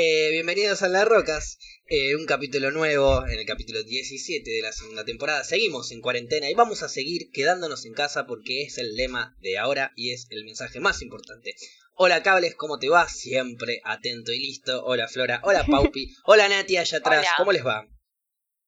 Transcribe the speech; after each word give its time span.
Eh, 0.00 0.30
bienvenidos 0.30 0.82
a 0.84 0.88
Las 0.88 1.08
Rocas, 1.08 1.58
eh, 1.86 2.14
un 2.14 2.24
capítulo 2.24 2.70
nuevo, 2.70 3.26
en 3.26 3.36
el 3.36 3.44
capítulo 3.44 3.82
17 3.82 4.48
de 4.48 4.62
la 4.62 4.70
segunda 4.70 5.04
temporada. 5.04 5.42
Seguimos 5.42 5.90
en 5.90 6.00
cuarentena 6.00 6.48
y 6.48 6.54
vamos 6.54 6.84
a 6.84 6.88
seguir 6.88 7.32
quedándonos 7.32 7.84
en 7.84 7.94
casa 7.94 8.24
porque 8.24 8.62
es 8.62 8.78
el 8.78 8.94
lema 8.94 9.34
de 9.40 9.58
ahora 9.58 9.90
y 9.96 10.12
es 10.12 10.28
el 10.30 10.44
mensaje 10.44 10.78
más 10.78 11.02
importante. 11.02 11.52
Hola 11.94 12.22
cables, 12.22 12.54
¿cómo 12.54 12.78
te 12.78 12.88
va? 12.88 13.08
Siempre 13.08 13.80
atento 13.82 14.30
y 14.30 14.38
listo. 14.38 14.84
Hola 14.84 15.08
Flora, 15.08 15.40
hola 15.42 15.66
Paupi, 15.66 16.14
hola 16.26 16.48
Nati 16.48 16.76
allá 16.76 16.98
atrás, 16.98 17.18
Hola. 17.26 17.34
¿cómo 17.36 17.50
les 17.50 17.66
va? 17.66 17.88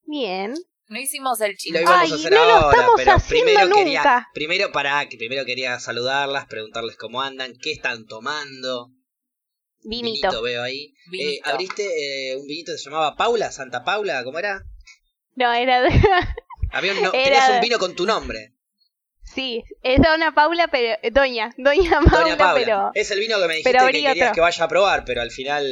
Bien. 0.06 0.54
No 0.88 0.98
hicimos 0.98 1.40
el 1.42 1.52
Y 1.52 1.70
lo 1.70 1.78
chino. 1.78 1.80
íbamos 1.82 2.00
Ay, 2.00 2.10
a 2.10 2.14
hacer 2.16 2.32
no 2.32 2.44
lo 2.44 2.50
ahora, 2.50 2.76
estamos 2.76 2.94
pero 2.96 3.12
haciendo 3.12 3.44
primero 3.46 3.76
quería, 3.76 3.98
nunca. 4.00 4.28
primero 4.34 4.72
para 4.72 5.08
que 5.08 5.16
primero 5.16 5.44
quería 5.44 5.78
saludarlas, 5.78 6.46
preguntarles 6.46 6.96
cómo 6.96 7.22
andan, 7.22 7.56
qué 7.62 7.70
están 7.70 8.06
tomando. 8.06 8.90
Vinito. 9.82 10.42
veo 10.42 10.62
ahí. 10.62 10.86
Eh, 10.86 11.10
Vinito. 11.10 11.48
abriste 11.50 11.82
eh, 12.32 12.36
un 12.36 12.46
vinito 12.46 12.72
que 12.72 12.78
se 12.78 12.84
llamaba 12.84 13.16
Paula, 13.16 13.50
Santa 13.52 13.82
Paula, 13.84 14.22
¿cómo 14.24 14.38
era? 14.38 14.64
No, 15.36 15.52
era 15.52 15.80
de... 15.82 15.91
Había 16.72 16.92
un 16.92 17.02
no- 17.02 17.12
Era 17.12 17.24
tenías 17.24 17.50
un 17.50 17.60
vino 17.60 17.78
con 17.78 17.95
tu 17.96 18.06
nombre. 18.06 18.52
Sí, 19.22 19.62
es 19.82 20.00
Dona 20.02 20.34
Paula, 20.34 20.69
pero... 20.69 20.98
eh, 21.02 21.10
Doña, 21.10 21.55
Doña 21.56 22.00
Paula, 22.02 22.20
Doña 22.20 22.36
Paula. 22.36 22.55
pero... 22.64 22.91
Es 22.95 23.10
el 23.10 23.20
vino 23.20 23.38
que 23.41 23.46
me 23.46 23.55
dijiste 23.56 23.72
que 23.78 23.86
querías 23.86 24.16
otro. 24.16 24.32
que 24.34 24.41
vaya 24.41 24.64
a 24.64 24.69
probar, 24.69 25.05
pero 25.05 25.20
al 25.22 25.30
final, 25.30 25.66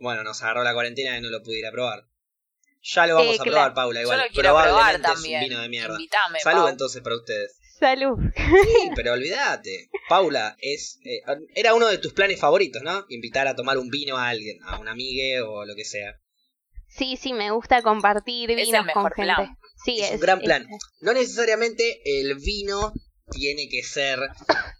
bueno, 0.00 0.22
nos 0.24 0.42
agarró 0.42 0.62
la 0.64 0.74
cuarentena 0.74 1.16
y 1.16 1.20
no 1.20 1.28
lo 1.30 1.42
pude 1.42 1.58
ir 1.60 1.66
a 1.66 1.70
probar. 1.72 2.04
Ya 2.82 3.06
lo 3.06 3.16
vamos 3.16 3.34
Eh, 3.36 3.38
a 3.40 3.42
claro. 3.42 3.50
probar, 3.52 3.74
Paula, 3.74 4.00
Yo 4.00 4.02
igual. 4.04 4.18
lo 4.18 4.24
quiero 4.26 4.42
probar 4.50 4.64
Probablemente 4.68 5.06
es 5.06 5.08
un 5.10 5.14
también. 5.22 5.40
vino 5.42 5.60
de 5.60 5.68
mierda. 5.68 5.98
Salud 6.42 6.60
Pau. 6.60 6.68
entonces 6.68 7.02
para 7.02 7.16
ustedes. 7.16 7.57
Salud. 7.78 8.18
Sí, 8.36 8.90
pero 8.96 9.12
olvídate. 9.12 9.88
Paula, 10.08 10.56
es 10.60 10.98
eh, 11.04 11.20
era 11.54 11.74
uno 11.74 11.86
de 11.86 11.98
tus 11.98 12.12
planes 12.12 12.40
favoritos, 12.40 12.82
¿no? 12.82 13.04
Invitar 13.08 13.46
a 13.46 13.54
tomar 13.54 13.78
un 13.78 13.88
vino 13.88 14.16
a 14.16 14.28
alguien, 14.28 14.58
a 14.64 14.78
un 14.78 14.88
amigue 14.88 15.40
o 15.42 15.64
lo 15.64 15.74
que 15.76 15.84
sea. 15.84 16.14
Sí, 16.88 17.16
sí, 17.16 17.32
me 17.34 17.50
gusta 17.50 17.82
compartir 17.82 18.50
el 18.50 18.56
vinos 18.56 18.78
con 18.80 18.86
mejor 18.86 19.14
gente. 19.14 19.34
plan. 19.34 19.58
Sí, 19.84 20.00
Es 20.00 20.12
un 20.12 20.20
gran 20.20 20.40
plan. 20.40 20.66
No 21.00 21.12
necesariamente 21.12 22.00
el 22.04 22.34
vino 22.36 22.92
tiene 23.30 23.68
que 23.68 23.82
ser 23.82 24.18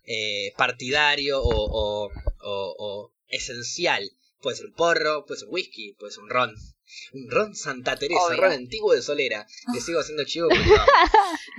eh, 0.05 0.53
partidario 0.57 1.41
o, 1.41 1.51
o- 1.51 2.11
o- 2.43 2.75
o 2.79 3.13
esencial. 3.29 4.11
Puede 4.41 4.57
ser 4.57 4.67
un 4.67 4.73
porro, 4.75 5.25
puede 5.27 5.41
ser 5.41 5.49
un 5.49 5.55
whisky, 5.55 5.93
puede 5.99 6.13
ser 6.13 6.23
un 6.25 6.31
ron. 6.31 6.55
Un 7.13 7.31
ron 7.31 7.55
Santa 7.55 7.97
Teresa, 7.97 8.21
Obvio. 8.23 8.41
ron 8.41 8.53
antiguo 8.53 8.93
de 8.95 9.03
Solera. 9.03 9.47
Le 9.75 9.81
sigo 9.81 10.01
haciendo 10.01 10.25
chivo 10.25 10.49
porque 10.49 10.65
no. 10.69 10.85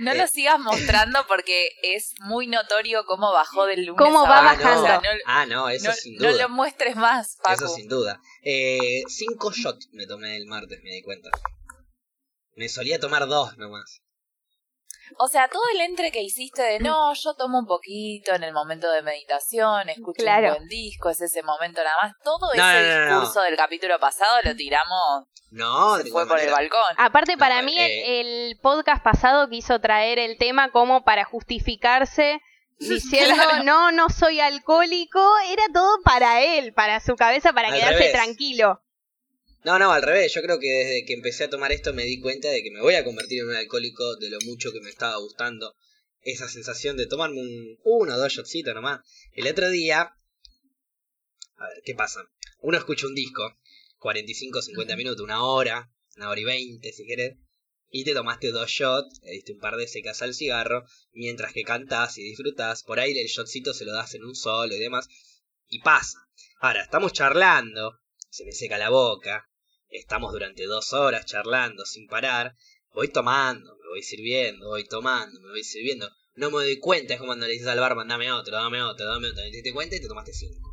No 0.00 0.12
Eh. 0.12 0.18
lo 0.18 0.26
sigas 0.26 0.58
mostrando 0.60 1.24
porque 1.28 1.70
es 1.82 2.14
muy 2.20 2.46
notorio 2.46 3.04
cómo 3.06 3.32
bajó 3.32 3.66
del 3.66 3.84
lunes 3.86 3.98
Cómo 4.02 4.24
a 4.26 4.28
va 4.28 4.42
bajando. 4.42 4.82
O 4.82 4.86
sea, 4.86 4.96
no, 5.00 5.08
Ah, 5.26 5.46
no, 5.46 5.68
eso 5.68 5.88
no- 5.88 5.94
sin 5.94 6.16
no 6.16 6.30
duda. 6.32 6.42
lo 6.42 6.48
muestres 6.48 6.96
más, 6.96 7.36
Paco. 7.42 7.64
Eso 7.64 7.74
sin 7.74 7.88
duda. 7.88 8.20
Eh, 8.42 9.02
cinco 9.08 9.52
shots 9.52 9.88
me 9.92 10.06
tomé 10.06 10.36
el 10.36 10.46
martes, 10.46 10.80
me 10.82 10.90
di 10.90 11.02
cuenta. 11.02 11.30
Me 12.56 12.68
solía 12.68 12.98
tomar 12.98 13.26
dos 13.26 13.56
nomás. 13.58 14.00
O 15.18 15.28
sea, 15.28 15.48
todo 15.48 15.62
el 15.74 15.80
entre 15.82 16.10
que 16.10 16.22
hiciste 16.22 16.62
de 16.62 16.78
no, 16.80 17.12
yo 17.14 17.34
tomo 17.34 17.58
un 17.58 17.66
poquito 17.66 18.34
en 18.34 18.42
el 18.44 18.52
momento 18.52 18.90
de 18.90 19.02
meditación, 19.02 19.88
escucho 19.88 20.22
Claro. 20.22 20.48
un 20.48 20.54
buen 20.56 20.68
disco, 20.68 21.10
es 21.10 21.20
ese 21.20 21.42
momento 21.42 21.82
nada 21.82 21.96
más. 22.02 22.12
Todo 22.24 22.52
No, 22.54 22.70
ese 22.70 22.88
no, 22.88 22.98
no, 22.98 23.04
no. 23.10 23.20
discurso 23.20 23.42
del 23.42 23.56
capítulo 23.56 23.98
pasado 23.98 24.36
lo 24.44 24.54
tiramos, 24.56 25.24
No, 25.50 25.96
de 25.96 26.04
se 26.04 26.10
fue 26.10 26.26
por 26.28 26.38
el 26.38 26.50
balcón. 26.50 26.80
Aparte, 26.96 27.32
No, 27.32 27.38
para 27.38 27.60
mí, 27.62 27.76
el- 27.78 27.90
eh. 27.90 28.20
el, 28.50 28.58
podcast 28.60 29.02
pasado 29.02 29.48
quiso 29.48 29.80
traer 29.80 30.18
el 30.18 30.38
tema 30.38 30.70
como 30.70 31.02
para 31.04 31.24
justificarse, 31.24 32.40
diciendo, 32.78 33.34
Claro. 33.34 33.64
no, 33.64 33.92
no 33.92 34.08
soy 34.08 34.40
alcohólico. 34.40 35.20
Era 35.50 35.64
todo 35.72 35.98
para 36.04 36.40
él, 36.40 36.72
para 36.72 37.00
su 37.00 37.14
cabeza, 37.16 37.52
para 37.52 37.68
Al 37.68 37.74
quedarse 37.74 37.98
revés. 37.98 38.12
tranquilo. 38.12 38.80
No, 39.62 39.78
no, 39.78 39.92
al 39.92 40.02
revés. 40.02 40.32
Yo 40.32 40.42
creo 40.42 40.58
que 40.58 40.68
desde 40.68 41.04
que 41.04 41.14
empecé 41.14 41.44
a 41.44 41.50
tomar 41.50 41.70
esto 41.72 41.92
me 41.92 42.04
di 42.04 42.20
cuenta 42.20 42.48
de 42.48 42.62
que 42.62 42.70
me 42.70 42.80
voy 42.80 42.94
a 42.94 43.04
convertir 43.04 43.40
en 43.40 43.48
un 43.48 43.54
alcohólico 43.54 44.16
de 44.16 44.30
lo 44.30 44.38
mucho 44.46 44.72
que 44.72 44.80
me 44.80 44.88
estaba 44.88 45.16
gustando. 45.18 45.76
Esa 46.22 46.48
sensación 46.48 46.96
de 46.96 47.06
tomarme 47.06 47.40
un 47.40 47.78
uno 47.84 48.14
o 48.14 48.18
dos 48.18 48.32
shotsitos 48.32 48.74
nomás. 48.74 49.00
El 49.32 49.46
otro 49.46 49.68
día... 49.70 50.14
A 51.56 51.68
ver, 51.68 51.82
¿qué 51.84 51.94
pasa? 51.94 52.22
Uno 52.60 52.78
escucha 52.78 53.06
un 53.06 53.14
disco, 53.14 53.58
45, 53.98 54.62
50 54.62 54.96
minutos, 54.96 55.22
una 55.22 55.44
hora, 55.44 55.92
una 56.16 56.30
hora 56.30 56.40
y 56.40 56.44
20 56.44 56.92
si 56.92 57.06
querés, 57.06 57.36
y 57.90 58.04
te 58.04 58.14
tomaste 58.14 58.50
dos 58.50 58.70
shots, 58.70 59.20
le 59.22 59.32
diste 59.32 59.52
un 59.52 59.58
par 59.58 59.76
de 59.76 59.88
secas 59.88 60.22
al 60.22 60.34
cigarro, 60.34 60.86
mientras 61.12 61.52
que 61.52 61.64
cantás 61.64 62.16
y 62.18 62.22
disfrutás, 62.22 62.82
por 62.82 63.00
ahí 63.00 63.18
el 63.18 63.26
shotcito 63.26 63.74
se 63.74 63.84
lo 63.84 63.92
das 63.92 64.14
en 64.14 64.24
un 64.24 64.34
solo 64.34 64.74
y 64.74 64.78
demás, 64.78 65.08
y 65.68 65.80
pasa. 65.80 66.18
Ahora, 66.60 66.82
estamos 66.82 67.12
charlando, 67.12 67.98
se 68.30 68.44
me 68.44 68.52
seca 68.52 68.78
la 68.78 68.90
boca, 68.90 69.49
estamos 69.90 70.32
durante 70.32 70.64
dos 70.66 70.92
horas 70.92 71.26
charlando 71.26 71.84
sin 71.84 72.06
parar, 72.06 72.54
voy 72.94 73.08
tomando, 73.08 73.74
me 73.82 73.88
voy 73.90 74.02
sirviendo, 74.02 74.68
voy 74.68 74.84
tomando, 74.86 75.40
me 75.40 75.50
voy 75.50 75.64
sirviendo, 75.64 76.08
no 76.34 76.50
me 76.50 76.64
doy 76.64 76.78
cuenta, 76.78 77.14
es 77.14 77.18
como 77.20 77.30
cuando 77.30 77.46
le 77.46 77.52
dices 77.52 77.68
al 77.68 77.80
barman, 77.80 78.08
dame 78.08 78.32
otro, 78.32 78.54
dame 78.56 78.82
otro, 78.82 79.06
dame 79.06 79.28
otro, 79.28 79.44
y 79.46 79.50
te 79.50 79.56
diste 79.58 79.72
cuenta 79.72 79.96
y 79.96 80.00
te 80.00 80.08
tomaste 80.08 80.32
cinco. 80.32 80.68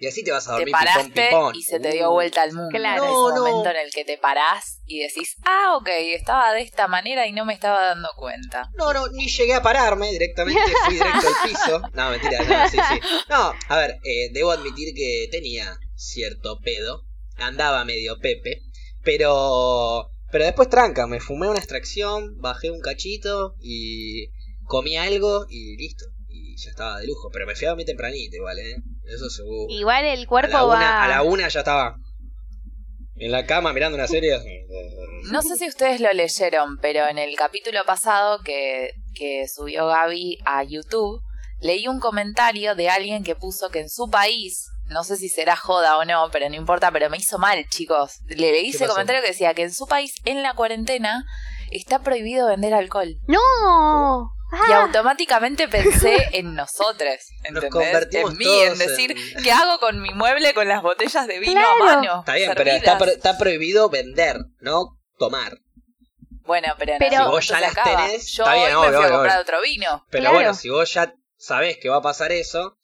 Y 0.00 0.06
así 0.06 0.22
te 0.22 0.30
vas 0.30 0.46
a 0.46 0.52
Te 0.52 0.58
dormir 0.58 0.70
paraste 0.72 1.10
pipón, 1.10 1.24
pipón. 1.28 1.54
y 1.56 1.62
se 1.64 1.80
te 1.80 1.90
dio 1.90 2.12
vuelta 2.12 2.42
al 2.42 2.52
mundo. 2.52 2.70
Claro. 2.70 3.02
En 3.02 3.10
No, 3.10 3.28
ese 3.30 3.34
no. 3.34 3.44
momento 3.46 3.70
en 3.70 3.76
el 3.84 3.90
que 3.90 4.04
te 4.04 4.16
parás 4.16 4.78
y 4.86 5.00
decís, 5.00 5.34
ah, 5.44 5.76
ok, 5.76 5.88
estaba 6.14 6.52
de 6.52 6.60
esta 6.62 6.86
manera 6.86 7.26
y 7.26 7.32
no 7.32 7.44
me 7.44 7.52
estaba 7.52 7.84
dando 7.84 8.08
cuenta. 8.16 8.70
No, 8.76 8.92
no, 8.92 9.08
ni 9.08 9.26
llegué 9.28 9.54
a 9.54 9.60
pararme, 9.62 10.12
directamente 10.12 10.60
fui 10.84 10.94
directo 10.94 11.26
al 11.26 11.48
piso. 11.50 11.82
No, 11.94 12.10
mentira, 12.10 12.44
no, 12.44 12.68
sí, 12.68 12.76
sí. 12.76 13.00
No, 13.28 13.52
a 13.68 13.76
ver, 13.76 13.98
eh, 14.04 14.30
debo 14.32 14.52
admitir 14.52 14.94
que 14.94 15.26
tenía 15.32 15.76
cierto 15.96 16.60
pedo, 16.60 17.02
andaba 17.38 17.84
medio 17.84 18.18
pepe, 18.18 18.62
pero 19.02 20.10
pero 20.30 20.44
después 20.44 20.68
tranca, 20.68 21.06
me 21.06 21.20
fumé 21.20 21.48
una 21.48 21.58
extracción, 21.58 22.38
bajé 22.38 22.70
un 22.70 22.80
cachito 22.80 23.54
y 23.60 24.28
comí 24.64 24.96
algo 24.96 25.46
y 25.48 25.76
listo. 25.76 26.04
Y 26.28 26.56
ya 26.56 26.70
estaba 26.70 26.98
de 26.98 27.06
lujo, 27.06 27.30
pero 27.32 27.46
me 27.46 27.54
fui 27.54 27.66
a 27.66 27.70
dormir 27.70 27.86
tempranito 27.86 28.36
igual, 28.36 28.58
¿eh? 28.58 28.76
Eso 29.04 29.30
seguro. 29.30 29.66
Igual 29.70 30.04
el 30.04 30.24
a, 30.24 30.26
cuerpo 30.26 30.52
la 30.52 30.64
una, 30.64 30.80
va... 30.80 31.04
a 31.04 31.08
la 31.08 31.22
una 31.22 31.48
ya 31.48 31.60
estaba 31.60 31.96
en 33.16 33.32
la 33.32 33.46
cama 33.46 33.72
mirando 33.72 33.96
una 33.96 34.06
serie. 34.06 34.38
No 35.30 35.42
sé 35.42 35.56
si 35.56 35.66
ustedes 35.66 36.00
lo 36.00 36.12
leyeron, 36.12 36.78
pero 36.78 37.08
en 37.08 37.18
el 37.18 37.34
capítulo 37.34 37.80
pasado 37.86 38.42
que, 38.44 38.92
que 39.14 39.48
subió 39.48 39.86
Gaby 39.86 40.38
a 40.44 40.62
YouTube, 40.62 41.22
leí 41.60 41.88
un 41.88 42.00
comentario 42.00 42.74
de 42.74 42.90
alguien 42.90 43.24
que 43.24 43.34
puso 43.34 43.70
que 43.70 43.80
en 43.80 43.88
su 43.88 44.08
país, 44.10 44.68
no 44.88 45.04
sé 45.04 45.16
si 45.16 45.28
será 45.28 45.56
joda 45.56 45.96
o 45.98 46.04
no, 46.04 46.28
pero 46.32 46.48
no 46.48 46.54
importa, 46.56 46.90
pero 46.90 47.08
me 47.10 47.16
hizo 47.18 47.38
mal, 47.38 47.64
chicos. 47.68 48.18
Le 48.26 48.52
leí 48.52 48.70
ese 48.70 48.80
pasó? 48.80 48.92
comentario 48.92 49.22
que 49.22 49.28
decía 49.28 49.54
que 49.54 49.62
en 49.62 49.72
su 49.72 49.86
país, 49.86 50.14
en 50.24 50.42
la 50.42 50.54
cuarentena, 50.54 51.24
está 51.70 52.00
prohibido 52.00 52.46
vender 52.48 52.74
alcohol. 52.74 53.14
¡No! 53.26 54.30
Y 54.50 54.72
Ah, 54.72 54.84
automáticamente 54.84 55.68
pensé 55.68 56.16
en 56.32 56.54
nosotros, 56.54 57.16
Nos 57.50 57.62
¿entendés? 57.64 57.70
convertimos 57.70 58.30
en 58.32 58.38
mí, 58.38 58.60
en 58.62 58.78
decir, 58.78 59.10
en- 59.12 59.42
¿qué 59.42 59.52
hago 59.52 59.78
con 59.78 60.00
mi 60.00 60.14
mueble 60.14 60.54
con 60.54 60.66
las 60.66 60.80
botellas 60.82 61.26
de 61.26 61.38
vino 61.38 61.52
Claro. 61.52 61.68
a 61.82 61.84
mano? 61.96 62.18
Está 62.20 62.34
bien, 62.34 62.52
pero 62.56 62.70
está, 62.70 62.96
pro- 62.96 63.10
está 63.10 63.36
prohibido 63.36 63.90
vender, 63.90 64.38
no 64.60 64.96
tomar. 65.18 65.58
Bueno, 66.46 66.72
pero, 66.78 66.94
Si 66.98 67.16
vos 67.30 67.46
ya 67.46 67.60
las 67.60 67.72
acaba. 67.72 68.06
tenés, 68.06 68.26
Yo 68.32 68.44
está 68.44 68.54
bien, 68.54 68.74
hoy 68.74 68.88
me 68.88 68.96
obvio, 68.96 69.00
a 69.00 69.10
comprar 69.10 69.32
obvio. 69.32 69.40
otro 69.42 69.60
vino. 69.60 70.06
Pero 70.10 70.22
Claro. 70.22 70.34
bueno, 70.36 70.54
si 70.54 70.70
vos 70.70 70.90
ya 70.94 71.12
sabés 71.36 71.76
que 71.76 71.90
va 71.90 71.96
a 71.96 72.00
pasar 72.02 72.32
eso, 72.32 72.77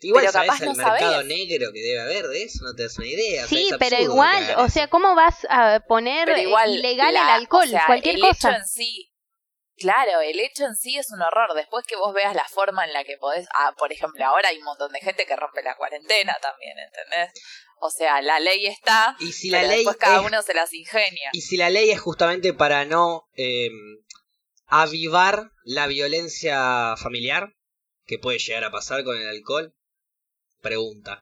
igual 0.00 0.22
Pero 0.22 0.32
sabés 0.32 0.50
capaz 0.50 0.62
el 0.62 0.68
no 0.68 0.74
mercado 0.74 1.12
sabés. 1.12 1.26
negro 1.26 1.72
que 1.72 1.80
debe 1.80 2.00
haber 2.00 2.26
de 2.28 2.42
eso, 2.44 2.64
no 2.64 2.74
te 2.74 2.82
das 2.84 2.98
una 2.98 3.06
idea. 3.08 3.44
o 3.44 3.48
sea, 3.48 3.58
sí, 3.58 3.68
pero 3.78 3.96
absurdo 3.96 4.12
igual, 4.14 4.54
o 4.58 4.68
sea. 4.68 4.88
¿cómo 4.88 5.14
vas 5.14 5.46
a 5.50 5.80
poner 5.88 6.28
igual 6.38 6.70
ilegal 6.76 7.14
la- 7.14 7.22
el 7.22 7.28
alcohol? 7.42 7.64
o 7.66 7.70
sea, 7.70 7.84
cualquier 7.86 8.14
el 8.16 8.20
cosa. 8.20 8.48
hecho 8.50 8.58
en 8.58 8.66
sí, 8.66 9.12
claro, 9.76 10.20
el 10.20 10.38
hecho 10.40 10.64
en 10.64 10.74
sí 10.76 10.96
es 10.96 11.10
un 11.10 11.20
horror. 11.22 11.54
Después 11.54 11.84
que 11.86 11.96
vos 11.96 12.12
veas 12.14 12.34
la 12.34 12.44
forma 12.48 12.84
en 12.84 12.92
la 12.92 13.04
que 13.04 13.16
podés, 13.16 13.46
ah, 13.54 13.74
por 13.78 13.92
ejemplo, 13.92 14.24
ahora 14.24 14.48
hay 14.50 14.58
un 14.58 14.64
montón 14.64 14.92
de 14.92 15.00
gente 15.00 15.26
que 15.26 15.36
rompe 15.36 15.62
la 15.62 15.76
cuarentena 15.76 16.36
también, 16.42 16.76
¿entendés? 16.78 17.32
O 17.80 17.90
sea, 17.90 18.20
la 18.22 18.40
ley 18.40 18.66
está, 18.66 19.16
Y 19.20 19.30
si 19.32 19.50
la 19.50 19.58
pero 19.58 19.68
ley 19.68 19.76
después 19.78 19.96
cada 19.98 20.20
es- 20.20 20.26
uno 20.26 20.42
se 20.42 20.52
las 20.54 20.72
ingenia. 20.74 21.30
y 21.32 21.40
si 21.42 21.56
la 21.56 21.70
ley 21.70 21.90
es 21.90 22.00
justamente 22.00 22.52
para 22.52 22.84
no 22.84 23.28
eh, 23.36 23.68
avivar 24.66 25.50
la 25.64 25.86
violencia 25.86 26.94
familiar 26.96 27.54
que 28.04 28.18
puede 28.18 28.38
llegar 28.38 28.64
a 28.64 28.70
pasar 28.70 29.04
con 29.04 29.16
el 29.16 29.28
alcohol, 29.28 29.74
pregunta. 30.60 31.20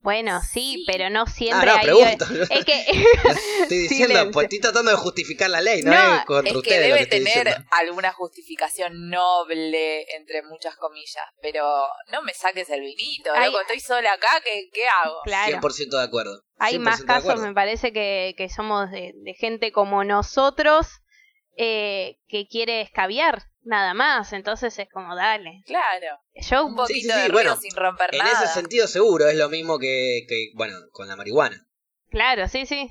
Bueno, 0.00 0.40
sí, 0.40 0.78
Sí. 0.78 0.84
pero 0.84 1.10
no 1.10 1.22
Ah, 1.22 1.30
siempre 1.30 1.66
no, 1.70 1.76
hay... 1.76 1.84
pregunto. 1.84 2.24
Es 2.50 2.64
que... 2.64 2.84
Estoy 3.62 3.78
diciendo, 3.78 4.06
Silencio. 4.08 4.30
pues 4.32 4.44
estoy 4.46 4.58
tratando 4.60 4.90
de 4.90 4.96
justificar 4.96 5.48
la 5.48 5.60
ley, 5.60 5.82
no, 5.82 5.92
No, 5.92 6.16
es 6.16 6.24
contra 6.24 6.48
Es 6.48 6.52
que 6.54 6.58
ustedes 6.58 6.88
lo 6.88 6.94
debe 6.96 6.98
que 7.08 7.10
tener 7.18 7.44
diciendo. 7.46 7.68
alguna 7.70 8.12
justificación 8.12 9.10
noble, 9.10 10.02
entre 10.16 10.42
muchas 10.42 10.74
comillas, 10.76 11.22
pero 11.40 11.86
no 12.10 12.20
me 12.22 12.34
saques 12.34 12.68
el 12.70 12.80
vinito, 12.80 13.30
Hay- 13.32 13.46
loco, 13.52 13.60
estoy 13.60 13.78
sola 13.78 14.12
acá, 14.14 14.40
¿qué, 14.44 14.68
qué 14.72 14.88
hago? 14.88 15.20
claro. 15.22 15.60
100% 15.60 15.96
de 15.96 16.02
acuerdo. 16.02 16.42
Hay 16.58 16.74
100% 16.78 16.80
más 16.80 17.02
casos, 17.04 17.38
me 17.40 17.54
parece, 17.54 17.92
que, 17.92 18.34
que 18.36 18.48
somos 18.48 18.90
de, 18.90 19.12
de 19.14 19.34
gente 19.34 19.70
como 19.70 20.02
nosotros 20.02 20.88
eh, 21.56 22.16
que 22.26 22.48
quiere 22.48 22.80
escabiar 22.80 23.44
nada 23.62 23.94
más. 23.94 24.32
Entonces 24.32 24.78
es 24.78 24.88
como, 24.90 25.14
dale. 25.16 25.62
Claro. 25.66 26.18
Yo 26.34 26.66
Un 26.66 26.76
poquito 26.76 26.94
sí, 26.94 27.00
sí, 27.02 27.08
de 27.08 27.28
ruido 27.28 27.32
bueno, 27.32 27.56
sin 27.56 27.74
romper 27.76 28.10
En 28.12 28.18
nada. 28.18 28.44
ese 28.44 28.52
sentido 28.54 28.86
seguro, 28.86 29.28
es 29.28 29.36
lo 29.36 29.48
mismo 29.48 29.78
que, 29.78 30.24
que, 30.28 30.50
bueno, 30.54 30.76
con 30.92 31.08
la 31.08 31.16
marihuana, 31.16 31.66
Claro, 32.10 32.46
sí, 32.48 32.66
sí. 32.66 32.90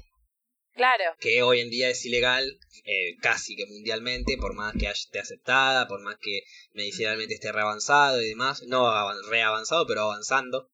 Claro. 0.73 1.03
que 1.19 1.43
hoy 1.43 1.59
en 1.59 1.69
día 1.69 1.89
es 1.89 2.05
ilegal 2.05 2.57
eh, 2.85 3.17
casi 3.21 3.55
que 3.57 3.65
mundialmente, 3.67 4.37
por 4.37 4.55
más 4.55 4.73
que 4.79 4.87
esté 4.89 5.19
aceptada, 5.19 5.85
por 5.87 6.01
más 6.01 6.15
que 6.19 6.43
medicinalmente 6.73 7.33
esté 7.35 7.51
reavanzado 7.51 8.21
y 8.21 8.29
demás, 8.29 8.63
no 8.67 8.87
avan- 8.87 9.21
reavanzado, 9.29 9.85
pero 9.85 10.03
avanzando, 10.03 10.71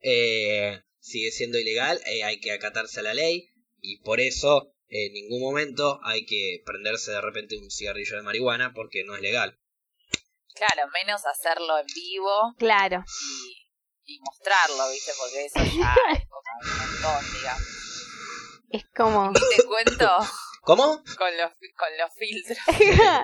eh, 0.00 0.80
sigue 0.98 1.30
siendo 1.30 1.58
ilegal, 1.58 2.00
eh, 2.06 2.24
hay 2.24 2.40
que 2.40 2.52
acatarse 2.52 3.00
a 3.00 3.04
la 3.04 3.14
ley 3.14 3.50
y 3.80 4.00
por 4.00 4.18
eso 4.20 4.72
en 4.88 5.12
ningún 5.12 5.40
momento 5.42 6.00
hay 6.04 6.24
que 6.26 6.62
prenderse 6.64 7.12
de 7.12 7.20
repente 7.20 7.56
un 7.58 7.70
cigarrillo 7.70 8.16
de 8.16 8.22
marihuana 8.22 8.72
porque 8.74 9.04
no 9.04 9.14
es 9.16 9.22
legal. 9.22 9.58
Claro, 10.54 10.90
menos 10.92 11.24
hacerlo 11.26 11.78
en 11.78 11.86
vivo 11.94 12.54
Claro. 12.58 13.04
y, 14.04 14.14
y 14.14 14.20
mostrarlo, 14.20 14.90
¿viste? 14.90 15.12
Porque 15.18 15.44
eso 15.44 15.58
ya 15.78 15.94
es 16.12 16.24
como 16.28 16.42
un 16.62 16.78
montón, 16.78 17.32
digamos. 17.34 17.62
Es 18.70 18.84
como. 18.94 19.30
Y 19.30 19.56
te 19.56 19.62
cuento 19.64 20.10
¿Cómo? 20.62 21.02
con 21.16 21.36
los, 21.36 21.52
con 21.76 21.88
los 21.96 22.10
filtros. 22.18 22.58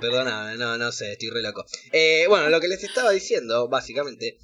Perdona, 0.00 0.54
no, 0.54 0.78
no 0.78 0.92
sé, 0.92 1.12
estoy 1.12 1.30
re 1.30 1.42
loco. 1.42 1.64
Eh, 1.92 2.26
bueno, 2.28 2.48
lo 2.48 2.60
que 2.60 2.68
les 2.68 2.82
estaba 2.84 3.10
diciendo, 3.10 3.68
básicamente, 3.68 4.38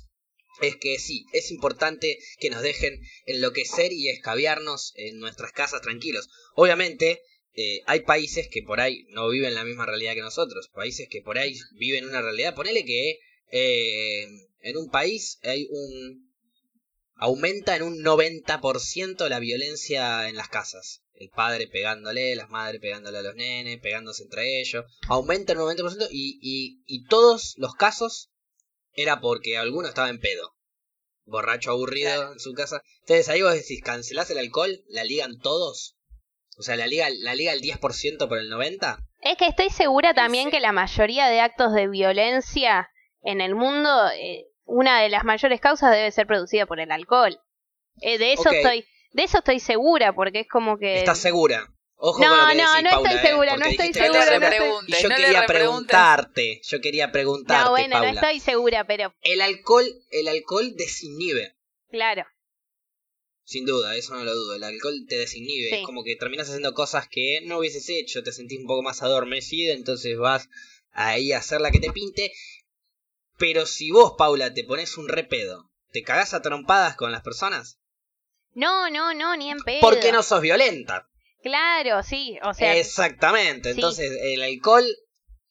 es 0.60 0.76
que 0.76 0.98
sí, 0.98 1.26
es 1.32 1.50
importante 1.50 2.18
que 2.38 2.50
nos 2.50 2.62
dejen 2.62 3.00
enloquecer 3.26 3.92
y 3.92 4.08
escabiarnos 4.08 4.92
en 4.96 5.18
nuestras 5.18 5.52
casas 5.52 5.80
tranquilos. 5.80 6.28
Obviamente, 6.54 7.22
eh, 7.54 7.82
hay 7.86 8.00
países 8.00 8.48
que 8.48 8.62
por 8.62 8.80
ahí 8.80 9.06
no 9.10 9.28
viven 9.28 9.54
la 9.54 9.64
misma 9.64 9.86
realidad 9.86 10.14
que 10.14 10.20
nosotros. 10.20 10.68
Países 10.68 11.08
que 11.10 11.22
por 11.22 11.38
ahí 11.38 11.56
viven 11.72 12.06
una 12.06 12.22
realidad. 12.22 12.54
Ponele 12.54 12.84
que 12.84 13.18
eh, 13.50 14.26
en 14.60 14.76
un 14.76 14.90
país 14.90 15.38
hay 15.42 15.66
un... 15.70 16.30
Aumenta 17.16 17.76
en 17.76 17.82
un 17.82 18.02
90% 18.02 19.28
la 19.28 19.40
violencia 19.40 20.28
en 20.28 20.36
las 20.36 20.48
casas. 20.48 21.02
El 21.14 21.28
padre 21.28 21.66
pegándole, 21.66 22.34
las 22.34 22.48
madres 22.48 22.80
pegándole 22.80 23.18
a 23.18 23.22
los 23.22 23.34
nenes, 23.34 23.78
pegándose 23.80 24.22
entre 24.22 24.60
ellos. 24.60 24.86
Aumenta 25.06 25.52
en 25.52 25.58
un 25.58 25.68
90% 25.76 26.08
y, 26.10 26.38
y, 26.40 26.82
y 26.86 27.04
todos 27.04 27.54
los 27.58 27.74
casos 27.74 28.29
era 29.00 29.20
porque 29.20 29.56
alguno 29.56 29.88
estaba 29.88 30.08
en 30.08 30.20
pedo. 30.20 30.52
Borracho 31.24 31.70
aburrido 31.70 32.12
Claro. 32.14 32.32
en 32.32 32.40
su 32.40 32.52
casa. 32.54 32.82
Entonces 33.00 33.28
ahí 33.28 33.42
vos 33.42 33.54
decís, 33.54 33.80
cancelás 33.82 34.30
el 34.30 34.38
alcohol, 34.38 34.82
la 34.88 35.04
ligan 35.04 35.38
todos. 35.38 35.96
O 36.58 36.62
sea, 36.62 36.76
la 36.76 36.86
liga, 36.86 37.08
la 37.10 37.34
liga 37.34 37.52
el 37.52 37.60
10% 37.60 38.28
por 38.28 38.38
el 38.38 38.50
90%. 38.50 38.98
Es 39.22 39.36
que 39.36 39.46
estoy 39.46 39.70
segura 39.70 40.14
también 40.14 40.46
Sí. 40.46 40.50
que 40.52 40.60
la 40.60 40.72
mayoría 40.72 41.28
de 41.28 41.40
actos 41.40 41.72
de 41.74 41.88
violencia 41.88 42.88
en 43.22 43.40
el 43.40 43.54
mundo, 43.54 44.08
eh, 44.14 44.46
una 44.64 45.00
de 45.02 45.08
las 45.10 45.24
mayores 45.24 45.60
causas 45.60 45.90
debe 45.92 46.10
ser 46.10 46.26
producida 46.26 46.66
por 46.66 46.80
el 46.80 46.90
alcohol. 46.90 47.38
Eh, 48.02 48.18
de 48.18 48.32
eso 48.32 48.50
estoy, 48.50 48.84
de 49.12 49.22
eso 49.24 49.38
estoy 49.38 49.60
segura, 49.60 50.14
porque 50.14 50.40
es 50.40 50.48
como 50.48 50.78
que 50.78 50.98
¿Estás 50.98 51.18
segura? 51.18 51.66
Ojo 52.02 52.22
No, 52.22 52.30
con 52.30 52.38
lo 52.38 52.46
que 52.46 52.54
no, 52.54 52.70
decís, 52.72 52.84
no 52.84 52.90
Paula, 52.90 53.10
estoy 53.10 53.18
eh, 53.18 53.28
segura, 53.30 53.56
no 53.56 53.66
estoy 53.66 53.92
segura, 53.92 54.38
no 54.38 54.46
estoy- 54.46 54.68
Y 54.86 55.02
yo 55.02 55.08
no 55.10 55.16
quería 55.16 55.46
preguntarte, 55.46 56.60
yo 56.64 56.80
quería 56.80 57.12
preguntarte, 57.12 57.64
no, 57.64 57.70
bueno, 57.72 57.98
no 58.00 58.06
estoy 58.06 58.40
segura, 58.40 58.86
pero 58.86 59.14
El 59.20 59.42
alcohol, 59.42 59.84
el 60.10 60.28
alcohol 60.28 60.74
desinhibe. 60.76 61.56
claro, 61.90 62.24
Sin 63.44 63.66
duda, 63.66 63.96
eso 63.96 64.14
no 64.14 64.24
lo 64.24 64.32
dudo. 64.34 64.54
El 64.54 64.62
alcohol 64.64 64.94
te 65.08 65.16
desinhibe. 65.18 65.68
Sí. 65.70 65.74
Es 65.80 65.82
como 65.84 66.04
que 66.04 66.14
terminas 66.16 66.46
haciendo 66.48 66.72
cosas 66.72 67.08
que 67.08 67.40
no 67.42 67.58
hubieses 67.58 67.88
hecho. 67.90 68.22
Te 68.22 68.30
sentís 68.32 68.60
un 68.60 68.66
poco 68.68 68.82
más 68.82 69.02
adormecido. 69.02 69.74
Entonces 69.74 70.16
vas 70.16 70.48
ahí 70.92 71.32
a 71.32 71.38
hacer 71.38 71.60
la 71.60 71.72
que 71.72 71.80
te 71.80 71.90
pinte. 71.90 72.32
Pero 73.38 73.66
si 73.66 73.90
vos, 73.90 74.14
Paula, 74.16 74.54
te 74.54 74.62
pones 74.62 74.96
un 74.96 75.08
repedo, 75.08 75.68
¿te 75.90 76.02
cagás 76.04 76.32
a 76.32 76.42
trompadas 76.42 76.94
con 76.94 77.10
las 77.10 77.22
personas? 77.22 77.78
no, 78.54 78.88
no, 78.88 79.14
no, 79.14 79.36
ni 79.36 79.50
en 79.50 79.58
pedo. 79.58 79.80
¿Por 79.80 79.98
qué 79.98 80.12
no 80.12 80.22
sos 80.22 80.40
violenta? 80.40 81.09
Claro, 81.42 82.02
sí, 82.02 82.38
o 82.42 82.54
sea, 82.54 82.76
Exactamente. 82.76 83.70
sí. 83.70 83.74
Entonces, 83.76 84.12
el 84.22 84.42
alcohol, 84.42 84.86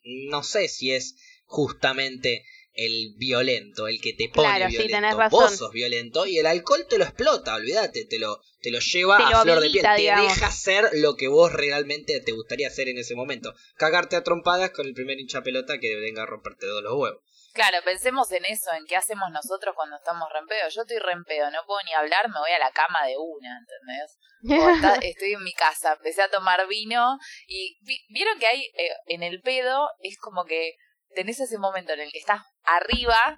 no 0.04 0.44
sé 0.44 0.68
si 0.68 0.92
es 0.92 1.16
justamente 1.46 2.46
el 2.74 3.14
violento, 3.18 3.88
el 3.88 4.00
que 4.00 4.14
te 4.14 4.30
pone 4.30 4.48
Claro, 4.48 4.70
sí, 4.70 4.78
violento. 4.78 5.18
tenés 5.18 5.30
Vos 5.32 5.56
sos 5.58 5.72
violento 5.72 6.26
y 6.26 6.38
el 6.38 6.46
alcohol 6.46 6.86
te 6.90 6.98
lo 6.98 7.04
explota, 7.04 7.56
olvídate, 7.56 8.06
te 8.06 8.20
lo, 8.20 8.40
te 8.62 8.72
lo 8.72 8.80
lleva 8.80 9.18
Te 9.18 9.24
a 9.24 9.30
lo 9.32 9.42
flor 9.42 9.60
de 9.62 9.70
piel, 9.70 9.84
te 9.84 10.02
deja 10.02 10.48
hacer 10.48 10.90
lo 10.94 11.16
que 11.16 11.28
vos 11.28 11.52
realmente 11.52 12.22
te 12.22 12.32
gustaría 12.32 12.68
hacer 12.68 12.88
en 12.88 12.98
ese 12.98 13.16
momento. 13.16 13.54
Cagarte 13.76 14.16
a 14.16 14.24
trompadas 14.24 14.70
con 14.70 14.88
el 14.88 14.94
primer 14.94 15.20
hincha 15.20 15.42
pelota 15.42 15.80
que 15.80 15.96
venga 15.96 16.24
a 16.24 16.26
romperte 16.26 16.68
todos 16.68 16.84
los 16.84 16.94
huevos. 16.94 17.22
Claro, 17.54 17.78
pensemos 17.84 18.32
en 18.32 18.46
eso, 18.46 18.72
en 18.74 18.86
qué 18.86 18.96
hacemos 18.96 19.30
nosotros 19.32 19.76
cuando 19.76 19.98
estamos 19.98 20.30
re 20.32 20.40
en 20.40 20.46
pedo. 20.46 20.70
Yo 20.70 20.82
estoy 20.82 21.00
re 21.00 21.14
en 21.14 21.24
pedo, 21.24 21.50
no 21.52 21.60
puedo 21.66 21.82
ni 21.84 21.94
hablar, 21.94 22.30
me 22.30 22.40
voy 22.40 22.52
a 22.52 22.60
la 22.60 22.72
cama 22.72 23.06
de 23.06 23.16
una, 23.18 23.58
¿entendés? 23.58 24.18
O 24.64 24.70
está- 24.70 24.96
estoy 25.04 25.34
en 25.34 25.44
mi 25.44 25.54
casa, 25.54 25.94
empecé 25.94 26.22
a 26.22 26.30
tomar 26.30 26.68
vino 26.68 27.18
y 27.48 27.78
vi- 27.82 28.06
vieron 28.10 28.38
que 28.40 28.48
hay 28.48 28.62
eh, 28.78 28.92
en 29.08 29.24
el 29.24 29.42
pedo 29.42 29.90
es 30.00 30.18
como 30.20 30.46
que 30.46 30.74
tenés 31.16 31.40
ese 31.40 31.58
momento 31.58 31.94
en 31.94 32.02
el 32.02 32.12
que 32.12 32.20
estás 32.20 32.42
arriba, 32.64 33.38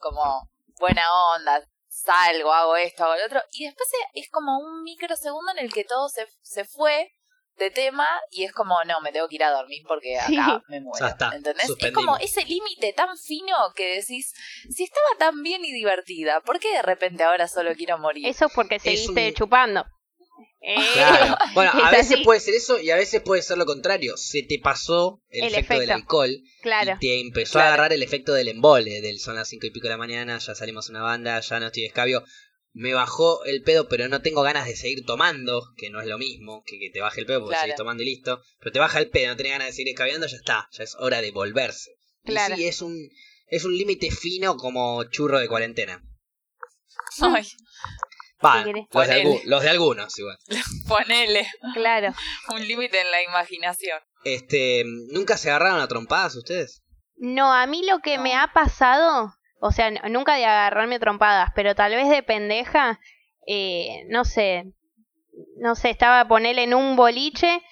como 0.00 0.48
buena 0.78 1.02
onda, 1.36 1.62
salgo, 1.86 2.52
hago 2.52 2.76
esto, 2.76 3.04
hago 3.04 3.16
lo 3.16 3.26
otro, 3.26 3.42
y 3.52 3.66
después 3.66 3.88
es 4.14 4.30
como 4.30 4.58
un 4.58 4.82
microsegundo 4.82 5.52
en 5.52 5.58
el 5.58 5.72
que 5.72 5.84
todo 5.84 6.08
se, 6.08 6.26
se 6.40 6.64
fue 6.64 7.10
de 7.60 7.70
tema 7.70 8.08
y 8.32 8.42
es 8.44 8.52
como, 8.52 8.74
no, 8.84 9.00
me 9.02 9.12
tengo 9.12 9.28
que 9.28 9.36
ir 9.36 9.44
a 9.44 9.50
dormir 9.50 9.82
porque 9.86 10.18
acá 10.18 10.26
Sí. 10.28 10.64
me 10.68 10.80
muero. 10.80 11.04
Ya 11.06 11.12
está, 11.12 11.30
¿Entendés? 11.34 11.70
Es 11.78 11.92
como 11.92 12.16
ese 12.16 12.44
límite 12.44 12.92
tan 12.92 13.16
fino 13.16 13.54
que 13.76 13.96
decís, 13.96 14.32
si 14.68 14.82
estaba 14.84 15.06
tan 15.18 15.42
bien 15.42 15.64
y 15.64 15.72
divertida, 15.72 16.40
¿por 16.40 16.58
qué 16.58 16.72
de 16.72 16.82
repente 16.82 17.22
ahora 17.22 17.46
solo 17.46 17.72
quiero 17.76 17.98
morir? 17.98 18.26
eso 18.26 18.46
es 18.46 18.52
porque 18.54 18.78
seguiste 18.80 19.28
un- 19.28 19.34
chupando. 19.34 19.84
Eh, 20.62 20.74
Claro. 20.92 21.36
Bueno, 21.54 21.70
a 21.84 21.90
Es 21.90 21.96
veces 21.96 22.12
así. 22.16 22.24
puede 22.24 22.40
ser 22.40 22.54
eso 22.54 22.78
y 22.78 22.90
a 22.90 22.96
veces 22.96 23.22
puede 23.22 23.40
ser 23.42 23.56
lo 23.56 23.64
contrario. 23.64 24.16
Se 24.18 24.42
te 24.42 24.58
pasó 24.62 25.22
el, 25.30 25.44
El 25.44 25.54
efecto, 25.54 25.78
del 25.80 25.90
alcohol 25.90 26.30
claro. 26.62 26.96
y 26.96 26.98
te 26.98 27.20
empezó 27.20 27.52
Claro. 27.52 27.64
a 27.70 27.74
agarrar 27.74 27.92
el 27.94 28.02
efecto 28.02 28.34
del 28.34 28.48
embole, 28.48 29.00
del 29.00 29.18
son 29.20 29.36
las 29.36 29.48
cinco 29.48 29.66
y 29.66 29.70
pico 29.70 29.84
de 29.86 29.90
la 29.94 29.96
mañana, 29.96 30.36
ya 30.38 30.54
salimos 30.54 30.88
una 30.90 31.02
banda, 31.02 31.40
ya 31.40 31.60
no 31.60 31.66
estoy 31.66 31.82
de 31.82 31.88
escabio. 31.88 32.24
Me 32.72 32.94
bajó 32.94 33.44
el 33.44 33.62
pedo, 33.62 33.88
pero 33.88 34.06
no 34.08 34.22
tengo 34.22 34.42
ganas 34.42 34.66
de 34.66 34.76
seguir 34.76 35.04
tomando, 35.04 35.62
que 35.76 35.90
no 35.90 36.00
es 36.00 36.06
lo 36.06 36.18
mismo 36.18 36.62
que 36.64 36.78
que 36.78 36.90
te 36.90 37.00
baje 37.00 37.20
el 37.20 37.26
pedo 37.26 37.40
porque 37.40 37.54
Claro. 37.54 37.62
seguís 37.62 37.76
tomando 37.76 38.02
y 38.02 38.06
listo. 38.06 38.42
Pero 38.60 38.72
te 38.72 38.78
baja 38.78 38.98
el 39.00 39.10
pedo, 39.10 39.28
no 39.28 39.36
tenés 39.36 39.52
ganas 39.52 39.66
de 39.68 39.72
seguir 39.72 39.88
escabeando, 39.88 40.26
ya 40.28 40.36
está, 40.36 40.68
ya 40.72 40.84
es 40.84 40.94
hora 40.98 41.20
de 41.20 41.30
volverse. 41.32 41.90
Claro. 42.24 42.54
Y 42.54 42.58
sí, 42.58 42.66
es 42.68 42.80
un, 42.82 42.96
es 43.48 43.64
un 43.64 43.76
límite 43.76 44.10
fino 44.12 44.56
como 44.56 45.02
churro 45.04 45.38
de 45.40 45.48
cuarentena. 45.48 46.00
Ay, 47.20 47.46
Va, 48.44 48.64
los 48.64 48.74
de, 49.08 49.22
algu- 49.22 49.42
los 49.44 49.62
de 49.62 49.68
algunos 49.68 50.18
igual. 50.18 50.38
ponele 50.88 51.46
Claro. 51.74 52.14
un 52.54 52.66
límite 52.66 53.00
en 53.00 53.10
la 53.10 53.22
imaginación. 53.22 53.98
Este, 54.24 54.84
¿nunca 55.12 55.36
se 55.36 55.50
agarraron 55.50 55.80
a 55.80 55.88
trompadas 55.88 56.36
ustedes? 56.36 56.82
No, 57.16 57.52
a 57.52 57.66
mí 57.66 57.84
lo 57.86 57.98
que 57.98 58.16
No. 58.16 58.22
me 58.22 58.34
ha 58.36 58.50
pasado, 58.54 59.34
o 59.60 59.72
sea, 59.72 59.90
nunca 59.90 60.36
de 60.36 60.44
agarrarme 60.44 60.98
trompadas, 60.98 61.50
pero 61.54 61.74
tal 61.74 61.94
vez 61.94 62.08
de 62.08 62.22
pendeja, 62.22 62.98
eh, 63.46 64.04
no 64.08 64.24
sé, 64.24 64.72
no 65.58 65.74
sé, 65.74 65.90
estaba 65.90 66.20
a 66.20 66.28
ponerle 66.28 66.64
en 66.64 66.74
un 66.74 66.96
boliche, 66.96 67.62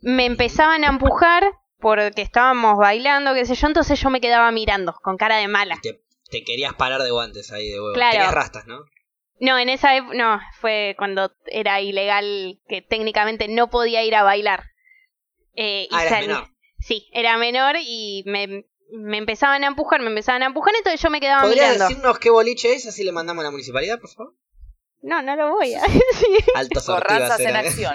me 0.00 0.26
empezaban 0.26 0.84
a 0.84 0.88
empujar 0.88 1.44
porque 1.78 2.22
estábamos 2.22 2.76
bailando, 2.76 3.34
qué 3.34 3.46
sé 3.46 3.54
yo, 3.54 3.68
entonces 3.68 4.00
yo 4.00 4.10
me 4.10 4.20
quedaba 4.20 4.50
mirando 4.50 4.94
con 5.02 5.16
cara 5.16 5.36
de 5.36 5.48
mala. 5.48 5.78
Te, 5.80 6.00
te 6.30 6.42
querías 6.42 6.74
parar 6.74 7.02
de 7.02 7.10
guantes 7.10 7.52
ahí 7.52 7.68
de 7.68 7.80
huevo. 7.80 7.94
Claro. 7.94 8.32
Rastas, 8.32 8.66
¿no? 8.66 8.80
No, 9.40 9.56
en 9.56 9.68
esa 9.68 9.96
época, 9.96 10.14
no, 10.16 10.40
fue 10.60 10.96
cuando 10.98 11.32
era 11.46 11.80
ilegal, 11.80 12.58
que 12.68 12.82
técnicamente 12.82 13.46
no 13.46 13.70
podía 13.70 14.02
ir 14.02 14.16
a 14.16 14.24
bailar. 14.24 14.64
Eh, 15.54 15.86
y 15.88 15.94
Ah, 15.94 16.06
eras 16.06 16.20
menor. 16.20 16.48
Sí, 16.80 17.08
era 17.12 17.36
menor 17.36 17.76
y 17.80 18.24
me, 18.26 18.64
me 18.90 19.18
empezaban 19.18 19.64
a 19.64 19.66
empujar, 19.68 20.00
me 20.00 20.08
empezaban 20.08 20.42
a 20.42 20.46
empujar, 20.46 20.74
entonces 20.76 21.00
yo 21.00 21.10
me 21.10 21.20
quedaba 21.20 21.42
¿Podrías 21.42 21.72
mirando. 21.72 21.88
decirnos 21.88 22.18
qué 22.18 22.30
boliche 22.30 22.72
es? 22.74 22.86
Así 22.86 23.04
le 23.04 23.12
mandamos 23.12 23.42
a 23.42 23.46
la 23.46 23.50
municipalidad, 23.50 23.98
por 24.00 24.10
favor. 24.10 24.34
No, 25.02 25.22
no 25.22 25.36
lo 25.36 25.50
voy 25.52 25.74
a 25.74 25.82
decir. 25.88 26.44
Altos 26.54 26.86
Corrazas 26.86 27.28
sortivas 27.38 27.40
en 27.40 27.56
acción. 27.56 27.94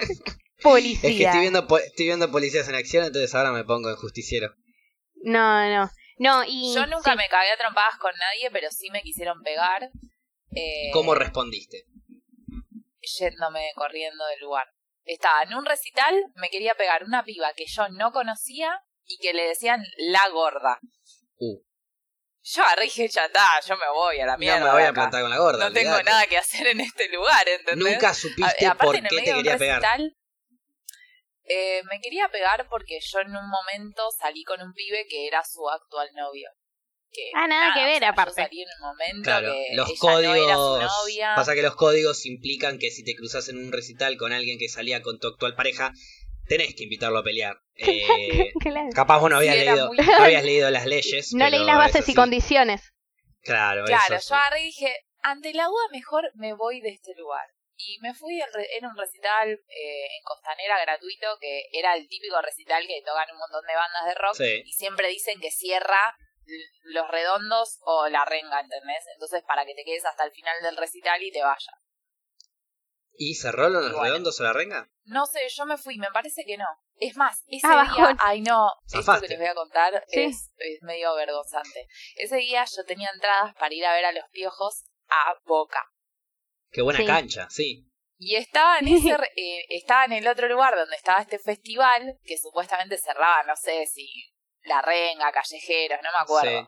Policía. 0.61 1.09
Es 1.09 1.17
que 1.17 1.23
estoy 1.25 1.41
viendo, 1.41 1.67
po- 1.67 1.77
estoy 1.79 2.05
viendo 2.05 2.31
policías 2.31 2.67
en 2.69 2.75
acción, 2.75 3.05
entonces 3.05 3.33
ahora 3.35 3.51
me 3.51 3.63
pongo 3.65 3.89
en 3.89 3.95
justiciero. 3.97 4.53
No, 5.23 5.69
no. 5.69 5.89
No, 6.19 6.43
y. 6.47 6.73
Yo 6.75 6.85
nunca 6.87 7.11
sí. 7.11 7.17
me 7.17 7.27
cagué 7.29 7.51
a 7.51 7.57
trompadas 7.57 7.97
con 7.99 8.11
nadie, 8.17 8.49
pero 8.51 8.69
sí 8.71 8.89
me 8.91 9.01
quisieron 9.01 9.41
pegar. 9.41 9.89
Eh, 10.55 10.91
¿Cómo 10.93 11.15
respondiste? 11.15 11.85
yéndome 13.19 13.71
corriendo 13.75 14.25
del 14.27 14.39
lugar. 14.41 14.65
Estaba 15.03 15.43
en 15.43 15.53
un 15.55 15.65
recital, 15.65 16.15
me 16.35 16.49
quería 16.49 16.75
pegar 16.75 17.03
una 17.03 17.23
piba 17.25 17.51
que 17.55 17.65
yo 17.67 17.89
no 17.89 18.11
conocía 18.13 18.79
y 19.05 19.17
que 19.17 19.33
le 19.33 19.43
decían 19.43 19.83
la 19.97 20.29
gorda. 20.29 20.79
Uh, 21.37 21.59
Yo 22.43 22.63
y 22.77 22.81
dije, 22.83 23.07
ya 23.07 23.25
está, 23.25 23.47
yo 23.67 23.75
me 23.77 23.89
voy 23.93 24.19
a 24.19 24.25
la 24.25 24.37
mierda. 24.37 24.59
no 24.59 24.65
me 24.65 24.71
voy 24.71 24.81
a 24.83 24.85
acá. 24.85 24.93
plantar 24.93 25.21
con 25.21 25.29
la 25.29 25.37
gorda. 25.37 25.67
No 25.69 25.73
tengo 25.73 26.01
nada 26.03 26.25
que 26.27 26.37
hacer 26.37 26.67
en 26.67 26.81
este 26.81 27.09
lugar, 27.09 27.47
¿entendés? 27.47 27.93
Nunca 27.93 28.09
A- 28.09 28.13
supiste 28.13 28.65
aparte, 28.67 28.85
por 28.85 28.95
qué 29.09 29.15
te 29.17 29.23
quería 29.33 29.57
pegar. 29.57 29.81
recital, 29.81 30.17
Eh, 31.45 31.81
me 31.91 31.99
quería 32.01 32.29
pegar 32.29 32.67
porque 32.69 32.99
yo 33.01 33.19
en 33.19 33.35
un 33.35 33.49
momento 33.49 34.09
salí 34.17 34.43
con 34.45 34.61
un 34.61 34.71
pibe 34.73 35.05
que 35.09 35.27
era 35.27 35.43
su 35.43 35.69
actual 35.69 36.07
novio. 36.15 36.49
Que, 37.11 37.29
Ah, 37.35 37.47
nada 37.47 37.73
que 37.75 37.83
ver, 37.83 37.97
o 37.97 37.99
sea, 37.99 38.09
aparte. 38.09 38.41
Yo 38.41 38.45
salí 38.47 38.61
en 38.63 38.69
un 38.79 38.87
momento 38.89 39.23
Claro, 39.23 39.51
que 39.53 39.75
los 39.75 39.89
ella 39.89 39.99
códigos. 39.99 40.37
no 40.37 40.77
era 40.77 40.87
su 40.89 41.01
novia. 41.01 41.33
Pasa 41.35 41.53
que 41.53 41.61
los 41.61 41.75
códigos 41.75 42.25
implican 42.25 42.79
que 42.79 42.89
si 42.91 43.03
te 43.03 43.13
cruzas 43.13 43.49
en 43.49 43.57
un 43.57 43.71
recital 43.73 44.15
con 44.17 44.31
alguien 44.31 44.57
que 44.57 44.69
salía 44.69 45.01
con 45.01 45.19
tu 45.19 45.27
actual 45.27 45.53
pareja, 45.55 45.91
tenés 46.47 46.75
que 46.75 46.83
invitarlo 46.83 47.19
a 47.19 47.23
pelear. 47.23 47.57
Eh, 47.75 48.51
Claro. 48.61 48.89
capaz 48.93 49.19
vos 49.19 49.29
no 49.29 49.37
habías, 49.37 49.55
Sí, 49.55 49.65
leído, 49.65 49.87
muy- 49.87 49.97
no 49.97 50.23
habías 50.23 50.43
leído 50.49 50.69
las 50.69 50.85
leyes. 50.85 51.33
No 51.33 51.49
leí 51.49 51.63
las 51.63 51.77
bases 51.77 52.01
es 52.01 52.09
y 52.09 52.13
condiciones. 52.15 52.93
Claro, 53.41 53.83
Claro, 53.85 54.15
eso 54.15 54.29
yo 54.29 54.35
agarré 54.35 54.61
y 54.61 54.65
dije, 54.67 54.93
ante 55.21 55.53
la 55.53 55.65
duda 55.65 55.83
mejor 55.91 56.31
me 56.35 56.53
voy 56.53 56.81
de 56.81 56.89
este 56.89 57.13
lugar. 57.15 57.45
Y 57.75 57.97
me 58.01 58.13
fui, 58.13 58.39
al 58.39 58.53
re- 58.53 58.67
era 58.77 58.87
un 58.87 58.95
recital 58.97 59.49
eh, 59.49 60.05
en 60.17 60.23
Costanera 60.23 60.79
gratuito, 60.81 61.27
que 61.41 61.63
era 61.73 61.95
el 61.95 62.07
típico 62.07 62.39
recital 62.41 62.85
que 62.87 63.01
tocan 63.03 63.29
un 63.31 63.39
montón 63.39 63.65
de 63.67 63.73
bandas 63.75 64.05
de 64.05 64.13
rock. 64.15 64.35
Sí. 64.35 64.61
Y 64.65 64.71
siempre 64.73 65.07
dicen 65.09 65.39
que 65.41 65.49
cierra 65.51 66.15
los 66.83 67.07
redondos 67.09 67.79
o 67.85 68.07
la 68.09 68.23
renga, 68.25 68.59
¿entendés? 68.61 69.03
Entonces 69.13 69.43
para 69.47 69.65
que 69.65 69.73
te 69.75 69.83
quedes 69.83 70.05
hasta 70.05 70.23
el 70.25 70.31
final 70.31 70.55
del 70.61 70.77
recital 70.77 71.21
y 71.23 71.31
te 71.31 71.41
vayas. 71.41 71.73
¿Y 73.15 73.35
cerró 73.35 73.69
los 73.69 73.91
bueno. 73.91 74.03
redondos 74.03 74.39
o 74.39 74.43
la 74.43 74.53
renga? 74.53 74.89
No 75.05 75.25
sé, 75.25 75.39
yo 75.49 75.65
me 75.65 75.77
fui, 75.77 75.97
me 75.97 76.09
parece 76.11 76.43
que 76.45 76.57
no. 76.57 76.65
Es 76.95 77.15
más, 77.17 77.43
ese 77.47 77.67
Ah, 77.67 77.83
día, 77.93 78.03
bajón. 78.03 78.17
ay 78.21 78.41
no, 78.41 78.69
esto 78.87 78.99
Zafaste. 79.03 79.27
que 79.27 79.33
les 79.33 79.39
voy 79.39 79.47
a 79.49 79.55
contar 79.55 80.03
Sí. 80.07 80.21
es, 80.21 80.51
es 80.57 80.81
medio 80.81 81.13
vergonzante. 81.15 81.87
Ese 82.15 82.37
día 82.37 82.63
yo 82.65 82.83
tenía 82.85 83.09
entradas 83.13 83.53
para 83.55 83.73
ir 83.73 83.85
a 83.85 83.93
ver 83.93 84.05
a 84.05 84.11
los 84.11 84.23
piojos 84.31 84.85
a 85.09 85.35
Boca. 85.45 85.83
Qué 86.71 86.81
buena 86.81 86.99
Sí. 86.99 87.05
cancha, 87.05 87.47
sí. 87.49 87.89
Y 88.17 88.35
estaba 88.35 88.79
en 88.79 88.87
ese, 88.87 89.17
re- 89.17 89.31
eh, 89.35 89.65
estaba 89.69 90.05
en 90.05 90.13
el 90.13 90.27
otro 90.27 90.47
lugar 90.47 90.75
donde 90.75 90.95
estaba 90.95 91.21
este 91.21 91.37
festival, 91.39 92.17
que 92.23 92.37
supuestamente 92.37 92.97
cerraba, 92.97 93.43
no 93.43 93.55
sé 93.55 93.85
si 93.85 94.07
La 94.61 94.81
Renga, 94.81 95.31
Callejeros, 95.31 95.99
no 96.01 96.09
me 96.11 96.17
acuerdo. 96.19 96.61
Sí. 96.61 96.67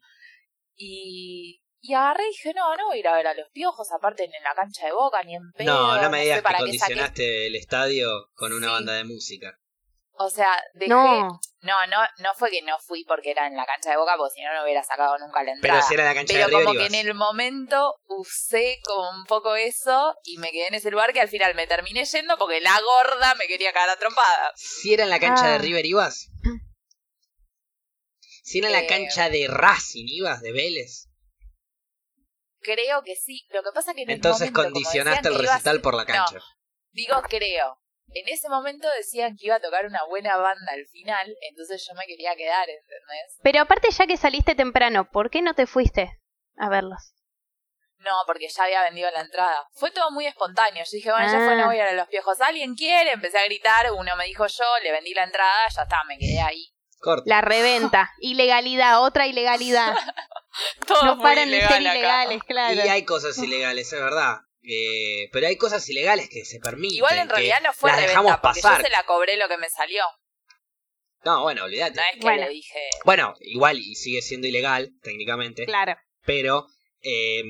Y, 0.77 1.63
y 1.87 1.93
agarré 1.93 2.23
y 2.25 2.29
dije, 2.29 2.53
no, 2.55 2.75
no 2.75 2.85
voy 2.87 2.97
a 2.97 2.99
ir 2.99 3.07
a 3.07 3.15
ver 3.15 3.27
a 3.27 3.33
los 3.33 3.49
piojos, 3.51 3.91
aparte 3.91 4.23
en 4.25 4.31
la 4.43 4.53
cancha 4.55 4.85
de 4.85 4.91
Boca, 4.93 5.21
ni 5.23 5.35
en 5.35 5.51
pedo. 5.53 5.73
No, 5.73 6.01
no 6.01 6.09
me 6.09 6.21
digas 6.21 6.37
sé 6.37 6.43
que 6.43 6.49
saqué. 6.49 6.59
condicionaste 6.63 7.47
el 7.47 7.55
estadio 7.55 8.07
con 8.35 8.53
una 8.53 8.67
Sí. 8.67 8.73
banda 8.73 8.93
de 8.93 9.03
música. 9.03 9.59
O 10.17 10.29
sea, 10.29 10.47
dejé... 10.75 10.89
No. 10.89 11.39
No, 11.61 11.73
no, 11.87 11.97
no 12.19 12.33
fue 12.35 12.51
que 12.51 12.61
no 12.61 12.77
fui 12.79 13.03
porque 13.05 13.31
era 13.31 13.47
en 13.47 13.55
la 13.57 13.65
cancha 13.65 13.89
de 13.89 13.97
Boca, 13.97 14.13
porque 14.17 14.35
si 14.35 14.43
no, 14.43 14.53
no 14.53 14.63
hubiera 14.63 14.83
sacado 14.83 15.17
nunca 15.17 15.41
la 15.43 15.51
entrada. 15.51 15.79
Pero 15.79 15.87
si 15.87 15.93
era 15.95 16.05
la 16.05 16.13
cancha 16.13 16.33
Pero 16.35 16.45
de 16.45 16.51
River 16.51 16.63
como 16.65 16.73
que 16.79 16.85
ibas. 16.85 16.93
en 16.93 17.07
el 17.07 17.13
momento 17.15 17.95
usé 18.07 18.79
como 18.85 19.09
un 19.09 19.25
poco 19.25 19.55
eso 19.55 20.15
y 20.23 20.37
me 20.37 20.51
quedé 20.51 20.67
en 20.67 20.75
ese 20.75 20.91
lugar 20.91 21.11
que 21.11 21.21
al 21.21 21.27
final 21.27 21.55
me 21.55 21.65
terminé 21.67 22.05
yendo 22.05 22.37
porque 22.37 22.61
la 22.61 22.79
gorda 22.79 23.33
me 23.35 23.47
quería 23.47 23.73
cagar 23.73 23.89
a 23.89 23.97
trompadas. 23.99 24.51
Si 24.55 24.93
era 24.93 25.03
en 25.05 25.09
la 25.09 25.19
cancha 25.19 25.47
de 25.47 25.55
Ah. 25.55 25.57
River 25.57 25.85
ibas. 25.87 26.29
Si 28.43 28.59
era 28.59 28.67
en 28.67 28.73
la 28.73 28.81
Eh. 28.81 28.87
cancha 28.87 29.29
de 29.29 29.47
Racing 29.49 30.05
ibas, 30.07 30.41
de 30.41 30.51
Vélez. 30.53 31.04
Creo 32.65 33.03
que 33.03 33.15
sí. 33.15 33.45
Lo 33.49 33.61
que 33.61 33.69
pasa 33.73 33.93
que 33.93 34.01
en 34.01 34.09
Entonces 34.09 34.51
momento, 34.51 34.63
condicionaste 34.63 35.27
el 35.29 35.35
recital 35.39 35.75
ser- 35.75 35.81
por 35.81 35.93
la 35.93 36.03
No, 36.03 36.07
cancha. 36.07 36.39
digo 36.91 37.21
creo. 37.29 37.77
En 38.09 38.27
ese 38.29 38.49
momento 38.49 38.87
decían 38.97 39.35
que 39.35 39.47
iba 39.47 39.55
a 39.55 39.59
tocar 39.59 39.85
una 39.85 40.03
buena 40.05 40.37
banda 40.37 40.71
al 40.73 40.85
final, 40.87 41.35
entonces 41.49 41.85
yo 41.87 41.93
me 41.95 42.05
quería 42.05 42.35
quedar, 42.35 42.67
¿entendés? 42.69 43.37
Pero 43.43 43.61
aparte, 43.61 43.89
ya 43.91 44.07
que 44.07 44.17
saliste 44.17 44.55
temprano, 44.55 45.09
¿por 45.11 45.29
qué 45.29 45.41
no 45.41 45.53
te 45.53 45.65
fuiste 45.67 46.09
a 46.57 46.69
verlos? 46.69 47.13
No, 47.99 48.11
porque 48.27 48.47
ya 48.47 48.63
había 48.65 48.83
vendido 48.83 49.09
la 49.11 49.21
entrada. 49.21 49.67
Fue 49.73 49.89
todo 49.89 50.11
muy 50.11 50.27
espontáneo. 50.27 50.83
Yo 50.83 50.91
dije, 50.91 51.09
bueno, 51.11 51.25
ya 51.25 51.39
fue, 51.39 51.53
Ah. 51.53 51.55
no 51.55 51.65
voy 51.65 51.77
a 51.79 51.83
ir 51.85 51.89
a 51.89 51.93
los 51.93 52.07
piojos. 52.07 52.39
¿Alguien 52.41 52.75
quiere? 52.75 53.11
Empecé 53.13 53.39
a 53.39 53.45
gritar, 53.45 53.91
uno 53.91 54.15
me 54.15 54.25
dijo 54.25 54.45
yo, 54.45 54.65
le 54.83 54.91
vendí 54.91 55.13
la 55.15 55.23
entrada, 55.23 55.67
ya 55.75 55.81
está, 55.83 56.03
me 56.07 56.17
quedé 56.19 56.39
ahí. 56.39 56.67
Corta. 56.99 57.23
La 57.27 57.41
reventa. 57.41 58.11
Ilegalidad, 58.19 59.01
otra 59.03 59.27
ilegalidad. 59.27 59.93
Todo 60.87 61.03
No 61.03 61.21
paran 61.21 61.49
de 61.49 61.59
ser 61.61 61.81
ilegal 61.81 61.87
acá. 61.87 61.97
ilegales, 61.97 62.43
claro. 62.43 62.73
Y 62.75 62.79
hay 62.89 63.03
cosas 63.05 63.37
ilegales, 63.37 63.91
es 63.91 63.99
verdad. 63.99 64.37
Eh, 64.63 65.29
pero 65.31 65.47
hay 65.47 65.57
cosas 65.57 65.87
ilegales 65.89 66.27
que 66.29 66.43
se 66.45 66.59
permiten. 66.59 66.97
Igual 66.97 67.17
en 67.19 67.29
realidad 67.29 67.57
no 67.63 67.73
fue 67.73 67.91
reventa, 67.91 68.07
dejamos 68.09 68.31
porque 68.41 68.61
pasar. 68.61 68.77
yo 68.79 68.83
se 68.85 68.89
la 68.91 69.03
cobré 69.03 69.37
lo 69.37 69.47
que 69.47 69.57
me 69.57 69.69
salió. 69.69 70.03
No, 71.23 71.41
bueno, 71.43 71.65
olvídate. 71.65 71.95
No 71.95 72.01
es 72.01 72.13
que 72.13 72.19
Bueno. 72.21 72.43
le 72.43 72.49
dije, 72.49 72.79
Bueno, 73.03 73.33
igual 73.41 73.77
y 73.79 73.95
sigue 73.95 74.21
siendo 74.21 74.47
ilegal, 74.47 74.91
técnicamente. 75.01 75.65
Claro. 75.65 75.95
Pero 76.25 76.67
eh, 77.01 77.43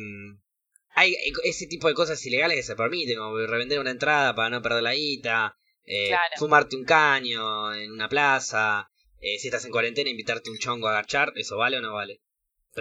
hay 0.95 1.15
ese 1.43 1.67
tipo 1.67 1.87
de 1.87 1.93
cosas 1.93 2.25
ilegales 2.25 2.57
que 2.57 2.63
se 2.63 2.75
permiten, 2.75 3.17
como 3.17 3.37
revender 3.37 3.79
una 3.79 3.91
entrada 3.91 4.33
para 4.35 4.49
no 4.49 4.61
perder 4.61 4.83
la 4.83 4.93
guita, 4.93 5.55
eh, 5.85 6.07
Claro. 6.09 6.33
fumarte 6.37 6.75
un 6.75 6.85
caño 6.85 7.73
en 7.73 7.91
una 7.91 8.09
plaza, 8.09 8.89
eh, 9.27 9.39
si 9.39 9.47
estás 9.47 9.65
en 9.65 9.71
cuarentena, 9.71 10.09
invitarte 10.09 10.49
un 10.49 10.57
chongo 10.57 10.87
a 10.87 10.91
agachar, 10.91 11.31
¿eso 11.35 11.57
vale 11.57 11.77
o 11.77 11.81
no 11.81 11.93
vale? 11.93 12.21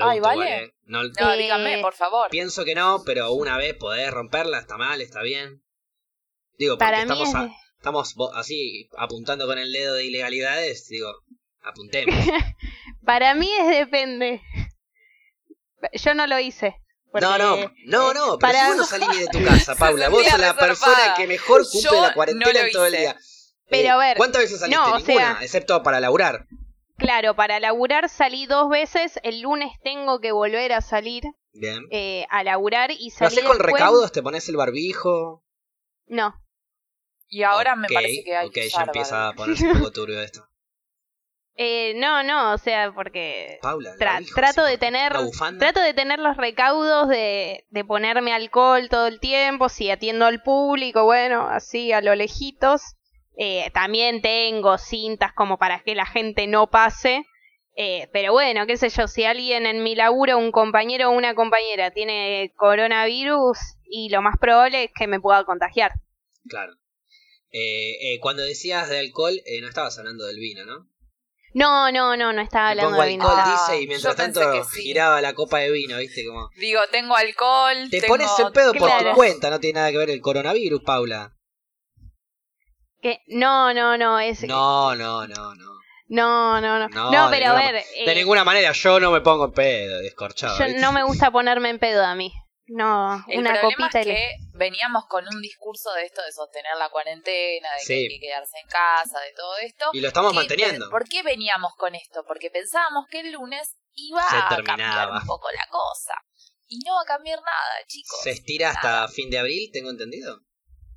Ay, 0.01 0.19
¿vale? 0.21 0.65
¿eh? 0.65 0.75
No- 0.87 1.05
no, 1.05 1.33
Eh, 1.35 1.39
díganme, 1.39 1.79
por 1.81 1.95
favor. 1.95 2.29
pienso 2.31 2.65
que 2.65 2.75
no, 2.75 3.03
pero 3.07 3.33
una 3.33 3.57
vez 3.57 3.75
podés 3.75 4.11
romperla, 4.11 4.59
está 4.59 4.77
mal, 4.77 5.01
está 5.01 5.23
bien. 5.23 5.63
Digo, 6.59 6.75
porque 6.77 6.85
Para 6.91 7.03
estamos, 7.03 7.29
es... 7.29 7.35
a- 7.35 7.49
estamos 7.79 8.15
así 8.35 8.89
apuntando 8.99 9.47
con 9.47 9.59
el 9.59 9.73
dedo 9.73 9.95
de 9.95 10.05
ilegalidades, 10.05 10.89
digo, 10.89 11.13
apuntemos. 11.63 12.15
Para 13.05 13.35
mí 13.35 13.49
es 13.61 13.69
depende. 13.69 14.41
Yo 15.93 16.15
no 16.15 16.27
lo 16.27 16.39
hice. 16.41 16.77
porque- 17.13 17.27
No, 17.27 17.39
no, 17.39 17.57
no, 17.87 18.15
no, 18.15 18.39
pero 18.39 18.53
para- 18.53 18.63
si 18.63 18.67
vos 18.69 18.77
no 18.79 18.85
salís 18.85 19.09
ni 19.11 19.19
de 19.19 19.27
tu 19.29 19.45
casa, 19.45 19.75
Paula, 19.79 20.09
vos 20.09 20.23
sos 20.27 20.39
la 20.39 20.53
reservada. 20.53 20.67
persona 20.67 21.15
que 21.17 21.27
mejor 21.29 21.63
cumple 21.71 21.91
Yo 21.91 22.03
la 22.03 22.15
cuarentena 22.15 22.61
no 22.61 22.67
en 22.67 22.73
todo 22.73 22.87
el 22.87 22.93
día. 22.97 23.17
Pero, 23.69 23.87
Eh, 23.89 23.91
a 23.91 23.97
ver, 23.97 24.17
¿Cuántas 24.17 24.43
veces 24.43 24.61
saliste? 24.61 24.77
no, 24.81 24.93
o 24.95 24.99
Ninguna, 24.99 25.15
sea- 25.35 25.39
excepto 25.43 25.83
para 25.83 26.01
laburar. 26.01 26.47
Claro, 26.97 27.35
para 27.35 27.59
laburar 27.61 28.09
salí 28.09 28.47
dos 28.47 28.69
veces. 28.69 29.19
El 29.23 29.41
lunes 29.41 29.73
tengo 29.83 30.21
que 30.21 30.33
volver 30.33 30.73
a 30.73 30.81
salir 30.81 31.25
Bien. 31.53 31.83
eh, 31.91 32.27
a 32.31 32.45
laburar 32.45 32.91
y 32.93 33.11
¿Lo 33.11 33.17
salí 33.17 33.27
haces 33.39 33.45
con 33.45 33.59
después- 33.59 33.73
recaudos? 33.73 34.13
¿Te 34.13 34.23
pones 34.23 34.49
el 34.49 34.57
barbijo? 34.57 35.43
No. 36.07 36.35
Y 37.27 37.43
ahora 37.43 37.75
me 37.75 37.87
Ok, 37.89 37.93
parece 37.95 38.23
que 38.23 38.37
hay 38.37 38.47
Ok, 38.49 38.53
que 38.55 38.69
ya 38.69 38.83
empieza 38.83 39.29
a 39.29 39.33
ponerse 39.33 39.67
un 39.67 39.79
poco 39.79 39.91
turbio 39.93 40.21
esto. 40.21 40.47
Eh, 41.57 41.95
no, 41.97 42.23
no, 42.25 42.53
o 42.53 42.59
sea, 42.59 42.93
porque 42.93 43.59
Paula, 43.63 43.95
tra- 43.97 44.15
barbijo, 44.15 44.35
trato 44.35 44.65
sí, 44.65 44.71
de 44.73 44.79
tener 44.79 45.13
trato 45.59 45.81
de 45.81 45.95
tener 45.95 46.19
los 46.19 46.37
recaudos 46.37 47.09
de, 47.09 47.65
de 47.71 47.85
ponerme 47.85 48.33
alcohol 48.33 48.89
todo 48.89 49.07
el 49.07 49.21
tiempo, 49.21 49.69
si 49.69 49.89
atiendo 49.91 50.27
al 50.27 50.43
público, 50.43 51.05
bueno, 51.05 51.47
así 51.49 51.93
a 51.93 52.01
lo 52.01 52.15
lejitos. 52.15 52.83
Eh, 53.37 53.71
también 53.75 54.23
tengo 54.23 54.79
cintas 54.79 55.33
como 55.33 55.59
para 55.59 55.83
que 55.83 55.95
la 55.95 56.07
gente 56.07 56.47
no 56.47 56.69
pase. 56.69 57.25
Eh, 57.77 58.09
pero 58.13 58.33
bueno, 58.33 58.67
qué 58.67 58.77
sé 58.77 58.89
yo, 58.89 59.09
si 59.09 59.25
alguien 59.25 59.67
en 59.67 59.83
mi 59.83 59.97
laburo, 59.97 60.39
un 60.39 60.53
compañero 60.53 61.09
o 61.09 61.13
una 61.13 61.35
compañera 61.35 61.91
tiene 61.91 62.53
coronavirus 62.57 63.59
y 63.85 64.11
lo 64.11 64.23
más 64.23 64.37
probable 64.41 64.85
es 64.85 64.91
que 64.97 65.09
me 65.09 65.21
pueda 65.21 65.45
contagiar. 65.45 65.93
Claro. 66.49 66.75
Eh, 67.51 68.15
eh, 68.15 68.21
cuando 68.21 68.43
decías 68.43 68.89
de 68.89 68.99
alcohol, 68.99 69.41
eh, 69.47 69.61
no 69.61 69.69
estabas 69.69 69.99
hablando 69.99 70.25
del 70.27 70.39
vino, 70.39 70.65
¿no? 70.65 70.89
No, 71.53 71.93
no, 71.93 72.17
no, 72.17 72.33
no 72.33 72.43
estaba 72.43 72.71
hablando 72.71 72.91
pongo 72.91 73.03
de 73.03 73.09
vino. 73.11 73.25
alcohol, 73.25 73.39
estaba- 73.45 73.69
dice, 73.71 73.83
y 73.83 73.87
mientras 73.87 74.13
yo 74.13 74.17
tanto 74.17 74.41
que 74.53 74.65
sí. 74.65 74.83
giraba 74.83 75.21
la 75.21 75.35
copa 75.35 75.59
de 75.61 75.71
vino, 75.71 75.99
¿viste? 75.99 76.25
Como... 76.27 76.49
Digo, 76.57 76.81
tengo 76.91 77.15
alcohol. 77.15 77.89
Te 77.91 78.01
tengo... 78.01 78.13
pones 78.15 78.29
en 78.39 78.53
pedo 78.53 78.73
por 78.75 78.91
tu 78.91 79.15
cuenta, 79.15 79.51
no 79.51 79.61
tiene 79.61 79.79
nada 79.79 79.93
que 79.93 79.99
ver 79.99 80.11
el 80.11 80.21
coronavirus, 80.21 80.83
Paula. 80.83 81.33
Que- 83.05 83.21
No, 83.27 83.75
no, 83.75 83.99
no, 83.99 84.19
es... 84.19 84.43
No, 84.45 84.95
no, 84.97 85.27
no, 85.27 85.55
no. 85.55 85.71
No, 86.07 86.59
no, 86.61 86.79
no. 86.89 86.89
No, 87.11 87.29
pero 87.31 87.51
a 87.51 87.55
ver, 87.55 87.75
De 87.85 88.13
eh, 88.13 88.15
ninguna 88.15 88.45
manera, 88.45 88.73
yo 88.73 88.99
no 88.99 89.11
me 89.11 89.21
pongo 89.21 89.45
en 89.45 89.53
pedo, 89.53 89.99
descorchado. 90.01 90.59
yo 90.59 90.65
¿viste? 90.65 90.81
no 90.81 90.91
me 90.93 91.03
gusta 91.03 91.31
ponerme 91.31 91.69
en 91.69 91.79
pedo 91.79 92.03
a 92.03 92.15
mí. 92.15 92.33
No, 92.67 93.23
El 93.29 93.41
una 93.41 93.51
problema 93.53 93.77
copita 93.89 94.01
es 94.01 94.07
le- 94.07 94.15
que 94.15 94.29
veníamos 94.55 95.05
con 95.07 95.23
un 95.29 95.43
discurso 95.43 95.93
de 95.93 96.07
esto 96.07 96.23
de 96.23 96.33
sostener 96.33 96.77
la 96.79 96.89
cuarentena, 96.89 97.69
de 97.79 97.87
que 97.87 97.95
hay 97.95 98.09
que 98.09 98.21
quedarse 98.21 98.57
en 98.59 98.69
casa, 98.69 99.21
de 99.21 99.33
todo 99.37 99.57
esto. 99.59 99.85
Y 99.93 100.01
lo 100.01 100.09
estamos 100.09 100.33
Y, 100.33 100.37
manteniendo. 100.37 100.89
¿Por 100.89 101.07
qué 101.07 101.23
veníamos 101.23 101.75
con 101.77 101.95
esto? 101.95 102.25
Porque 102.27 102.49
pensábamos 102.51 103.05
que 103.11 103.21
el 103.21 103.33
lunes 103.33 103.77
iba 103.97 104.23
Se 104.31 104.37
a 104.37 104.49
terminaba. 104.49 104.95
cambiar 104.95 105.11
un 105.23 105.27
poco 105.27 105.49
la 105.55 105.67
cosa. 105.71 106.15
Y 106.69 106.79
no 106.87 106.95
va 106.95 107.03
a 107.03 107.05
cambiar 107.17 107.39
nada, 107.41 107.85
chicos. 107.87 108.19
Se 108.23 108.31
estira 108.31 108.71
hasta 108.71 109.09
fin 109.09 109.29
de 109.29 109.39
abril, 109.41 109.69
tengo 109.71 109.91
entendido. 109.91 110.39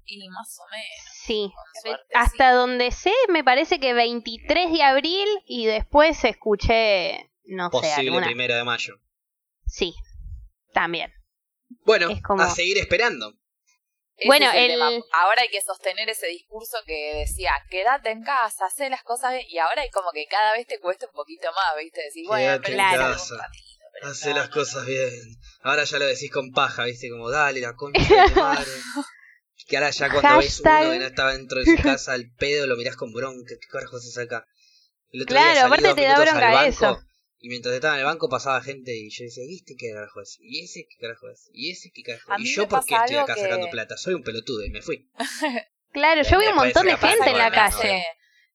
Y 0.10 0.30
más 0.30 0.58
o 0.60 0.64
menos. 0.72 0.88
Sí. 1.26 1.52
suerte, 1.84 2.04
Hasta 2.16 2.54
donde 2.54 2.92
sé, 2.92 3.14
me 3.30 3.44
parece 3.44 3.80
que 3.80 3.94
23 3.94 4.72
de 4.72 4.82
abril 4.84 5.28
y 5.46 5.66
después 5.66 6.24
escuché, 6.24 7.30
no 7.44 7.66
sé, 7.66 7.72
Posible 7.72 7.94
alguna... 8.10 8.26
primero 8.28 8.56
de 8.56 8.64
mayo. 8.64 8.96
Sí, 9.66 9.94
también. 10.74 11.14
Bueno, 11.86 12.10
Es 12.10 12.22
como- 12.22 12.42
a 12.42 12.50
seguir 12.50 12.78
esperando. 12.78 13.34
Ese 14.16 14.28
Bueno, 14.28 14.50
el. 14.52 14.82
Ahora 15.12 15.44
hay 15.44 15.50
que 15.50 15.62
sostener 15.62 16.10
ese 16.10 16.26
discurso 16.28 16.78
que 16.88 17.14
decía, 17.20 17.52
quédate 17.70 18.10
en 18.10 18.24
casa, 18.24 18.66
haz 18.66 18.80
las 18.90 19.04
cosas 19.04 19.34
bien. 19.34 19.46
Y 19.48 19.60
ahora 19.60 19.84
hay 19.84 19.92
como 19.92 20.10
que 20.12 20.26
cada 20.26 20.54
vez 20.54 20.66
te 20.66 20.80
cuesta 20.80 21.06
un 21.06 21.12
poquito 21.12 21.50
más, 21.52 21.78
¿viste? 21.78 22.02
Decir, 22.02 22.26
bueno, 22.28 22.60
pero 22.64 22.74
en 22.74 22.80
casa, 22.80 23.36
no, 24.02 24.34
las 24.34 24.50
cosas 24.50 24.86
bien. 24.88 25.12
Ahora 25.62 25.84
ya 25.84 26.00
lo 26.00 26.06
decís 26.06 26.32
con 26.32 26.52
paja, 26.52 26.86
¿viste? 26.86 27.10
Como, 27.12 27.30
dale, 27.30 27.60
la 27.62 27.76
concha 27.76 28.00
de 28.02 28.32
tu 28.32 28.40
madre. 28.42 28.72
Que 29.68 29.78
ahora 29.78 29.90
ya 29.90 30.10
cuando 30.10 30.38
ves 30.40 30.60
uno 30.62 30.92
que 30.92 31.00
no 31.00 31.06
estaba 31.06 31.34
dentro 31.34 31.60
de 31.60 31.66
su 31.66 31.76
casa 31.84 32.14
al 32.14 32.32
pedo, 32.38 32.68
lo 32.68 32.76
mirás 32.78 32.96
con 32.96 33.12
bronca. 33.14 33.54
¿Qué 33.60 33.68
carajo 33.68 34.00
se 34.00 34.12
saca? 34.12 34.46
El 35.12 35.22
otro 35.24 35.34
Claro, 35.36 35.54
día 35.54 35.66
aparte 35.66 35.94
te 35.94 36.02
da 36.04 36.20
bronca 36.20 36.52
banco, 36.52 36.70
eso. 36.70 37.00
Y 37.40 37.50
mientras 37.50 37.76
estaba 37.76 37.94
en 37.96 38.00
el 38.00 38.06
banco 38.06 38.30
pasaba 38.30 38.62
gente 38.62 38.96
y 38.96 39.10
yo 39.10 39.24
decía, 39.26 39.44
¿y 39.46 39.58
este 39.58 39.76
qué 39.78 39.92
carajo 39.94 40.22
es? 40.22 40.38
¿Y 40.42 40.64
ese 40.64 40.88
qué 40.90 40.98
carajo 41.00 41.30
es? 41.30 41.50
¿Y 41.54 41.72
ese 41.72 41.92
qué 41.94 42.02
carajo 42.02 42.34
es? 42.34 42.40
¿Y 42.42 42.56
yo 42.56 42.68
por 42.68 42.84
qué 42.86 42.96
estoy 42.96 43.18
acá 43.18 43.36
que- 43.36 43.42
sacando 43.42 43.70
plata? 43.70 43.96
Soy 43.98 44.14
un 44.16 44.24
pelotudo 44.24 44.64
y 44.66 44.70
me 44.70 44.82
fui. 44.82 45.10
Claro, 45.94 46.22
yo 46.22 46.38
vi 46.40 46.48
un 46.48 46.56
montón 46.56 46.86
de 46.86 46.98
gente 46.98 47.30
en 47.30 47.38
la 47.38 47.50
calle. 47.50 48.06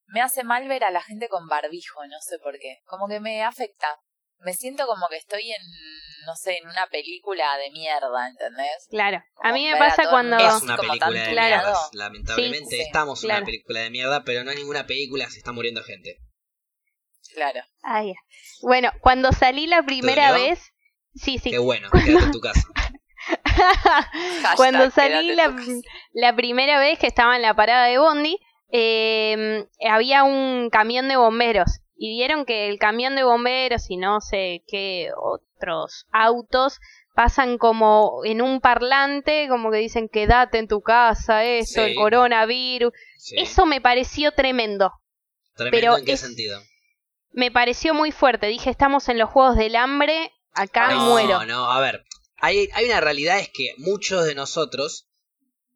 me 0.07 0.21
hace 0.21 0.45
mal 0.45 0.69
ver 0.69 0.85
a 0.85 0.91
la 0.91 1.03
gente 1.03 1.29
con 1.29 1.49
barbijo, 1.49 2.07
no 2.07 2.21
sé 2.21 2.39
por 2.39 2.59
qué. 2.59 2.81
Como 2.85 3.09
que 3.09 3.21
me 3.21 3.43
afecta. 3.43 3.87
Me 4.41 4.53
siento 4.55 4.87
como 4.87 5.09
que 5.09 5.17
estoy 5.17 5.51
en, 5.51 5.63
no 6.27 6.35
sé, 6.37 6.57
en 6.59 6.69
una 6.69 6.87
película 6.89 7.57
de 7.59 7.71
mierda, 7.71 8.29
¿entendés? 8.29 8.87
Claro. 8.91 9.23
A 9.43 9.53
mí 9.53 9.67
me 9.67 9.77
pasa 9.77 10.09
cuando... 10.11 10.37
Es 10.39 10.63
una 10.63 10.77
película 10.77 11.11
de 11.11 11.31
Claro. 11.33 11.57
mierda. 11.67 11.79
Lamentablemente 11.93 12.71
Sí, 12.71 12.77
sí, 12.77 12.83
estamos 12.83 13.23
en 13.23 13.29
claro. 13.29 13.39
una 13.41 13.47
película 13.47 13.81
de 13.81 13.91
mierda, 13.91 14.25
pero 14.25 14.45
no 14.45 14.51
en 14.51 14.59
ninguna 14.59 14.87
película 14.87 15.29
se 15.31 15.39
está 15.39 15.53
muriendo 15.53 15.83
gente. 15.83 16.19
Claro. 17.35 17.61
Ah, 17.83 18.03
ya. 18.05 18.15
Bueno, 18.63 18.91
cuando 19.01 19.33
salí 19.33 19.67
la 19.67 19.83
primera 19.83 20.33
vez... 20.33 20.73
Sí, 21.15 21.39
sí. 21.39 21.51
Qué 21.51 21.59
bueno, 21.59 21.91
quédate 21.91 22.25
en 22.25 22.33
tu 22.33 22.41
casa. 22.41 22.63
cuando 24.57 24.91
salí 24.91 25.35
la, 25.35 25.55
la 26.13 26.35
primera 26.35 26.79
vez 26.79 26.99
que 26.99 27.07
estaba 27.07 27.37
en 27.37 27.43
la 27.43 27.55
parada 27.55 27.87
de 27.87 27.99
Bondi, 27.99 28.39
eh, 28.71 29.67
había 29.89 30.25
un 30.25 30.71
camión 30.71 31.09
de 31.09 31.17
bomberos. 31.17 31.81
Y 32.05 32.09
vieron 32.11 32.45
que 32.45 32.69
el 32.69 32.81
camión 32.81 33.15
de 33.15 33.23
bomberos 33.23 33.89
y 33.89 33.97
no 33.97 34.21
sé 34.21 34.65
qué 34.67 35.11
otros 35.17 36.07
autos 36.11 36.81
pasan 37.15 37.59
como 37.59 38.23
en 38.25 38.43
un 38.43 38.61
parlante, 38.61 39.47
como 39.49 39.71
que 39.71 39.77
dicen 39.79 40.09
quédate 40.09 40.59
en 40.59 40.67
tu 40.67 40.81
casa, 40.81 41.45
esto, 41.45 41.85
Sí. 41.85 41.91
el 41.91 41.95
coronavirus. 41.95 42.93
Sí. 43.19 43.37
Eso 43.39 43.67
me 43.67 43.81
pareció 43.81 44.33
tremendo. 44.33 44.91
Tremendo 45.55 45.77
pero 45.81 45.99
en 45.99 46.05
qué 46.05 46.13
es- 46.15 46.21
sentido. 46.21 46.61
Me 47.31 47.53
pareció 47.53 47.95
muy 47.95 48.11
fuerte. 48.11 48.49
Dije, 48.49 48.69
estamos 48.71 49.09
en 49.09 49.19
los 49.19 49.31
Juegos 49.31 49.57
del 49.57 49.77
Hambre, 49.77 50.33
acá 50.55 50.91
no, 50.93 51.07
muero. 51.11 51.45
no, 51.47 51.71
a 51.71 51.79
ver. 51.81 52.05
Hay, 52.39 52.69
hay 52.75 52.87
una 52.87 53.01
realidad 53.01 53.39
es 53.39 53.49
que 53.49 53.75
muchos 53.79 54.25
de 54.25 54.35
nosotros, 54.35 55.09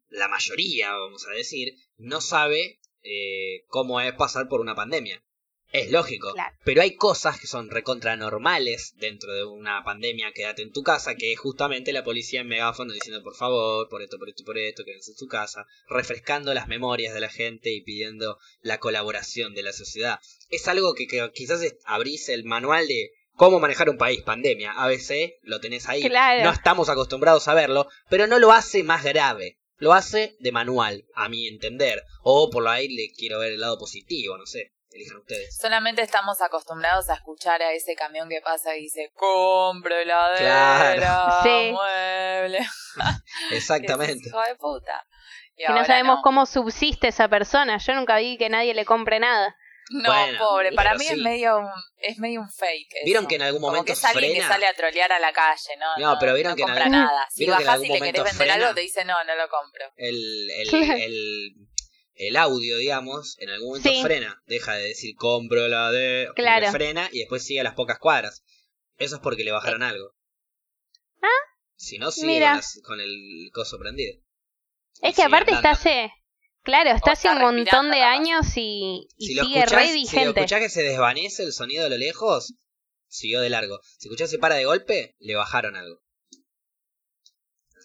la 0.09 0.27
mayoría, 0.27 0.91
vamos 0.91 1.25
a 1.25 1.31
decir, 1.31 1.69
no 1.97 2.19
sabe 2.19 2.81
eh, 3.03 3.63
cómo 3.69 4.01
es 4.01 4.11
pasar 4.11 4.49
por 4.49 4.59
una 4.59 4.75
pandemia. 4.75 5.23
Es 5.71 5.91
lógico. 5.91 6.33
Claro. 6.33 6.55
Pero 6.63 6.81
hay 6.81 6.95
cosas 6.95 7.39
que 7.39 7.47
son 7.47 7.69
recontra 7.69 8.15
normales 8.15 8.93
dentro 8.97 9.33
de 9.33 9.43
una 9.43 9.83
pandemia, 9.83 10.31
quédate 10.33 10.61
en 10.61 10.71
tu 10.71 10.81
casa, 10.81 11.15
que 11.15 11.33
es 11.33 11.39
justamente 11.39 11.91
la 11.91 12.03
policía 12.03 12.41
en 12.41 12.47
megáfono 12.47 12.93
diciendo 12.93 13.21
por 13.23 13.35
favor, 13.35 13.89
por 13.89 14.01
esto, 14.01 14.17
por 14.17 14.29
esto, 14.29 14.43
por 14.45 14.57
esto, 14.57 14.83
quédense 14.85 15.11
en 15.11 15.17
tu 15.17 15.27
casa, 15.27 15.65
refrescando 15.89 16.53
las 16.53 16.67
memorias 16.67 17.13
de 17.13 17.19
la 17.19 17.29
gente 17.29 17.71
y 17.71 17.81
pidiendo 17.81 18.37
la 18.61 18.79
colaboración 18.79 19.53
de 19.53 19.63
la 19.63 19.73
sociedad. 19.73 20.19
Es 20.49 20.67
algo 20.67 20.93
que, 20.93 21.07
que 21.07 21.29
quizás 21.33 21.61
abrís 21.85 22.29
el 22.29 22.45
manual 22.45 22.87
de 22.87 23.11
cómo 23.35 23.59
manejar 23.59 23.89
un 23.89 23.97
país, 23.97 24.21
pandemia, 24.21 24.71
ABC, 24.71 25.35
lo 25.43 25.59
tenés 25.59 25.87
ahí. 25.87 26.01
Claro. 26.01 26.43
No 26.43 26.51
estamos 26.51 26.89
acostumbrados 26.89 27.47
a 27.47 27.53
verlo, 27.53 27.87
pero 28.09 28.27
no 28.27 28.39
lo 28.39 28.51
hace 28.51 28.83
más 28.83 29.03
grave. 29.03 29.57
Lo 29.79 29.93
hace 29.93 30.35
de 30.39 30.51
manual, 30.51 31.05
a 31.13 31.29
mi 31.29 31.47
entender. 31.47 32.01
O 32.23 32.49
por 32.49 32.67
ahí 32.67 32.87
le 32.87 33.11
quiero 33.11 33.39
ver 33.39 33.51
el 33.51 33.59
lado 33.59 33.77
positivo, 33.77 34.35
no 34.35 34.47
sé. 34.47 34.71
Elijan 34.97 35.17
ustedes. 35.17 35.57
Solamente 35.57 36.01
estamos 36.01 36.41
acostumbrados 36.41 37.09
a 37.09 37.13
escuchar 37.15 37.61
a 37.61 37.71
ese 37.71 37.95
camión 37.95 38.27
que 38.29 38.41
pasa 38.41 38.75
y 38.75 38.81
dice, 38.83 39.11
compro 39.15 39.95
heladera, 39.95 40.93
Claro. 40.97 41.43
Sí. 41.43 41.71
mueble. 41.71 42.59
Exactamente. 43.51 44.27
Hijo 44.29 44.41
de 44.47 44.55
puta. 44.55 45.05
Y 45.55 45.65
Que 45.65 45.73
no 45.73 45.85
sabemos 45.85 46.17
no. 46.17 46.21
cómo 46.21 46.45
subsiste 46.45 47.07
esa 47.07 47.27
persona. 47.27 47.77
Yo 47.77 47.93
nunca 47.93 48.17
vi 48.17 48.37
que 48.37 48.49
nadie 48.49 48.73
le 48.73 48.85
compre 48.85 49.19
nada. 49.19 49.55
No, 49.89 50.11
Bueno, 50.11 50.37
pobre, 50.37 50.73
para 50.73 50.95
mí 50.95 51.05
sí. 51.05 51.13
es 51.13 51.17
medio 51.19 51.59
un, 51.59 51.69
es 51.99 52.17
medio 52.19 52.41
un 52.41 52.49
fake. 52.51 52.89
eso. 52.93 53.05
¿Vieron 53.05 53.25
que 53.25 53.35
en 53.35 53.43
algún 53.43 53.61
Como 53.61 53.71
momento 53.71 53.85
que 53.85 53.93
es 53.93 54.03
alguien 54.03 54.33
que 54.33 54.41
sale 54.41 54.67
a 54.67 54.73
trolear 54.73 55.13
a 55.13 55.19
la 55.19 55.31
calle, 55.31 55.77
¿no? 55.79 55.85
No, 56.13 56.17
pero 56.19 56.33
vieron 56.33 56.51
no 56.51 56.55
que 56.57 56.63
en 56.63 56.67
compra 56.67 56.83
algún- 56.83 56.99
nada. 56.99 57.25
Si 57.31 57.45
vieron 57.45 57.57
que 57.57 57.63
en 57.63 57.67
bajás 57.67 57.83
y 57.83 57.87
le 57.87 57.99
querés 58.01 58.13
vender 58.23 58.33
frena. 58.35 58.53
algo, 58.55 58.73
te 58.75 58.81
dice, 58.81 59.05
no, 59.05 59.23
no 59.23 59.35
lo 59.35 59.47
compro. 59.47 59.85
el, 59.95 60.49
el, 60.51 60.91
el, 61.01 61.53
el 62.17 62.35
audio, 62.35 62.77
digamos, 62.77 63.35
en 63.39 63.49
algún 63.49 63.69
momento 63.69 63.89
Sí. 63.89 64.01
frena. 64.01 64.41
Deja 64.47 64.75
de 64.75 64.87
decir 64.87 65.15
compro 65.15 65.67
la 65.67 65.91
de. 65.91 66.27
Claro. 66.35 66.71
Frena 66.71 67.09
y 67.11 67.19
después 67.19 67.43
sigue 67.43 67.59
a 67.61 67.63
las 67.63 67.75
pocas 67.75 67.99
cuadras. 67.99 68.43
Eso 68.97 69.15
es 69.15 69.21
porque 69.21 69.43
le 69.43 69.51
bajaron 69.51 69.83
algo. 69.83 70.13
Ah, 71.21 71.27
Si 71.75 71.97
no, 71.99 72.11
sigue 72.11 72.27
mira. 72.27 72.47
con, 72.49 72.55
las- 72.57 72.81
con 72.83 72.99
el 73.01 73.49
coso 73.53 73.77
prendido. 73.79 74.17
Y 75.01 75.07
Es 75.09 75.15
que 75.15 75.23
aparte 75.23 75.51
está 75.53 75.71
hace. 75.71 76.11
Claro, 76.63 76.89
está 76.91 77.11
hace 77.13 77.29
un 77.29 77.39
montón 77.39 77.91
de 77.91 78.01
años 78.01 78.45
y, 78.57 79.07
y 79.15 79.27
Si 79.27 79.33
lo, 79.35 79.43
sigue 79.45 79.59
escuchás, 79.59 79.79
re 79.79 79.87
si 80.05 80.15
lo 80.17 80.31
escuchás 80.31 80.59
que 80.59 80.69
se 80.69 80.83
desvanece 80.83 81.43
el 81.43 81.53
sonido 81.53 81.83
de 81.85 81.91
lo 81.91 81.97
lejos, 81.97 82.55
siguió 83.07 83.39
de 83.39 83.49
largo. 83.49 83.79
Si 83.99 84.09
escuchás 84.09 84.29
se 84.29 84.37
para 84.37 84.55
de 84.55 84.65
golpe, 84.65 85.15
le 85.19 85.35
bajaron 85.35 85.77
algo. 85.77 86.01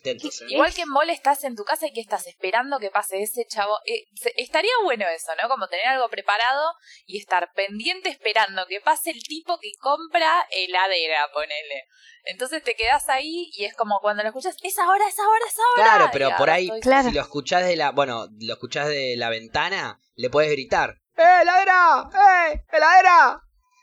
¿Eh? 0.04 0.16
Igual 0.48 0.74
que 0.74 0.82
en 0.82 0.88
mall 0.88 1.10
estás 1.10 1.44
en 1.44 1.54
tu 1.56 1.64
casa 1.64 1.86
y 1.86 1.92
que 1.92 2.00
estás 2.00 2.26
esperando 2.26 2.78
que 2.78 2.90
pase 2.90 3.22
ese 3.22 3.44
chavo. 3.46 3.78
Eh, 3.86 4.04
se- 4.14 4.32
estaría 4.36 4.72
bueno 4.84 5.06
eso, 5.08 5.32
¿no? 5.40 5.48
Como 5.48 5.68
tener 5.68 5.86
algo 5.86 6.08
preparado 6.08 6.72
y 7.06 7.18
estar 7.18 7.50
pendiente 7.54 8.08
esperando 8.08 8.66
que 8.66 8.80
pase 8.80 9.10
el 9.10 9.22
tipo 9.22 9.58
que 9.60 9.70
compra 9.80 10.46
heladera, 10.50 11.28
ponele. 11.32 11.84
Entonces 12.24 12.62
te 12.62 12.74
quedas 12.76 13.08
ahí 13.08 13.50
y 13.52 13.64
es 13.64 13.74
como 13.74 13.98
cuando 14.00 14.22
lo 14.22 14.28
escuchas, 14.28 14.56
es 14.62 14.78
ahora, 14.78 15.06
es 15.08 15.18
ahora, 15.18 15.44
es 15.48 15.56
ahora. 15.58 15.90
Claro, 15.90 16.10
pero 16.12 16.30
por 16.36 16.50
ahí, 16.50 16.70
Claro. 16.80 17.08
si 17.08 17.14
lo 17.14 17.20
escuchás 17.20 17.64
de 17.64 17.74
la, 17.76 17.90
bueno, 17.90 18.26
lo 18.40 18.52
escuchás 18.54 18.88
de 18.88 19.14
la 19.16 19.28
ventana, 19.30 19.98
le 20.14 20.30
puedes 20.30 20.50
gritar, 20.52 20.96
¡Eh, 21.16 21.38
heladera! 21.42 22.08
¡Eh, 22.52 22.62
heladera! 22.72 23.40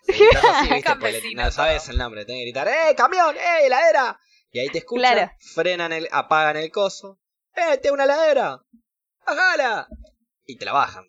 No 1.35 1.51
sabes 1.51 1.87
el 1.89 1.97
nombre, 1.97 2.25
tenés 2.25 2.39
que 2.41 2.45
gritar, 2.45 2.67
¡Eh, 2.67 2.95
camión! 2.95 3.35
¡Eh, 3.35 3.65
heladera! 3.65 4.19
Y 4.51 4.59
ahí 4.59 4.69
te 4.69 4.79
escuchan, 4.79 5.13
Claro. 5.13 5.31
frenan 5.53 5.93
el, 5.93 6.07
apagan 6.11 6.57
el 6.57 6.71
coso, 6.71 7.19
¡Eh, 7.55 7.77
tengo 7.77 7.95
una 7.95 8.05
heladera! 8.05 8.61
¡Bajala! 9.25 9.87
Y 10.45 10.57
te 10.57 10.65
la 10.65 10.71
bajan. 10.73 11.05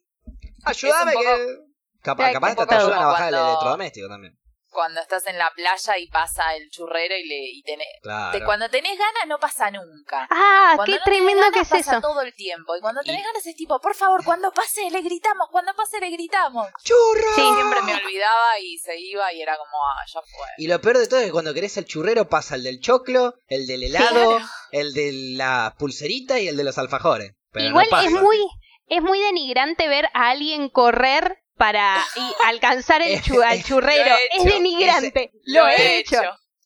Ayúdame 0.64 1.12
poco- 1.12 1.24
que... 1.24 1.56
Capaz, 2.02 2.32
capaz 2.32 2.54
te 2.66 2.74
ayudan 2.74 3.02
a 3.02 3.06
bajar 3.06 3.28
el 3.32 3.38
electrodoméstico 3.38 4.08
también. 4.08 4.39
Cuando 4.70 5.00
estás 5.00 5.26
en 5.26 5.36
la 5.36 5.50
playa 5.54 5.98
y 5.98 6.06
pasa 6.08 6.54
el 6.54 6.70
churrero 6.70 7.14
y 7.16 7.26
le 7.26 7.36
y 7.52 7.62
tenés. 7.62 7.88
Claro. 8.02 8.38
cuando 8.44 8.68
tenés 8.70 8.96
ganas 8.96 9.26
no 9.26 9.38
pasa 9.38 9.70
nunca. 9.70 10.26
Ah, 10.30 10.72
Cuando 10.76 10.92
qué 10.92 10.98
no 10.98 11.04
tremendo 11.04 11.40
ganas, 11.42 11.52
que 11.54 11.60
es 11.60 11.68
pasa 11.68 11.92
eso. 11.98 12.00
todo 12.00 12.20
el 12.22 12.32
tiempo. 12.34 12.76
Y 12.76 12.80
cuando 12.80 13.00
tenés 13.02 13.20
Y- 13.20 13.24
ganas 13.24 13.46
es 13.46 13.56
tipo, 13.56 13.80
por 13.80 13.94
favor, 13.94 14.24
cuando 14.24 14.52
pase 14.52 14.88
le 14.90 15.00
gritamos, 15.02 15.48
cuando 15.50 15.74
pase 15.74 15.98
le 16.00 16.10
gritamos. 16.10 16.68
¡Churro! 16.84 17.34
Sí. 17.34 17.42
Siempre 17.42 17.82
me 17.82 17.94
olvidaba 17.94 18.58
y 18.60 18.78
se 18.78 18.98
iba 18.98 19.32
y 19.32 19.42
era 19.42 19.56
como, 19.58 19.76
ah, 19.86 20.04
ya 20.06 20.20
fue. 20.22 20.46
Y 20.58 20.68
lo 20.68 20.80
peor 20.80 20.98
de 20.98 21.06
todo 21.08 21.20
es 21.20 21.26
que 21.26 21.32
cuando 21.32 21.52
querés 21.52 21.76
el 21.76 21.84
churrero 21.86 22.28
pasa 22.28 22.54
el 22.54 22.62
del 22.62 22.80
choclo, 22.80 23.34
el 23.48 23.66
del 23.66 23.82
helado, 23.82 24.36
Claro. 24.36 24.46
el 24.70 24.92
de 24.94 25.10
la 25.36 25.74
pulserita 25.78 26.38
y 26.38 26.48
el 26.48 26.56
de 26.56 26.64
los 26.64 26.78
alfajores. 26.78 27.32
Pero 27.52 27.66
Igual 27.66 27.86
no 27.86 27.90
pasa. 27.90 28.06
es 28.06 28.12
muy 28.12 28.38
es 28.86 29.02
muy 29.02 29.20
denigrante 29.20 29.86
ver 29.88 30.06
a 30.14 30.30
alguien 30.30 30.68
correr 30.68 31.38
para 31.60 32.02
y 32.16 32.34
alcanzar 32.46 33.02
el 33.02 33.22
chu- 33.22 33.42
al 33.44 33.62
churrero. 33.62 34.14
He 34.32 34.38
Es 34.38 34.44
denigrante. 34.44 35.30
Lo 35.44 35.68
he 35.68 35.98
hecho. 35.98 36.20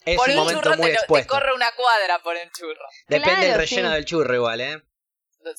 Es 0.07 0.17
por 0.17 0.29
un 0.29 0.35
un 0.35 0.41
momento 0.45 0.63
churro 0.63 0.77
muy 0.77 0.87
te, 0.87 0.93
expuesto. 0.95 1.35
corre 1.35 1.53
una 1.55 1.73
cuadra 1.73 2.19
por 2.21 2.37
el 2.37 2.51
churro. 2.53 2.85
Depende 3.09 3.47
del 3.47 3.57
relleno 3.59 3.89
sí. 3.89 3.95
del 3.95 4.05
churro 4.05 4.35
igual, 4.35 4.61
¿eh? 4.61 4.83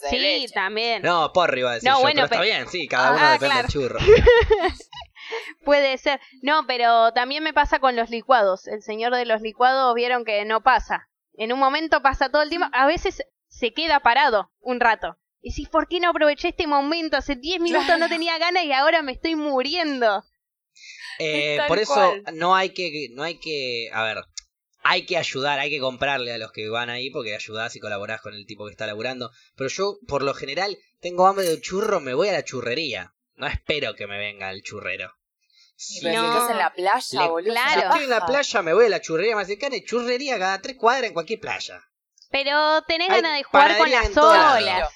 Sí, 0.10 0.46
también. 0.54 1.04
No, 1.04 1.32
porri 1.34 1.60
iba 1.60 1.72
a 1.72 1.74
decir 1.76 1.90
No, 1.90 1.98
yo, 1.98 2.02
bueno, 2.02 2.22
pero 2.28 2.42
está 2.42 2.56
bien, 2.58 2.68
sí, 2.70 2.88
cada 2.88 3.12
uno 3.12 3.20
Ah, 3.22 3.32
depende 3.34 3.54
claro. 3.54 3.68
del 3.68 3.72
churro. 3.72 4.00
Puede 5.64 5.98
ser. 5.98 6.20
No, 6.42 6.66
pero 6.68 7.12
también 7.14 7.44
me 7.44 7.54
pasa 7.54 7.80
con 7.80 7.96
los 7.96 8.10
licuados. 8.10 8.68
El 8.68 8.82
señor 8.82 9.14
de 9.16 9.26
los 9.26 9.42
licuados 9.42 9.94
vieron 9.96 10.24
que 10.26 10.46
no 10.46 10.62
pasa. 10.62 11.10
En 11.34 11.52
un 11.52 11.60
momento 11.60 12.02
pasa 12.02 12.30
todo 12.30 12.42
el 12.42 12.50
tiempo. 12.50 12.68
A 12.72 12.86
veces 12.86 13.24
se 13.48 13.74
queda 13.74 14.00
parado 14.00 14.52
un 14.60 14.80
rato. 14.80 15.18
Y 15.48 15.52
si, 15.52 15.68
¿por 15.68 15.88
qué 15.88 16.00
no 16.00 16.10
aproveché 16.10 16.48
este 16.48 16.66
momento? 16.66 17.18
Hace 17.18 17.36
10 17.36 17.60
minutos 17.62 18.00
no 18.00 18.10
tenía 18.10 18.36
ganas 18.40 18.64
y 18.64 18.72
ahora 18.74 19.04
me 19.04 19.12
estoy 19.12 19.36
muriendo. 19.36 20.24
Eh, 21.20 21.60
por 21.68 21.78
eso 21.78 21.94
cual. 21.94 22.24
no 22.34 22.56
hay 22.56 22.70
que, 22.72 23.10
no 23.12 23.22
hay 23.22 23.38
que, 23.38 23.92
a 23.94 24.02
ver, 24.04 24.24
hay 24.82 25.06
que 25.06 25.18
ayudar, 25.18 25.60
hay 25.60 25.70
que 25.70 25.80
comprarle 25.80 26.34
a 26.34 26.40
los 26.40 26.52
que 26.52 26.68
van 26.68 26.90
ahí 26.90 27.12
porque 27.12 27.36
ayudás 27.36 27.76
y 27.76 27.80
colaborás 27.80 28.22
con 28.22 28.34
el 28.34 28.48
tipo 28.48 28.66
que 28.66 28.72
está 28.72 28.88
laburando. 28.88 29.30
Pero 29.56 29.70
yo, 29.70 30.00
por 30.08 30.24
lo 30.24 30.34
general, 30.34 30.80
tengo 31.00 31.28
hambre 31.28 31.46
de 31.46 31.62
churro, 31.62 32.00
me 32.00 32.16
voy 32.16 32.30
a 32.30 32.34
la 32.34 32.44
churrería. 32.44 33.14
No 33.36 33.46
espero 33.46 33.94
que 33.94 34.08
me 34.08 34.18
venga 34.18 34.50
el 34.50 34.64
churrero. 34.64 35.14
Si 35.76 36.04
No. 36.08 36.10
estás 36.34 36.50
en 36.50 36.58
la 36.58 36.74
playa, 36.74 37.22
Le- 37.22 37.28
boludo. 37.30 37.52
Claro. 37.54 37.82
si 37.82 37.86
estoy 37.86 38.04
en 38.06 38.10
la 38.10 38.26
playa, 38.26 38.62
me 38.64 38.74
voy 38.74 38.86
a 38.88 38.90
la 38.90 39.00
churrería 39.02 39.36
más 39.36 39.46
cercana. 39.46 39.76
Churrería 39.86 40.40
cada 40.40 40.60
tres 40.60 40.76
cuadras 40.76 41.10
en 41.10 41.14
cualquier 41.14 41.40
playa. 41.40 41.84
Pero 42.32 42.82
tenés 42.88 43.12
Hay 43.12 43.22
ganas 43.22 43.38
de 43.38 43.44
jugar 43.44 43.78
con 43.78 43.92
las 43.92 44.18
olas. 44.18 44.90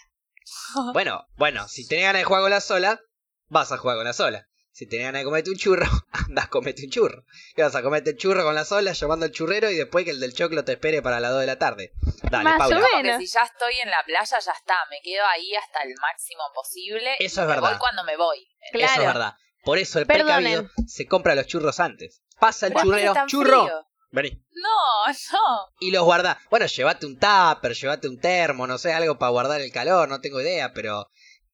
Bueno, 0.93 1.25
bueno, 1.37 1.67
si 1.67 1.87
tenés 1.87 2.05
ganas 2.05 2.21
de 2.21 2.23
jugar 2.25 2.41
con 2.43 2.51
la 2.51 2.61
sola, 2.61 2.99
vas 3.47 3.71
a 3.71 3.77
jugar 3.77 3.97
con 3.97 4.05
la 4.05 4.13
sola. 4.13 4.45
Si 4.71 4.87
tenés 4.87 5.07
ganas 5.07 5.21
de 5.21 5.25
comerte 5.25 5.49
un 5.49 5.57
churro, 5.57 5.85
andás 6.11 6.47
comete 6.47 6.83
un 6.85 6.91
churro. 6.91 7.23
¿Qué 7.55 7.63
vas 7.63 7.75
a 7.75 7.81
comerte 7.81 8.11
el 8.11 8.17
churro 8.17 8.43
con 8.43 8.55
las 8.55 8.71
olas, 8.71 8.99
llamando 8.99 9.25
al 9.25 9.31
churrero 9.31 9.69
y 9.69 9.75
después 9.75 10.05
que 10.05 10.11
el 10.11 10.19
del 10.19 10.33
choclo 10.33 10.63
te 10.63 10.73
espere 10.73 11.01
para 11.01 11.19
las 11.19 11.31
2 11.31 11.41
de 11.41 11.47
la 11.47 11.57
tarde? 11.59 11.91
Dale, 12.31 12.43
Más 12.45 12.55
o 12.55 12.59
Paula. 12.59 12.75
menos. 12.95 13.13
Porque 13.15 13.27
si 13.27 13.33
ya 13.33 13.43
estoy 13.43 13.79
en 13.79 13.89
la 13.89 14.03
playa, 14.05 14.39
ya 14.39 14.51
está. 14.51 14.77
Me 14.89 14.99
quedo 15.03 15.25
ahí 15.25 15.53
hasta 15.55 15.83
el 15.83 15.93
máximo 15.99 16.43
posible. 16.53 17.11
Eso 17.19 17.21
y 17.21 17.25
es 17.25 17.37
me 17.37 17.45
verdad. 17.47 17.69
voy 17.71 17.79
cuando 17.79 18.03
me 18.05 18.15
voy. 18.15 18.47
Eso 18.71 18.85
es 18.85 18.91
Claro. 18.93 19.03
verdad. 19.07 19.33
Por 19.63 19.77
eso 19.77 19.99
el 19.99 20.05
Perdonen. 20.07 20.35
precavido 20.37 20.69
se 20.87 21.05
compra 21.07 21.35
los 21.35 21.47
churros 21.47 21.79
antes. 21.81 22.21
Pasa 22.39 22.67
el 22.67 22.73
¿Por 22.73 22.83
qué 22.83 22.87
churrero, 22.87 23.13
churro, 23.27 23.63
frío? 23.65 23.87
Vení. 24.11 24.41
No, 24.51 25.13
no. 25.31 25.67
Y 25.79 25.91
los 25.91 26.03
guardás. 26.03 26.37
Bueno, 26.49 26.65
llévate 26.65 27.05
un 27.05 27.19
tupper, 27.19 27.73
llévate 27.73 28.07
un 28.07 28.19
termo, 28.19 28.67
no 28.67 28.77
sé, 28.77 28.93
algo 28.93 29.17
para 29.17 29.31
guardar 29.31 29.61
el 29.61 29.71
calor, 29.71 30.09
no 30.09 30.21
tengo 30.21 30.41
idea, 30.41 30.73
pero 30.73 31.07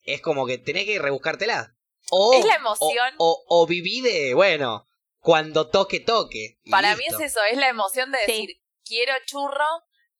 es 0.03 0.21
como 0.21 0.45
que 0.45 0.57
tenés 0.57 0.85
que 0.85 0.99
rebuscártela. 0.99 1.71
O, 2.11 2.33
Es 2.33 2.45
la 2.45 2.55
emoción. 2.55 3.13
O, 3.17 3.43
o, 3.47 3.63
o 3.63 3.67
viví 3.67 4.01
de, 4.01 4.33
bueno, 4.35 4.87
cuando 5.19 5.69
toque, 5.69 5.99
toque. 5.99 6.59
Para 6.69 6.95
mí 6.95 7.03
es 7.07 7.19
eso, 7.19 7.43
es 7.43 7.57
la 7.57 7.69
emoción 7.69 8.11
de 8.11 8.19
Sí. 8.25 8.31
decir, 8.31 8.49
quiero 8.85 9.13
churro, 9.25 9.65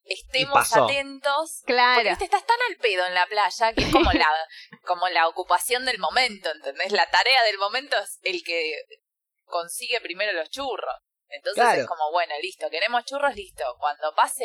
estemos 0.02 0.76
atentos. 0.76 1.62
Claro. 1.64 1.94
Porque 1.96 2.08
viste, 2.10 2.24
estás 2.24 2.44
tan 2.44 2.56
al 2.68 2.76
pedo 2.78 3.06
en 3.06 3.14
la 3.14 3.26
playa 3.26 3.72
que 3.72 3.84
es 3.84 3.92
como 3.92 4.12
la, 4.12 4.28
como 4.84 5.08
la 5.08 5.28
ocupación 5.28 5.84
del 5.84 5.98
momento, 5.98 6.50
¿entendés? 6.50 6.90
La 6.92 7.08
tarea 7.10 7.42
del 7.44 7.58
momento 7.58 7.96
es 8.02 8.18
el 8.22 8.42
que 8.42 8.74
consigue 9.44 10.00
primero 10.00 10.32
los 10.32 10.50
churros. 10.50 10.94
Entonces 11.28 11.62
Claro. 11.62 11.80
es 11.82 11.86
como, 11.86 12.10
bueno, 12.12 12.34
listo, 12.42 12.68
queremos 12.70 13.04
churros, 13.04 13.34
listo. 13.34 13.64
Cuando 13.78 14.14
pase 14.14 14.44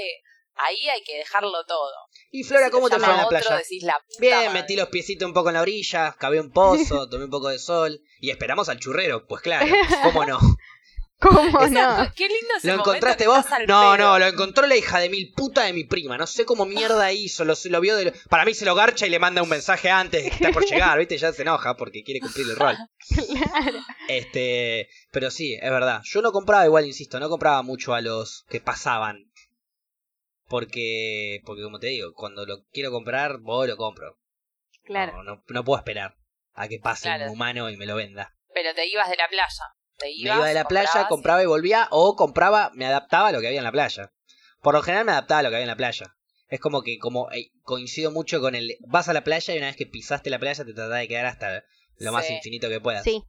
ahí 0.56 0.90
hay 0.90 1.02
que 1.04 1.18
dejarlo 1.18 1.64
todo. 1.66 1.94
Y 2.30 2.44
Flora, 2.44 2.66
Si 2.66 2.72
¿cómo 2.72 2.90
te 2.90 2.98
fue 3.00 3.06
en 3.10 3.18
la 3.18 3.26
otro, 3.26 3.40
playa? 3.40 3.58
decís, 3.58 3.84
la 3.84 3.94
puta 4.00 4.18
Bien, 4.20 4.36
madre. 4.48 4.50
metí 4.62 4.76
los 4.76 4.90
piecitos 4.90 5.26
un 5.26 5.34
poco 5.34 5.50
en 5.50 5.56
la 5.56 5.62
orilla, 5.62 6.16
cavé 6.20 6.40
un 6.42 6.52
pozo, 6.52 7.08
tomé 7.10 7.26
un 7.26 7.32
poco 7.32 7.48
de 7.50 7.58
sol 7.60 8.02
y 8.20 8.32
esperamos 8.32 8.68
al 8.70 8.80
churrero. 8.80 9.26
Pues 9.28 9.42
claro, 9.42 9.66
¿cómo 10.04 10.26
no? 10.26 10.40
¿Cómo 11.22 11.68
no? 11.68 12.12
Qué 12.16 12.28
lindo 12.28 12.56
ese 12.58 12.68
¿Lo 12.68 12.74
encontraste 12.76 13.28
vos? 13.28 13.46
No, 13.68 13.96
no, 13.96 14.18
lo 14.18 14.26
encontró 14.26 14.66
la 14.66 14.76
hija 14.76 15.00
de 15.00 15.10
mil 15.10 15.32
puta 15.34 15.64
de 15.64 15.74
mi 15.74 15.84
prima. 15.84 16.18
No 16.18 16.26
sé 16.26 16.46
cómo 16.46 16.66
mierda 16.66 17.12
hizo, 17.12 17.46
lo, 17.46 17.54
lo 17.66 17.80
vio 17.82 17.96
de... 17.96 18.12
Para 18.30 18.44
mí 18.44 18.54
se 18.54 18.66
lo 18.66 18.74
garcha 18.76 19.06
y 19.06 19.10
le 19.12 19.20
manda 19.20 19.44
un 19.44 19.50
mensaje 19.50 19.90
antes, 19.90 20.24
que 20.24 20.30
está 20.30 20.52
por 20.52 20.66
llegar, 20.66 20.98
¿viste? 20.98 21.18
Ya 21.18 21.32
se 21.32 21.44
enoja 21.44 21.78
porque 21.78 22.04
quiere 22.04 22.20
cumplir 22.22 22.48
el 22.50 22.56
rol. 22.56 22.76
Claro. 23.08 23.80
Este, 24.08 24.90
pero 25.12 25.30
sí, 25.32 25.54
es 25.62 25.70
verdad. 25.72 26.02
Yo 26.04 26.22
no 26.22 26.32
compraba 26.32 26.66
igual, 26.66 26.86
insisto, 26.86 27.20
no 27.20 27.30
compraba 27.30 27.62
mucho 27.62 27.94
a 27.94 28.02
los 28.02 28.46
que 28.50 28.60
pasaban. 28.60 29.32
Porque, 30.48 31.42
porque 31.46 31.64
como 31.64 31.80
te 31.80 31.88
digo, 31.88 32.14
cuando 32.14 32.46
lo 32.46 32.66
quiero 32.72 32.92
comprar, 32.92 33.38
voy 33.40 33.68
lo 33.68 33.78
compro. 33.78 34.18
Claro. 34.84 35.18
No, 35.18 35.24
no, 35.24 35.44
no 35.48 35.64
puedo 35.64 35.78
esperar 35.78 36.18
a 36.54 36.68
que 36.68 36.80
pase 36.80 37.04
Claro. 37.04 37.26
un 37.26 37.32
humano 37.32 37.70
y 37.70 37.78
me 37.78 37.86
lo 37.86 37.96
venda. 37.96 38.36
Pero 38.54 38.74
te 38.74 38.86
ibas 38.88 39.10
de 39.10 39.16
la 39.16 39.30
playa. 39.30 39.64
Te 40.02 40.08
Me 40.08 40.14
iba 40.14 40.46
de 40.46 40.54
la 40.54 40.66
playa, 40.66 40.86
comprabas 40.92 41.10
compraba 41.10 41.44
y 41.44 41.46
volvía, 41.46 41.88
o 41.92 42.16
compraba, 42.16 42.72
me 42.74 42.86
adaptaba 42.86 43.30
a 43.30 43.32
lo 43.32 43.40
que 43.40 43.48
había 43.48 43.60
en 43.60 43.64
la 43.64 43.72
playa. 43.72 44.12
Por 44.62 44.74
lo 44.74 44.82
general 44.82 45.06
me 45.06 45.12
adaptaba 45.12 45.40
a 45.40 45.44
lo 45.44 45.50
que 45.50 45.56
había 45.56 45.64
en 45.64 45.70
la 45.70 45.76
playa. 45.76 46.16
Es 46.50 46.60
como 46.60 46.82
que 46.82 47.00
como 47.00 47.32
eh, 47.32 47.52
coincido 47.64 48.12
mucho 48.12 48.42
con 48.42 48.56
el 48.56 48.76
vas 48.82 49.08
a 49.08 49.14
la 49.14 49.24
playa 49.24 49.54
y 49.54 49.58
una 49.58 49.68
vez 49.68 49.78
que 49.78 49.86
pisaste 49.86 50.30
la 50.30 50.40
playa 50.40 50.66
te 50.66 50.74
tratás 50.74 51.00
de 51.00 51.08
quedar 51.08 51.26
hasta 51.26 51.64
lo 51.98 52.12
más 52.12 52.30
infinito 52.30 52.68
que 52.68 52.82
puedas. 52.82 53.04
Sí. 53.04 53.24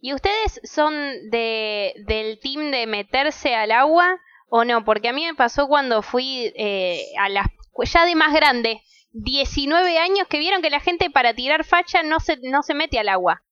¿Y 0.00 0.12
ustedes 0.12 0.60
son 0.64 0.92
de 1.30 1.94
del 2.06 2.38
team 2.40 2.70
de 2.70 2.86
meterse 2.86 3.54
al 3.54 3.70
agua 3.70 4.18
o 4.48 4.64
no? 4.64 4.84
Porque 4.84 5.08
a 5.08 5.12
mí 5.12 5.24
me 5.24 5.34
pasó 5.34 5.68
cuando 5.68 6.02
fui 6.02 6.52
eh, 6.56 7.04
a 7.18 7.28
las 7.28 7.46
ya 7.84 8.06
de 8.06 8.14
más 8.14 8.34
grande, 8.34 8.82
19 9.12 9.98
años, 9.98 10.26
que 10.28 10.38
vieron 10.38 10.62
que 10.62 10.70
la 10.70 10.80
gente 10.80 11.10
para 11.10 11.34
tirar 11.34 11.64
facha 11.64 12.02
no 12.02 12.20
se 12.20 12.38
no 12.42 12.62
se 12.62 12.74
mete 12.74 12.98
al 12.98 13.08
agua. 13.08 13.42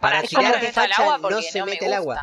Para 0.00 0.20
meto 0.22 0.38
al 0.38 0.72
facha 0.72 1.02
agua 1.02 1.18
no 1.30 1.40
se 1.42 1.58
no 1.58 1.66
me 1.66 1.72
mete 1.72 1.86
el 1.86 1.94
agua. 1.94 2.22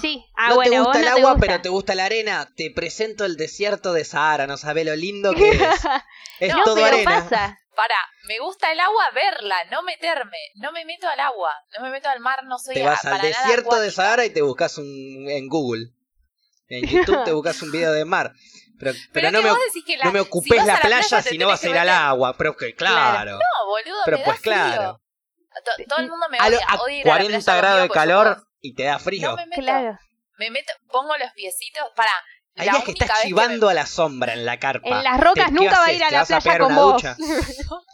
Sí. 0.00 0.24
Ah, 0.36 0.48
no 0.50 0.56
bueno, 0.56 0.70
te 0.70 0.78
gusta 0.80 0.92
no 0.92 0.98
el 0.98 1.04
te 1.04 1.10
agua, 1.20 1.32
gusta. 1.32 1.46
pero 1.46 1.62
te 1.62 1.68
gusta 1.68 1.94
la 1.94 2.04
arena. 2.04 2.52
Te 2.56 2.70
presento 2.70 3.24
el 3.24 3.36
desierto 3.36 3.92
de 3.92 4.04
Sahara, 4.04 4.46
no 4.46 4.56
sabes 4.56 4.84
lo 4.84 4.94
lindo 4.96 5.32
que 5.34 5.50
es. 5.50 5.60
Es 6.40 6.52
no, 6.54 6.64
todo 6.64 6.74
pero 6.74 6.88
arena. 6.88 7.10
pasa. 7.22 7.58
Para, 7.74 7.94
me 8.26 8.38
gusta 8.40 8.70
el 8.72 8.80
agua 8.80 9.04
verla, 9.14 9.56
no 9.70 9.82
meterme. 9.82 10.36
No 10.56 10.72
me 10.72 10.84
meto 10.84 11.08
al 11.08 11.20
agua, 11.20 11.50
no 11.76 11.84
me 11.84 11.90
meto 11.90 12.08
al 12.08 12.20
mar, 12.20 12.44
no 12.44 12.58
soy 12.58 12.74
Te 12.74 12.82
a- 12.82 12.86
vas 12.90 13.04
al 13.06 13.12
para 13.18 13.30
nada 13.30 13.42
desierto 13.46 13.80
de. 13.80 13.90
Sahara 13.90 14.24
y 14.26 14.30
te 14.30 14.42
buscas 14.42 14.76
un 14.78 15.26
en 15.30 15.48
Google. 15.48 15.92
En 16.68 16.86
YouTube 16.86 17.24
te 17.24 17.32
buscas 17.32 17.62
un 17.62 17.70
video 17.70 17.92
de 17.92 18.04
mar. 18.04 18.32
Pero, 18.78 18.92
pero, 18.92 19.02
Pero, 19.12 19.30
no, 19.30 19.38
me, 19.42 19.48
la- 19.96 20.04
no 20.04 20.12
me 20.12 20.20
ocupes 20.20 20.64
la 20.66 20.78
playa 20.80 21.22
si 21.22 21.38
no 21.38 21.46
vas 21.48 21.62
a 21.64 21.68
ir 21.70 21.78
al 21.78 21.88
agua. 21.88 22.36
Pero 22.36 22.56
que 22.56 22.74
claro. 22.74 23.32
No, 23.38 23.66
boludo, 23.66 23.96
Pero 24.04 24.18
me 24.18 24.24
pues 24.24 24.36
da 24.36 24.42
frío. 24.42 24.52
claro. 24.54 25.00
To- 25.64 25.84
Todo 25.88 25.98
el 26.00 26.08
mundo 26.10 26.28
me 26.28 26.38
a, 26.38 26.48
lo- 26.48 26.56
odia, 26.56 26.66
a 26.68 26.76
odia 26.82 26.94
ir 26.96 27.02
a 27.02 27.08
la 27.08 27.16
40 27.18 27.44
playa 27.44 27.56
grados 27.60 27.82
de 27.82 27.88
calor 27.90 28.46
y 28.60 28.74
te 28.74 28.84
da 28.84 28.98
frío. 28.98 29.30
No 29.30 29.36
me 29.36 29.46
meto. 29.46 29.62
Claro. 29.62 29.98
Me 30.38 30.50
meto, 30.50 30.72
pongo 30.88 31.16
los 31.16 31.32
piecitos 31.32 31.84
para. 31.96 32.10
Hay 32.58 32.66
la 32.66 32.72
días 32.72 32.84
que 32.84 32.90
estás 32.92 33.08
vez 33.08 33.18
que 33.20 33.26
chivando 33.28 33.68
a 33.68 33.74
la 33.74 33.86
sombra 33.86 34.32
en 34.32 34.46
la 34.46 34.58
carpa. 34.58 34.88
En 34.88 35.02
las 35.04 35.20
rocas 35.20 35.46
Te- 35.46 35.52
¿qué 35.52 35.60
nunca 35.60 35.78
va 35.78 35.84
a 35.86 35.92
ir 35.92 36.02
a 36.04 36.08
¿Te 36.08 36.14
la 36.14 36.20
a 36.22 36.26
playa 36.26 36.58
con 36.58 36.74
vos. 36.74 36.94
ducha? 36.94 37.16
me- 37.18 37.26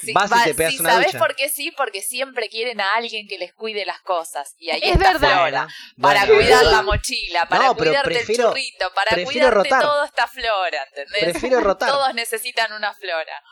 Sí, 0.00 0.12
vas 0.12 0.30
y 0.30 0.34
va- 0.34 0.44
te 0.44 0.54
pegas 0.54 0.72
sí, 0.72 0.80
una 0.80 0.90
¿sabés 0.92 1.06
ducha. 1.08 1.18
por 1.18 1.36
qué 1.36 1.48
sí? 1.48 1.70
Porque 1.72 2.00
siempre 2.02 2.48
quieren 2.48 2.80
a 2.80 2.94
alguien 2.94 3.26
que 3.28 3.38
les 3.38 3.52
cuide 3.52 3.84
las 3.84 4.00
cosas. 4.00 4.54
Y 4.58 4.70
ahí 4.70 4.80
Es 4.82 4.92
está 4.92 5.12
verdad. 5.12 5.34
Flora. 5.36 5.68
Para 6.00 6.24
bueno, 6.24 6.34
cuidar 6.40 6.64
la 6.64 6.82
mochila, 6.82 7.46
para 7.46 7.64
No, 7.66 7.74
cuidarte 7.76 8.08
prefiero- 8.10 8.44
el 8.44 8.48
churrito, 8.54 8.92
para 8.94 9.10
cuidarte 9.24 9.50
rotar. 9.50 9.82
todo 9.82 10.04
esta 10.04 10.26
flora, 10.28 10.82
¿entendés? 10.88 11.22
Prefiero 11.24 11.60
rotar. 11.60 11.90
Todos 11.90 12.14
necesitan 12.14 12.72
una 12.72 12.94
flora. 12.94 13.42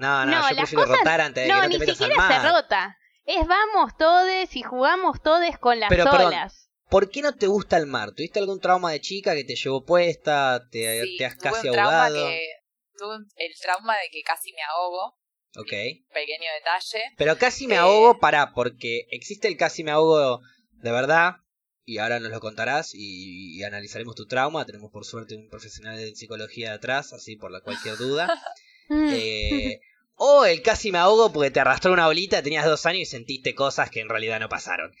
No, 0.00 0.24
no, 0.24 0.32
No, 0.32 0.40
yo 0.48 0.54
las 0.54 0.56
prefiero 0.56 0.82
cosas- 0.84 0.98
rotar 0.98 1.20
antes 1.20 1.44
de 1.44 1.48
No, 1.48 1.54
que 1.56 1.60
no 1.62 1.68
ni 1.68 1.72
te 1.74 1.78
metas 1.80 2.00
al 2.00 2.08
siquiera 2.10 2.40
se 2.42 2.48
rota. 2.48 2.96
Es 3.26 3.46
vamos 3.46 3.96
todes 3.96 4.56
y 4.56 4.62
jugamos 4.62 5.22
todes 5.22 5.58
con 5.58 5.78
las 5.78 5.88
Pero, 5.88 6.04
perdón, 6.04 6.26
olas. 6.28 6.68
¿Por 6.88 7.10
qué 7.10 7.22
no 7.22 7.34
te 7.36 7.46
gusta 7.46 7.76
el 7.76 7.86
mar? 7.86 8.10
¿Tuviste 8.12 8.40
algún 8.40 8.58
trauma 8.60 8.90
de 8.90 9.00
chica 9.00 9.34
que 9.34 9.44
te 9.44 9.54
llevó 9.54 9.84
puesta? 9.84 10.66
¿Te, 10.72 11.02
Sí, 11.02 11.16
te 11.18 11.26
has 11.26 11.36
tuve 11.38 11.50
casi 11.50 11.68
un 11.68 11.74
trauma 11.74 12.06
ahogado? 12.06 12.26
que 12.26 12.48
tuve 12.96 13.14
el 13.36 13.52
trauma 13.62 13.94
de 13.98 14.08
que 14.10 14.22
casi 14.22 14.52
me 14.52 14.62
ahogo, 14.62 15.16
Ok. 15.56 15.68
pequeño 15.68 16.50
detalle. 16.58 17.04
Pero 17.16 17.38
casi 17.38 17.66
me 17.68 17.74
Eh, 17.74 17.78
ahogo, 17.78 18.18
para, 18.18 18.52
porque 18.52 19.06
existe 19.10 19.46
el 19.48 19.56
casi 19.56 19.84
me 19.84 19.90
ahogo 19.92 20.40
de 20.72 20.90
verdad, 20.90 21.36
y 21.84 21.98
ahora 21.98 22.18
nos 22.20 22.30
lo 22.32 22.40
contarás 22.40 22.92
y, 22.94 23.56
y 23.58 23.62
analizaremos 23.62 24.14
tu 24.16 24.26
trauma. 24.26 24.64
Tenemos 24.66 24.90
por 24.90 25.04
suerte 25.04 25.36
un 25.36 25.48
profesional 25.48 25.96
de 25.96 26.14
psicología 26.16 26.72
detrás, 26.72 27.12
así 27.12 27.36
por 27.36 27.50
la 27.52 27.60
cualquier 27.60 27.96
duda. 27.96 28.26
Eh, 28.92 29.80
o 30.22 30.44
el 30.44 30.60
casi 30.60 30.92
me 30.92 30.98
ahogo 30.98 31.32
porque 31.32 31.50
te 31.50 31.60
arrastró 31.60 31.94
una 31.94 32.04
bolita, 32.04 32.42
tenías 32.42 32.66
dos 32.66 32.84
años 32.84 33.00
y 33.00 33.06
sentiste 33.06 33.54
cosas 33.54 33.90
que 33.90 34.00
en 34.00 34.08
realidad 34.10 34.38
no 34.38 34.50
pasaron. 34.50 34.94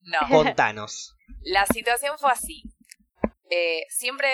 No, 0.00 0.18
Contanos. 0.28 1.14
la 1.42 1.64
situación 1.66 2.18
fue 2.18 2.32
así. 2.32 2.64
Eh, 3.50 3.82
siempre 3.88 4.28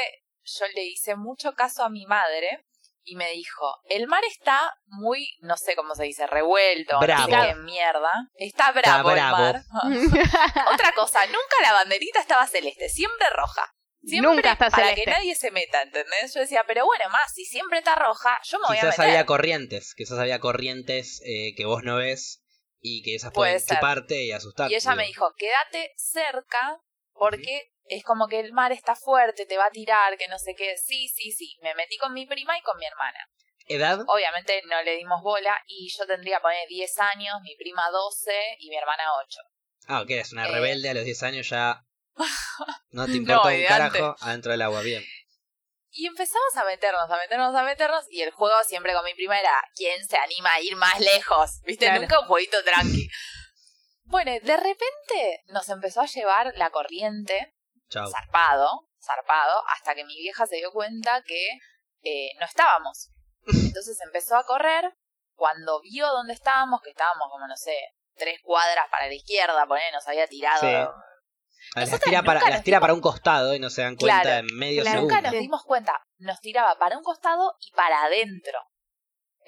yo 0.44 0.64
le 0.74 0.87
hice 0.87 1.14
mucho 1.14 1.53
caso 1.53 1.85
a 1.85 1.90
mi 1.90 2.07
madre 2.07 2.64
y 3.05 3.16
me 3.16 3.31
dijo, 3.33 3.83
el 3.90 4.07
mar 4.07 4.22
está 4.24 4.59
muy, 4.87 5.29
no 5.42 5.59
sé 5.59 5.76
cómo 5.76 5.94
se 5.94 6.05
dice, 6.05 6.26
revuelto, 6.26 6.98
qué 7.00 7.55
mierda. 7.57 8.11
Está 8.37 8.72
bravo, 8.72 9.11
bravo. 9.11 9.37
el 9.37 9.42
mar. 9.42 9.62
Otra 10.72 10.92
cosa, 10.92 11.20
nunca 11.26 11.57
la 11.61 11.74
banderita 11.74 12.18
estaba 12.18 12.46
celeste, 12.46 12.88
siempre 12.88 13.26
roja. 13.37 13.74
Siempre 14.02 14.30
Nunca 14.34 14.52
está 14.52 14.70
para 14.70 14.86
celeste. 14.88 15.04
que 15.04 15.10
nadie 15.10 15.34
se 15.34 15.50
meta, 15.50 15.82
¿entendés? 15.82 16.32
Yo 16.34 16.40
decía, 16.40 16.64
pero 16.66 16.86
bueno, 16.86 17.04
más, 17.10 17.32
si 17.34 17.44
siempre 17.44 17.78
está 17.78 17.94
roja, 17.96 18.38
yo 18.44 18.58
me 18.58 18.68
voy 18.68 18.76
a 18.78 18.80
Quizás 18.80 18.98
meter. 18.98 19.10
había 19.12 19.26
corrientes, 19.26 19.94
quizás 19.94 20.18
había 20.18 20.38
corrientes 20.40 21.20
eh, 21.26 21.54
que 21.56 21.66
vos 21.66 21.82
no 21.82 21.96
ves 21.96 22.42
y 22.80 23.02
que 23.02 23.14
esas 23.14 23.32
Puede 23.32 23.50
pueden 23.52 23.60
ser. 23.60 23.76
chuparte 23.76 24.22
y 24.24 24.32
asustarte. 24.32 24.72
Y 24.72 24.76
ella 24.76 24.94
me 24.94 25.04
dijo, 25.06 25.34
quédate 25.36 25.92
cerca 25.96 26.80
porque 27.12 27.72
es 27.84 28.02
como 28.04 28.26
que 28.28 28.40
el 28.40 28.52
mar 28.54 28.72
está 28.72 28.94
fuerte, 28.96 29.44
te 29.44 29.58
va 29.58 29.66
a 29.66 29.70
tirar, 29.70 30.16
que 30.16 30.28
no 30.28 30.38
sé 30.38 30.54
qué. 30.56 30.76
Sí, 30.78 31.08
sí, 31.08 31.32
sí. 31.32 31.58
Me 31.62 31.74
metí 31.74 31.98
con 31.98 32.14
mi 32.14 32.24
prima 32.26 32.56
y 32.56 32.62
con 32.62 32.78
mi 32.78 32.86
hermana. 32.86 33.18
¿Edad? 33.66 34.00
Obviamente 34.08 34.62
no 34.68 34.82
le 34.82 34.96
dimos 34.96 35.20
bola 35.22 35.56
y 35.66 35.90
yo 35.96 36.06
tendría, 36.06 36.40
poner 36.40 36.66
10 36.68 36.98
años, 37.00 37.34
mi 37.42 37.54
prima 37.56 37.82
12 37.92 38.32
y 38.60 38.70
mi 38.70 38.76
hermana 38.76 39.02
8. 39.26 39.38
Ah, 39.88 40.00
ok, 40.02 40.10
es 40.10 40.32
una 40.32 40.48
Eh. 40.48 40.52
rebelde 40.52 40.88
a 40.88 40.94
los 40.94 41.04
10 41.04 41.22
años 41.22 41.48
ya. 41.50 41.84
No 42.90 43.06
te 43.06 43.12
importa 43.12 43.50
No, 43.50 43.56
un 43.56 43.64
carajo 43.66 44.16
adentro 44.20 44.52
del 44.52 44.62
agua, 44.62 44.80
bien. 44.83 45.04
Y 45.92 46.06
empezamos 46.06 46.56
a 46.56 46.64
meternos, 46.64 47.11
a 47.11 47.16
meternos, 47.16 47.54
a 47.54 47.62
meternos. 47.62 48.04
Y 48.11 48.22
el 48.22 48.30
juego 48.30 48.54
siempre 48.64 48.92
con 48.92 49.04
mi 49.04 49.14
prima 49.14 49.38
era 49.38 49.62
¿quién 49.74 50.06
se 50.06 50.16
anima 50.16 50.54
a 50.54 50.61
ir 50.61 50.76
más 50.76 51.00
lejos? 51.00 51.61
¿Viste? 51.64 51.87
Claro. 51.87 52.02
Nunca 52.02 52.20
un 52.20 52.26
jueguito 52.26 52.62
tranqui. 52.62 53.09
bueno, 54.04 54.30
de 54.30 54.56
repente 54.56 55.42
nos 55.48 55.68
empezó 55.68 56.02
a 56.02 56.06
llevar 56.06 56.52
la 56.56 56.70
corriente 56.70 57.54
zarpado, 57.90 58.88
zarpado, 59.04 59.62
hasta 59.74 59.94
que 59.94 60.04
mi 60.04 60.16
vieja 60.16 60.46
se 60.46 60.56
dio 60.56 60.70
cuenta 60.72 61.22
que 61.22 61.59
eh, 62.02 62.30
no 62.38 62.46
estábamos. 62.46 63.11
Entonces 63.46 63.98
empezó 64.04 64.37
a 64.37 64.44
correr, 64.44 64.94
cuando 65.35 65.80
vio 65.80 66.06
dónde 66.09 66.35
estábamos, 66.35 66.83
que 66.83 66.90
estábamos 66.90 67.28
como, 67.30 67.46
no 67.48 67.56
sé, 67.56 67.76
tres 68.14 68.38
cuadras 68.42 68.87
para 68.90 69.06
la 69.06 69.14
izquierda, 69.14 69.66
poner, 69.66 69.92
nos 69.92 70.06
había 70.06 70.26
tirado. 70.26 70.61
Sí. 70.61 71.09
Las 71.76 72.00
tira, 72.00 72.22
para, 72.22 72.40
las 72.48 72.62
tira 72.64 72.76
dimos- 72.78 72.80
para 72.80 72.94
un 72.94 73.00
costado 73.00 73.54
y 73.54 73.58
no 73.60 73.70
se 73.70 73.82
dan 73.82 73.96
cuenta 73.96 74.22
Claro, 74.22 74.48
en 74.48 74.56
medio 74.58 74.82
claro. 74.82 74.96
segundo. 74.98 75.14
Nunca 75.16 75.30
nos 75.30 75.40
dimos 75.40 75.62
cuenta, 75.64 75.92
nos 76.18 76.40
tiraba 76.40 76.78
para 76.78 76.96
un 76.98 77.04
costado 77.04 77.54
y 77.60 77.70
para 77.76 78.02
adentro. 78.04 78.58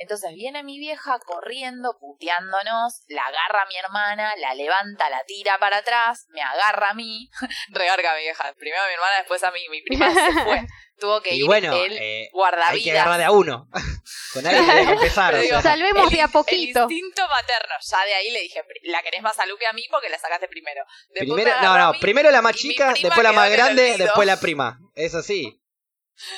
Entonces 0.03 0.33
viene 0.35 0.65
mi 0.65 0.81
vieja 0.81 1.21
corriendo, 1.21 1.97
puteándonos, 2.01 3.05
la 3.07 3.23
agarra 3.23 3.63
a 3.63 3.67
mi 3.67 3.77
hermana, 3.77 4.35
la 4.37 4.53
levanta, 4.55 5.09
la 5.11 5.23
tira 5.25 5.59
para 5.61 5.77
atrás, 5.79 6.27
me 6.31 6.43
agarra 6.43 6.91
a 6.91 6.95
mí, 6.95 7.31
regarga 7.71 8.13
a 8.13 8.17
mi 8.17 8.23
vieja, 8.23 8.53
primero 8.59 8.83
a 8.83 8.89
mi 8.89 8.95
hermana, 8.95 9.17
después 9.19 9.45
a 9.45 9.53
mí, 9.53 9.61
mi 9.71 9.81
prima 9.83 10.13
se 10.13 10.33
fue. 10.45 10.67
Tuvo 10.99 11.21
que 11.21 11.35
Y 11.35 11.41
ir 11.41 11.47
bueno, 11.47 11.73
el 11.73 11.97
eh, 11.99 12.29
guardavidas. 12.33 12.73
hay 12.75 12.83
que 12.83 12.91
agarrar 12.93 13.19
de 13.19 13.25
a 13.25 13.31
uno. 13.31 13.69
Con 14.35 14.45
alguien 14.47 14.65
tiene 14.65 14.87
que 14.87 14.93
empezar. 14.93 15.35
o 15.35 15.43
sea. 15.43 15.63
Salvemos 15.63 16.05
el- 16.11 16.17
de 16.17 16.23
a 16.23 16.29
poquito. 16.29 16.85
El 16.85 16.93
instinto 16.93 17.29
materno. 17.29 17.75
Ya 17.81 18.05
de 18.05 18.15
ahí 18.15 18.31
le 18.31 18.41
dije, 18.41 18.63
"Pri- 18.65 18.91
la 18.91 19.03
querés 19.03 19.23
más 19.23 19.39
a 19.39 19.43
a 19.45 19.73
mí 19.73 19.85
porque 19.91 20.09
la 20.09 20.19
sacaste 20.19 20.49
primero. 20.49 20.85
Después 21.15 21.43
Primero, 21.45 21.63
no, 21.63 21.79
no, 21.79 21.93
mí, 21.93 21.99
primero 22.01 22.31
la 22.31 22.43
más 22.43 22.57
chica, 22.57 22.93
después 22.93 23.23
la 23.23 23.33
más 23.33 23.51
grande, 23.51 23.97
después 23.99 24.27
la 24.27 24.39
prima. 24.41 24.79
Es 24.95 25.15
así. 25.15 25.63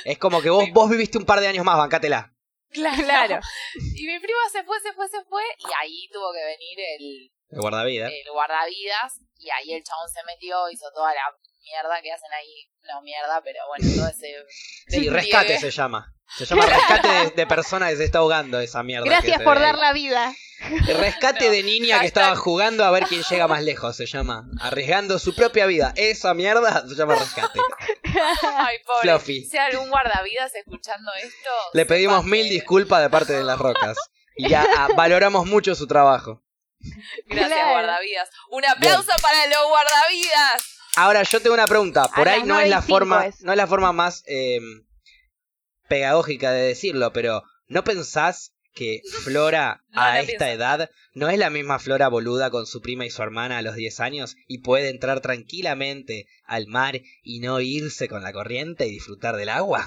Es 0.05 0.19
como 0.19 0.41
que 0.43 0.51
vos, 0.51 0.65
vos 0.73 0.91
viviste 0.91 1.19
un 1.19 1.25
par 1.27 1.41
de 1.41 1.49
años 1.49 1.65
más, 1.65 1.77
bancátela. 1.79 2.34
Claro. 2.75 2.97
Claro. 3.07 3.41
Y 3.95 4.07
mi 4.07 4.19
prima 4.19 4.41
se 4.53 4.63
fue, 4.65 4.79
se 4.81 4.93
fue, 4.93 5.09
se 5.09 5.23
fue. 5.25 5.43
Y 5.59 5.65
ahí 5.83 6.09
tuvo 6.13 6.33
que 6.33 6.45
venir 6.45 6.79
el, 6.99 7.31
El 7.51 7.61
guardavidas. 7.61 8.11
el 8.13 8.33
guardavidas. 8.33 9.21
Y 9.39 9.51
ahí 9.51 9.73
el 9.73 9.83
chabón 9.83 10.09
se 10.09 10.23
metió, 10.25 10.69
hizo 10.71 10.87
toda 10.95 11.13
la 11.15 11.23
mierda 11.63 12.01
que 12.03 12.13
hacen 12.13 12.33
ahí. 12.33 12.71
No 12.83 13.01
mierda, 13.03 13.41
pero 13.43 13.61
bueno, 13.69 13.87
todo 13.97 14.09
ese. 14.09 14.45
Sí, 14.49 14.85
despliegue. 14.87 15.11
rescate 15.11 15.59
se 15.59 15.71
llama. 15.71 16.14
Se 16.39 16.47
llama 16.47 16.67
rescate 16.67 17.09
de, 17.09 17.31
de 17.31 17.47
persona 17.47 17.89
que 17.91 17.97
se 17.97 18.05
está 18.05 18.19
ahogando 18.19 18.59
esa 18.61 18.83
mierda. 18.83 19.07
Gracias 19.07 19.43
por 19.43 19.59
dar 19.59 19.75
ahí. 19.77 19.81
la 19.81 19.93
vida. 19.93 20.35
Rescate 20.87 21.45
No, 21.47 21.51
de 21.51 21.63
niña 21.63 22.01
que 22.01 22.07
estaba 22.07 22.35
jugando 22.37 22.85
a 22.85 22.91
ver 22.91 23.05
quién 23.07 23.23
llega 23.23 23.47
más 23.47 23.63
lejos, 23.63 23.97
se 23.97 24.07
llama. 24.07 24.47
Arriesgando 24.61 25.19
su 25.19 25.35
propia 25.35 25.67
vida. 25.67 25.93
Esa 25.97 26.33
mierda 26.35 26.87
se 26.89 26.95
llama 26.95 27.17
rescate. 27.17 27.61
Ay, 28.57 28.79
pobre. 28.87 29.03
Fluffy. 29.03 29.45
Si 29.45 29.59
hay 29.59 29.73
algún 29.73 29.91
guardavidas 29.91 30.55
escuchando 30.55 31.11
esto. 31.23 31.51
Le 31.75 31.85
pedimos 31.87 32.25
mil 32.25 32.49
disculpas 32.49 33.03
de 33.03 33.11
parte 33.11 33.33
de 33.35 33.45
las 33.45 33.59
rocas. 33.59 33.97
Y 34.37 34.49
ya 34.49 34.67
ah, 34.79 34.89
valoramos 34.97 35.47
mucho 35.47 35.75
su 35.75 35.87
trabajo. 35.87 36.43
Gracias, 37.27 37.49
Claro. 37.59 37.71
guardavidas. 37.73 38.29
Un 38.51 38.65
aplauso 38.65 39.13
para 39.23 39.47
los 39.47 39.69
guardavidas. 39.69 40.65
Ahora, 40.97 41.23
yo 41.25 41.41
tengo 41.43 41.55
una 41.55 41.67
pregunta. 41.67 42.09
Por 42.09 42.29
A 42.29 42.33
ahí 42.33 42.43
no 42.45 42.59
es 42.61 42.69
la 42.69 42.77
9 42.77 42.79
y 42.79 42.83
cinco 42.87 42.99
forma, 42.99 43.27
es. 43.27 43.41
no 43.43 43.53
es 43.53 43.57
la 43.59 43.67
forma 43.67 43.93
más 43.93 44.23
eh, 44.27 44.61
pedagógica 45.89 46.53
de 46.53 46.63
decirlo, 46.63 47.13
pero 47.13 47.43
¿no 47.69 47.85
pensás 47.85 48.53
que 48.73 49.01
Flora 49.25 49.83
No, 49.91 50.01
a 50.03 50.15
no 50.15 50.19
esta 50.21 50.27
pienso. 50.39 50.45
edad 50.47 50.91
no 51.15 51.29
es 51.29 51.39
la 51.39 51.51
misma 51.51 51.79
Flora 51.79 52.09
boluda 52.09 52.51
con 52.51 52.67
su 52.67 52.81
prima 52.81 53.07
y 53.07 53.11
su 53.11 53.23
hermana 53.23 53.59
a 53.59 53.63
los 53.63 53.77
10 53.77 54.01
años 54.01 54.37
y 54.49 54.59
puede 54.59 54.89
entrar 54.91 55.21
tranquilamente 55.21 56.27
al 56.45 56.67
mar 56.67 57.01
y 57.23 57.41
no 57.41 57.61
irse 57.61 58.09
con 58.09 58.23
la 58.23 58.33
corriente 58.33 58.87
y 58.87 58.91
disfrutar 58.91 59.37
del 59.37 59.49
agua? 59.51 59.87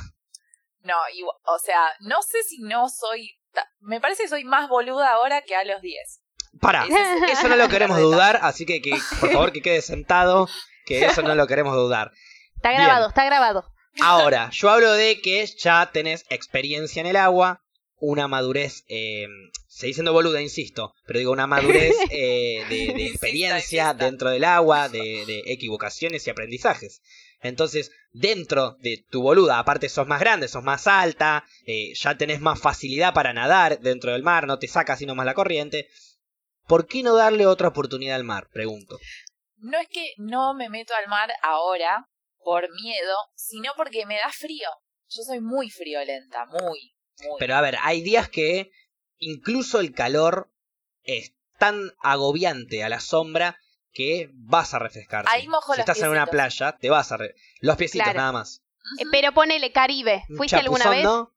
No, 0.83 0.95
igual- 1.13 1.35
o 1.43 1.59
sea, 1.59 1.81
no 1.99 2.21
sé 2.21 2.43
si 2.47 2.59
no 2.61 2.87
soy. 2.89 3.31
ta- 3.51 3.67
Me 3.81 3.99
parece 3.99 4.23
que 4.23 4.29
soy 4.29 4.45
más 4.45 4.69
boluda 4.69 5.11
ahora 5.11 5.41
que 5.41 5.55
a 5.55 5.65
los 5.65 5.81
10. 5.81 6.21
Para, 6.61 6.85
eso 7.29 7.47
no 7.49 7.55
lo 7.57 7.67
queremos 7.69 7.99
dudar, 7.99 8.39
así 8.41 8.65
que, 8.65 8.81
que 8.81 8.97
por 9.19 9.31
favor 9.31 9.51
que 9.51 9.61
quede 9.61 9.81
sentado, 9.81 10.47
que 10.85 11.05
eso 11.05 11.21
no 11.23 11.35
lo 11.35 11.45
queremos 11.45 11.75
dudar. 11.75 12.11
Está 12.55 12.69
Bien. 12.69 12.83
grabado, 12.83 13.09
está 13.09 13.25
grabado. 13.25 13.65
Ahora, 14.01 14.49
yo 14.51 14.69
hablo 14.69 14.93
de 14.93 15.21
que 15.21 15.45
ya 15.45 15.89
tenés 15.91 16.25
experiencia 16.29 16.99
en 16.99 17.07
el 17.07 17.15
agua, 17.15 17.63
una 17.99 18.27
madurez, 18.27 18.83
eh, 18.87 19.27
seguís 19.67 19.95
siendo 19.95 20.13
boluda, 20.13 20.41
insisto, 20.41 20.93
pero 21.05 21.19
digo 21.19 21.31
una 21.31 21.47
madurez 21.47 21.95
eh, 22.11 22.63
de, 22.69 23.07
experiencia 23.07 23.93
dentro 23.93 24.29
del 24.29 24.43
agua, 24.43 24.89
de, 24.89 25.25
de 25.25 25.43
equivocaciones 25.47 26.27
y 26.27 26.29
aprendizajes. 26.29 27.01
Entonces, 27.41 27.91
dentro 28.11 28.77
de 28.79 29.05
tu 29.09 29.21
boluda, 29.21 29.59
aparte 29.59 29.89
sos 29.89 30.07
más 30.07 30.19
grande, 30.19 30.47
sos 30.47 30.63
más 30.63 30.87
alta, 30.87 31.45
eh, 31.65 31.93
ya 31.93 32.17
tenés 32.17 32.41
más 32.41 32.59
facilidad 32.59 33.13
para 33.13 33.33
nadar 33.33 33.79
dentro 33.79 34.11
del 34.11 34.23
mar, 34.23 34.47
no 34.47 34.59
te 34.59 34.67
saca 34.67 34.97
sino 34.97 35.15
más 35.15 35.25
la 35.25 35.33
corriente. 35.33 35.87
¿Por 36.67 36.87
qué 36.87 37.03
no 37.03 37.15
darle 37.15 37.45
otra 37.45 37.69
oportunidad 37.69 38.15
al 38.15 38.23
mar? 38.23 38.47
Pregunto. 38.51 38.99
No 39.57 39.79
es 39.79 39.87
que 39.87 40.13
no 40.17 40.53
me 40.53 40.69
meto 40.69 40.93
al 40.93 41.07
mar 41.07 41.31
ahora 41.41 42.07
por 42.47 42.63
miedo, 42.81 43.13
sino 43.35 43.73
porque 43.75 44.05
me 44.05 44.15
da 44.15 44.31
frío. 44.31 44.69
Yo 45.09 45.21
soy 45.23 45.41
muy 45.41 45.69
friolenta, 45.69 46.45
muy, 46.45 46.95
muy. 47.19 47.39
Pero 47.39 47.55
a 47.55 47.61
ver, 47.61 47.75
hay 47.81 48.01
días 48.01 48.29
que 48.29 48.71
incluso 49.17 49.81
el 49.81 49.93
calor 49.93 50.49
es 51.03 51.33
tan 51.59 51.91
agobiante 51.99 52.85
a 52.85 52.89
la 52.89 53.01
sombra 53.01 53.59
que 53.91 54.29
vas 54.33 54.73
a 54.73 54.79
refrescarte. 54.79 55.29
Ahí 55.29 55.45
mojo 55.49 55.73
si 55.73 55.79
los 55.79 55.89
estás 55.89 56.01
en 56.01 56.09
una 56.11 56.25
playa, 56.27 56.77
te 56.79 56.89
vas 56.89 57.11
a... 57.11 57.17
re- 57.17 57.35
Los 57.59 57.75
piecitos 57.75 58.05
Claro. 58.05 58.19
nada 58.19 58.31
más. 58.31 58.63
Eh, 58.97 59.03
Pero 59.11 59.33
ponele 59.33 59.73
Caribe. 59.73 60.23
¿Fuiste 60.37 60.55
alguna 60.55 60.89
vez? 60.89 61.03
¿no? 61.03 61.33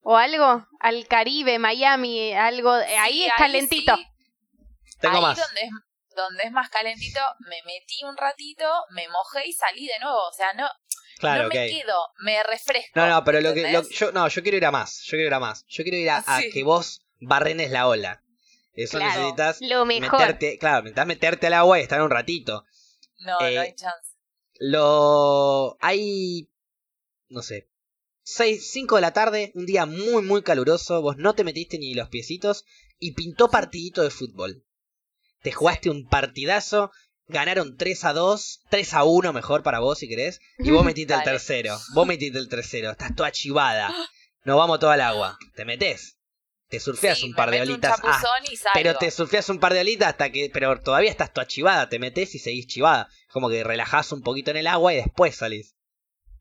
¿O 0.00 0.16
algo? 0.16 0.66
Al 0.78 1.06
Caribe, 1.06 1.58
Miami, 1.58 2.32
algo. 2.32 2.78
eh, 2.78 2.96
ahí 2.96 3.24
es 3.26 3.32
calentito. 3.36 3.94
sí. 3.94 4.06
Tengo 5.02 5.16
ahí 5.16 5.22
más. 5.22 5.38
Donde 5.38 5.60
es, 5.60 5.70
donde 6.20 6.44
es 6.44 6.52
más 6.52 6.70
calentito, 6.70 7.20
me 7.40 7.62
metí 7.64 8.02
un 8.04 8.16
ratito, 8.16 8.64
me 8.90 9.08
mojé 9.08 9.46
y 9.46 9.52
salí 9.52 9.86
de 9.86 9.98
nuevo. 10.00 10.28
O 10.28 10.32
sea, 10.32 10.52
no, 10.54 10.68
Claro, 11.20 11.44
no 11.44 11.48
me 11.50 11.68
quedo, 11.68 11.94
me 12.20 12.42
refresco. 12.42 12.92
No, 12.94 13.06
no, 13.06 13.24
pero 13.24 13.40
lo 13.42 13.52
que, 13.52 13.70
yo, 13.90 14.10
no, 14.12 14.26
yo 14.28 14.42
quiero 14.42 14.56
ir 14.56 14.64
a 14.64 14.70
más. 14.70 15.02
Yo 15.02 15.10
quiero 15.10 15.26
ir 15.26 15.34
a 15.34 15.40
más. 15.40 15.66
Yo 15.68 15.84
quiero 15.84 15.98
ir 15.98 16.08
a, 16.10 16.24
que 16.52 16.64
vos 16.64 17.02
barrenes 17.20 17.70
la 17.70 17.88
ola. 17.88 18.24
Eso 18.72 18.98
Claro, 18.98 19.20
necesitas 19.20 19.58
Lo 19.60 19.84
mejor. 19.84 20.18
meterte, 20.18 20.56
claro, 20.58 20.82
necesitas 20.82 21.06
meterte 21.06 21.46
al 21.48 21.54
agua 21.54 21.78
y 21.78 21.82
estar 21.82 22.00
un 22.00 22.10
ratito. 22.10 22.64
No, 23.18 23.36
eh, 23.42 23.54
no 23.54 23.60
hay 23.60 23.74
chance. 23.74 24.16
Lo. 24.60 25.76
Hay. 25.80 26.50
No 27.28 27.42
sé. 27.42 27.68
6, 28.22 28.70
5 28.70 28.96
de 28.96 29.00
la 29.02 29.12
tarde, 29.12 29.52
un 29.54 29.66
día 29.66 29.86
muy, 29.86 30.22
muy 30.22 30.42
caluroso. 30.42 31.02
Vos 31.02 31.16
no 31.18 31.34
te 31.34 31.44
metiste 31.44 31.78
ni 31.78 31.94
los 31.94 32.08
piecitos. 32.08 32.64
Y 32.98 33.12
pintó 33.12 33.50
partidito 33.50 34.02
de 34.02 34.10
fútbol. 34.10 34.64
Te 35.42 35.52
jugaste 35.52 35.90
un 35.90 36.06
partidazo. 36.06 36.90
Ganaron 37.28 37.76
3 37.76 38.04
a 38.04 38.12
2. 38.12 38.60
3 38.68 38.94
a 38.94 39.04
1 39.04 39.32
mejor 39.32 39.62
para 39.62 39.78
vos 39.78 39.98
si 39.98 40.08
querés. 40.08 40.40
Y 40.58 40.70
vos 40.70 40.84
metiste 40.84 41.14
el 41.14 41.22
tercero. 41.22 41.78
Vos 41.94 42.06
metiste 42.06 42.38
el 42.38 42.48
tercero. 42.48 42.90
Estás 42.90 43.14
toda 43.14 43.30
chivada. 43.32 43.92
Nos 44.44 44.56
vamos 44.56 44.78
todo 44.80 44.90
al 44.90 45.00
agua. 45.00 45.38
Te 45.54 45.64
metés. 45.64 46.16
Te 46.68 46.78
surfeas 46.78 47.18
Sí, 47.18 47.26
un 47.26 47.34
par 47.34 47.50
de 47.50 47.60
olitas. 47.62 48.00
Ah, 48.04 48.22
pero 48.74 48.96
te 48.96 49.10
surfeas 49.10 49.48
un 49.48 49.58
par 49.58 49.74
de 49.74 49.80
olitas 49.80 50.08
hasta 50.10 50.30
que. 50.30 50.50
Pero 50.52 50.80
todavía 50.80 51.10
estás 51.10 51.32
toda 51.32 51.46
chivada. 51.46 51.88
Te 51.88 51.98
metes 51.98 52.34
y 52.34 52.38
seguís 52.38 52.66
chivada. 52.68 53.08
Como 53.32 53.48
que 53.48 53.64
relajás 53.64 54.12
un 54.12 54.22
poquito 54.22 54.50
en 54.52 54.56
el 54.58 54.66
agua 54.68 54.92
y 54.92 54.96
después 54.96 55.36
salís. 55.36 55.74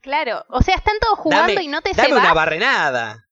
Claro. 0.01 0.45
O 0.49 0.61
sea, 0.61 0.75
están 0.75 0.99
todos 0.99 1.19
jugando 1.19 1.53
Dame- 1.53 1.63
y 1.63 1.67
no 1.67 1.81
te 1.81 1.93
Dame 1.93 2.09
se 2.09 2.15
una 2.15 2.33
barrenada. 2.33 3.27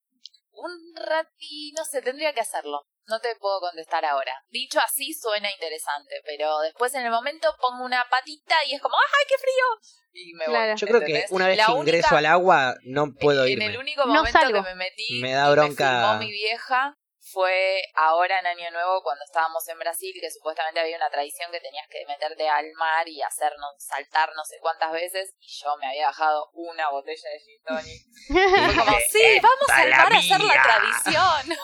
Un 0.52 0.96
ratito, 0.96 1.80
no 1.80 1.86
sé, 1.86 2.02
tendría 2.02 2.34
que 2.34 2.42
hacerlo. 2.42 2.88
No 3.08 3.20
te 3.22 3.36
puedo 3.40 3.60
contestar 3.62 4.04
ahora. 4.06 4.34
Dicho 4.50 4.80
así 4.80 5.14
suena 5.14 5.50
interesante, 5.52 6.16
pero 6.26 6.60
después 6.60 6.94
en 6.94 7.04
el 7.06 7.12
momento 7.12 7.54
pongo 7.62 7.86
una 7.86 8.06
patita 8.10 8.56
y 8.68 8.76
es 8.76 8.82
como, 8.82 8.96
¡ay, 8.98 9.26
qué 9.30 9.36
frío! 9.38 9.94
Y 10.14 10.34
me 10.34 10.46
Claro. 10.46 10.72
voy. 10.72 10.78
Yo 10.78 10.88
creo 10.88 11.02
que 11.02 11.26
una 11.30 11.48
vez 11.48 11.58
La 11.58 11.66
que 11.68 11.72
única- 11.72 11.90
ingreso 11.98 12.16
al 12.18 12.26
agua 12.26 12.76
no 12.84 13.14
puedo 13.14 13.46
en 13.46 13.52
irme. 13.54 13.66
el 13.68 13.78
único 13.78 14.02
No 14.06 14.16
momento 14.16 14.40
salgo. 14.40 14.64
que 14.64 14.70
me 14.70 14.76
metí 14.76 15.22
Me 15.22 15.32
da 15.34 15.48
y 15.48 15.52
bronca. 15.54 16.14
me 16.20 16.26
mi 16.26 16.32
vieja 16.32 16.97
fue 17.32 17.82
ahora 17.96 18.40
en 18.40 18.48
Año 18.48 18.72
Nuevo 18.72 19.02
cuando 19.04 19.24
estábamos 19.26 19.68
en 19.68 19.80
Brasil, 19.80 20.14
que 20.20 20.32
supuestamente 20.32 20.80
había 20.80 20.98
una 20.98 21.10
tradición 21.10 21.52
que 21.52 21.60
tenías 21.60 21.88
que 21.90 22.06
meterte 22.08 22.48
al 22.48 22.66
mar 22.78 23.08
y 23.08 23.22
hacernos 23.22 23.72
saltar 23.78 24.30
no 24.36 24.44
sé 24.46 24.58
cuántas 24.62 24.92
veces, 24.92 25.34
y 25.40 25.48
yo 25.64 25.76
me 25.78 25.88
había 25.88 26.08
bajado 26.08 26.50
una 26.54 26.90
botella 26.90 27.30
de 27.30 27.40
gin 27.40 27.64
tonic. 27.66 28.02
Y 28.30 28.74
fue 28.74 28.86
como, 28.86 28.98
sí, 29.12 29.40
vamos 29.42 29.68
Esta 29.68 29.82
al 29.82 29.90
mar 29.92 30.14
a 30.14 30.18
hacer 30.18 30.40
la 30.40 30.54
mía". 30.54 30.64
tradición. 30.64 31.58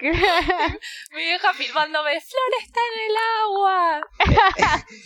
mi 1.10 1.22
vieja 1.22 1.52
filmándome, 1.52 2.20
Flor 2.20 2.52
está 2.62 2.80
en 2.80 3.10
el 3.10 3.16
agua. 3.42 4.00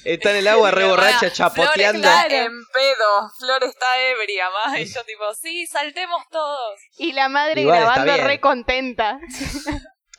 Está 0.04 0.30
en 0.30 0.36
el 0.36 0.48
agua 0.48 0.70
re 0.70 0.84
Mi 0.84 0.90
hermana, 0.90 1.06
borracha 1.08 1.32
chapoteando. 1.32 2.08
Flor 2.08 2.24
está 2.24 2.36
en 2.36 2.66
pedo, 2.72 3.30
Flor 3.38 3.64
está 3.64 3.86
ebria, 4.00 4.50
más. 4.50 4.78
Y 4.78 4.84
yo 4.86 5.04
tipo, 5.04 5.34
sí, 5.34 5.66
saltemos 5.66 6.22
todos. 6.30 6.78
y 6.98 7.12
la 7.12 7.28
madre 7.28 7.62
Igual 7.62 7.80
grabando 7.80 8.16
re 8.18 8.40
contenta. 8.40 9.18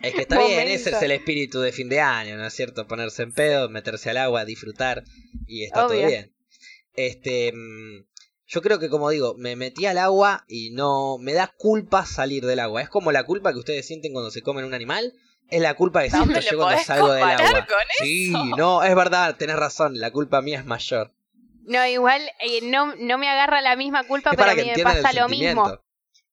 Es 0.06 0.14
que 0.14 0.22
está 0.22 0.40
bien, 0.46 0.68
ese 0.68 0.92
es 0.92 1.02
el 1.02 1.12
espíritu 1.12 1.62
de 1.62 1.72
fin 1.72 1.90
de 1.90 2.00
año, 2.00 2.38
¿no 2.38 2.46
es 2.46 2.54
cierto? 2.54 2.88
Ponerse 2.88 3.24
en 3.24 3.34
pedo, 3.34 3.70
meterse 3.70 4.10
al 4.10 4.18
agua, 4.18 4.46
disfrutar 4.46 5.04
y 5.48 5.64
está 5.64 5.88
todo 5.88 5.98
Obvio. 5.98 6.08
bien. 6.08 6.36
Este, 6.94 7.52
mm, 7.52 8.06
yo 8.48 8.62
creo 8.62 8.80
que 8.80 8.90
como 8.90 9.10
digo, 9.10 9.36
me 9.38 9.56
metí 9.56 9.86
al 9.86 9.98
agua 9.98 10.46
y 10.48 10.70
no 10.72 11.18
me 11.18 11.34
da 11.34 11.54
culpa 11.58 12.06
salir 12.06 12.46
del 12.46 12.60
agua. 12.60 12.82
Es 12.82 12.90
como 12.90 13.12
la 13.12 13.24
culpa 13.24 13.52
que 13.52 13.60
ustedes 13.60 13.88
sienten 13.88 14.14
cuando 14.14 14.32
se 14.32 14.42
comen 14.42 14.66
un 14.66 14.74
animal, 14.74 15.14
es 15.50 15.62
la 15.62 15.74
culpa 15.74 16.04
que 16.04 16.12
siento 16.12 16.40
yo 16.40 16.58
cuando 16.58 16.84
salgo 16.84 17.12
del 17.12 17.24
agua. 17.24 17.66
con 17.66 17.78
Sí, 18.00 18.34
no, 18.58 18.84
es 18.84 18.96
verdad, 18.96 19.36
tenés 19.38 19.56
razón, 19.56 20.00
la 20.00 20.12
culpa 20.12 20.42
mía 20.42 20.60
es 20.60 20.66
mayor. 20.66 21.14
No, 21.66 21.86
igual 21.88 22.22
eh, 22.42 22.62
no, 22.64 22.96
no 22.96 23.18
me 23.18 23.28
agarra 23.28 23.62
la 23.62 23.76
misma 23.76 24.06
culpa, 24.06 24.32
Es 24.32 24.38
pero 24.38 24.50
para 24.50 24.62
a 24.62 24.66
mí 24.66 24.72
me 24.76 24.84
pasa 24.84 25.14
lo 25.14 25.28
mismo. 25.28 25.80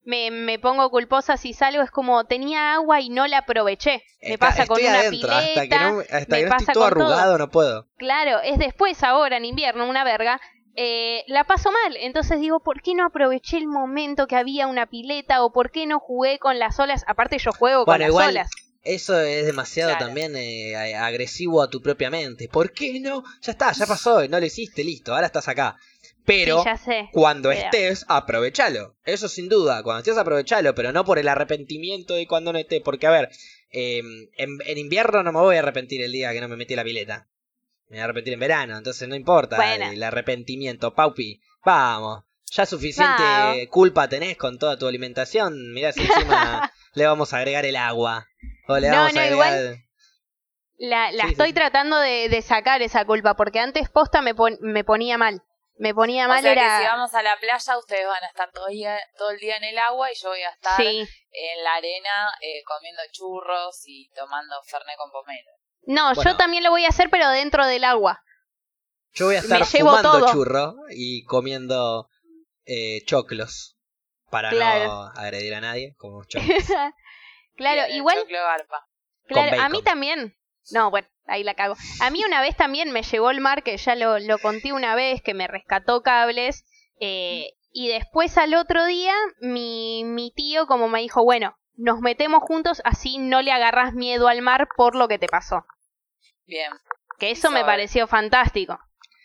Me, 0.04 0.30
me 0.32 0.58
pongo 0.58 0.90
culposa 0.90 1.36
si 1.36 1.52
salgo, 1.52 1.82
es 1.82 1.90
como 1.90 2.24
tenía 2.24 2.74
agua 2.74 3.00
y 3.00 3.08
no 3.08 3.26
la 3.28 3.38
aproveché. 3.38 4.02
Me 4.20 4.34
Está- 4.34 4.48
pasa 4.48 4.66
con 4.66 4.80
una 4.80 4.98
adentro, 4.98 5.10
pileta. 5.28 5.38
hasta 5.38 5.68
que 5.68 5.78
no, 5.78 6.00
hasta 6.00 6.16
me 6.28 6.38
que 6.38 6.42
no 6.44 6.48
pasa 6.48 6.62
estoy 6.62 6.74
todo 6.74 6.84
arrugado 6.84 7.38
no 7.38 7.50
puedo. 7.50 7.86
Claro, 7.98 8.40
es 8.42 8.58
después 8.58 9.02
ahora 9.04 9.36
en 9.36 9.44
invierno, 9.44 9.88
una 9.88 10.02
verga, 10.02 10.40
eh, 10.74 11.22
la 11.28 11.44
paso 11.44 11.70
mal. 11.70 11.96
Entonces 12.00 12.40
digo, 12.40 12.60
¿por 12.60 12.82
qué 12.82 12.94
no 12.94 13.04
aproveché 13.06 13.58
el 13.58 13.68
momento 13.68 14.26
que 14.26 14.34
había 14.36 14.66
una 14.66 14.86
pileta 14.86 15.44
o 15.44 15.52
por 15.52 15.70
qué 15.70 15.86
no 15.86 16.00
jugué 16.00 16.38
con 16.40 16.58
las 16.58 16.80
olas? 16.80 17.04
Aparte 17.06 17.38
yo 17.38 17.52
juego 17.52 17.84
con 17.84 18.00
las 18.00 18.10
olas. 18.10 18.50
eso 18.82 19.20
es 19.20 19.46
demasiado 19.46 19.90
Claro. 19.92 20.06
también 20.06 20.32
eh, 20.34 20.74
agresivo 20.96 21.62
a 21.62 21.70
tu 21.70 21.80
propia 21.80 22.10
mente. 22.10 22.48
¿Por 22.48 22.72
qué 22.72 22.98
no? 22.98 23.22
Ya 23.42 23.52
está, 23.52 23.70
ya 23.70 23.86
pasó, 23.86 24.26
no 24.26 24.40
lo 24.40 24.46
hiciste, 24.46 24.82
listo, 24.82 25.14
ahora 25.14 25.26
estás 25.26 25.46
acá. 25.46 25.76
Pero 26.24 26.58
Sí, 26.60 26.64
ya 26.66 26.76
sé. 26.76 27.08
cuando 27.12 27.50
estés, 27.50 28.04
aprovechalo. 28.08 28.94
Eso 29.04 29.28
sin 29.28 29.48
duda, 29.48 29.82
cuando 29.82 29.98
estés, 30.00 30.16
aprovechalo, 30.16 30.74
pero 30.74 30.92
no 30.92 31.04
por 31.04 31.18
el 31.18 31.26
arrepentimiento 31.28 32.14
de 32.14 32.26
cuando 32.26 32.52
no 32.52 32.58
esté. 32.58 32.80
Porque, 32.80 33.06
a 33.06 33.10
ver, 33.10 33.30
eh, 33.70 33.98
en, 34.36 34.58
en 34.64 34.78
invierno 34.78 35.22
no 35.22 35.32
me 35.32 35.40
voy 35.40 35.56
a 35.56 35.60
arrepentir 35.60 36.00
el 36.02 36.12
día 36.12 36.32
que 36.32 36.40
no 36.40 36.48
me 36.48 36.56
metí 36.56 36.76
la 36.76 36.84
pileta. 36.84 37.26
Me 37.88 37.96
voy 37.96 38.00
a 38.00 38.04
arrepentir 38.04 38.32
en 38.34 38.40
verano, 38.40 38.78
entonces 38.78 39.08
no 39.08 39.16
importa 39.16 39.56
Bueno. 39.56 39.90
el 39.90 40.02
arrepentimiento. 40.02 40.94
Paupi, 40.94 41.40
vamos. 41.64 42.22
Ya 42.52 42.66
suficiente 42.66 43.66
culpa 43.70 44.08
tenés 44.08 44.36
con 44.36 44.58
toda 44.58 44.78
tu 44.78 44.86
alimentación. 44.86 45.72
Mirá 45.72 45.90
si 45.92 46.02
encima 46.02 46.70
le 46.94 47.06
vamos 47.06 47.32
a 47.32 47.38
agregar 47.38 47.64
el 47.66 47.76
agua. 47.76 48.28
O 48.68 48.78
le 48.78 48.88
No, 48.90 48.96
vamos 48.96 49.14
no, 49.14 49.20
a 49.20 49.26
igual- 49.26 49.54
agregar... 49.54 49.78
La, 50.78 51.12
la 51.12 51.24
sí, 51.24 51.30
estoy 51.32 51.48
sí. 51.48 51.54
tratando 51.54 51.98
de, 51.98 52.28
de 52.28 52.42
sacar 52.42 52.82
esa 52.82 53.04
culpa 53.04 53.34
porque 53.34 53.60
antes 53.60 53.88
posta 53.88 54.20
me, 54.20 54.34
pon- 54.34 54.58
me 54.60 54.84
ponía 54.84 55.16
mal. 55.16 55.42
Me 55.82 55.94
ponía 55.94 56.26
O 56.26 56.28
mal 56.28 56.42
sea 56.42 56.52
era... 56.52 56.62
que 56.78 56.84
si 56.84 56.88
vamos 56.88 57.12
a 57.12 57.22
la 57.22 57.36
playa, 57.38 57.76
ustedes 57.78 58.06
van 58.06 58.22
a 58.22 58.26
estar 58.28 58.50
todo, 58.52 58.66
día- 58.68 59.00
todo 59.18 59.30
el 59.30 59.38
día 59.40 59.56
en 59.56 59.64
el 59.64 59.78
agua 59.78 60.12
y 60.12 60.14
yo 60.14 60.28
voy 60.28 60.40
a 60.42 60.50
estar 60.50 60.76
Sí. 60.76 61.08
en 61.32 61.64
la 61.64 61.74
arena 61.74 62.30
eh, 62.40 62.62
comiendo 62.64 63.02
churros 63.10 63.82
y 63.86 64.08
tomando 64.14 64.54
fernet 64.62 64.96
con 64.96 65.10
pomelo. 65.10 65.50
No, 65.86 66.14
Bueno. 66.14 66.30
yo 66.30 66.36
también 66.36 66.62
lo 66.62 66.70
voy 66.70 66.84
a 66.84 66.88
hacer 66.90 67.10
pero 67.10 67.28
dentro 67.30 67.66
del 67.66 67.82
agua. 67.82 68.22
Yo 69.14 69.26
voy 69.26 69.34
a 69.34 69.40
estar 69.40 69.64
fumando 69.64 70.02
todo. 70.20 70.32
churro 70.32 70.74
y 70.90 71.24
comiendo 71.24 72.08
eh, 72.64 73.02
choclos. 73.04 73.76
Para 74.30 74.50
Claro. 74.50 74.84
no 74.86 75.02
agredir 75.16 75.52
a 75.54 75.60
nadie, 75.60 75.94
como 75.98 76.22
choclos. 76.28 76.64
claro, 77.56 77.92
igual, 77.92 78.24
claro, 79.26 79.62
a 79.62 79.68
mí 79.68 79.82
también. 79.82 80.36
No, 80.70 80.90
bueno, 80.90 81.08
ahí 81.26 81.44
la 81.44 81.54
cago. 81.54 81.74
A 82.00 82.10
mí 82.10 82.24
una 82.24 82.40
vez 82.40 82.56
también 82.56 82.90
me 82.92 83.02
llevó 83.02 83.30
el 83.30 83.40
mar, 83.40 83.62
que 83.62 83.76
ya 83.76 83.94
lo, 83.94 84.18
lo 84.18 84.38
conté 84.38 84.72
una 84.72 84.94
vez, 84.94 85.22
que 85.22 85.34
me 85.34 85.46
rescató 85.48 86.02
cables. 86.02 86.64
eh, 87.00 87.50
y 87.74 87.88
después 87.88 88.36
al 88.36 88.54
otro 88.54 88.84
día, 88.84 89.14
mi, 89.40 90.04
mi 90.04 90.30
tío 90.30 90.66
como 90.66 90.88
me 90.88 91.00
dijo, 91.00 91.24
bueno, 91.24 91.56
nos 91.76 92.00
metemos 92.00 92.42
juntos, 92.42 92.82
así 92.84 93.16
no 93.16 93.40
le 93.40 93.50
agarras 93.50 93.94
miedo 93.94 94.28
al 94.28 94.42
mar 94.42 94.68
por 94.76 94.94
lo 94.94 95.08
que 95.08 95.18
te 95.18 95.26
pasó. 95.26 95.64
Bien. 96.46 96.70
Que 97.18 97.30
eso 97.30 97.50
me 97.50 97.64
pareció 97.64 98.06
fantástico. 98.06 98.78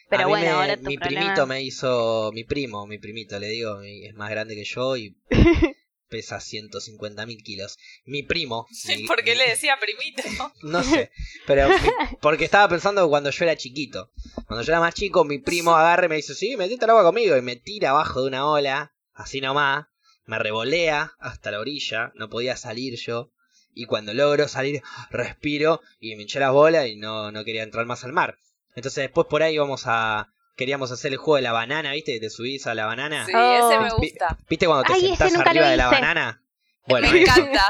Pero 0.09 0.23
A 0.23 0.25
mí 0.27 0.31
bueno, 0.31 0.45
me- 0.45 0.51
ahora 0.51 0.77
tu 0.77 0.83
mi 0.83 0.97
problema- 0.97 1.19
primito 1.21 1.45
me 1.45 1.61
hizo, 1.61 2.31
mi 2.33 2.45
primo, 2.45 2.87
mi 2.87 2.97
primito, 2.99 3.37
le 3.37 3.47
digo, 3.49 3.81
es 3.81 4.13
más 4.15 4.29
grande 4.29 4.55
que 4.55 4.63
yo 4.63 4.95
y 4.95 5.17
pesa 6.09 6.39
150 6.39 7.25
mil 7.25 7.43
kilos. 7.43 7.77
Mi 8.05 8.23
primo. 8.23 8.67
mi- 8.97 9.07
¿Por 9.07 9.23
qué 9.23 9.31
mi- 9.33 9.37
le 9.39 9.49
decía 9.49 9.77
primito? 9.79 10.23
No 10.63 10.83
sé, 10.83 11.11
pero 11.45 11.69
mi- 11.69 11.75
porque 12.21 12.45
estaba 12.45 12.67
pensando 12.69 13.07
cuando 13.09 13.29
yo 13.29 13.43
era 13.45 13.55
chiquito. 13.55 14.11
Cuando 14.47 14.63
yo 14.63 14.71
era 14.71 14.79
más 14.79 14.93
chico, 14.93 15.23
mi 15.23 15.39
primo 15.39 15.75
agarra 15.75 16.05
y 16.05 16.09
me 16.09 16.15
dice, 16.17 16.33
sí, 16.35 16.55
metete 16.57 16.85
al 16.85 16.91
agua 16.91 17.03
conmigo. 17.03 17.35
Y 17.37 17.41
me 17.41 17.55
tira 17.55 17.89
abajo 17.91 18.21
de 18.21 18.27
una 18.27 18.47
ola, 18.47 18.93
así 19.13 19.41
nomás. 19.41 19.87
Me 20.25 20.37
revolea 20.39 21.13
hasta 21.19 21.51
la 21.51 21.59
orilla, 21.59 22.11
no 22.15 22.29
podía 22.29 22.57
salir 22.57 22.95
yo. 22.99 23.31
Y 23.73 23.85
cuando 23.85 24.13
logro 24.13 24.47
salir, 24.47 24.81
respiro 25.09 25.81
y 25.99 26.15
me 26.15 26.23
hinché 26.23 26.39
las 26.39 26.51
bolas 26.51 26.87
y 26.87 26.95
no, 26.95 27.31
no 27.31 27.43
quería 27.45 27.63
entrar 27.63 27.85
más 27.85 28.03
al 28.03 28.11
mar. 28.13 28.37
Entonces 28.75 29.03
después 29.03 29.27
por 29.29 29.43
ahí 29.43 29.57
vamos 29.57 29.83
a... 29.85 30.33
Queríamos 30.57 30.91
hacer 30.91 31.11
el 31.13 31.17
juego 31.17 31.37
de 31.37 31.43
la 31.43 31.53
banana, 31.53 31.93
¿viste? 31.93 32.13
Que 32.15 32.19
te 32.19 32.29
subís 32.29 32.67
a 32.67 32.73
la 32.75 32.85
banana. 32.87 33.25
Sí, 33.25 33.31
Oh. 33.33 33.69
ese 33.69 33.79
me 33.79 33.89
gusta. 33.91 34.37
¿Viste 34.49 34.65
cuando 34.65 34.83
te 34.83 34.93
Ay, 34.93 35.01
sentás 35.01 35.35
arriba 35.35 35.69
de 35.69 35.77
la 35.77 35.87
banana? 35.87 36.43
Bueno, 36.87 37.09
me 37.11 37.21
encanta. 37.21 37.63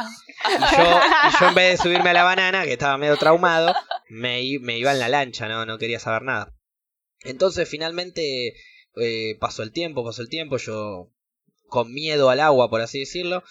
Y 0.47 0.75
yo, 0.77 0.99
y 1.27 1.39
yo 1.41 1.47
en 1.49 1.55
vez 1.55 1.71
de 1.77 1.83
subirme 1.83 2.09
a 2.11 2.13
la 2.13 2.23
banana, 2.23 2.63
que 2.65 2.73
estaba 2.73 2.97
medio 2.97 3.17
traumado, 3.17 3.75
me, 4.09 4.41
me 4.61 4.77
iba 4.77 4.91
en 4.93 4.99
la 4.99 5.09
lancha, 5.09 5.47
no, 5.47 5.65
no 5.65 5.77
quería 5.77 5.99
saber 5.99 6.21
nada. 6.21 6.53
Entonces 7.23 7.67
finalmente 7.67 8.53
eh, 8.95 9.35
pasó 9.39 9.63
el 9.63 9.71
tiempo, 9.71 10.05
pasó 10.05 10.21
el 10.21 10.29
tiempo, 10.29 10.57
yo 10.57 11.09
con 11.67 11.91
miedo 11.93 12.29
al 12.29 12.39
agua, 12.39 12.69
por 12.69 12.79
así 12.81 12.99
decirlo. 12.99 13.43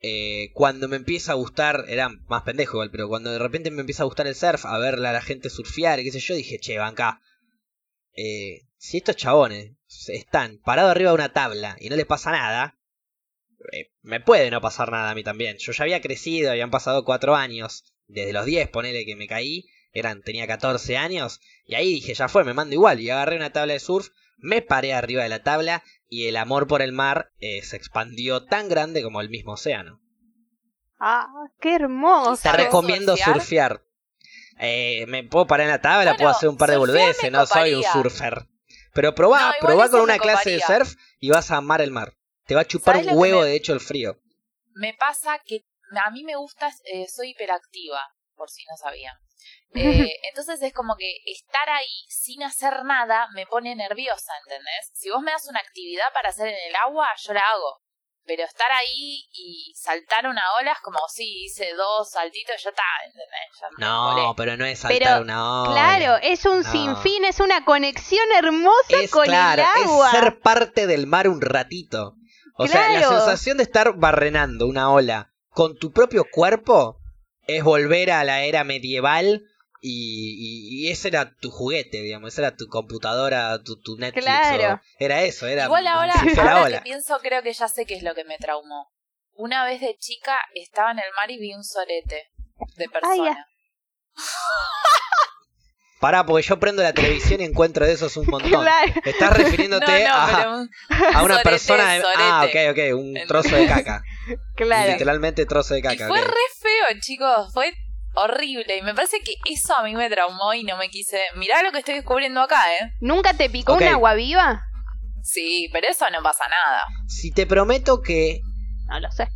eh, 0.00 0.50
cuando 0.54 0.86
me 0.88 0.94
empieza 0.96 1.32
a 1.32 1.34
gustar, 1.34 1.84
era 1.88 2.08
más 2.28 2.42
pendejo 2.44 2.76
igual, 2.76 2.90
pero 2.92 3.08
cuando 3.08 3.30
de 3.32 3.38
repente 3.40 3.70
me 3.72 3.80
empieza 3.80 4.04
a 4.04 4.06
gustar 4.06 4.28
el 4.28 4.36
surf, 4.36 4.64
a 4.64 4.78
ver 4.78 4.94
a 4.94 5.12
la 5.12 5.20
gente 5.20 5.50
surfear 5.50 5.98
y 5.98 6.04
qué 6.04 6.12
sé 6.12 6.20
yo, 6.20 6.34
dije, 6.36 6.58
che, 6.60 6.78
banca. 6.78 7.20
Eh, 8.16 8.62
si 8.78 8.98
estos 8.98 9.16
chabones 9.16 9.72
están 10.08 10.58
parados 10.58 10.92
arriba 10.92 11.10
de 11.10 11.16
una 11.16 11.32
tabla 11.32 11.76
y 11.80 11.88
no 11.90 11.96
les 11.96 12.06
pasa 12.06 12.30
nada, 12.30 12.78
eh, 13.72 13.90
me 14.02 14.20
puede 14.20 14.50
no 14.50 14.60
pasar 14.60 14.90
nada 14.90 15.10
a 15.10 15.14
mí 15.14 15.24
también. 15.24 15.58
Yo 15.58 15.72
ya 15.72 15.84
había 15.84 16.00
crecido, 16.00 16.50
habían 16.50 16.70
pasado 16.70 17.04
cuatro 17.04 17.34
años, 17.34 17.84
desde 18.06 18.32
los 18.32 18.46
10, 18.46 18.68
ponele 18.68 19.04
que 19.04 19.16
me 19.16 19.26
caí, 19.26 19.66
eran, 19.92 20.22
tenía 20.22 20.46
14 20.46 20.96
años, 20.96 21.40
y 21.64 21.74
ahí 21.74 21.92
dije, 21.92 22.14
ya 22.14 22.28
fue, 22.28 22.44
me 22.44 22.54
mando 22.54 22.74
igual, 22.74 23.00
y 23.00 23.10
agarré 23.10 23.36
una 23.36 23.52
tabla 23.52 23.72
de 23.72 23.80
surf, 23.80 24.08
me 24.38 24.62
paré 24.62 24.94
arriba 24.94 25.24
de 25.24 25.28
la 25.28 25.42
tabla, 25.42 25.82
y 26.08 26.26
el 26.28 26.36
amor 26.36 26.66
por 26.66 26.80
el 26.80 26.92
mar 26.92 27.32
eh, 27.40 27.62
se 27.62 27.76
expandió 27.76 28.44
tan 28.44 28.68
grande 28.68 29.02
como 29.02 29.20
el 29.20 29.28
mismo 29.28 29.52
océano. 29.52 30.00
Ah, 31.00 31.26
qué 31.60 31.74
hermoso. 31.74 32.36
Te 32.36 32.48
¿Sabes 32.48 32.66
recomiendo 32.66 33.16
surfear? 33.16 33.40
surfear. 33.40 33.82
Eh, 34.60 35.06
me 35.06 35.22
puedo 35.24 35.46
parar 35.46 35.66
en 35.66 35.72
la 35.72 35.80
tabla, 35.80 36.12
Bueno, 36.12 36.16
puedo 36.18 36.30
hacer 36.30 36.48
un 36.48 36.56
par 36.56 36.70
de 36.70 36.76
boludeces, 36.76 37.30
no 37.30 37.46
soy 37.46 37.74
un 37.74 37.82
surfer. 37.82 38.46
Pero 38.94 39.14
probá, 39.14 39.40
No, 39.40 39.54
probá 39.60 39.88
con 39.90 40.00
una 40.00 40.18
clase 40.18 40.50
de 40.50 40.60
surf 40.60 40.94
y 41.18 41.30
vas 41.30 41.50
a 41.50 41.56
amar 41.56 41.80
el 41.80 41.90
mar. 41.90 42.14
Te 42.46 42.54
va 42.54 42.62
a 42.62 42.66
chupar 42.66 42.96
¿Sabes 42.96 43.12
un 43.12 43.18
huevo, 43.18 43.40
me- 43.40 43.46
de 43.46 43.56
hecho, 43.56 43.72
el 43.72 43.80
frío. 43.80 44.18
Me 44.74 44.94
pasa 44.94 45.38
que 45.44 45.64
a 46.04 46.10
mí 46.10 46.24
me 46.24 46.36
gusta, 46.36 46.70
eh, 46.84 47.06
soy 47.08 47.30
hiperactiva, 47.30 48.00
por 48.34 48.50
si 48.50 48.64
no 48.66 48.76
sabían. 48.76 49.14
Eh, 49.74 50.12
entonces 50.30 50.60
es 50.62 50.72
como 50.72 50.96
que 50.96 51.18
estar 51.26 51.68
ahí 51.68 52.06
sin 52.08 52.42
hacer 52.42 52.84
nada 52.84 53.28
me 53.34 53.46
pone 53.46 53.76
nerviosa, 53.76 54.32
¿entendés? 54.44 54.90
Si 54.94 55.10
vos 55.10 55.20
me 55.22 55.30
das 55.30 55.46
una 55.46 55.60
actividad 55.60 56.06
para 56.14 56.30
hacer 56.30 56.48
en 56.48 56.56
el 56.68 56.74
agua, 56.76 57.06
yo 57.22 57.34
la 57.34 57.40
hago. 57.40 57.82
Pero 58.28 58.44
estar 58.44 58.70
ahí 58.70 59.24
y 59.32 59.72
saltar 59.74 60.26
una 60.28 60.42
ola 60.60 60.72
es 60.72 60.78
como, 60.82 60.98
sí, 61.08 61.44
hice 61.46 61.72
dos 61.74 62.10
saltitos 62.10 62.56
y 62.60 62.62
ya 62.64 62.70
está, 62.70 62.82
¿entendés? 63.06 63.58
Ya 63.58 63.66
me 63.70 63.84
No, 63.86 64.12
volé. 64.14 64.34
pero 64.36 64.56
no 64.58 64.66
es 64.66 64.78
saltar 64.80 64.98
Pero, 64.98 65.22
una 65.22 65.62
ola. 65.62 65.72
Claro, 65.72 66.18
es 66.22 66.44
un 66.44 66.60
No. 66.62 66.70
sinfín, 66.70 67.24
es 67.24 67.40
una 67.40 67.64
conexión 67.64 68.24
hermosa 68.36 69.00
es 69.02 69.10
con 69.10 69.24
claro, 69.24 69.62
el 69.62 69.82
agua. 69.84 70.10
es 70.12 70.18
ser 70.20 70.40
parte 70.40 70.86
del 70.86 71.06
mar 71.06 71.26
un 71.26 71.40
ratito. 71.40 72.14
O 72.58 72.66
sea, 72.66 72.90
la 72.90 73.08
sensación 73.08 73.56
de 73.56 73.62
estar 73.62 73.94
barrenando 73.96 74.66
una 74.66 74.90
ola 74.92 75.30
con 75.50 75.78
tu 75.78 75.90
propio 75.92 76.24
cuerpo 76.30 76.98
es 77.46 77.64
volver 77.64 78.10
a 78.10 78.24
la 78.24 78.42
era 78.42 78.62
medieval 78.64 79.42
y, 79.80 80.80
y- 80.82 80.86
y 80.88 80.90
ese 80.90 81.08
era 81.08 81.34
tu 81.36 81.50
juguete, 81.50 82.02
digamos, 82.02 82.32
esa 82.32 82.42
era 82.48 82.56
tu 82.56 82.66
computadora, 82.68 83.58
tu, 83.62 83.80
tu 83.80 83.96
Netflix. 83.96 84.24
Claro. 84.24 84.74
o- 84.74 84.80
era 84.98 85.22
eso, 85.22 85.46
era 85.46 85.64
Igual 85.64 85.86
ahora, 85.86 86.14
ahora 86.38 86.62
ola. 86.64 86.76
que 86.78 86.82
pienso, 86.84 87.18
creo 87.20 87.42
que 87.42 87.52
ya 87.52 87.68
sé 87.68 87.84
qué 87.86 87.94
es 87.94 88.02
lo 88.02 88.14
que 88.14 88.24
me 88.24 88.36
traumó. 88.38 88.90
Una 89.34 89.64
vez 89.64 89.80
de 89.80 89.96
chica 89.98 90.36
estaba 90.54 90.90
en 90.90 90.98
el 90.98 91.12
mar 91.16 91.30
y 91.30 91.38
vi 91.38 91.54
un 91.54 91.62
sorete 91.64 92.24
de 92.76 92.88
persona. 92.88 93.46
ah. 94.16 94.22
Pará, 96.00 96.24
porque 96.24 96.46
yo 96.46 96.60
prendo 96.60 96.80
la 96.80 96.92
televisión 96.92 97.40
y 97.40 97.44
encuentro 97.44 97.84
de 97.84 97.92
esos 97.92 98.16
un 98.16 98.26
montón. 98.28 98.50
Claro. 98.62 98.92
Estás 99.04 99.36
refiriéndote 99.36 100.04
no, 100.04 100.08
no, 100.08 100.14
a, 100.14 100.36
pero 100.36 100.54
un- 100.58 100.70
a 100.90 101.22
una 101.24 101.34
sorete, 101.34 101.42
persona 101.50 101.92
de... 101.94 102.02
Ah, 102.16 102.46
ok, 102.46 102.56
ok, 102.70 102.96
un 102.96 103.14
trozo 103.26 103.56
de 103.56 103.66
caca. 103.66 104.02
Claro. 104.54 104.92
Literalmente 104.92 105.44
trozo 105.44 105.74
de 105.74 105.80
Y 105.80 105.82
caca. 105.82 106.06
fue 106.06 106.20
ok. 106.20 106.26
re 106.28 106.32
feo, 106.60 107.00
chicos. 107.00 107.52
Fue 107.52 107.72
horrible. 108.24 108.76
Y 108.78 108.82
me 108.82 108.94
parece 108.94 109.20
que 109.20 109.34
eso 109.50 109.74
a 109.76 109.82
mí 109.84 109.94
me 109.94 110.08
traumó 110.10 110.54
y 110.54 110.64
no 110.64 110.76
me 110.76 110.88
quise. 110.90 111.20
Mirá 111.36 111.62
lo 111.62 111.72
que 111.72 111.78
estoy 111.78 111.94
descubriendo 111.94 112.40
acá, 112.40 112.60
¿eh? 112.74 112.92
¿Nunca 113.00 113.34
te 113.34 113.48
picó 113.50 113.74
un 113.74 113.82
agua 113.84 114.14
viva? 114.14 114.62
Sí, 115.22 115.68
pero 115.72 115.88
eso 115.88 116.06
no 116.10 116.22
pasa 116.22 116.44
nada. 116.48 116.82
Si 117.06 117.30
te 117.32 117.46
prometo 117.46 118.00
que 118.00 118.40
No 118.86 119.00
lo 119.00 119.10
sé. 119.10 119.28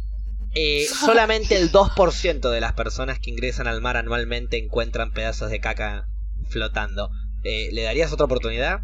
eh, 0.55 0.87
solamente 1.07 1.57
el 1.57 1.71
2% 1.73 2.51
de 2.51 2.61
las 2.61 2.73
personas 2.75 3.19
que 3.19 3.31
ingresan 3.31 3.67
al 3.67 3.81
mar 3.81 3.97
anualmente 3.97 4.57
encuentran 4.59 5.13
pedazos 5.13 5.51
de 5.51 5.61
caca 5.61 6.07
flotando, 6.49 7.11
eh, 7.45 7.69
¿le 7.73 7.83
darías 7.83 8.13
otra 8.13 8.27
oportunidad? 8.27 8.81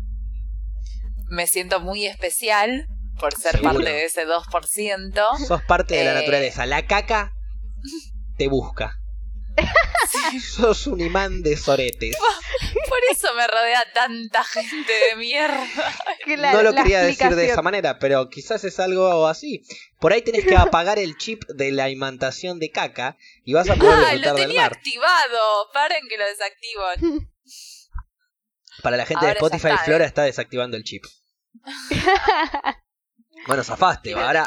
Me 1.31 1.47
siento 1.47 1.81
muy 1.81 2.07
especial 2.07 2.87
por 3.19 3.35
ser 3.35 3.53
Seguro. 3.57 3.75
parte 3.75 3.91
de 3.91 4.05
ese 4.05 4.25
2%. 4.27 5.23
Sos 5.47 5.63
parte 5.63 5.97
de 5.97 6.05
la 6.05 6.13
Eh. 6.13 6.15
naturaleza. 6.15 6.67
La 6.67 6.87
caca 6.87 7.33
te 8.37 8.49
busca. 8.49 8.98
Sos 10.41 10.87
un 10.87 11.01
imán 11.01 11.43
de 11.43 11.57
soretes. 11.57 12.17
Por 12.89 12.99
eso 13.11 13.33
me 13.35 13.47
rodea 13.47 13.85
tanta 13.95 14.45
gente 14.45 14.93
de 14.93 15.17
mierda. 15.17 15.67
Claro, 16.25 16.59
no 16.59 16.63
lo 16.63 16.75
quería 16.75 17.01
decir 17.03 17.35
de 17.35 17.47
esa 17.51 17.63
manera, 17.63 17.99
pero 17.99 18.29
quizás 18.29 18.65
es 18.65 18.79
algo 18.81 19.27
así. 19.27 19.63
Por 20.01 20.13
ahí 20.13 20.23
tenés 20.23 20.45
que 20.45 20.57
apagar 20.57 20.99
el 20.99 21.17
chip 21.17 21.45
de 21.49 21.73
la 21.73 21.89
imantación 21.91 22.59
de 22.59 22.71
caca 22.71 23.17
y 23.45 23.53
vas 23.55 23.69
a 23.71 23.77
poder 23.77 23.95
Ah, 23.95 24.11
disfrutar 24.13 24.33
lo 24.33 24.35
del 24.39 24.47
tenía 24.49 24.63
mar. 24.63 24.73
activado. 24.75 25.71
Paren 25.73 26.03
que 26.09 26.19
lo 26.19 26.25
desactivo. 26.27 26.83
Para 28.83 28.97
la 28.97 29.07
gente 29.07 29.25
de 29.25 29.33
Ahora 29.33 29.39
Spotify, 29.41 29.69
está, 29.73 29.85
Flora 29.85 30.05
¿eh? 30.05 30.07
está 30.09 30.23
desactivando 30.23 30.77
el 30.77 30.85
chip. 30.85 31.05
Bueno, 33.47 33.63
zafaste. 33.65 34.13
Ahora, 34.15 34.47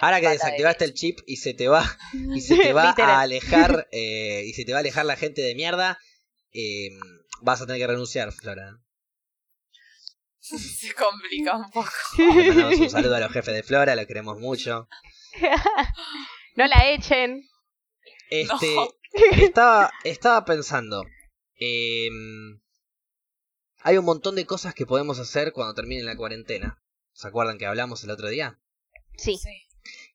ahora 0.00 0.20
que 0.20 0.28
desactivaste 0.28 0.84
el 0.84 0.94
chip 0.94 1.18
y 1.26 1.36
se 1.36 1.54
te 1.54 1.68
va 1.68 1.84
y 2.34 2.40
se 2.40 2.56
te 2.56 2.72
va 2.72 2.90
a 2.96 3.20
alejar 3.20 3.88
eh, 3.92 4.42
y 4.46 4.52
se 4.52 4.64
te 4.64 4.72
va 4.72 4.78
a 4.78 4.80
alejar 4.80 5.06
la 5.06 5.16
gente 5.16 5.42
de 5.42 5.54
mierda, 5.54 5.98
eh, 6.52 6.90
vas 7.42 7.60
a 7.60 7.66
tener 7.66 7.80
que 7.80 7.86
renunciar, 7.86 8.32
Flora. 8.32 8.78
Se 10.40 10.94
complica 10.94 11.56
un 11.56 11.70
poco. 11.70 11.90
Mandamos 12.18 12.78
un 12.78 12.90
saludo 12.90 13.16
a 13.16 13.20
los 13.20 13.32
jefes 13.32 13.52
de 13.54 13.62
Flora, 13.64 13.96
los 13.96 14.06
queremos 14.06 14.38
mucho. 14.38 14.88
no 16.54 16.66
la 16.66 16.88
echen. 16.90 17.42
Este, 18.30 18.74
No. 18.74 18.88
estaba, 19.32 19.90
estaba 20.04 20.44
pensando. 20.44 21.04
eh, 21.58 22.08
hay 23.80 23.98
un 23.98 24.04
montón 24.04 24.34
de 24.34 24.46
cosas 24.46 24.74
que 24.74 24.84
podemos 24.86 25.18
hacer 25.20 25.52
cuando 25.52 25.74
termine 25.74 26.02
la 26.02 26.16
cuarentena. 26.16 26.80
¿Se 27.12 27.28
acuerdan 27.28 27.56
que 27.58 27.66
hablamos 27.66 28.02
el 28.04 28.10
otro 28.10 28.28
día? 28.28 28.58
Sí. 29.16 29.36
Sí. 29.36 29.65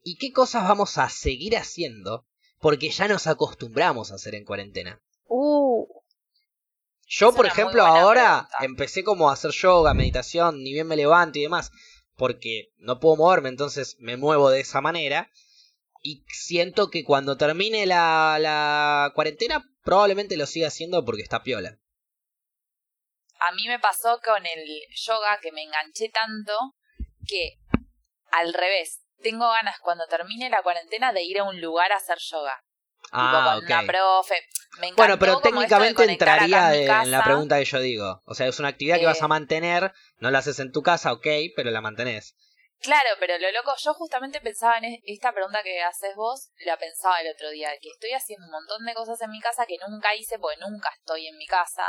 ¿Y 0.03 0.17
qué 0.17 0.31
cosas 0.31 0.67
vamos 0.67 0.97
a 0.97 1.09
seguir 1.09 1.57
haciendo? 1.57 2.25
Porque 2.59 2.89
ya 2.89 3.07
nos 3.07 3.27
acostumbramos 3.27 4.11
a 4.11 4.15
hacer 4.15 4.35
en 4.35 4.45
cuarentena. 4.45 5.01
Uh, 5.25 5.85
Yo, 7.07 7.33
por 7.33 7.45
ejemplo, 7.45 7.83
ahora 7.85 8.47
pregunta. 8.49 8.65
empecé 8.65 9.03
como 9.03 9.29
a 9.29 9.33
hacer 9.33 9.51
yoga, 9.51 9.93
meditación, 9.93 10.63
ni 10.63 10.73
bien 10.73 10.87
me 10.87 10.95
levanto 10.95 11.39
y 11.39 11.43
demás, 11.43 11.71
porque 12.15 12.69
no 12.77 12.99
puedo 12.99 13.15
moverme, 13.17 13.49
entonces 13.49 13.95
me 13.99 14.17
muevo 14.17 14.49
de 14.49 14.59
esa 14.61 14.81
manera. 14.81 15.29
Y 16.03 16.23
siento 16.29 16.89
que 16.89 17.03
cuando 17.03 17.37
termine 17.37 17.85
la, 17.85 18.37
la 18.39 19.11
cuarentena, 19.13 19.63
probablemente 19.83 20.35
lo 20.37 20.47
siga 20.47 20.67
haciendo 20.67 21.05
porque 21.05 21.21
está 21.21 21.43
piola. 21.43 21.77
A 23.39 23.51
mí 23.53 23.67
me 23.67 23.79
pasó 23.79 24.19
con 24.23 24.45
el 24.45 24.81
yoga 24.95 25.39
que 25.41 25.51
me 25.51 25.63
enganché 25.63 26.09
tanto 26.09 26.53
que 27.27 27.59
al 28.31 28.53
revés, 28.53 29.01
tengo 29.21 29.49
ganas 29.49 29.79
cuando 29.81 30.05
termine 30.07 30.49
la 30.49 30.61
cuarentena 30.63 31.13
de 31.13 31.23
ir 31.23 31.39
a 31.39 31.43
un 31.43 31.59
lugar 31.61 31.91
a 31.91 31.97
hacer 31.97 32.17
yoga. 32.19 32.61
tipo 33.03 33.17
Ah, 33.17 33.59
una 33.61 33.81
profe. 33.85 34.41
Me 34.79 34.87
encantó 34.87 34.95
Bueno, 35.01 35.19
pero 35.19 35.35
de 35.37 35.41
técnicamente 35.41 36.03
entraría 36.05 36.65
en 36.67 36.71
mi 36.71 36.85
de- 36.85 36.91
en 36.91 37.11
la 37.11 37.23
pregunta 37.23 37.57
que 37.57 37.65
yo 37.65 37.79
digo. 37.79 38.21
O 38.25 38.33
sea, 38.35 38.47
es 38.47 38.57
una 38.59 38.69
actividad 38.69 38.97
que 38.97 39.03
Eh. 39.03 39.07
vas 39.07 39.21
a 39.21 39.27
mantener, 39.27 39.91
no 40.19 40.29
la 40.31 40.39
haces 40.39 40.59
en 40.59 40.71
tu 40.71 40.81
casa, 40.81 41.11
ok, 41.11 41.25
pero 41.55 41.71
la 41.71 41.81
mantenés. 41.81 42.35
Claro, 42.79 43.09
pero 43.19 43.37
lo 43.39 43.51
loco, 43.51 43.73
yo 43.83 43.93
justamente 43.95 44.39
pensaba 44.39 44.77
en 44.77 44.85
es- 44.85 44.99
esta 45.05 45.33
pregunta 45.33 45.61
que 45.63 45.81
haces 45.81 46.15
vos, 46.15 46.51
la 46.65 46.77
pensaba 46.77 47.19
el 47.21 47.31
otro 47.33 47.49
día, 47.49 47.71
que 47.81 47.89
estoy 47.89 48.11
haciendo 48.13 48.45
un 48.45 48.51
montón 48.51 48.85
de 48.85 48.93
cosas 48.93 49.19
en 49.21 49.31
mi 49.31 49.41
casa 49.41 49.65
que 49.65 49.77
nunca 49.85 50.15
hice 50.15 50.39
porque 50.39 50.59
nunca 50.61 50.89
estoy 50.97 51.27
en 51.27 51.37
mi 51.37 51.47
casa. 51.47 51.85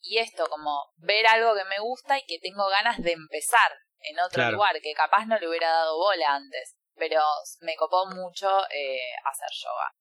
Y 0.00 0.18
esto, 0.18 0.46
como 0.48 0.76
ver 0.96 1.26
algo 1.28 1.54
que 1.54 1.64
me 1.66 1.78
gusta 1.78 2.18
y 2.18 2.24
que 2.26 2.38
tengo 2.40 2.66
ganas 2.68 2.98
de 3.00 3.12
empezar 3.12 3.70
en 4.10 4.18
otro 4.20 4.34
Claro. 4.34 4.52
lugar, 4.56 4.80
que 4.82 4.92
capaz 4.94 5.26
no 5.26 5.38
le 5.38 5.48
hubiera 5.48 5.68
dado 5.70 5.96
bola 5.96 6.34
antes. 6.34 6.76
Pero 6.96 7.20
me 7.60 7.74
copó 7.76 8.06
mucho 8.06 8.48
eh, 8.70 8.98
hacer 9.24 9.48
yoga. 9.62 9.92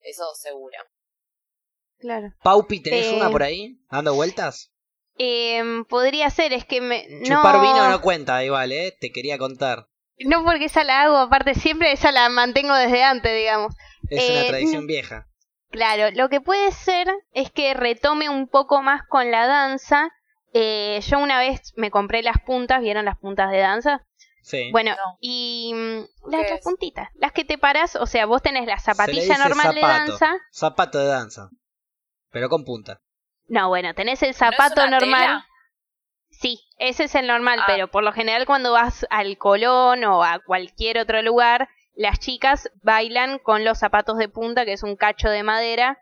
Eso 0.00 0.24
seguro. 0.34 0.78
claro. 1.98 2.28
Paupi, 2.42 2.80
¿tenés 2.82 3.06
Eh. 3.06 3.14
una 3.16 3.30
por 3.30 3.42
ahí? 3.42 3.78
¿Dando 3.90 4.14
vueltas? 4.14 4.72
Em, 5.18 5.84
podría 5.84 6.30
ser, 6.30 6.52
es 6.54 6.64
que 6.64 6.80
me. 6.80 7.06
No, 7.08 7.24
Chupar 7.42 7.60
vino 7.60 7.90
no 7.90 8.00
cuenta, 8.00 8.42
igual, 8.44 8.72
¿eh? 8.72 8.96
Te 9.00 9.10
quería 9.12 9.36
contar. 9.38 9.86
no 10.22 10.44
porque 10.44 10.66
esa 10.66 10.84
la 10.84 11.02
hago, 11.02 11.16
aparte 11.16 11.54
siempre 11.54 11.92
esa 11.92 12.12
la 12.12 12.28
mantengo 12.28 12.74
desde 12.74 13.02
antes, 13.02 13.34
digamos. 13.34 13.74
Es 14.08 14.30
una 14.30 14.40
Eh, 14.42 14.48
tradición 14.48 14.86
vieja. 14.86 15.26
Claro, 15.70 16.10
lo 16.14 16.28
que 16.28 16.40
puede 16.40 16.72
ser 16.72 17.06
es 17.32 17.50
que 17.50 17.74
retome 17.74 18.28
un 18.28 18.48
poco 18.48 18.82
más 18.82 19.02
con 19.08 19.30
la 19.30 19.46
danza. 19.46 20.10
Eh, 20.52 21.00
yo 21.06 21.18
una 21.18 21.38
vez 21.38 21.72
me 21.76 21.90
compré 21.90 22.22
las 22.22 22.38
puntas, 22.40 22.80
¿vieron 22.80 23.04
las 23.04 23.18
puntas 23.18 23.50
de 23.50 23.58
danza? 23.58 24.04
Sí. 24.42 24.70
Bueno, 24.72 24.92
No. 24.92 25.16
y 25.20 25.72
mm, 25.74 26.30
las, 26.30 26.42
¿Qué 26.42 26.50
las 26.50 26.58
es? 26.58 26.64
puntitas, 26.64 27.08
las 27.14 27.32
que 27.32 27.44
te 27.44 27.58
paras, 27.58 27.94
o 27.96 28.06
sea, 28.06 28.26
vos 28.26 28.42
tenés 28.42 28.66
la 28.66 28.78
zapatilla 28.78 29.38
normal 29.38 29.74
de 29.74 29.80
danza. 29.82 30.36
Zapato 30.52 30.98
de 30.98 31.06
danza. 31.06 31.50
Pero 32.30 32.48
con 32.48 32.64
punta. 32.64 33.00
No, 33.48 33.68
bueno, 33.68 33.94
tenés 33.94 34.22
el 34.22 34.28
¿No 34.28 34.30
es 34.32 34.36
zapato 34.36 34.86
normal. 34.88 35.00
tela? 35.00 35.46
Sí, 36.30 36.60
ese 36.78 37.04
es 37.04 37.14
el 37.16 37.26
normal, 37.26 37.58
Ah. 37.62 37.64
pero 37.66 37.88
por 37.90 38.02
lo 38.02 38.12
general 38.12 38.46
cuando 38.46 38.72
vas 38.72 39.06
al 39.10 39.36
Colón 39.36 40.04
o 40.04 40.24
a 40.24 40.38
cualquier 40.38 40.98
otro 40.98 41.20
lugar, 41.22 41.68
las 41.94 42.18
chicas 42.18 42.70
bailan 42.82 43.38
con 43.40 43.64
los 43.64 43.78
zapatos 43.78 44.16
de 44.16 44.28
punta, 44.28 44.64
que 44.64 44.72
es 44.72 44.82
un 44.82 44.96
cacho 44.96 45.28
de 45.28 45.42
madera 45.42 45.98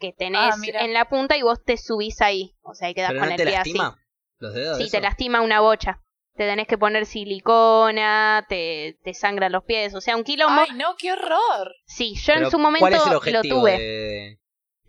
que 0.00 0.12
tenés 0.12 0.54
Ah, 0.54 0.56
mira. 0.58 0.80
en 0.80 0.92
la 0.92 1.08
punta 1.08 1.36
y 1.36 1.42
vos 1.42 1.62
te 1.64 1.76
subís 1.76 2.20
ahí. 2.20 2.56
O 2.62 2.74
sea, 2.74 2.90
y 2.90 2.94
quedás 2.94 3.10
¿Pero 3.10 3.20
con 3.20 3.28
no 3.28 3.34
el 3.34 3.38
te 3.38 3.46
pie 3.46 3.56
así. 3.56 3.72
lastima? 3.72 4.02
¿Los 4.38 4.54
dedos? 4.54 4.78
Sí, 4.78 4.84
eso? 4.84 4.90
te 4.92 5.00
lastima 5.00 5.40
una 5.42 5.60
bocha. 5.60 6.00
Te 6.34 6.46
tenés 6.46 6.66
que 6.66 6.78
poner 6.78 7.04
silicona, 7.06 8.46
te, 8.48 8.98
te 9.04 9.12
sangran 9.14 9.52
los 9.52 9.64
pies, 9.64 9.94
o 9.94 10.00
sea, 10.00 10.16
un 10.16 10.24
quilombo. 10.24 10.62
Ay, 10.62 10.74
no, 10.74 10.96
qué 10.96 11.12
horror. 11.12 11.74
Sí, 11.86 12.14
yo 12.16 12.32
Pero, 12.34 12.46
en 12.46 12.50
su 12.50 12.58
momento 12.58 12.80
¿Cuál 12.80 12.94
es 12.94 13.26
el 13.26 13.32
lo 13.34 13.42
tuve. 13.42 13.72
de- 13.78 14.40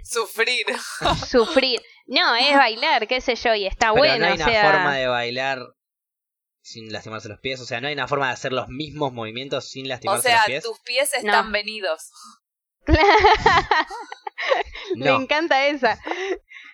Sufrir. 0.03 0.65
Sufrir. 1.29 1.81
No, 2.05 2.35
es 2.35 2.55
bailar, 2.55 3.07
qué 3.07 3.21
sé 3.21 3.35
yo, 3.35 3.53
y 3.53 3.65
está 3.65 3.87
Pero 3.93 3.97
bueno, 3.97 4.17
no 4.19 4.25
hay 4.27 4.31
o 4.31 4.35
una 4.35 4.45
sea. 4.45 4.71
forma 4.71 4.95
de 4.95 5.07
bailar 5.07 5.59
sin 6.61 6.91
lastimarse 6.93 7.27
los 7.27 7.39
pies. 7.39 7.59
O 7.59 7.65
sea, 7.65 7.81
no 7.81 7.87
hay 7.87 7.93
una 7.93 8.07
forma 8.07 8.27
de 8.27 8.33
hacer 8.33 8.53
los 8.53 8.67
mismos 8.69 9.11
movimientos 9.11 9.67
sin 9.69 9.85
O 9.85 9.89
lastimarse 9.89 10.29
sea, 10.29 10.37
los 10.37 10.45
pies. 10.45 10.63
tus 10.63 10.79
pies 10.81 11.13
están 11.13 11.47
No. 11.47 11.51
venidos. 11.51 12.11
Me 14.95 15.05
No. 15.05 15.21
encanta 15.21 15.67
esa. 15.67 15.99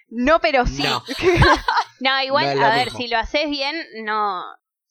No, 0.10 0.40
pero 0.40 0.66
sí. 0.66 0.84
No. 0.84 1.04
No, 2.00 2.22
igual, 2.22 2.60
No 2.60 2.66
a 2.68 2.76
ver, 2.76 2.86
mismo. 2.86 3.00
si 3.00 3.08
lo 3.08 3.18
haces 3.18 3.50
bien, 3.50 3.76
no. 4.04 4.44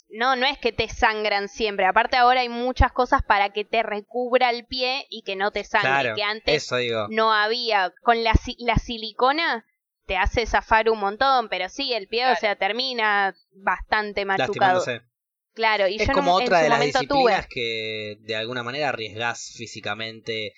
No, 0.09 0.35
no 0.37 0.45
es 0.47 0.59
que 0.59 0.73
te 0.73 0.89
sangran 0.89 1.49
siempre. 1.49 1.87
Aparte 1.87 2.17
ahora 2.17 2.41
hay 2.41 2.49
muchas 2.49 2.91
cosas 2.93 3.23
para 3.23 3.51
que 3.51 3.65
te 3.65 3.83
recubra 3.85 4.51
el 4.51 4.67
pie 4.67 5.07
y 5.09 5.23
que 5.23 5.37
no 5.37 5.53
te 5.53 5.63
sangre. 5.63 5.89
Claro, 5.89 6.15
que 6.17 6.23
antes 6.25 6.65
eso 6.65 6.77
digo. 6.77 7.07
no 7.11 7.33
había. 7.33 7.93
Con 8.03 8.25
la, 8.25 8.33
la 8.59 8.77
silicona 8.77 9.65
te 10.07 10.17
hace 10.17 10.47
zafar 10.47 10.91
un 10.91 10.99
montón, 10.99 11.49
pero 11.49 11.69
sí, 11.69 11.93
el 11.93 12.09
pie, 12.09 12.29
o 12.31 12.37
sea, 12.37 12.57
termina 12.57 13.35
bastante 13.53 14.25
machucado. 14.25 14.85
Claro, 15.55 15.87
y 15.89 15.97
Es 15.97 16.07
yo 16.07 16.13
en 16.13 16.13
como 16.13 16.41
en 16.41 16.47
otra 16.47 16.59
su 16.59 16.63
de 16.65 16.69
las 16.71 16.81
disciplinas 16.81 17.43
tuve. 17.43 17.49
que 17.49 18.17
de 18.21 18.37
alguna 18.37 18.63
manera 18.65 18.89
arriesgás 18.91 19.53
físicamente 19.57 20.53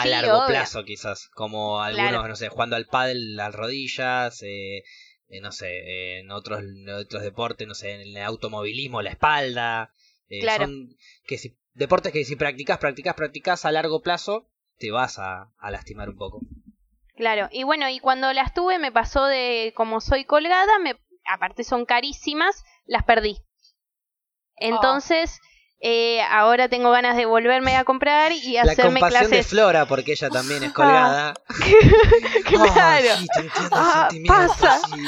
a 0.00 0.02
Sí, 0.02 0.08
largo 0.08 0.38
obvio. 0.38 0.46
plazo, 0.48 0.84
quizás. 0.84 1.28
Como 1.34 1.80
algunos, 1.82 2.10
Claro. 2.10 2.28
no 2.28 2.36
sé, 2.36 2.48
jugando 2.48 2.76
al 2.76 2.86
pádel, 2.86 3.36
las 3.36 3.54
rodillas, 3.54 4.42
eh, 4.42 4.78
eh, 5.28 5.40
no 5.40 5.52
sé, 5.52 5.68
eh, 5.68 6.18
en 6.20 6.30
otros, 6.30 6.60
en 6.60 6.88
otros 6.88 7.22
deportes, 7.22 7.66
no 7.66 7.74
sé, 7.74 7.92
en 7.92 8.00
el 8.02 8.16
automovilismo, 8.18 9.02
la 9.02 9.10
espalda. 9.10 9.92
eh, 10.28 10.40
Claro. 10.40 10.64
Son 10.66 10.88
que 11.26 11.38
si, 11.38 11.56
deportes 11.74 12.12
que 12.12 12.24
si 12.24 12.36
practicas, 12.36 12.78
practicas, 12.78 13.14
practicas 13.14 13.64
a 13.64 13.72
largo 13.72 14.00
plazo, 14.02 14.48
te 14.78 14.90
vas 14.90 15.18
a, 15.18 15.52
a 15.58 15.70
lastimar 15.70 16.08
un 16.08 16.16
poco. 16.16 16.40
Claro, 17.16 17.48
y 17.52 17.62
bueno, 17.62 17.88
y 17.88 18.00
cuando 18.00 18.32
las 18.32 18.52
tuve 18.54 18.78
me 18.78 18.90
pasó 18.90 19.24
de 19.26 19.72
como 19.76 20.00
soy 20.00 20.24
colgada, 20.24 20.78
me 20.80 20.98
aparte 21.26 21.62
son 21.62 21.84
carísimas, 21.84 22.64
las 22.86 23.04
perdí. 23.04 23.38
Entonces, 24.56 25.40
eh, 25.86 26.22
ahora 26.30 26.70
tengo 26.70 26.90
ganas 26.90 27.14
de 27.14 27.26
volverme 27.26 27.76
a 27.76 27.84
comprar 27.84 28.32
y 28.32 28.54
La 28.54 28.62
hacerme 28.62 29.00
compasión 29.00 29.24
de 29.24 29.28
clases. 29.28 29.46
Flora, 29.48 29.84
porque 29.84 30.12
ella 30.12 30.30
también 30.30 30.62
es 30.62 30.72
colgada. 30.72 31.34
claro. 32.46 32.70
Ah, 32.72 33.18
sí, 33.18 33.26
te 33.34 33.40
entiendo, 33.40 33.70
Ah, 33.72 34.08
pasa. 34.26 34.78
sí. 34.94 35.04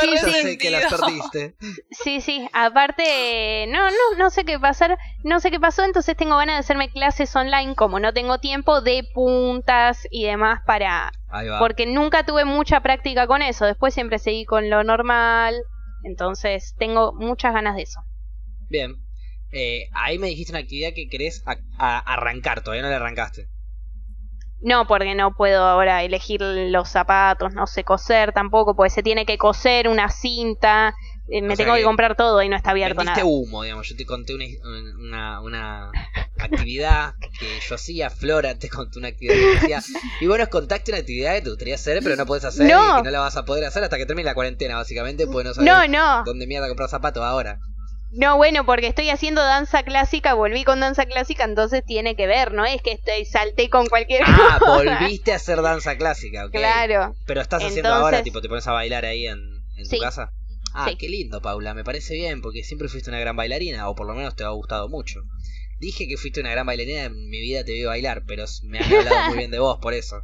Sí, 0.00 0.16
sé 0.42 0.58
que 0.58 0.70
las 0.70 0.92
perdiste. 0.92 1.54
Sí, 1.92 2.20
sí, 2.20 2.48
aparte, 2.52 3.66
no, 3.68 3.88
no, 3.88 3.96
no 4.18 4.30
sé 4.30 4.44
qué 4.44 4.58
pasar, 4.58 4.98
no 5.22 5.38
sé 5.38 5.50
qué 5.52 5.60
pasó, 5.60 5.84
entonces 5.84 6.16
tengo 6.16 6.36
ganas 6.36 6.56
de 6.56 6.60
hacerme 6.60 6.90
clases 6.90 7.34
online, 7.36 7.76
como 7.76 8.00
no 8.00 8.12
tengo 8.12 8.38
tiempo, 8.38 8.80
de 8.80 9.04
puntas 9.14 10.08
y 10.10 10.24
demás 10.24 10.60
para, 10.66 11.12
Ahí 11.28 11.46
va. 11.48 11.58
porque 11.60 11.86
nunca 11.86 12.24
tuve 12.26 12.44
mucha 12.44 12.80
práctica 12.80 13.26
con 13.28 13.42
eso, 13.42 13.64
después 13.64 13.94
siempre 13.94 14.18
seguí 14.18 14.44
con 14.44 14.70
lo 14.70 14.82
normal, 14.82 15.54
entonces 16.02 16.74
tengo 16.78 17.12
muchas 17.12 17.54
ganas 17.54 17.76
de 17.76 17.82
eso. 17.82 18.00
Bien. 18.68 18.96
Eh, 19.52 19.88
ahí 19.92 20.18
me 20.18 20.26
dijiste 20.28 20.52
una 20.52 20.60
actividad 20.60 20.90
que 20.94 21.08
querés 21.08 21.42
a- 21.46 21.56
a- 21.78 21.98
arrancar, 22.14 22.62
todavía 22.62 22.82
no 22.82 22.90
la 22.90 22.96
arrancaste. 22.96 23.48
No, 24.62 24.86
porque 24.86 25.14
no 25.14 25.34
puedo 25.36 25.62
ahora 25.64 26.02
elegir 26.02 26.40
los 26.42 26.88
zapatos, 26.88 27.52
no 27.54 27.66
sé 27.66 27.84
coser 27.84 28.32
tampoco, 28.32 28.74
porque 28.74 28.90
se 28.90 29.02
tiene 29.02 29.26
que 29.26 29.36
coser 29.38 29.86
una 29.86 30.08
cinta, 30.08 30.94
eh, 31.28 31.42
me 31.42 31.54
O 31.54 31.56
tengo 31.56 31.74
que, 31.74 31.80
que 31.80 31.84
comprar 31.84 32.16
todo 32.16 32.42
y 32.42 32.48
no 32.48 32.56
está 32.56 32.70
abierto 32.70 33.04
nada. 33.04 33.22
humo, 33.24 33.62
digamos. 33.62 33.86
Yo 33.88 33.96
te 33.96 34.06
conté 34.06 34.34
una, 34.34 34.46
una, 34.98 35.40
una 35.42 35.90
actividad 36.38 37.14
que 37.38 37.60
yo 37.68 37.74
hacía, 37.74 38.10
Flora 38.10 38.58
te 38.58 38.68
contó 38.68 38.98
una 38.98 39.08
actividad 39.08 39.34
que 39.36 39.58
hacía. 39.58 39.82
Y 40.20 40.26
bueno, 40.26 40.48
contaste 40.48 40.90
una 40.90 41.00
actividad 41.00 41.34
que 41.34 41.42
te 41.42 41.50
gustaría 41.50 41.74
hacer, 41.74 42.00
pero 42.02 42.16
no 42.16 42.24
puedes 42.26 42.44
hacer 42.46 42.66
No. 42.66 42.94
y 42.94 42.96
que 42.96 43.02
no 43.04 43.10
la 43.10 43.20
vas 43.20 43.36
a 43.36 43.44
poder 43.44 43.64
hacer 43.66 43.84
hasta 43.84 43.98
que 43.98 44.06
termine 44.06 44.24
la 44.26 44.34
cuarentena, 44.34 44.76
básicamente, 44.76 45.26
pues 45.26 45.44
no 45.44 45.52
sabes 45.54 45.70
No, 45.70 45.86
no, 45.86 46.24
dónde 46.24 46.46
mierda 46.46 46.66
comprar 46.68 46.88
zapatos 46.88 47.22
ahora. 47.22 47.60
No, 48.12 48.36
bueno, 48.36 48.64
porque 48.64 48.86
estoy 48.86 49.10
haciendo 49.10 49.42
danza 49.42 49.82
clásica, 49.82 50.34
volví 50.34 50.64
con 50.64 50.80
danza 50.80 51.06
clásica, 51.06 51.44
entonces 51.44 51.84
tiene 51.84 52.16
que 52.16 52.26
ver, 52.26 52.52
¿no? 52.52 52.64
Es 52.64 52.80
que 52.82 52.92
estoy, 52.92 53.24
salté 53.24 53.68
con 53.68 53.86
cualquier 53.88 54.22
Ah, 54.26 54.56
cosa. 54.58 54.98
volviste 54.98 55.32
a 55.32 55.36
hacer 55.36 55.60
danza 55.62 55.96
clásica, 55.96 56.46
ok. 56.46 56.52
Claro. 56.52 57.14
Pero 57.26 57.40
estás 57.40 57.62
haciendo 57.62 57.88
Entonces- 57.88 58.04
ahora, 58.04 58.22
tipo, 58.22 58.40
te 58.40 58.48
pones 58.48 58.66
a 58.66 58.72
bailar 58.72 59.04
ahí 59.04 59.26
en, 59.26 59.38
en 59.76 59.84
Sí. 59.86 59.96
tu 59.96 60.02
casa. 60.02 60.32
Ah, 60.74 60.86
Sí. 60.88 60.96
qué 60.96 61.08
lindo, 61.08 61.40
Paula, 61.40 61.74
me 61.74 61.84
parece 61.84 62.14
bien, 62.14 62.42
porque 62.42 62.62
siempre 62.62 62.88
fuiste 62.88 63.10
una 63.10 63.20
gran 63.20 63.36
bailarina, 63.36 63.88
o 63.88 63.94
por 63.94 64.06
lo 64.06 64.14
menos 64.14 64.36
te 64.36 64.44
ha 64.44 64.48
gustado 64.50 64.88
mucho. 64.88 65.20
Dije 65.78 66.06
que 66.08 66.16
fuiste 66.16 66.40
una 66.40 66.50
gran 66.50 66.66
bailarina, 66.66 67.04
en 67.04 67.28
mi 67.28 67.40
vida 67.40 67.64
te 67.64 67.72
vi 67.72 67.84
bailar, 67.84 68.24
pero 68.26 68.44
me 68.64 68.78
han 68.78 68.84
hablado 68.94 69.28
muy 69.28 69.38
bien 69.38 69.50
de 69.50 69.58
vos, 69.58 69.78
por 69.80 69.94
eso. 69.94 70.22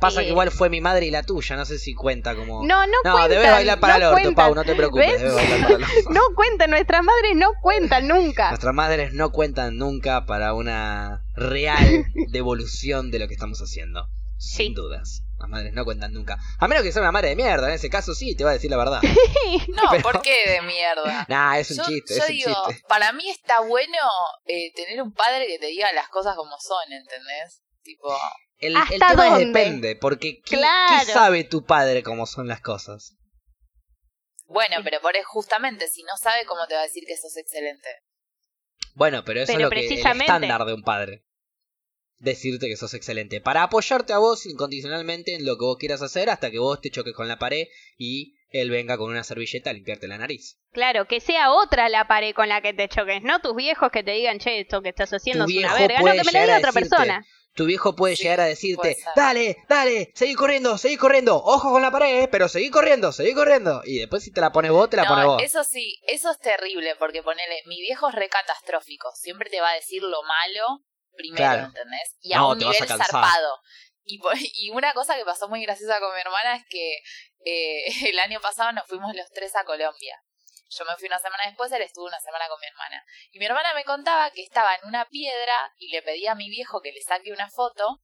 Pasa 0.00 0.20
que 0.22 0.28
Eh. 0.28 0.30
igual 0.30 0.50
fue 0.50 0.70
mi 0.70 0.80
madre 0.80 1.06
y 1.06 1.10
la 1.10 1.22
tuya, 1.22 1.56
no 1.56 1.64
sé 1.64 1.78
si 1.78 1.94
cuenta 1.94 2.34
como... 2.34 2.64
No, 2.66 2.86
no, 2.86 2.92
No, 3.04 3.12
cuentan. 3.12 3.30
debes 3.30 3.50
bailar 3.50 3.80
para 3.80 3.92
no 3.94 3.98
el 3.98 4.04
orto, 4.04 4.14
cuentan. 4.22 4.34
Pau, 4.34 4.54
no 4.54 4.64
te 4.64 4.74
preocupes, 4.74 5.18
debes 5.20 5.34
bailar 5.34 5.60
para 5.60 5.74
el 5.76 5.82
orto. 5.82 5.94
No 6.10 6.20
cuentan, 6.34 6.70
nuestras 6.70 7.04
madres 7.04 7.36
no 7.36 7.48
cuentan 7.62 8.08
nunca. 8.08 8.48
Nuestras 8.48 8.74
madres 8.74 9.12
no 9.12 9.30
cuentan 9.30 9.76
nunca 9.76 10.24
para 10.26 10.54
una 10.54 11.22
real 11.34 12.04
devolución 12.30 13.10
de 13.10 13.18
lo 13.18 13.28
que 13.28 13.34
estamos 13.34 13.60
haciendo. 13.60 14.06
Sin 14.38 14.72
dudas. 14.74 15.22
Las 15.38 15.48
madres 15.48 15.72
no 15.74 15.84
cuentan 15.84 16.12
nunca. 16.12 16.38
A 16.58 16.68
menos 16.68 16.82
que 16.82 16.92
sea 16.92 17.00
una 17.02 17.12
madre 17.12 17.30
de 17.30 17.36
mierda, 17.36 17.68
en 17.68 17.74
ese 17.74 17.88
caso 17.90 18.14
sí, 18.14 18.34
te 18.34 18.44
va 18.44 18.50
a 18.50 18.54
decir 18.54 18.70
la 18.70 18.76
verdad. 18.78 19.00
No, 19.68 19.82
Pero- 19.90 20.02
¿por 20.02 20.22
qué 20.22 20.34
de 20.46 20.62
mierda? 20.62 21.26
Nah, 21.28 21.58
es 21.58 21.70
un 21.72 21.78
yo, 21.78 21.84
chiste, 21.84 22.14
yo 22.16 22.22
es 22.24 22.30
un 22.30 22.36
digo, 22.36 22.54
chiste. 22.68 22.84
para 22.88 23.12
mí 23.12 23.28
está 23.28 23.60
bueno 23.60 23.96
eh, 24.46 24.72
tener 24.74 25.02
un 25.02 25.12
padre 25.12 25.46
que 25.46 25.58
te 25.58 25.66
diga 25.66 25.92
las 25.92 26.08
cosas 26.08 26.36
como 26.36 26.56
son, 26.58 26.92
¿entendés? 26.92 27.62
Tipo, 27.82 28.16
El, 28.60 28.72
el 28.72 28.76
¿Hasta 28.76 29.08
tema 29.10 29.38
es 29.40 29.46
depende, 29.46 29.96
porque 29.96 30.40
¿qué, 30.44 30.56
Claro. 30.58 31.04
qué 31.06 31.12
sabe 31.12 31.44
tu 31.44 31.64
padre 31.64 32.02
cómo 32.02 32.26
son 32.26 32.46
las 32.46 32.60
cosas? 32.60 33.16
bueno, 34.46 34.76
pero 34.82 35.00
por 35.00 35.14
justamente, 35.24 35.86
si 35.88 36.02
no 36.02 36.16
sabe 36.20 36.44
cómo 36.44 36.66
te 36.66 36.74
va 36.74 36.80
a 36.80 36.84
decir 36.84 37.04
que 37.06 37.16
sos 37.16 37.36
excelente. 37.36 37.88
Bueno, 38.94 39.22
pero 39.24 39.40
eso 39.42 39.46
Pero 39.52 39.58
es 39.60 39.62
lo 39.64 39.70
que 39.70 39.80
el 39.80 39.86
precisamente- 39.86 40.24
estándar 40.24 40.64
de 40.64 40.74
un 40.74 40.82
padre. 40.82 41.22
Decirte 42.18 42.66
que 42.66 42.76
sos 42.76 42.92
excelente. 42.94 43.40
Para 43.40 43.62
apoyarte 43.62 44.12
a 44.12 44.18
vos 44.18 44.44
incondicionalmente 44.46 45.36
en 45.36 45.46
lo 45.46 45.56
que 45.56 45.64
vos 45.64 45.78
quieras 45.78 46.02
hacer 46.02 46.28
hasta 46.28 46.50
que 46.50 46.58
vos 46.58 46.80
te 46.80 46.90
choques 46.90 47.14
con 47.14 47.28
la 47.28 47.38
pared 47.38 47.68
y 47.96 48.34
él 48.50 48.68
venga 48.70 48.98
con 48.98 49.10
una 49.10 49.22
servilleta 49.24 49.70
a 49.70 49.72
limpiarte 49.72 50.08
la 50.08 50.18
nariz. 50.18 50.58
Claro, 50.72 51.06
que 51.06 51.20
sea 51.20 51.52
otra 51.52 51.88
la 51.88 52.08
pared 52.08 52.34
con 52.34 52.48
la 52.48 52.60
que 52.60 52.74
te 52.74 52.88
choques, 52.88 53.22
no 53.22 53.40
tus 53.40 53.54
viejos 53.54 53.90
que 53.92 54.02
te 54.02 54.10
digan, 54.10 54.38
che, 54.40 54.60
esto 54.60 54.82
que 54.82 54.88
estás 54.90 55.10
haciendo 55.12 55.44
Tu 55.46 55.52
es 55.52 55.58
una 55.58 55.74
verga. 55.74 56.00
No, 56.00 56.06
que 56.06 56.10
me 56.10 56.16
lo 56.16 56.22
llegar 56.24 56.42
diga 56.46 56.58
otra 56.58 56.72
decirte, 56.72 56.90
persona. 56.90 57.26
Tu 57.54 57.64
viejo 57.66 57.96
puede 57.96 58.14
Sí, 58.16 58.22
llegar 58.22 58.40
a 58.40 58.44
decirte, 58.44 58.96
dale, 59.16 59.56
dale, 59.68 60.12
seguí 60.14 60.34
corriendo, 60.34 60.78
seguí 60.78 60.96
corriendo, 60.96 61.36
ojo 61.36 61.70
con 61.72 61.82
la 61.82 61.90
pared, 61.90 62.28
pero 62.30 62.48
seguí 62.48 62.70
corriendo, 62.70 63.10
seguí 63.12 63.34
corriendo. 63.34 63.82
Y 63.84 63.98
después 63.98 64.22
si 64.22 64.32
te 64.32 64.40
la 64.40 64.52
pones 64.52 64.70
vos, 64.70 64.88
te 64.88 64.96
la 64.96 65.06
pones 65.06 65.24
No, 65.24 65.32
vos. 65.32 65.42
eso 65.42 65.64
sí, 65.64 66.00
eso 66.06 66.30
es 66.30 66.38
terrible, 66.38 66.94
porque 66.96 67.22
ponele, 67.22 67.62
mi 67.66 67.80
viejo 67.80 68.08
es 68.08 68.14
recatastrófico, 68.14 69.10
siempre 69.14 69.50
te 69.50 69.60
va 69.60 69.70
a 69.70 69.74
decir 69.74 70.02
lo 70.02 70.22
malo 70.22 70.84
primero, 71.16 71.36
Claro. 71.44 71.66
¿entendés? 71.66 72.16
Y 72.20 72.32
a 72.34 72.46
un 72.46 72.58
te 72.58 72.64
vas 72.64 72.76
a 72.76 72.78
nivel 72.84 72.88
cansar. 72.88 73.10
zarpado. 73.10 73.58
Y 74.04 74.70
una 74.70 74.92
cosa 74.94 75.16
que 75.16 75.24
pasó 75.24 75.48
muy 75.48 75.62
graciosa 75.62 76.00
con 76.00 76.14
mi 76.14 76.20
hermana 76.20 76.56
es 76.56 76.64
que 76.68 76.98
eh, 77.44 77.84
el 78.10 78.18
año 78.20 78.40
pasado 78.40 78.72
nos 78.72 78.86
fuimos 78.86 79.14
los 79.14 79.28
tres 79.32 79.54
a 79.56 79.64
Colombia. 79.64 80.16
Yo 80.70 80.84
me 80.84 80.96
fui 80.96 81.06
una 81.08 81.18
semana 81.18 81.44
después, 81.46 81.70
él 81.72 81.82
estuvo 81.82 82.06
una 82.06 82.20
semana 82.20 82.48
con 82.48 82.58
mi 82.60 82.66
hermana. 82.66 83.04
Y 83.32 83.38
mi 83.38 83.46
hermana 83.46 83.74
me 83.74 83.84
contaba 83.84 84.30
que 84.30 84.42
estaba 84.42 84.74
en 84.76 84.86
una 84.88 85.04
piedra 85.06 85.72
y 85.76 85.88
le 85.90 86.00
pedía 86.02 86.32
a 86.32 86.34
mi 86.36 86.48
viejo 86.48 86.80
que 86.80 86.92
le 86.92 87.00
saque 87.02 87.32
una 87.32 87.50
foto. 87.50 88.00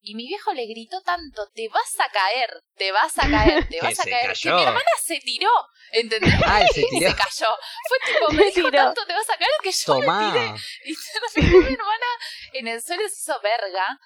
Y 0.00 0.14
mi 0.14 0.26
viejo 0.28 0.52
le 0.52 0.64
gritó 0.66 1.00
tanto, 1.02 1.48
te 1.54 1.68
vas 1.68 1.98
a 1.98 2.08
caer, 2.10 2.62
te 2.76 2.92
vas 2.92 3.18
a 3.18 3.28
caer, 3.28 3.64
te 3.68 3.78
Que 3.78 3.80
vas 3.80 3.98
a 3.98 4.04
caer, 4.04 4.20
que 4.20 4.26
cayó. 4.28 4.54
mi 4.56 4.62
hermana 4.62 4.90
se 5.02 5.18
tiró, 5.20 5.50
¿entendés? 5.92 6.34
Ah, 6.46 6.60
él 6.62 6.68
se 6.72 6.80
Y 6.86 6.88
tiró. 6.88 7.10
se 7.10 7.16
cayó. 7.16 7.46
Fue 7.88 7.98
tipo, 8.12 8.30
me 8.32 8.44
dijo 8.50 8.70
tanto, 8.70 9.04
te 9.06 9.12
vas 9.12 9.28
a 9.30 9.36
caer 9.36 9.50
que 9.62 9.72
yo 9.72 9.94
me 9.94 10.00
tiré. 10.00 10.46
Tomá. 10.46 10.56
Y 11.36 11.42
mi 11.42 11.74
hermana 11.74 12.06
en 12.52 12.68
el 12.68 12.82
suelo 12.82 13.08
se 13.08 13.14
hizo 13.14 13.40
verga. 13.40 13.98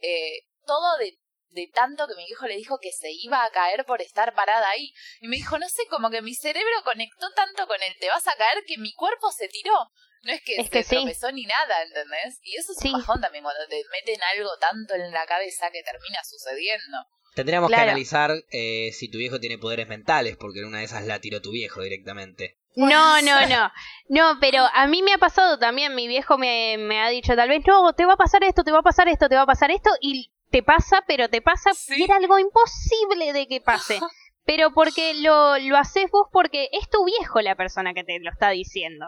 eh, 0.00 0.42
todo 0.66 0.98
de, 0.98 1.16
de 1.58 1.70
tanto 1.74 2.06
que 2.06 2.14
mi 2.14 2.24
hijo 2.24 2.46
le 2.46 2.56
dijo 2.56 2.78
que 2.80 2.92
se 2.92 3.10
iba 3.10 3.44
a 3.44 3.50
caer 3.50 3.84
por 3.84 4.00
estar 4.00 4.34
parada 4.34 4.68
ahí. 4.70 4.92
Y 5.20 5.28
me 5.28 5.36
dijo, 5.36 5.58
no 5.58 5.68
sé, 5.68 5.82
como 5.90 6.10
que 6.10 6.22
mi 6.22 6.34
cerebro 6.34 6.82
conectó 6.84 7.30
tanto 7.34 7.66
con 7.66 7.82
el 7.82 7.96
te 7.98 8.08
vas 8.08 8.26
a 8.28 8.36
caer 8.36 8.64
que 8.66 8.78
mi 8.78 8.92
cuerpo 8.94 9.30
se 9.32 9.48
tiró. 9.48 9.74
No 10.22 10.32
es 10.32 10.42
que 10.42 10.56
Es 10.56 10.64
se 10.66 10.70
que 10.70 10.82
sí. 10.82 10.96
tropezó 10.96 11.30
ni 11.32 11.44
nada, 11.44 11.82
¿entendés? 11.82 12.38
Y 12.42 12.56
eso 12.56 12.72
es 12.72 12.78
Sí. 12.78 12.88
un 12.88 13.00
bajón 13.00 13.20
también 13.20 13.44
cuando 13.44 13.66
te 13.68 13.82
meten 13.90 14.20
algo 14.36 14.50
tanto 14.58 14.94
en 14.94 15.10
la 15.12 15.26
cabeza 15.26 15.70
que 15.70 15.82
termina 15.82 16.18
sucediendo. 16.24 16.98
Tendríamos 17.34 17.70
que 17.70 17.76
analizar 17.76 18.32
eh, 18.50 18.90
si 18.92 19.08
tu 19.08 19.18
viejo 19.18 19.38
tiene 19.38 19.58
poderes 19.58 19.86
mentales, 19.86 20.36
porque 20.36 20.58
en 20.60 20.66
una 20.66 20.78
de 20.78 20.84
esas 20.86 21.04
la 21.06 21.20
tiró 21.20 21.40
tu 21.40 21.52
viejo 21.52 21.82
directamente. 21.82 22.56
No, 22.74 23.20
no, 23.22 23.46
no. 23.46 23.72
No, 24.08 24.38
pero 24.40 24.64
a 24.72 24.86
mí 24.88 25.02
me 25.02 25.12
ha 25.12 25.18
pasado 25.18 25.58
también, 25.58 25.94
mi 25.94 26.08
viejo 26.08 26.36
me, 26.38 26.76
me 26.78 27.00
ha 27.00 27.08
dicho 27.08 27.34
tal 27.36 27.48
vez, 27.48 27.62
no, 27.66 27.92
te 27.92 28.06
va 28.06 28.14
a 28.14 28.16
pasar 28.16 28.42
esto, 28.44 28.64
te 28.64 28.72
va 28.72 28.78
a 28.80 28.82
pasar 28.82 29.08
esto, 29.08 29.28
te 29.28 29.36
va 29.36 29.42
a 29.42 29.46
pasar 29.46 29.70
esto, 29.70 29.90
y 30.00 30.32
te 30.50 30.62
pasa, 30.62 31.02
pero 31.06 31.28
te 31.28 31.40
pasa, 31.42 31.72
Sí. 31.74 31.94
y 31.98 32.02
era 32.04 32.16
algo 32.16 32.38
imposible 32.38 33.32
de 33.32 33.46
que 33.46 33.60
pase. 33.60 34.00
Pero 34.44 34.72
porque 34.72 35.12
lo, 35.12 35.58
lo 35.58 35.76
haces 35.76 36.10
vos 36.10 36.26
porque 36.32 36.70
es 36.72 36.88
tu 36.88 37.04
viejo 37.04 37.42
la 37.42 37.54
persona 37.54 37.92
que 37.92 38.02
te 38.02 38.18
lo 38.18 38.30
está 38.30 38.48
diciendo. 38.48 39.04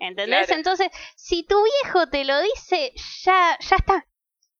¿Entendés? 0.00 0.46
Claro. 0.46 0.58
Entonces, 0.58 0.88
si 1.14 1.44
tu 1.44 1.62
viejo 1.62 2.08
te 2.08 2.24
lo 2.24 2.40
dice, 2.42 2.92
ya, 3.22 3.56
ya 3.60 3.76
está. 3.76 4.06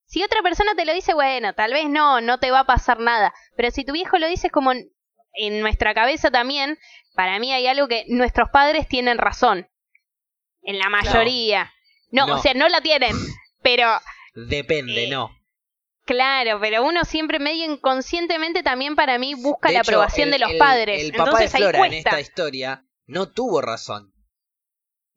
Si 0.05 0.23
otra 0.23 0.41
persona 0.41 0.73
te 0.73 0.85
lo 0.85 0.93
dice, 0.93 1.13
bueno, 1.13 1.53
tal 1.53 1.73
vez 1.73 1.89
no, 1.89 2.21
no 2.21 2.39
te 2.39 2.49
va 2.49 2.59
a 2.61 2.65
pasar 2.65 2.99
nada. 3.01 3.33
Pero 3.57 3.71
si 3.71 3.83
tu 3.83 3.91
viejo 3.91 4.17
lo 4.19 4.27
dice 4.29 4.47
es 4.47 4.53
como 4.53 4.71
en- 4.71 4.89
en 5.33 5.59
nuestra 5.59 5.93
cabeza 5.93 6.31
también, 6.31 6.77
para 7.13 7.37
mí 7.39 7.51
hay 7.51 7.67
algo 7.67 7.89
que 7.89 8.05
nuestros 8.07 8.49
padres 8.51 8.87
tienen 8.87 9.17
razón. 9.17 9.67
En 10.61 10.79
la 10.79 10.87
mayoría. 10.89 11.73
No, 12.11 12.25
No. 12.27 12.35
o 12.35 12.37
sea, 12.37 12.53
no 12.53 12.69
la 12.69 12.79
tienen. 12.79 13.17
Pero, 13.63 13.89
Depende, 14.33 15.05
Eh, 15.05 15.09
no. 15.09 15.29
Claro, 16.05 16.59
pero 16.59 16.83
uno 16.83 17.03
siempre 17.05 17.39
medio 17.39 17.65
inconscientemente 17.65 18.63
también 18.63 18.95
para 18.95 19.17
mí 19.17 19.33
busca 19.35 19.69
De 19.69 19.75
la 19.75 19.79
hecho, 19.81 19.91
aprobación 19.91 20.27
el- 20.27 20.31
de 20.33 20.39
los 20.39 20.51
el- 20.51 20.57
padres. 20.57 21.01
El 21.03 21.11
papá 21.11 21.23
Entonces 21.31 21.51
de 21.51 21.57
Flora 21.57 21.85
en 21.87 21.93
esta 21.93 22.19
historia 22.19 22.85
no 23.05 23.29
tuvo 23.31 23.61
razón. 23.61 24.13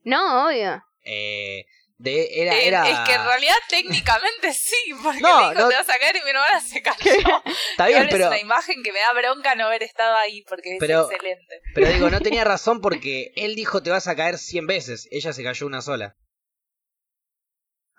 No, 0.03 0.47
obvio. 0.47 0.83
Eh, 1.05 1.65
de, 1.97 2.43
era, 2.43 2.55
Eh, 2.57 2.67
era... 2.69 2.89
Es 2.91 2.99
que 3.09 3.15
en 3.15 3.25
realidad 3.25 3.55
técnicamente 3.69 4.53
sí, 4.53 4.77
porque 5.03 5.21
No, 5.21 5.51
dijo 5.51 5.63
no- 5.63 5.69
te 5.69 5.75
vas 5.77 5.89
a 5.89 5.99
caer 5.99 6.17
y 6.17 6.23
mi 6.25 6.31
hermana 6.31 6.61
se 6.61 6.83
cayó. 6.83 7.13
Está 7.71 7.87
bien, 7.87 7.99
Igual 8.03 8.09
pero, 8.11 8.25
Es 8.25 8.31
una 8.31 8.41
imagen 8.41 8.83
que 8.83 8.93
me 8.93 8.99
da 9.01 9.13
bronca 9.15 9.55
no 9.55 9.67
haber 9.67 9.83
estado 9.83 10.17
ahí 10.19 10.43
porque 10.49 10.73
es 10.75 10.77
Pero- 10.81 11.11
excelente. 11.11 11.61
pero 11.75 11.89
digo, 11.89 12.11
no 12.11 12.21
tenía 12.21 12.45
razón 12.45 12.81
porque 12.81 13.33
él 13.37 13.55
dijo 13.55 13.83
te 13.83 13.91
vas 13.91 14.09
a 14.09 14.17
caer 14.17 14.39
100 14.39 14.67
veces. 14.67 15.09
Ella 15.11 15.33
se 15.33 15.43
cayó 15.45 15.67
una 15.67 15.81
sola. 15.83 16.17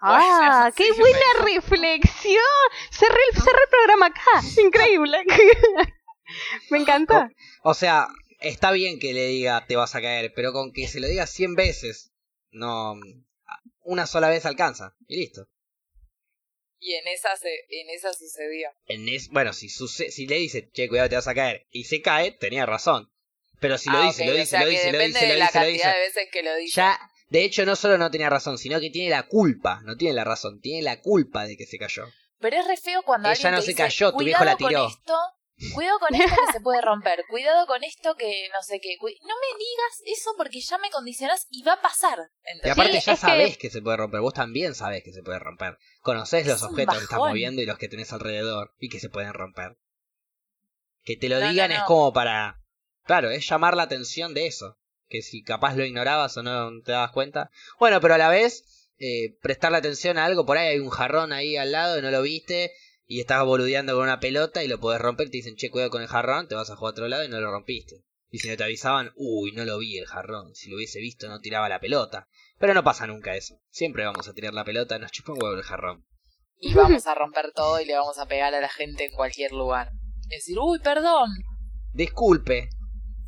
Ah, 0.01 0.71
qué 0.75 0.91
buena 0.91 1.19
reflexión. 1.43 2.43
Cerré 2.91 3.17
el, 3.31 3.37
cerré 3.41 3.59
el 3.63 3.69
programa 3.69 4.05
acá. 4.07 4.21
Increíble. 4.61 5.17
Me 6.69 6.79
encantó. 6.79 7.27
O 7.63 7.73
sea, 7.73 8.07
está 8.39 8.71
bien 8.71 8.99
que 8.99 9.13
le 9.13 9.27
diga 9.27 9.65
te 9.67 9.75
vas 9.75 9.95
a 9.95 10.01
caer, 10.01 10.33
pero 10.35 10.53
con 10.53 10.71
que 10.73 10.87
se 10.87 10.99
lo 10.99 11.07
diga 11.07 11.27
100 11.27 11.55
veces, 11.55 12.11
no... 12.51 12.95
Una 13.87 14.07
sola 14.07 14.29
vez 14.29 14.45
alcanza. 14.47 14.95
Y 15.07 15.17
listo. 15.17 15.47
Y 16.79 16.93
en 16.95 17.07
esa, 17.07 17.35
se, 17.37 17.49
en 17.69 17.89
esa 17.91 18.11
sucedió. 18.13 18.69
En 18.87 19.07
es, 19.09 19.29
bueno, 19.29 19.53
si, 19.53 19.69
suce- 19.69 20.11
si 20.11 20.25
le 20.27 20.35
dice, 20.37 20.69
che, 20.71 20.87
cuidado, 20.87 21.09
te 21.09 21.15
vas 21.15 21.27
a 21.27 21.35
caer, 21.35 21.67
y 21.71 21.83
se 21.85 22.01
cae, 22.01 22.31
tenía 22.31 22.65
razón. 22.65 23.11
Pero 23.59 23.77
si 23.77 23.89
lo 23.89 23.99
Ah, 23.99 24.07
dice, 24.07 24.25
lo 24.25 24.31
o 24.31 24.35
dice, 24.35 24.45
sea 24.47 24.59
lo 24.61 24.65
que 24.65 24.71
dice, 24.71 24.91
lo 24.91 24.97
depende 24.97 25.19
dice, 25.19 25.25
de 25.27 25.33
lo 25.33 25.39
la 25.39 25.45
dice, 25.45 25.59
lo 25.59 25.65
cantidad 25.65 25.87
dice, 25.89 25.99
de 25.99 26.05
veces 26.07 26.27
que 26.31 26.43
lo 26.43 26.55
dice. 26.55 26.75
ya, 26.75 26.99
de 27.29 27.43
hecho, 27.43 27.65
no 27.65 27.75
solo 27.75 27.97
no 27.97 28.11
tenía 28.11 28.29
razón, 28.29 28.57
sino 28.57 28.79
que 28.79 28.89
tiene 28.89 29.09
la 29.09 29.27
culpa, 29.27 29.81
no 29.83 29.95
tiene 29.95 30.13
la 30.13 30.23
razón, 30.23 30.59
tiene 30.61 30.81
la 30.83 31.01
culpa 31.01 31.45
de 31.45 31.57
que 31.57 31.65
se 31.65 31.77
cayó. 31.77 32.03
Pero 32.39 32.57
es 32.57 32.67
re 32.67 32.77
feo 32.77 33.01
cuando 33.03 33.27
Ella 33.29 33.33
alguien 33.35 33.51
no 33.53 33.57
te 33.59 33.63
se 33.65 33.71
dice, 33.71 33.83
cayó, 33.83 34.11
tu 34.11 34.23
viejo 34.23 34.37
"Cuidado 34.39 34.45
la 34.45 34.57
tiró". 34.57 34.81
Con 34.83 34.91
esto, 34.91 35.17
cuidado 35.73 35.99
con 35.99 36.15
esto 36.15 36.35
que 36.45 36.51
se 36.53 36.59
puede 36.61 36.81
romper. 36.81 37.23
Cuidado 37.29 37.65
con 37.65 37.83
esto 37.83 38.15
que 38.15 38.49
no 38.53 38.61
sé 38.61 38.79
qué. 38.81 38.97
No 38.99 39.07
me 39.35 39.57
digas 39.57 40.17
eso 40.19 40.31
porque 40.37 40.59
ya 40.59 40.77
me 40.77 40.89
condicionás 40.91 41.47
y 41.49 41.63
va 41.63 41.73
a 41.73 41.81
pasar. 41.81 42.19
Y 42.63 42.69
aparte 42.69 42.99
Sí, 42.99 43.05
ya 43.05 43.13
que- 43.13 43.19
sabés 43.21 43.57
que... 43.57 43.69
se 43.69 43.81
puede 43.81 43.97
romper, 43.97 44.19
vos 44.19 44.33
también 44.33 44.75
sabés 44.75 45.01
que 45.03 45.13
se 45.13 45.23
puede 45.23 45.39
romper. 45.39 45.77
Conocés 46.01 46.45
los 46.45 46.57
Es 46.57 46.63
objetos 46.63 46.97
que 46.97 47.03
estás 47.05 47.19
moviendo 47.19 47.61
y 47.61 47.65
los 47.65 47.77
que 47.77 47.87
tenés 47.87 48.11
alrededor 48.13 48.73
y 48.79 48.89
que 48.89 48.99
se 48.99 49.09
pueden 49.09 49.33
romper. 49.33 49.77
Que 51.03 51.15
te 51.15 51.29
lo 51.29 51.39
No, 51.39 51.45
no, 51.45 51.51
digan 51.51 51.71
es 51.71 51.83
como 51.83 52.11
para... 52.13 52.61
Claro, 53.05 53.29
es 53.29 53.47
llamar 53.47 53.77
la 53.77 53.83
atención 53.83 54.33
de 54.33 54.47
eso. 54.47 54.77
Que 55.07 55.21
si 55.21 55.43
capaz 55.43 55.75
lo 55.75 55.85
ignorabas 55.85 56.35
o 56.37 56.43
no 56.43 56.71
te 56.83 56.91
dabas 56.91 57.11
cuenta. 57.11 57.51
Bueno, 57.79 58.01
pero 58.01 58.15
a 58.15 58.17
la 58.17 58.29
vez, 58.29 58.89
eh, 58.97 59.37
prestarle 59.41 59.77
atención 59.77 60.17
a 60.17 60.25
algo, 60.25 60.45
por 60.45 60.57
ahí 60.57 60.67
hay 60.67 60.79
un 60.79 60.89
jarrón 60.89 61.33
ahí 61.33 61.57
al 61.57 61.71
lado 61.71 61.99
y 61.99 62.01
no 62.01 62.11
lo 62.11 62.21
viste. 62.21 62.71
Y 63.07 63.19
estás 63.19 63.45
boludeando 63.45 63.93
con 63.93 64.03
una 64.03 64.19
pelota 64.19 64.63
y 64.63 64.67
lo 64.67 64.79
podés 64.79 65.01
romper. 65.01 65.29
Te 65.29 65.37
dicen, 65.37 65.55
che, 65.55 65.69
cuidado 65.69 65.91
con 65.91 66.01
el 66.01 66.07
jarrón, 66.07 66.47
te 66.47 66.55
vas 66.55 66.69
a 66.71 66.75
jugar 66.75 66.91
a 66.91 66.93
otro 66.93 67.07
lado 67.07 67.23
y 67.23 67.29
no 67.29 67.39
lo 67.39 67.51
rompiste. 67.51 68.03
Y 68.31 68.39
si 68.39 68.49
no 68.49 68.57
te 68.57 68.63
avisaban, 68.63 69.11
uy, 69.15 69.51
no 69.51 69.63
lo 69.63 69.77
vi 69.77 69.97
el 69.97 70.07
jarrón. 70.07 70.53
Si 70.55 70.69
lo 70.69 70.77
hubiese 70.77 70.99
visto, 70.99 71.27
no 71.29 71.39
tiraba 71.39 71.69
la 71.69 71.79
pelota. 71.79 72.27
Pero 72.57 72.73
no 72.73 72.83
pasa 72.83 73.07
nunca 73.07 73.35
eso. 73.35 73.59
Siempre 73.69 74.05
vamos 74.05 74.27
a 74.27 74.33
tirar 74.33 74.53
la 74.53 74.65
pelota, 74.65 74.97
nos 74.97 75.11
chupa 75.11 75.33
un 75.33 75.41
huevo 75.41 75.55
el 75.55 75.63
jarrón. 75.63 76.05
Y 76.59 76.73
vamos 76.73 77.05
a 77.05 77.15
romper 77.15 77.51
todo 77.53 77.79
y 77.79 77.85
le 77.85 77.95
vamos 77.95 78.17
a 78.17 78.25
pegar 78.25 78.53
a 78.55 78.61
la 78.61 78.69
gente 78.69 79.05
en 79.05 79.11
cualquier 79.11 79.51
lugar. 79.51 79.91
Decir, 80.27 80.57
uy, 80.59 80.79
perdón. 80.79 81.29
Disculpe, 81.93 82.69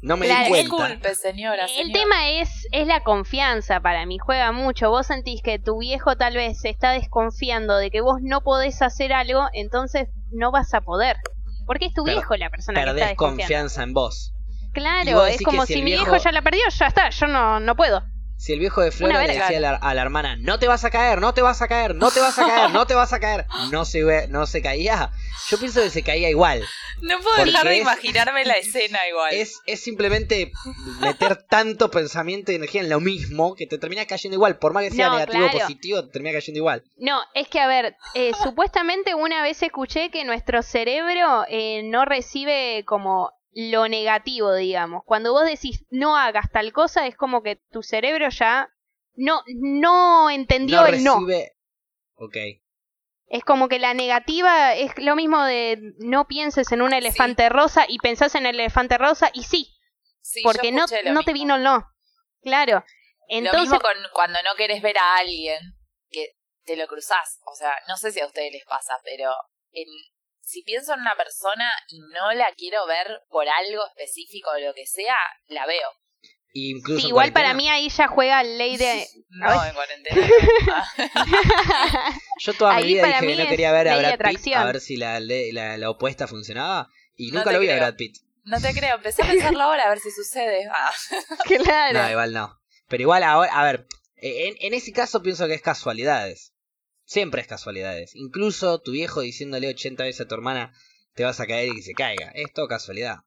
no 0.01 0.17
me 0.17 0.27
Claro, 0.27 0.43
di 0.55 0.67
cuenta. 0.67 0.87
Disculpe, 0.87 1.15
señora. 1.15 1.65
El 1.77 1.91
tema 1.91 2.29
es, 2.29 2.67
es 2.71 2.87
la 2.87 3.01
confianza 3.03 3.79
para 3.79 4.05
mí, 4.05 4.17
juega 4.17 4.51
mucho. 4.51 4.89
Vos 4.89 5.07
sentís 5.07 5.41
que 5.41 5.59
tu 5.59 5.79
viejo 5.79 6.15
tal 6.15 6.35
vez 6.35 6.59
se 6.61 6.69
está 6.69 6.91
desconfiando 6.91 7.77
de 7.77 7.89
que 7.89 8.01
vos 8.01 8.17
no 8.21 8.41
podés 8.41 8.81
hacer 8.81 9.13
algo, 9.13 9.47
entonces 9.53 10.09
no 10.31 10.51
vas 10.51 10.73
a 10.73 10.81
poder. 10.81 11.17
Porque 11.65 11.85
es 11.87 11.93
tu 11.93 12.03
viejo 12.03 12.35
la 12.37 12.49
persona 12.49 12.75
que 12.75 12.81
está 12.81 12.93
Perdés 12.93 13.09
desconfiando. 13.09 13.41
confianza 13.41 13.83
en 13.83 13.93
vos. 13.93 14.33
Claro, 14.73 15.25
es 15.25 15.41
como 15.41 15.65
si, 15.65 15.81
mi 15.81 15.91
viejo... 15.91 16.15
ya 16.17 16.31
la 16.31 16.41
perdió, 16.41 16.61
ya 16.69 16.87
está, 16.87 17.09
yo 17.09 17.27
no, 17.27 17.59
no 17.59 17.75
puedo. 17.75 18.03
Si 18.38 18.53
el 18.53 18.59
viejo 18.59 18.81
de 18.81 18.91
Flora 18.91 19.25
le 19.25 19.33
decía 19.33 19.57
a 19.57 19.59
la, 19.59 19.75
a 19.75 19.93
la, 19.95 20.01
hermana, 20.01 20.35
no 20.38 20.59
te 20.59 20.67
vas 20.67 20.85
a 20.85 20.91
caer, 20.91 21.19
no 21.19 21.33
te 21.33 21.41
vas 21.41 21.61
a 21.61 21.67
caer, 21.67 21.95
no 21.95 22.11
te 22.11 22.19
vas 22.19 22.38
a 22.38 22.45
caer, 22.45 22.69
no 22.69 22.85
te 22.85 22.93
vas 22.93 23.11
a 23.11 23.19
caer, 23.19 23.45
no 23.71 23.83
se, 23.83 24.27
no 24.27 24.45
se 24.45 24.61
caía, 24.61 25.11
yo 25.49 25.57
pienso 25.57 25.81
que 25.81 25.89
se 25.89 26.03
caía 26.03 26.29
igual. 26.29 26.63
No 27.01 27.19
puedo 27.19 27.45
dejar 27.45 27.67
de 27.67 27.77
imaginarme 27.77 28.45
la 28.45 28.53
escena 28.53 28.99
igual. 29.09 29.33
Es, 29.33 29.59
es 29.65 29.79
simplemente 29.81 30.51
meter 30.99 31.43
tanto 31.43 31.89
pensamiento 31.89 32.51
y 32.51 32.55
energía 32.55 32.81
en 32.81 32.89
lo 32.89 32.99
mismo 32.99 33.55
que 33.55 33.65
te 33.65 33.77
termina 33.77 34.05
cayendo 34.05 34.35
igual. 34.35 34.57
Por 34.57 34.73
más 34.73 34.83
que 34.83 34.91
sea 34.91 35.09
negativo 35.09 35.45
o 35.45 35.51
positivo, 35.51 36.03
te 36.03 36.11
termina 36.11 36.33
cayendo 36.33 36.57
igual. 36.57 36.83
No, 36.97 37.19
es 37.33 37.47
que 37.47 37.59
a 37.59 37.67
ver, 37.67 37.95
eh, 38.13 38.31
supuestamente 38.43 39.15
una 39.15 39.41
vez 39.41 39.61
escuché 39.63 40.09
que 40.09 40.25
nuestro 40.25 40.61
cerebro 40.63 41.45
eh, 41.49 41.81
no 41.83 42.05
recibe 42.05 42.83
como 42.85 43.31
lo 43.59 43.87
negativo, 43.87 44.53
digamos. 44.53 45.01
Cuando 45.03 45.33
vos 45.33 45.43
decís 45.43 45.83
no 45.89 46.15
hagas 46.15 46.51
tal 46.51 46.71
cosa, 46.71 47.07
es 47.07 47.15
como 47.15 47.41
que 47.41 47.55
tu 47.55 47.81
cerebro 47.81 48.29
ya 48.29 48.71
no, 49.15 49.41
no 49.47 50.29
entendió 50.29 50.85
el 50.85 51.03
no. 51.03 51.17
Ok. 52.17 52.37
Es 53.25 53.43
como 53.43 53.67
que 53.67 53.79
la 53.79 53.95
negativa 53.95 54.75
es 54.75 54.91
lo 54.97 55.15
mismo 55.15 55.43
de 55.43 55.79
no 55.97 56.27
pienses 56.27 56.71
en 56.71 56.83
un 56.83 56.93
elefante 56.93 57.49
rosa 57.49 57.85
y 57.87 57.97
pensás 57.97 58.35
en 58.35 58.45
el 58.45 58.59
elefante 58.59 58.99
rosa 58.99 59.31
y 59.33 59.43
sí. 59.43 59.75
porque 60.43 60.71
no, 60.71 60.85
no 61.05 61.23
te 61.23 61.33
vino 61.33 61.55
el 61.55 61.63
no. 61.63 61.83
Claro. 62.43 62.85
Entonces, 63.27 63.57
lo 63.57 63.61
mismo 63.63 63.79
con 63.79 63.97
cuando 64.13 64.37
no 64.43 64.53
querés 64.55 64.83
ver 64.83 64.99
a 64.99 65.17
alguien 65.17 65.57
que 66.11 66.35
te 66.63 66.77
lo 66.77 66.85
cruzás. 66.85 67.39
O 67.51 67.55
sea, 67.55 67.73
no 67.87 67.97
sé 67.97 68.11
si 68.11 68.19
a 68.19 68.27
ustedes 68.27 68.53
les 68.53 68.65
pasa, 68.65 68.99
pero 69.03 69.31
en, 69.71 69.87
si 70.47 70.63
pienso 70.63 70.93
en 70.93 71.01
una 71.01 71.15
persona 71.17 71.69
y 71.89 71.99
no 71.99 72.31
la 72.31 72.47
quiero 72.55 72.87
ver 72.87 73.05
por 73.29 73.45
algo 73.49 73.85
específico 73.87 74.49
o 74.49 74.59
lo 74.59 74.73
que 74.73 74.85
sea, 74.85 75.15
la 75.47 75.65
veo. 75.65 75.89
Incluso 76.53 77.01
sí, 77.01 77.07
igual 77.09 77.33
para 77.33 77.53
mí 77.53 77.69
ahí 77.69 77.89
ya 77.89 78.07
juega 78.07 78.41
ley 78.43 78.77
de... 78.77 79.05
No, 79.29 79.65
en 79.65 79.73
cuarentena. 79.73 80.27
Yo 82.39 82.53
toda 82.53 82.77
mi 82.77 82.85
vida 82.85 83.05
dije 83.05 83.19
que 83.19 83.35
no 83.35 83.49
quería 83.49 83.71
ver 83.73 83.89
a 83.89 83.97
Brad 83.97 84.31
Pitt 84.31 84.55
a 84.55 84.65
ver 84.65 84.79
si 84.79 84.95
la, 84.95 85.19
la, 85.19 85.89
opuesta 85.89 86.27
funcionaba 86.27 86.89
y 87.15 87.31
nunca 87.31 87.51
lo 87.51 87.59
vi 87.59 87.69
a 87.69 87.75
Brad 87.75 87.95
Pitt. 87.95 88.17
No 88.45 88.61
te 88.61 88.73
creo, 88.73 88.95
empecé 88.95 89.23
a 89.23 89.25
pensarlo 89.29 89.61
ahora 89.61 89.83
a 89.83 89.89
ver 89.89 89.99
si 89.99 90.11
sucede. 90.11 90.65
Ah. 90.73 90.93
Claro. 91.45 91.99
No, 91.99 92.09
igual 92.09 92.33
no. 92.33 92.57
Pero 92.87 93.03
igual 93.03 93.23
ahora, 93.23 93.51
a 93.53 93.63
ver, 93.65 93.85
en, 94.15 94.55
en 94.61 94.73
ese 94.73 94.93
caso 94.93 95.21
pienso 95.21 95.45
que 95.47 95.55
es 95.55 95.61
casualidades. 95.61 96.53
Siempre 97.07 97.39
es 97.39 97.47
casualidades. 97.47 98.13
Incluso 98.15 98.81
tu 98.81 98.91
viejo 98.91 99.21
diciéndole 99.21 99.69
80 99.69 100.03
veces 100.03 100.21
a 100.21 100.27
tu 100.27 100.35
hermana 100.35 100.73
te 101.13 101.23
vas 101.23 101.39
a 101.39 101.47
caer 101.47 101.69
y 101.69 101.75
que 101.77 101.81
se 101.81 101.93
caiga. 101.93 102.31
Es 102.35 102.51
todo 102.51 102.67
casualidad. 102.67 103.19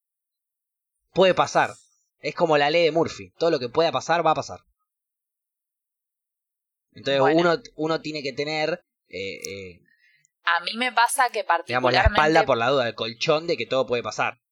Puede 1.14 1.32
pasar. 1.32 1.70
Es 2.18 2.34
como 2.34 2.58
la 2.58 2.68
ley 2.68 2.84
de 2.84 2.92
Murphy. 2.92 3.32
Todo 3.38 3.50
lo 3.50 3.58
que 3.58 3.70
pueda 3.70 3.90
pasar 3.90 4.24
va 4.24 4.32
a 4.32 4.34
pasar. 4.34 4.60
Entonces 6.92 7.22
uno, 7.34 7.56
uno 7.74 8.00
tiene 8.02 8.22
que 8.22 8.34
tener... 8.34 8.84
Eh, 9.08 9.40
eh, 9.48 9.80
a 10.44 10.60
mí 10.60 10.72
me 10.76 10.92
pasa 10.92 11.30
que 11.30 11.42
particularmente... 11.44 11.64
Digamos, 11.68 11.92
la 11.94 12.02
espalda 12.02 12.44
por 12.44 12.58
la 12.58 12.68
duda, 12.68 12.86
el 12.86 12.94
colchón 12.94 13.46
de 13.46 13.56
que 13.56 13.64
todo 13.64 13.86
puede 13.86 14.02
pasar. 14.02 14.42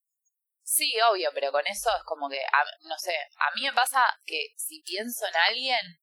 Sí, 0.63 0.91
obvio, 1.13 1.29
pero 1.35 1.53
con 1.53 1.67
eso 1.67 1.91
es 1.95 2.03
como 2.05 2.31
que, 2.31 2.41
no 2.89 2.97
sé, 2.97 3.13
a 3.13 3.55
mí 3.55 3.63
me 3.63 3.73
pasa 3.75 4.03
que 4.25 4.55
si 4.57 4.81
pienso 4.81 5.27
en 5.27 5.37
alguien, 5.51 6.01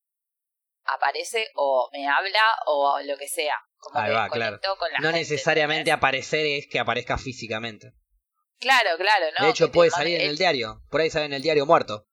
aparece 0.86 1.48
o 1.56 1.90
me 1.92 2.08
habla 2.08 2.42
o 2.68 3.00
lo 3.06 3.18
que 3.18 3.28
sea. 3.28 3.56
Como 3.78 4.00
Ahí 4.00 4.12
va, 4.12 4.30
claro. 4.30 4.60
no 5.02 5.12
necesariamente 5.12 5.92
aparecer 5.92 6.46
es 6.46 6.68
que 6.68 6.80
aparezca 6.80 7.18
físicamente. 7.18 7.94
Claro, 8.60 8.98
claro, 8.98 9.26
¿no? 9.38 9.46
De 9.46 9.52
hecho, 9.52 9.72
puede 9.72 9.92
salir 9.92 10.20
en 10.22 10.30
el 10.30 10.38
diario. 10.38 10.82
Por 10.90 11.02
ahí 11.02 11.10
sale 11.10 11.26
en 11.26 11.34
el 11.34 11.42
diario 11.42 11.66
muerto. 11.66 12.08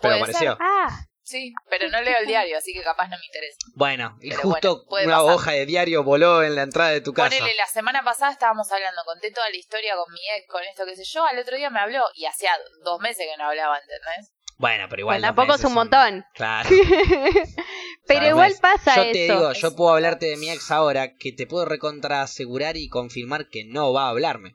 Pero 0.00 0.16
apareció. 0.16 0.56
Ah. 0.60 1.06
Sí, 1.26 1.52
pero 1.68 1.88
no 1.88 2.00
leo 2.02 2.18
el 2.20 2.26
diario, 2.28 2.56
así 2.56 2.72
que 2.72 2.84
capaz 2.84 3.08
no 3.08 3.18
me 3.18 3.26
interesa. 3.26 3.58
Bueno, 3.74 4.16
y 4.20 4.30
justo 4.30 4.84
una 4.88 5.24
hoja 5.24 5.50
de 5.50 5.66
diario 5.66 6.04
voló 6.04 6.44
en 6.44 6.54
la 6.54 6.62
entrada 6.62 6.90
de 6.90 7.00
tu 7.00 7.12
casa. 7.12 7.36
Ponele, 7.36 7.56
la 7.56 7.66
semana 7.66 8.04
pasada 8.04 8.30
estábamos 8.30 8.70
hablando, 8.70 9.02
conté 9.04 9.32
toda 9.32 9.50
la 9.50 9.56
historia 9.56 9.96
con 9.96 10.12
mi 10.12 10.20
ex, 10.36 10.46
con 10.46 10.62
esto 10.62 10.86
que 10.86 10.94
sé 10.94 11.02
yo, 11.02 11.24
al 11.24 11.36
otro 11.36 11.56
día 11.56 11.68
me 11.68 11.80
habló 11.80 12.04
y 12.14 12.26
hacía 12.26 12.52
dos 12.84 13.00
meses 13.00 13.26
que 13.28 13.36
no 13.38 13.48
hablaba, 13.48 13.76
¿entendés? 13.76 14.36
Bueno, 14.58 14.86
pero 14.88 15.00
igual. 15.00 15.20
tampoco 15.20 15.56
es 15.56 15.64
un 15.64 15.74
montón. 15.74 16.24
Claro. 16.32 16.70
pero 18.06 18.26
igual 18.26 18.54
pasa 18.60 18.96
yo 18.96 19.12
te 19.12 19.18
digo, 19.18 19.52
yo 19.52 19.76
puedo 19.76 19.94
hablarte 19.94 20.26
de 20.26 20.36
mi 20.36 20.50
ex 20.50 20.70
ahora 20.70 21.16
que 21.16 21.32
te 21.32 21.46
puedo 21.46 21.64
recontra 21.64 22.22
asegurar 22.22 22.76
y 22.76 22.88
confirmar 22.88 23.48
que 23.48 23.64
no 23.64 23.92
va 23.92 24.06
a 24.06 24.10
hablarme. 24.10 24.54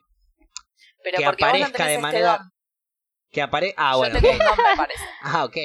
Pero 1.02 1.18
que 1.18 1.24
aparezca 1.24 1.86
de 1.86 1.94
este 1.94 2.02
manera. 2.02 2.40
que 3.30 3.42
aparezca. 3.42 3.90
Ah, 3.90 3.96
bueno. 3.96 4.18
ah, 5.22 5.44
ok. 5.44 5.56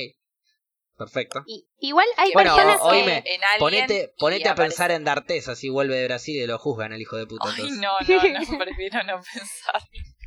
Perfecto. 0.97 1.43
igual 1.79 2.07
hay 2.17 2.31
personas 2.31 2.79
que... 2.89 3.17
en 3.17 3.41
ponete, 3.59 4.13
ponete 4.17 4.49
a 4.49 4.55
pensar 4.55 4.89
en 4.89 5.03
D'Artes, 5.03 5.47
así 5.47 5.69
vuelve 5.69 5.95
de 5.95 6.07
Brasil 6.07 6.41
y 6.41 6.47
lo 6.47 6.57
juzgan 6.57 6.91
el 6.91 7.01
hijo 7.01 7.17
de 7.17 7.27
puta. 7.27 7.49
Ay, 7.55 7.69
no, 7.69 7.91
no, 7.99 8.15
no, 8.15 8.57
prefiero 8.57 9.03
no 9.03 9.21
pensar. 9.21 9.81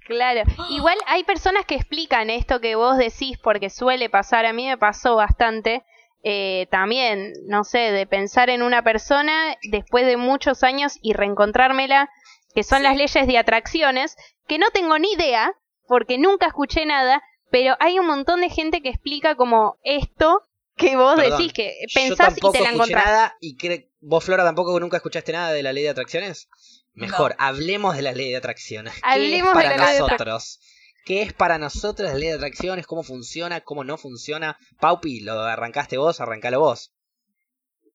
Claro, 0.06 0.42
igual 0.70 0.96
hay 1.06 1.24
personas 1.24 1.66
que 1.66 1.74
explican 1.74 2.30
esto 2.30 2.60
que 2.60 2.76
vos 2.76 2.98
decís 2.98 3.36
porque 3.42 3.68
suele 3.68 4.08
pasar, 4.08 4.46
a 4.46 4.52
mí 4.52 4.66
me 4.66 4.78
pasó 4.78 5.16
bastante, 5.16 5.82
eh, 6.22 6.66
también, 6.70 7.32
no 7.46 7.64
sé, 7.64 7.78
de 7.78 8.06
pensar 8.06 8.50
en 8.50 8.62
una 8.62 8.82
persona 8.82 9.56
después 9.70 10.06
de 10.06 10.16
muchos 10.16 10.62
años 10.62 10.98
y 11.02 11.12
reencontrármela, 11.12 12.10
que 12.54 12.62
son 12.62 12.82
las 12.82 12.96
leyes 12.96 13.26
de 13.26 13.38
atracciones, 13.38 14.16
que 14.46 14.58
no 14.58 14.70
tengo 14.70 14.98
ni 14.98 15.12
idea, 15.12 15.52
porque 15.86 16.18
nunca 16.18 16.46
escuché 16.46 16.84
nada, 16.84 17.22
pero 17.50 17.76
hay 17.80 17.98
un 17.98 18.06
montón 18.06 18.40
de 18.40 18.50
gente 18.50 18.82
que 18.82 18.90
explica 18.90 19.34
como 19.34 19.78
esto 19.82 20.42
que 20.76 20.96
vos 20.96 21.16
decís 21.16 21.52
que 21.52 21.74
pensás 21.94 22.34
y 22.36 22.52
te 22.52 22.60
la 22.60 22.70
encontrás. 22.70 23.04
Nada 23.04 23.36
y 23.40 23.56
vos 24.00 24.24
Flora 24.24 24.44
tampoco 24.44 24.78
nunca 24.80 24.96
escuchaste 24.96 25.32
nada 25.32 25.52
de 25.52 25.62
la 25.62 25.72
ley 25.72 25.84
de 25.84 25.90
atracciones. 25.90 26.48
Mejor, 26.94 27.36
hablemos 27.38 27.96
de 27.96 28.02
la 28.02 28.12
ley 28.12 28.30
de 28.30 28.36
atracciones. 28.36 28.94
Hablemos 29.02 29.52
¿Qué 29.52 29.66
es 29.66 29.72
para 29.72 29.98
nosotros? 29.98 30.60
¿Qué 31.04 31.22
es 31.22 31.32
para 31.32 31.58
nosotros 31.58 32.10
la 32.10 32.16
ley 32.16 32.28
de 32.28 32.34
atracciones? 32.34 32.86
¿Cómo 32.86 33.02
funciona? 33.02 33.60
¿Cómo 33.60 33.84
no 33.84 33.96
funciona? 33.96 34.58
Paupi, 34.80 35.20
¿lo 35.20 35.40
arrancaste 35.40 35.96
vos? 35.96 36.20
Arrancalo 36.20 36.60
vos. 36.60 36.92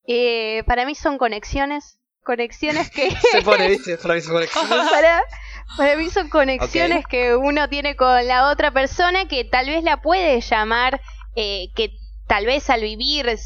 Eh, 0.08 0.64
para 0.66 0.86
mí 0.86 0.96
son 0.96 1.18
conexiones. 1.18 2.00
Conexiones 2.24 2.90
que. 2.90 3.12
Se 3.32 3.42
pone, 3.44 3.70
¿viste? 3.70 3.98
Para 3.98 4.16
mí 4.16 4.22
son 4.22 4.34
conexiones. 4.34 4.70
para, 5.78 5.96
mí 5.98 6.10
son 6.10 6.30
conexiones 6.30 7.06
que 7.08 7.36
uno 7.36 7.70
tiene 7.70 7.96
con 7.96 8.28
la 8.28 8.50
otra 8.50 8.72
persona 8.72 9.28
que 9.28 9.46
tal 9.46 9.68
vez 9.68 9.84
la 9.84 10.02
puede 10.02 10.42
llamar, 10.42 11.00
eh, 11.36 11.68
que 11.76 11.92
tal 12.28 12.46
vez 12.46 12.70
al 12.70 12.82
vivir 12.82 13.38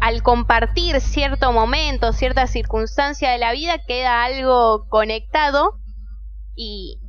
al 0.00 0.22
compartir 0.22 1.00
cierto 1.00 1.52
momento, 1.52 2.12
cierta 2.12 2.46
circunstancia 2.46 3.30
de 3.30 3.38
la 3.38 3.52
vida, 3.52 3.78
queda 3.86 4.24
algo 4.24 4.86
conectado 4.88 5.78
y 6.54 7.00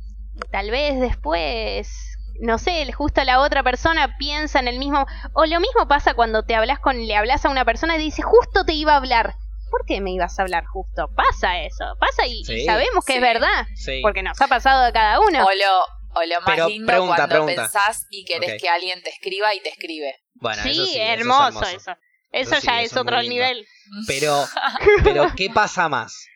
tal 0.56 0.70
vez 0.70 0.98
después, 0.98 2.16
no 2.40 2.56
sé, 2.56 2.90
justo 2.90 3.22
la 3.24 3.40
otra 3.40 3.62
persona 3.62 4.16
piensa 4.16 4.58
en 4.58 4.68
el 4.68 4.78
mismo, 4.78 5.04
o 5.34 5.44
lo 5.44 5.60
mismo 5.60 5.86
pasa 5.86 6.14
cuando 6.14 6.44
te 6.44 6.54
hablas 6.54 6.78
con, 6.78 7.06
le 7.06 7.14
hablas 7.14 7.44
a 7.44 7.50
una 7.50 7.66
persona 7.66 7.96
y 7.96 7.98
dice, 7.98 8.22
justo 8.22 8.64
te 8.64 8.72
iba 8.72 8.94
a 8.94 8.96
hablar. 8.96 9.34
¿Por 9.70 9.84
qué 9.84 10.00
me 10.00 10.12
ibas 10.12 10.38
a 10.38 10.42
hablar 10.42 10.64
justo? 10.64 11.10
Pasa 11.14 11.60
eso, 11.60 11.84
pasa 12.00 12.26
y, 12.26 12.42
sabemos 12.64 13.04
que 13.04 13.16
es 13.16 13.20
verdad, 13.20 13.66
porque 14.00 14.22
nos 14.22 14.40
ha 14.40 14.48
pasado 14.48 14.86
a 14.86 14.92
cada 14.92 15.20
uno. 15.20 15.44
O 15.44 15.50
lo, 15.54 16.20
o 16.20 16.24
lo 16.24 16.40
más 16.40 16.68
lindo 16.70 17.06
cuando 17.06 17.44
pensás 17.44 18.06
y 18.08 18.24
querés 18.24 18.58
que 18.58 18.70
alguien 18.70 19.02
te 19.02 19.10
escriba 19.10 19.54
y 19.54 19.60
te 19.60 19.68
escribe. 19.68 20.14
Bueno, 20.36 20.62
sí, 20.62 20.96
hermoso, 20.98 21.66
eso. 21.66 21.92
Eso, 22.32 22.56
ya 22.62 22.80
es 22.80 22.96
otro 22.96 23.22
nivel. 23.22 23.66
Pero, 24.06 24.46
pero, 25.04 25.26
¿qué 25.36 25.50
pasa 25.50 25.90
más? 25.90 26.28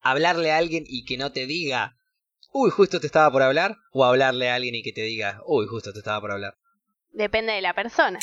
¿Hablarle 0.00 0.52
a 0.52 0.56
alguien 0.56 0.84
y 0.86 1.04
que 1.04 1.18
no 1.18 1.32
te 1.32 1.44
diga, 1.44 1.97
uy, 2.58 2.70
justo 2.70 3.00
te 3.00 3.06
estaba 3.06 3.30
por 3.30 3.42
hablar? 3.42 3.76
¿O 3.92 4.04
hablarle 4.04 4.50
a 4.50 4.56
alguien 4.56 4.74
y 4.74 4.82
que 4.82 4.92
te 4.92 5.02
diga, 5.02 5.40
uy, 5.46 5.66
justo 5.66 5.92
te 5.92 6.00
estaba 6.00 6.20
por 6.20 6.32
hablar? 6.32 6.56
Depende 7.12 7.52
de 7.52 7.62
la 7.62 7.74
persona. 7.74 8.18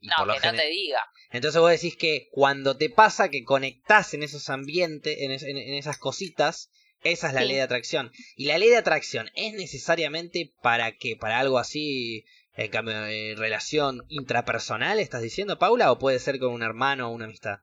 no, 0.00 0.32
que 0.32 0.46
no 0.46 0.54
te 0.54 0.66
diga. 0.68 1.00
Entonces 1.30 1.60
vos 1.60 1.70
decís 1.70 1.96
que 1.96 2.28
cuando 2.30 2.76
te 2.76 2.88
pasa 2.88 3.28
que 3.28 3.44
conectás 3.44 4.14
en 4.14 4.22
esos 4.22 4.48
ambientes, 4.48 5.16
en, 5.18 5.30
esas 5.74 5.98
cositas, 5.98 6.70
esa 7.02 7.28
es 7.28 7.34
la 7.34 7.42
ley 7.42 7.56
de 7.56 7.62
atracción. 7.62 8.10
Y 8.36 8.46
la 8.46 8.58
ley 8.58 8.70
de 8.70 8.78
atracción 8.78 9.30
es 9.34 9.52
necesariamente 9.52 10.54
para 10.62 10.96
que, 10.96 11.16
para 11.16 11.38
algo 11.38 11.58
así 11.58 12.24
en 12.56 12.70
cambio, 12.70 12.94
relación 13.36 14.02
intrapersonal, 14.08 14.98
¿estás 14.98 15.20
diciendo, 15.20 15.58
Paula? 15.58 15.92
¿O 15.92 15.98
puede 15.98 16.18
ser 16.18 16.38
con 16.38 16.54
un 16.54 16.62
hermano 16.62 17.08
o 17.08 17.12
una 17.12 17.26
amistad? 17.26 17.58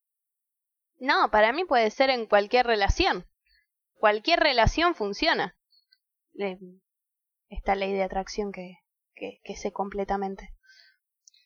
No, 1.00 1.32
para 1.32 1.52
mí 1.52 1.66
puede 1.66 1.90
ser 1.90 2.12
en 2.12 2.28
cualquier 2.28 2.68
relación. 2.68 3.26
Cualquier 3.96 4.40
relación 4.40 4.94
funciona. 4.94 5.58
Esta 7.50 7.76
ley 7.76 7.94
de 7.94 8.04
atracción 8.04 8.52
que, 8.52 8.78
que, 9.16 9.56
sé 9.56 9.72
completamente. 9.72 10.50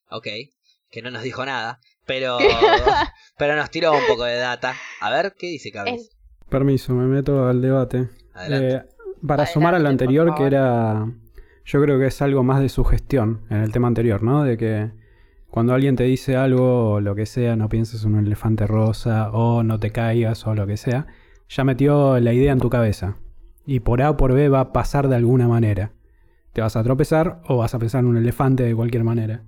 Ok, 0.10 0.28
que 0.90 1.02
no 1.02 1.12
nos 1.12 1.24
dijo 1.24 1.46
nada, 1.46 1.80
pero, 2.06 2.38
pero 3.38 3.56
nos 3.56 3.70
tiró 3.70 3.92
un 3.94 4.08
poco 4.08 4.24
de 4.24 4.38
data. 4.38 4.76
A 5.02 5.10
ver, 5.10 5.36
¿qué 5.38 5.48
dice 5.48 5.72
Cabez? 5.72 6.10
Permiso, 6.50 6.94
me 6.94 7.08
meto 7.08 7.48
al 7.48 7.62
debate. 7.62 8.10
Eh, 8.50 8.82
para 9.26 9.46
sumar 9.46 9.76
a 9.76 9.80
lo 9.80 9.90
anterior, 9.90 10.34
que 10.36 10.44
era 10.44 11.06
yo 11.68 11.82
creo 11.82 12.00
que 12.00 12.08
es 12.08 12.22
algo 12.22 12.44
más 12.44 12.62
de 12.62 12.70
sugestión 12.70 13.42
en 13.50 13.58
el 13.58 13.74
tema 13.74 13.90
anterior, 13.90 14.24
¿no? 14.24 14.44
De 14.44 14.58
que 14.58 14.90
cuando 15.50 15.74
alguien 15.74 15.98
te 15.98 16.06
dice 16.06 16.38
algo 16.38 16.92
o 16.92 17.02
lo 17.02 17.14
que 17.14 17.26
sea, 17.26 17.58
no 17.58 17.68
pienses 17.68 18.06
en 18.06 18.16
un 18.16 18.26
elefante 18.26 18.66
rosa 18.66 19.32
o 19.32 19.64
no 19.64 19.78
te 19.78 19.92
caigas 19.92 20.48
o 20.48 20.56
lo 20.56 20.66
que 20.66 20.78
sea, 20.78 21.08
ya 21.50 21.66
metió 21.66 22.20
la 22.22 22.32
idea 22.32 22.54
en 22.54 22.60
tu 22.60 22.70
cabeza. 22.70 23.18
Y 23.68 23.82
por 23.82 24.02
A 24.02 24.10
o 24.10 24.18
por 24.18 24.34
B 24.34 24.50
va 24.50 24.62
a 24.62 24.74
pasar 24.74 25.10
de 25.10 25.16
alguna 25.16 25.48
manera. 25.48 25.92
Te 26.54 26.62
vas 26.62 26.76
a 26.76 26.84
tropezar 26.84 27.42
o 27.48 27.58
vas 27.58 27.76
a 27.76 27.80
pensar 27.80 28.00
en 28.00 28.08
un 28.08 28.18
elefante 28.18 28.64
de 28.64 28.74
cualquier 28.74 29.04
manera. 29.04 29.44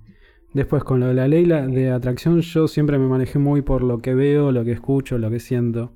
Después, 0.52 0.84
con 0.84 1.00
lo 1.00 1.06
de 1.06 1.14
la 1.14 1.26
ley 1.26 1.46
de 1.46 1.90
atracción, 1.90 2.40
yo 2.42 2.68
siempre 2.68 2.98
me 2.98 3.08
manejé 3.08 3.38
muy 3.38 3.62
por 3.62 3.82
lo 3.82 3.98
que 3.98 4.14
veo, 4.14 4.52
lo 4.52 4.62
que 4.62 4.72
escucho, 4.72 5.16
lo 5.16 5.30
que 5.30 5.40
siento. 5.40 5.94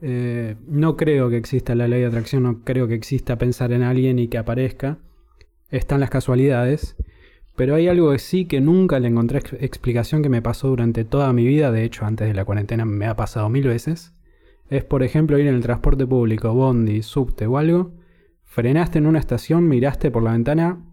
Eh, 0.00 0.56
no 0.68 0.96
creo 0.96 1.28
que 1.28 1.36
exista 1.36 1.74
la 1.74 1.88
ley 1.88 2.00
de 2.00 2.06
atracción, 2.06 2.44
no 2.44 2.60
creo 2.62 2.86
que 2.88 2.94
exista 2.94 3.36
pensar 3.36 3.72
en 3.72 3.82
alguien 3.82 4.18
y 4.18 4.28
que 4.28 4.38
aparezca. 4.38 4.98
Están 5.70 6.00
las 6.00 6.10
casualidades. 6.10 6.96
Pero 7.56 7.74
hay 7.74 7.88
algo 7.88 8.12
que 8.12 8.20
sí 8.20 8.46
que 8.46 8.60
nunca 8.60 9.00
le 9.00 9.08
encontré 9.08 9.40
explicación 9.58 10.22
que 10.22 10.28
me 10.28 10.40
pasó 10.40 10.68
durante 10.68 11.04
toda 11.04 11.32
mi 11.32 11.44
vida, 11.44 11.72
de 11.72 11.84
hecho 11.84 12.04
antes 12.04 12.28
de 12.28 12.34
la 12.34 12.44
cuarentena 12.44 12.84
me 12.84 13.06
ha 13.06 13.16
pasado 13.16 13.48
mil 13.50 13.66
veces. 13.66 14.14
Es 14.70 14.84
por 14.84 15.02
ejemplo 15.02 15.36
ir 15.36 15.48
en 15.48 15.56
el 15.56 15.62
transporte 15.62 16.06
público, 16.06 16.54
bondi, 16.54 17.02
subte 17.02 17.46
o 17.46 17.58
algo, 17.58 17.92
frenaste 18.44 18.98
en 18.98 19.06
una 19.06 19.18
estación, 19.18 19.68
miraste 19.68 20.12
por 20.12 20.22
la 20.22 20.30
ventana, 20.30 20.86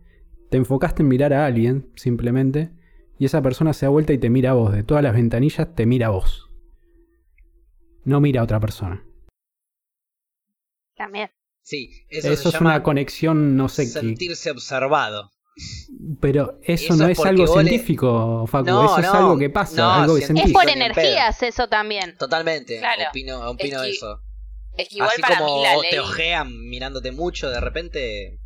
te 0.49 0.57
enfocaste 0.57 1.03
en 1.03 1.09
mirar 1.09 1.31
a 1.31 1.45
alguien 1.45 1.91
simplemente, 1.95 2.71
y 3.19 3.25
esa 3.25 3.43
persona 3.43 3.73
se 3.73 3.85
da 3.85 3.91
vuelta 3.91 4.13
y 4.13 4.17
te 4.17 4.31
mira 4.31 4.51
a 4.51 4.53
vos, 4.53 4.73
de 4.73 4.83
todas 4.83 5.03
las 5.03 5.13
ventanillas 5.13 5.75
te 5.75 5.85
mira 5.85 6.07
a 6.07 6.09
vos. 6.09 6.49
No 8.03 8.19
mira 8.19 8.41
a 8.41 8.45
otra 8.45 8.59
persona. 8.59 9.05
También. 10.95 11.29
Sí, 11.61 11.91
eso, 12.09 12.49
es 12.49 12.61
una 12.61 12.81
conexión, 12.81 13.57
no 13.57 13.69
sé 13.69 13.83
qué. 13.83 13.99
Sentirse 13.99 14.49
observado. 14.49 15.31
Pero 16.21 16.59
eso, 16.63 16.95
no 16.95 17.07
es, 17.07 17.19
algo 17.19 17.47
científico, 17.47 18.45
Facu. 18.47 18.69
eso 18.69 18.99
es 18.99 19.07
algo 19.07 19.37
que 19.37 19.49
pasa, 19.49 20.03
algo 20.03 20.15
que 20.15 20.23
Es 20.23 20.51
por 20.53 20.69
energías 20.69 21.41
eso 21.43 21.67
también. 21.67 22.15
Totalmente. 22.17 22.81
Opino, 23.09 23.49
opino 23.49 23.83
eso. 23.83 24.21
Es 24.77 24.89
que 24.89 24.95
igual 24.95 25.15
para 25.19 25.41
mí 25.41 25.63
la 25.63 25.77
ley... 25.77 25.89
te 25.89 25.99
ojean 25.99 26.69
mirándote 26.69 27.11
mucho, 27.11 27.49
de 27.49 27.59
repente 27.59 28.39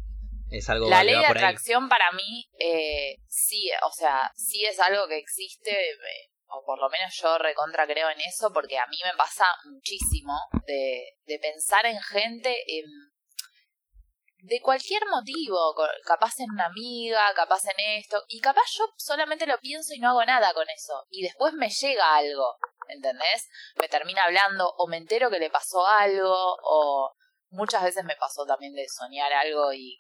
es 0.49 0.69
algo 0.69 0.89
La 0.89 1.03
ley 1.03 1.15
de 1.15 1.25
atracción 1.25 1.89
para 1.89 2.11
mí, 2.13 2.49
eh, 2.57 3.17
sí, 3.27 3.69
o 3.85 3.91
sea, 3.91 4.31
sí 4.35 4.63
es 4.63 4.79
algo 4.79 5.07
que 5.09 5.17
existe, 5.17 5.71
eh, 5.71 6.31
o 6.47 6.63
por 6.65 6.79
lo 6.79 6.89
menos 6.89 7.13
yo 7.21 7.37
recontra 7.37 7.85
creo 7.85 8.09
en 8.09 8.21
eso, 8.21 8.51
porque 8.53 8.77
a 8.77 8.87
mí 8.87 8.97
me 9.03 9.17
pasa 9.17 9.45
muchísimo 9.69 10.33
de, 10.65 11.17
de 11.25 11.39
pensar 11.39 11.85
en 11.85 11.99
gente, 11.99 12.55
en 12.67 12.85
de 14.41 14.59
cualquier 14.59 15.03
motivo, 15.05 15.75
capaz 16.03 16.39
en 16.39 16.49
una 16.51 16.65
amiga, 16.65 17.31
capaz 17.35 17.63
en 17.65 17.99
esto, 17.99 18.23
y 18.27 18.39
capaz 18.39 18.65
yo 18.73 18.85
solamente 18.97 19.45
lo 19.45 19.59
pienso 19.59 19.93
y 19.93 19.99
no 19.99 20.09
hago 20.09 20.25
nada 20.25 20.53
con 20.53 20.67
eso, 20.69 21.05
y 21.09 21.21
después 21.21 21.53
me 21.53 21.69
llega 21.69 22.15
algo, 22.15 22.57
¿entendés? 22.87 23.47
Me 23.75 23.87
termina 23.87 24.23
hablando 24.23 24.67
o 24.77 24.87
me 24.87 24.97
entero 24.97 25.29
que 25.29 25.39
le 25.39 25.51
pasó 25.51 25.85
algo, 25.85 26.57
o 26.63 27.13
muchas 27.49 27.83
veces 27.83 28.03
me 28.03 28.15
pasó 28.15 28.45
también 28.45 28.73
de 28.73 28.87
soñar 28.89 29.31
algo 29.31 29.73
y, 29.73 29.99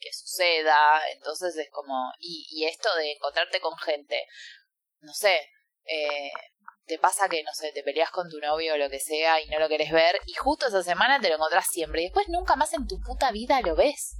que 0.00 0.12
suceda, 0.12 1.02
entonces 1.12 1.54
es 1.56 1.68
como, 1.70 2.12
y, 2.18 2.46
y 2.50 2.64
esto 2.64 2.88
de 2.96 3.12
encontrarte 3.12 3.60
con 3.60 3.76
gente, 3.76 4.26
no 5.00 5.12
sé, 5.12 5.50
eh, 5.84 6.30
te 6.86 6.98
pasa 6.98 7.28
que, 7.28 7.42
no 7.42 7.52
sé, 7.54 7.72
te 7.72 7.82
peleas 7.82 8.10
con 8.10 8.28
tu 8.28 8.38
novio 8.38 8.74
o 8.74 8.76
lo 8.76 8.90
que 8.90 8.98
sea 8.98 9.40
y 9.40 9.48
no 9.48 9.58
lo 9.58 9.68
querés 9.68 9.92
ver 9.92 10.20
y 10.26 10.34
justo 10.34 10.66
esa 10.66 10.82
semana 10.82 11.20
te 11.20 11.28
lo 11.28 11.36
encontrás 11.36 11.66
siempre 11.70 12.02
y 12.02 12.04
después 12.04 12.28
nunca 12.28 12.56
más 12.56 12.72
en 12.74 12.86
tu 12.86 13.00
puta 13.00 13.30
vida 13.30 13.60
lo 13.60 13.76
ves. 13.76 14.16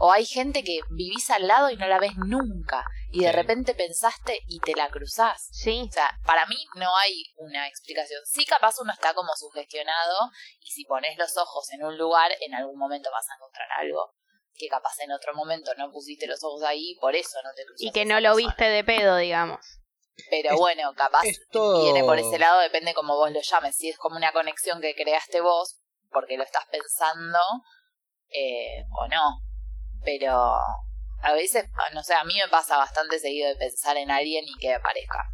O 0.00 0.12
hay 0.12 0.24
gente 0.24 0.62
que 0.62 0.78
vivís 0.90 1.28
al 1.30 1.48
lado 1.48 1.70
y 1.70 1.76
no 1.76 1.88
la 1.88 1.98
ves 1.98 2.12
nunca 2.16 2.84
y 3.10 3.24
de 3.24 3.32
repente 3.32 3.74
pensaste 3.74 4.38
y 4.46 4.60
te 4.60 4.76
la 4.76 4.90
cruzás. 4.90 5.48
Sí. 5.50 5.86
O 5.88 5.92
sea, 5.92 6.08
para 6.24 6.46
mí 6.46 6.56
no 6.76 6.96
hay 6.96 7.24
una 7.36 7.66
explicación. 7.66 8.20
Sí, 8.24 8.44
capaz 8.44 8.76
uno 8.80 8.92
está 8.92 9.12
como 9.14 9.34
sugestionado 9.34 10.30
y 10.60 10.70
si 10.70 10.84
pones 10.84 11.18
los 11.18 11.36
ojos 11.36 11.72
en 11.72 11.84
un 11.84 11.98
lugar, 11.98 12.30
en 12.40 12.54
algún 12.54 12.78
momento 12.78 13.10
vas 13.10 13.28
a 13.28 13.34
encontrar 13.34 13.66
algo 13.80 14.14
que 14.54 14.68
capaz 14.68 14.98
en 15.00 15.12
otro 15.12 15.34
momento 15.34 15.72
no 15.78 15.90
pusiste 15.90 16.26
los 16.26 16.42
ojos 16.42 16.62
ahí, 16.64 16.96
por 17.00 17.14
eso 17.14 17.38
no 17.42 17.50
te 17.54 17.64
cruzas. 17.64 17.80
Y 17.80 17.92
que 17.92 18.04
no 18.04 18.20
lo 18.20 18.34
viste 18.34 18.64
de 18.64 18.84
pedo, 18.84 19.16
digamos. 19.16 19.77
Pero 20.30 20.56
bueno, 20.56 20.92
capaz 20.94 21.22
viene 21.22 22.04
por 22.04 22.18
ese 22.18 22.38
lado, 22.38 22.60
depende 22.60 22.94
como 22.94 23.14
vos 23.14 23.30
lo 23.30 23.40
llames. 23.40 23.76
Si 23.76 23.88
es 23.88 23.96
como 23.98 24.16
una 24.16 24.32
conexión 24.32 24.80
que 24.80 24.94
creaste 24.94 25.40
vos, 25.40 25.78
porque 26.10 26.36
lo 26.36 26.44
estás 26.44 26.64
pensando, 26.70 27.38
eh, 28.30 28.84
o 28.98 29.08
no. 29.08 29.40
Pero 30.04 30.32
a 31.22 31.32
veces, 31.32 31.64
no 31.94 32.02
sé, 32.02 32.14
a 32.14 32.24
mí 32.24 32.34
me 32.34 32.48
pasa 32.50 32.76
bastante 32.76 33.18
seguido 33.18 33.48
de 33.48 33.56
pensar 33.56 33.96
en 33.96 34.10
alguien 34.10 34.44
y 34.46 34.54
que 34.58 34.74
aparezca. 34.74 35.24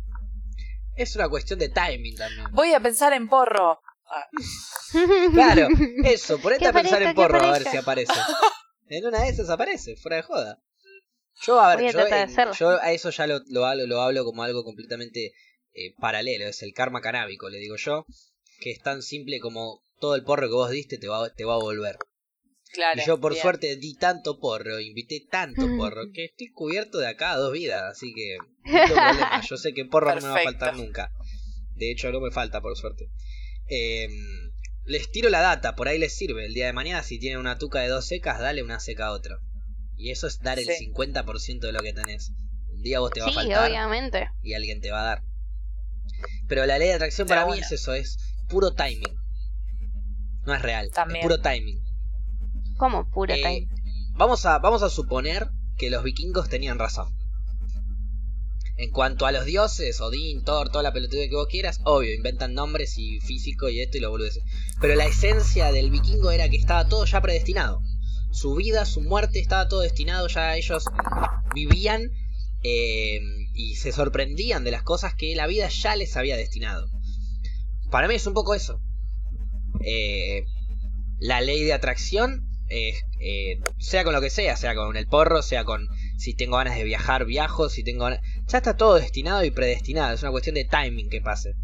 Es 0.97 1.16
una 1.16 1.28
cuestión 1.28 1.59
de 1.59 1.68
timing 1.68 2.16
también. 2.16 2.47
Voy 2.53 2.72
a 2.72 2.80
pensar 2.80 3.12
en 3.12 3.28
porro. 3.28 3.80
Ah. 4.07 4.28
claro, 5.32 5.68
eso, 6.05 6.39
ponete 6.39 6.68
a 6.68 6.72
pensar 6.72 7.03
en 7.03 7.14
porro 7.14 7.41
a 7.41 7.53
ver 7.53 7.64
si 7.64 7.76
aparece. 7.76 8.12
En 8.89 9.07
una 9.07 9.22
de 9.22 9.30
esas 9.30 9.51
aparece, 9.51 9.97
fuera 9.97 10.18
de 10.18 10.22
joda. 10.22 10.62
Yo, 11.43 11.61
a 11.61 11.76
ver, 11.76 11.93
yo, 12.59 12.70
a 12.80 12.93
eso 12.93 13.11
ya 13.11 13.26
lo, 13.26 13.41
lo, 13.49 13.66
hablo, 13.66 13.87
lo 13.87 14.01
hablo 14.01 14.24
como 14.24 14.43
algo 14.43 14.64
completamente 14.64 15.32
eh, 15.74 15.95
paralelo, 15.99 16.47
es 16.47 16.62
el 16.62 16.72
karma 16.72 17.01
canábico, 17.01 17.49
le 17.49 17.59
digo 17.59 17.76
yo, 17.76 18.07
que 18.61 18.70
es 18.70 18.80
tan 18.80 19.03
simple 19.03 19.41
como 19.41 19.82
todo 19.99 20.14
el 20.14 20.22
porro 20.22 20.49
que 20.49 20.55
vos 20.55 20.70
diste 20.70 20.99
te 20.99 21.09
va, 21.09 21.28
te 21.30 21.45
va 21.45 21.55
a 21.55 21.59
volver. 21.59 21.97
Claro, 22.72 23.01
y 23.01 23.07
yo 23.07 23.20
por 23.20 23.35
suerte 23.37 23.76
di 23.76 23.95
tanto 23.95 24.39
porro, 24.39 24.80
invité 24.80 25.26
tanto 25.30 25.62
porro, 25.76 26.11
que 26.12 26.26
estoy 26.26 26.51
cubierto 26.51 26.99
de 26.99 27.09
acá 27.09 27.32
a 27.32 27.39
dos 27.39 27.53
vidas, 27.53 27.82
así 27.82 28.12
que 28.14 28.39
no 28.64 28.64
Yo 29.49 29.57
sé 29.57 29.74
que 29.74 29.85
porro 29.85 30.14
no 30.14 30.20
me 30.20 30.28
va 30.28 30.41
a 30.41 30.45
faltar 30.45 30.76
nunca. 30.76 31.11
De 31.74 31.91
hecho, 31.91 32.11
no 32.12 32.20
me 32.20 32.30
falta, 32.30 32.61
por 32.61 32.76
suerte. 32.76 33.11
Eh, 33.68 34.09
les 34.85 35.11
tiro 35.11 35.30
la 35.30 35.41
data, 35.41 35.74
por 35.74 35.89
ahí 35.89 35.99
les 35.99 36.14
sirve. 36.16 36.47
El 36.47 36.55
día 36.55 36.66
de 36.66 36.72
mañana, 36.72 37.03
si 37.03 37.18
tienen 37.18 37.39
una 37.41 37.59
tuca 37.59 37.80
de 37.80 37.89
dos 37.89 38.07
secas, 38.07 38.39
dale 38.39 38.62
una 38.62 38.80
seca 38.80 39.07
a 39.07 39.12
otra. 39.12 39.39
Y 39.97 40.11
eso 40.11 40.26
es 40.26 40.40
dar 40.40 40.59
el 40.59 40.66
50% 40.66 41.61
de 41.61 41.72
lo 41.72 41.80
que 41.80 41.92
tenés. 41.92 42.32
Un 42.70 42.82
día 42.82 43.01
vos 43.01 43.11
te 43.11 43.20
va 43.20 43.28
a 43.28 43.32
faltar. 43.32 43.70
obviamente. 43.70 44.28
Y 44.42 44.55
alguien 44.55 44.80
te 44.80 44.90
va 44.90 45.01
a 45.01 45.05
dar. 45.05 45.22
Pero 46.49 46.66
la 46.66 46.78
ley 46.78 46.88
de 46.88 46.95
atracción 46.95 47.28
para 47.28 47.47
mí 47.47 47.59
es 47.59 47.72
eso, 47.72 47.95
es 47.95 48.18
puro 48.49 48.72
timing. 48.72 49.16
No 50.45 50.55
es 50.55 50.62
real, 50.62 50.90
es 50.92 51.22
puro 51.22 51.40
timing. 51.40 51.80
¿Cómo 52.76 53.09
puro 53.11 53.32
eh, 53.32 53.40
timing? 53.42 53.68
Vamos 54.16 54.45
a, 54.47 54.59
vamos 54.59 54.82
a 54.82 54.90
suponer 54.90 55.49
que 55.78 55.90
los 55.90 56.03
vikingos 56.03 56.49
tenían 56.49 56.78
razón. 56.78 57.12
En 58.76 58.90
cuanto 58.90 59.26
a 59.26 59.32
los 59.32 59.45
dioses, 59.45 60.01
Odín, 60.01 60.42
Thor, 60.42 60.68
toda 60.68 60.82
la 60.82 60.92
pelotuda 60.92 61.28
que 61.28 61.36
vos 61.36 61.47
quieras, 61.47 61.80
obvio, 61.84 62.12
inventan 62.12 62.55
nombres 62.55 62.99
y 62.99 63.20
físico 63.20 63.68
y 63.68 63.80
esto 63.80 63.99
y 63.99 64.01
lo 64.01 64.11
boludeces. 64.11 64.42
Pero 64.80 64.97
la 64.97 65.07
esencia 65.07 65.70
del 65.70 65.90
vikingo 65.90 66.32
era 66.32 66.49
que 66.49 66.57
estaba 66.57 66.88
todo 66.88 67.05
ya 67.05 67.20
predestinado 67.20 67.80
su 68.35 68.55
vida, 68.57 68.85
su 68.85 69.01
muerte, 69.01 69.39
estaba 69.39 69.68
todo 69.68 69.80
destinado, 69.80 70.26
ya 70.26 70.57
ellos 70.57 70.85
vivían 71.55 72.11
eh, 72.62 73.20
y 73.55 73.76
se 73.76 73.93
sorprendían 73.93 74.64
de 74.64 74.72
las 74.72 74.82
cosas 74.82 75.14
que 75.14 75.35
la 75.37 75.47
vida 75.47 75.68
ya 75.68 75.95
les 75.95 76.16
había 76.16 76.37
destinado. 76.37 76.91
Para 77.91 78.09
mí 78.09 78.16
es 78.16 78.26
un 78.26 78.35
poco 78.35 78.55
eso. 78.55 78.80
Eh, 79.80 80.47
la 81.20 81.41
ley 81.43 81.62
de 81.62 81.74
atracción, 81.74 82.49
eh, 82.68 82.95
sea 83.78 84.03
con 84.03 84.12
lo 84.12 84.20
que 84.20 84.30
sea, 84.30 84.57
sea 84.57 84.74
con 84.74 84.97
el 84.97 85.07
porro, 85.07 85.41
sea 85.41 85.64
con 85.64 85.87
si 86.18 86.35
tengo 86.35 86.57
ganas 86.57 86.76
de 86.76 86.82
viajar, 86.82 87.26
viajo, 87.26 87.68
si 87.68 87.85
tengo 87.85 88.11
Ya 88.11 88.59
está 88.59 88.76
todo 88.76 88.97
destinado 88.97 89.45
y 89.45 89.53
predestinado, 89.53 90.12
es 90.12 90.22
una 90.22 90.32
cuestión 90.32 90.57
de 90.57 90.64
timing 90.64 91.09
que 91.09 91.20
pase. 91.20 91.55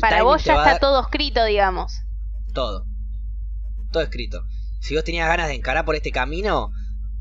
Para 0.00 0.24
vos 0.24 0.44
ya 0.44 0.56
está 0.56 0.80
todo 0.80 1.00
escrito, 1.02 1.44
digamos. 1.44 2.00
Todo. 2.52 2.84
Todo 3.92 4.02
escrito 4.02 4.44
si 4.80 4.94
vos 4.94 5.04
tenías 5.04 5.28
ganas 5.28 5.48
de 5.48 5.54
encarar 5.54 5.84
por 5.84 5.94
este 5.94 6.10
camino, 6.10 6.72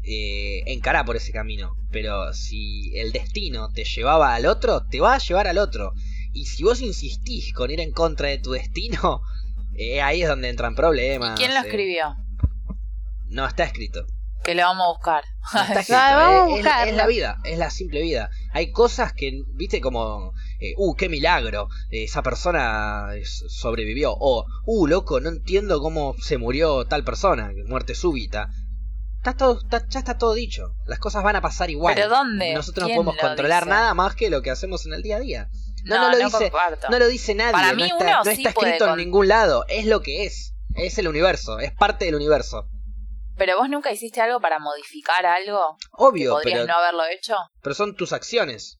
eh, 0.04 0.64
encará 0.66 1.04
por 1.04 1.16
ese 1.16 1.32
camino. 1.32 1.76
Pero 1.92 2.34
si 2.34 2.98
el 2.98 3.12
destino 3.12 3.70
te 3.72 3.84
llevaba 3.84 4.34
al 4.34 4.46
otro, 4.46 4.86
te 4.88 5.00
va 5.00 5.16
a 5.16 5.20
llevar 5.20 5.48
al 5.48 5.58
otro. 5.58 5.94
Y 6.34 6.46
si 6.46 6.64
vos 6.64 6.82
insistís 6.82 7.54
con 7.54 7.72
ir 7.72 7.80
en 7.80 7.92
contra 7.92 8.30
de 8.30 8.38
tu 8.38 8.52
destino, 8.52 9.22
eh, 9.76 10.02
ahí 10.02 10.24
es 10.24 10.30
donde 10.30 10.50
entran 10.50 10.76
problemas. 10.76 11.38
¿Quién 11.38 11.54
lo 11.54 11.60
eh. 11.60 11.64
escribió? 11.66 12.16
No, 13.28 13.46
está 13.46 13.64
escrito. 13.64 14.06
Que 14.44 14.56
lo 14.56 14.64
vamos 14.64 14.86
a 14.86 14.90
buscar. 14.90 15.24
es, 15.78 15.90
la 16.96 17.08
vida, 17.08 17.38
es 17.44 17.58
la 17.58 17.70
simple 17.70 18.02
vida. 18.02 18.30
Hay 18.54 18.72
cosas 18.72 19.12
que, 19.14 19.44
viste, 19.54 19.82
como 19.82 20.34
eh, 20.60 20.74
uh, 20.78 20.96
qué 20.96 21.10
milagro, 21.10 21.70
esa 21.90 22.22
persona 22.22 23.10
sobrevivió, 23.24 24.14
o, 24.14 24.46
uh, 24.66 24.88
loco, 24.88 25.20
no 25.20 25.30
entiendo 25.30 25.82
cómo 25.82 26.16
se 26.22 26.38
murió 26.38 26.86
tal 26.86 27.04
persona, 27.04 27.52
muerte 27.68 27.96
súbita. 27.96 28.50
Está 29.18 29.36
todo, 29.36 29.62
ya 29.90 30.00
está 30.00 30.18
todo 30.18 30.34
dicho, 30.34 30.76
las 30.86 31.00
cosas 31.00 31.24
van 31.24 31.36
a 31.36 31.42
pasar 31.42 31.70
igual. 31.70 31.94
¿Pero 31.96 32.08
dónde? 32.08 32.54
Nosotros 32.54 32.88
no 32.88 32.96
podemos 32.96 33.18
controlar 33.18 33.68
nada 33.68 33.94
más 33.94 34.16
que 34.16 34.30
lo 34.30 34.42
que 34.42 34.50
hacemos 34.50 34.86
en 34.86 34.94
el 34.94 35.02
día 35.02 35.18
a 35.18 35.20
día. 35.20 35.50
No, 35.84 35.98
no, 35.98 36.12
lo, 36.12 36.18
dice, 36.18 36.52
no 36.90 37.00
lo 37.00 37.08
dice 37.08 37.36
nadie, 37.36 37.76
no 37.76 37.86
está, 37.86 38.24
no 38.24 38.32
está 38.32 38.50
escrito 38.50 38.88
en 38.90 38.98
ningún 38.98 39.28
lado, 39.28 39.66
es 39.70 39.86
lo 39.86 40.02
que 40.02 40.26
es, 40.26 40.54
es 40.76 40.98
el 40.98 41.08
universo, 41.08 41.60
es 41.60 41.72
parte 41.74 42.06
del 42.06 42.16
universo. 42.16 42.70
Pero 43.38 43.58
vos 43.58 43.70
nunca 43.70 43.92
hiciste 43.92 44.20
algo 44.20 44.42
para 44.42 44.60
modificar 44.60 45.26
algo. 45.26 45.78
que 45.80 45.88
Obvio, 45.94 46.32
podrías 46.34 46.60
pero, 46.60 46.68
no 46.68 46.78
haberlo 46.78 47.06
hecho. 47.06 47.36
pero 47.62 47.74
son 47.74 47.96
tus 47.96 48.12
acciones. 48.12 48.79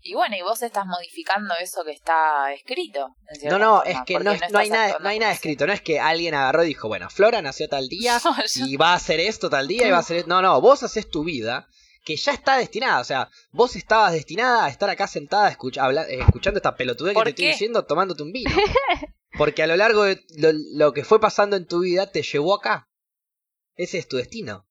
Y 0.00 0.14
bueno, 0.14 0.36
y 0.36 0.42
vos 0.42 0.62
estás 0.62 0.86
modificando 0.86 1.54
eso 1.60 1.84
que 1.84 1.90
está 1.92 2.52
escrito. 2.52 3.16
en 3.42 3.48
No, 3.50 3.58
no, 3.58 3.76
forma, 3.78 3.90
es 3.90 3.98
que 4.06 4.18
no, 4.20 4.30
es- 4.32 4.50
no 4.50 4.58
hay 4.58 4.70
nada, 4.70 4.98
no 5.00 5.08
hay 5.08 5.18
nada 5.18 5.32
escrito. 5.32 5.66
No 5.66 5.72
es 5.72 5.80
que 5.82 5.98
alguien 6.00 6.34
agarró 6.34 6.64
y 6.64 6.68
dijo, 6.68 6.88
bueno, 6.88 7.10
Flora 7.10 7.42
nació 7.42 7.68
tal 7.68 7.88
día 7.88 8.18
No, 8.24 8.36
yo- 8.36 8.66
y 8.66 8.76
va 8.76 8.92
a 8.92 8.94
hacer 8.96 9.20
esto 9.20 9.50
tal 9.50 9.66
día 9.68 9.88
y 9.88 9.90
va 9.90 9.96
a 9.98 10.00
hacer... 10.00 10.26
No, 10.28 10.40
no, 10.40 10.60
vos 10.60 10.82
haces 10.82 11.10
tu 11.10 11.24
vida 11.24 11.66
que 12.04 12.16
ya 12.16 12.32
está 12.32 12.56
destinada. 12.56 13.00
O 13.00 13.04
sea, 13.04 13.28
vos 13.50 13.76
estabas 13.76 14.12
destinada 14.12 14.64
a 14.64 14.68
estar 14.68 14.88
acá 14.88 15.06
sentada 15.08 15.48
escucha- 15.50 15.82
habla- 15.84 16.08
eh, 16.08 16.20
escuchando 16.20 16.58
esta 16.58 16.74
pelotudez 16.76 17.10
que 17.12 17.14
¿Por 17.14 17.24
te 17.24 17.30
estoy 17.30 17.46
diciendo 17.48 17.84
tomándote 17.84 18.22
un 18.22 18.32
vino. 18.32 18.50
Porque 19.36 19.62
a 19.62 19.66
lo 19.66 19.76
largo 19.76 20.04
de 20.04 20.22
lo, 20.36 20.50
lo 20.52 20.92
que 20.92 21.04
fue 21.04 21.20
pasando 21.20 21.56
en 21.56 21.66
tu 21.66 21.80
vida 21.80 22.10
te 22.10 22.22
llevó 22.22 22.54
acá. 22.54 22.88
Ese 23.74 23.98
es 23.98 24.08
tu 24.08 24.16
destino. 24.16 24.66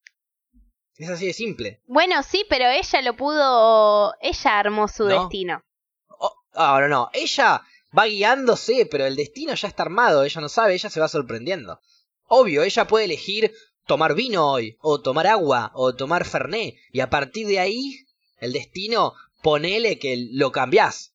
Es 0.98 1.10
así 1.10 1.28
de 1.28 1.34
simple. 1.34 1.82
Bueno, 1.86 2.24
sí, 2.24 2.46
pero 2.50 2.66
ella 2.66 3.02
lo 3.02 3.16
pudo. 3.16 4.14
Ella 4.22 4.60
armó 4.60 4.88
su 4.88 5.06
No. 5.06 5.22
destino. 5.22 5.64
Oh, 6.08 6.34
ah, 6.56 6.78
no, 6.82 6.88
no. 6.88 7.10
Ella 7.14 7.62
va 7.98 8.06
guiándose, 8.06 8.88
pero 8.90 9.06
el 9.06 9.16
destino 9.16 9.54
ya 9.54 9.68
está 9.68 9.84
armado. 9.84 10.24
Ella 10.24 10.42
no 10.42 10.50
sabe, 10.50 10.74
ella 10.74 10.90
se 10.90 11.00
va 11.00 11.08
sorprendiendo. 11.08 11.80
Obvio, 12.28 12.64
ella 12.64 12.88
puede 12.88 13.06
elegir 13.06 13.54
tomar 13.86 14.16
vino 14.16 14.52
hoy, 14.52 14.76
o 14.82 15.00
tomar 15.02 15.28
agua, 15.28 15.72
o 15.76 15.96
tomar 15.96 16.26
fernet. 16.26 16.76
Y 16.92 17.00
a 17.00 17.10
partir 17.10 17.48
de 17.48 17.60
ahí, 17.60 18.06
el 18.40 18.52
destino, 18.52 19.14
ponele 19.44 20.00
que 20.00 20.28
lo 20.32 20.52
cambiás. 20.52 21.14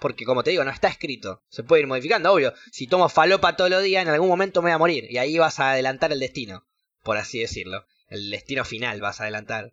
Porque 0.00 0.24
como 0.26 0.42
te 0.44 0.50
digo, 0.50 0.64
no 0.64 0.70
está 0.70 0.88
escrito. 0.88 1.42
Se 1.48 1.62
puede 1.62 1.82
ir 1.82 1.88
modificando, 1.88 2.30
obvio. 2.32 2.52
Si 2.70 2.86
tomo 2.86 3.08
falopa 3.08 3.56
todos 3.56 3.70
los 3.70 3.82
días, 3.82 4.02
en 4.02 4.08
algún 4.10 4.28
momento 4.28 4.60
me 4.60 4.68
voy 4.68 4.74
a 4.74 4.78
morir. 4.78 5.06
Y 5.10 5.16
ahí 5.18 5.38
vas 5.38 5.60
a 5.60 5.70
adelantar 5.70 6.12
el 6.12 6.20
destino. 6.20 6.66
Por 7.02 7.16
así 7.16 7.38
decirlo. 7.40 7.84
El 8.08 8.30
destino 8.30 8.64
final 8.64 9.00
vas 9.00 9.20
a 9.20 9.24
adelantar. 9.24 9.72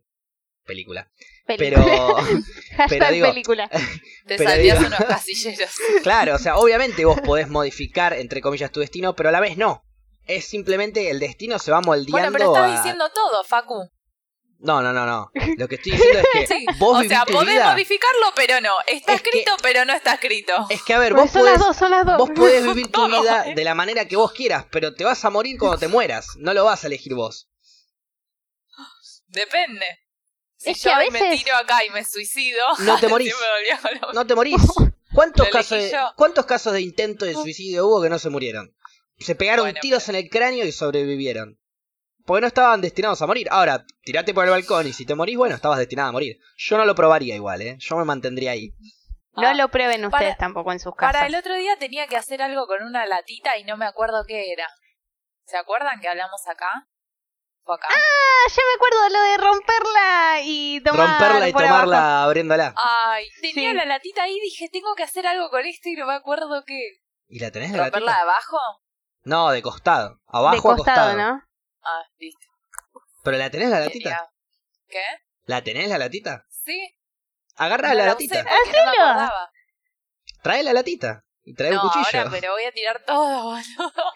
Película. 0.66 1.12
Película. 1.46 1.84
Pero... 1.86 2.16
Pero 2.90 3.08
digo- 3.10 3.28
película. 3.28 3.68
Te 3.70 3.80
pero 4.38 4.50
salías 4.50 4.78
digo- 4.80 4.88
unos 4.88 5.00
casilleros. 5.06 5.72
Claro, 6.04 6.36
o 6.36 6.40
sea, 6.40 6.58
obviamente 6.58 7.04
vos 7.06 7.20
podés 7.22 7.48
modificar, 7.50 8.14
entre 8.14 8.42
comillas, 8.42 8.72
tu 8.72 8.80
destino, 8.80 9.16
pero 9.16 9.30
a 9.30 9.32
la 9.32 9.40
vez 9.40 9.58
no. 9.58 9.84
Es 10.26 10.46
simplemente 10.46 11.10
el 11.10 11.20
destino 11.20 11.58
se 11.60 11.72
va 11.72 11.82
moldeando 11.82 12.12
Bueno, 12.12 12.32
pero 12.32 12.54
estás 12.54 12.72
a- 12.72 12.76
diciendo 12.78 13.10
todo, 13.14 13.44
Facu. 13.44 13.90
No, 14.60 14.84
no, 14.84 14.94
no, 14.94 15.08
no. 15.08 15.32
Lo 15.58 15.68
que 15.68 15.76
estoy 15.76 15.94
diciendo 15.94 16.20
es 16.20 16.28
que 16.32 16.46
Sí, 16.48 16.66
vos 16.78 17.04
o 17.04 17.08
sea, 17.10 17.26
podés 17.26 17.56
vida. 17.56 17.72
modificarlo, 17.72 18.28
pero 18.36 18.62
no. 18.62 18.70
Está 18.86 19.16
Es 19.16 19.22
que- 19.24 19.30
escrito, 19.30 19.54
pero 19.64 19.86
no 19.86 19.94
está 19.94 20.14
escrito. 20.14 20.54
Es 20.70 20.84
que, 20.84 20.94
a 20.94 21.00
ver, 21.00 21.14
Pues 21.14 21.24
vos 21.24 21.32
son 21.32 21.42
podés, 21.42 21.58
las 21.58 21.66
dos, 21.68 21.76
son 21.78 21.90
las 21.92 22.06
dos. 22.06 22.18
vos 22.20 22.30
podés 22.30 22.64
vivir 22.64 22.88
tu 22.92 23.08
vida 23.08 23.46
de 23.56 23.64
la 23.64 23.74
manera 23.74 24.06
que 24.08 24.16
vos 24.16 24.32
quieras, 24.32 24.68
pero 24.72 24.94
te 24.94 25.04
vas 25.04 25.26
a 25.26 25.32
morir 25.32 25.58
cuando 25.58 25.80
te 25.80 25.88
mueras. 25.88 26.28
No 26.38 26.54
lo 26.54 26.64
vas 26.66 26.84
a 26.84 26.88
elegir 26.88 27.16
vos. 27.16 27.48
Depende. 29.32 29.86
Si 30.58 30.70
Es 30.72 30.78
que 30.84 30.90
yo 30.90 30.96
a 30.96 31.00
hoy 31.00 31.10
me 31.10 31.22
veces- 31.22 31.44
tiro 31.44 31.56
acá 31.58 31.84
y 31.86 31.90
me 31.90 32.04
suicido. 32.04 32.64
No 32.80 33.00
te 33.00 33.08
morís. 33.10 33.34
sí 33.34 33.40
me 33.84 34.14
No 34.14 34.28
te 34.28 34.36
morís. 34.36 34.62
¿Cuántos 35.14 35.50
casos, 35.50 35.78
de. 35.78 35.92
¿Cuántos 36.16 36.46
casos 36.46 36.74
de 36.74 36.82
intento 36.82 37.26
de 37.26 37.34
suicidio 37.34 37.88
hubo 37.88 38.02
que 38.02 38.10
no 38.10 38.20
se 38.20 38.30
murieron? 38.30 38.76
Se 39.20 39.36
pegaron 39.36 39.66
Bueno, 39.66 39.80
tiros 39.82 40.08
en 40.10 40.16
el 40.16 40.30
cráneo 40.30 40.66
y 40.66 40.72
sobrevivieron. 40.72 41.60
Porque 42.26 42.42
no 42.42 42.48
estaban 42.48 42.82
destinados 42.82 43.22
a 43.22 43.28
morir. 43.28 43.48
Ahora, 43.50 43.86
tirate 44.04 44.34
por 44.34 44.46
el 44.46 44.52
balcón 44.52 44.88
y 44.88 44.94
si 44.94 45.06
te 45.06 45.16
morís, 45.16 45.38
bueno, 45.38 45.56
estabas 45.56 45.80
destinado 45.80 46.10
a 46.10 46.12
morir. 46.12 46.38
Yo 46.58 46.78
no 46.78 46.86
lo 46.86 46.94
probaría 46.96 47.36
igual, 47.36 47.62
¿eh? 47.62 47.78
Yo 47.80 47.98
me 47.98 48.06
mantendría 48.06 48.52
ahí. 48.52 48.74
No 49.34 49.48
Ah, 49.48 49.54
lo 49.54 49.70
prueben 49.70 50.02
para- 50.02 50.18
ustedes 50.24 50.38
tampoco 50.38 50.72
en 50.72 50.80
sus 50.80 50.94
casas. 50.96 51.14
Para 51.14 51.28
el 51.28 51.36
otro 51.36 51.56
día 51.56 51.78
tenía 51.78 52.06
que 52.08 52.18
hacer 52.18 52.42
algo 52.42 52.68
con 52.68 52.84
una 52.84 53.06
latita 53.06 53.58
y 53.58 53.64
no 53.64 53.76
me 53.78 53.86
acuerdo 53.86 54.24
qué 54.28 54.52
era. 54.52 54.68
¿Se 55.46 55.58
acuerdan 55.58 56.00
que 56.00 56.08
hablamos 56.10 56.42
acá? 56.48 56.88
Ah, 57.68 58.48
ya 58.50 58.62
me 58.68 58.74
acuerdo 58.76 59.10
lo 59.10 59.22
de 59.24 59.38
romperla 59.38 60.40
y 60.44 60.82
tomar 60.84 61.10
Romperla 61.10 61.48
y 61.50 61.54
tomarla 61.54 61.98
abajo. 61.98 62.24
abriéndola. 62.28 62.74
Ay, 62.76 63.28
tenía 63.42 63.72
Sí. 63.72 63.76
la 63.78 63.86
latita 63.86 64.24
ahí 64.24 64.36
y 64.38 64.42
dije, 64.42 64.70
tengo 64.70 64.94
que 64.96 65.04
hacer 65.04 65.28
algo 65.28 65.50
con 65.50 65.66
esto 65.66 65.90
y 65.90 65.94
no 65.94 66.06
me 66.08 66.14
acuerdo 66.16 66.64
qué. 66.66 66.80
¿Y 67.28 67.40
la 67.40 67.52
tenés 67.52 67.72
la 67.72 67.84
¿Romperla 67.84 68.12
de 68.12 68.18
latita? 68.18 68.24
abajo? 68.24 68.58
No, 69.24 69.52
de 69.52 69.62
costado. 69.62 70.20
Abajo 70.28 70.52
de 70.54 70.58
a 70.58 70.62
costado, 70.62 71.12
costado. 71.12 71.18
¿no? 71.18 71.44
Ah, 71.84 72.04
listo. 72.18 72.48
¿Pero 73.24 73.38
la 73.38 73.50
tenés 73.52 73.70
la 73.70 73.80
latita? 73.80 74.32
¿Qué? 74.90 75.04
¿La 75.46 75.64
tenés 75.64 75.88
la 75.88 75.98
latita? 75.98 76.46
Sí. 76.50 76.98
Agarra 77.56 77.90
no 77.90 77.94
la 77.94 78.04
la 78.06 78.12
latita. 78.12 78.36
usé 78.40 78.44
porque 78.44 78.80
no. 78.98 79.30
Trae 80.42 80.64
la 80.64 80.74
latita. 80.74 81.24
Y 81.44 81.54
trae 81.56 81.72
No, 81.72 81.82
un 81.84 81.90
cuchillo. 81.90 82.20
ahora, 82.20 82.32
pero 82.32 82.52
voy 82.54 82.64
a 82.66 82.72
tirar 82.72 83.04
todo, 83.06 83.44
boludo. 83.78 84.12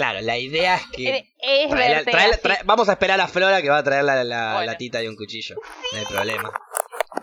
Claro, 0.00 0.22
la 0.22 0.38
idea 0.38 0.76
es 0.76 0.86
que. 0.94 1.08
Eh, 1.10 1.34
Es 1.38 1.70
trae- 2.06 2.62
vamos 2.64 2.88
a 2.88 2.92
esperar 2.92 3.20
a 3.20 3.28
Flora 3.28 3.60
que 3.60 3.68
va 3.68 3.76
a 3.76 3.82
traer 3.82 4.02
la, 4.02 4.24
la 4.24 4.52
Bueno. 4.54 4.72
latita 4.72 5.02
y 5.02 5.08
un 5.08 5.14
cuchillo. 5.14 5.56
No 5.92 5.98
hay 5.98 6.06
problema. 6.06 6.50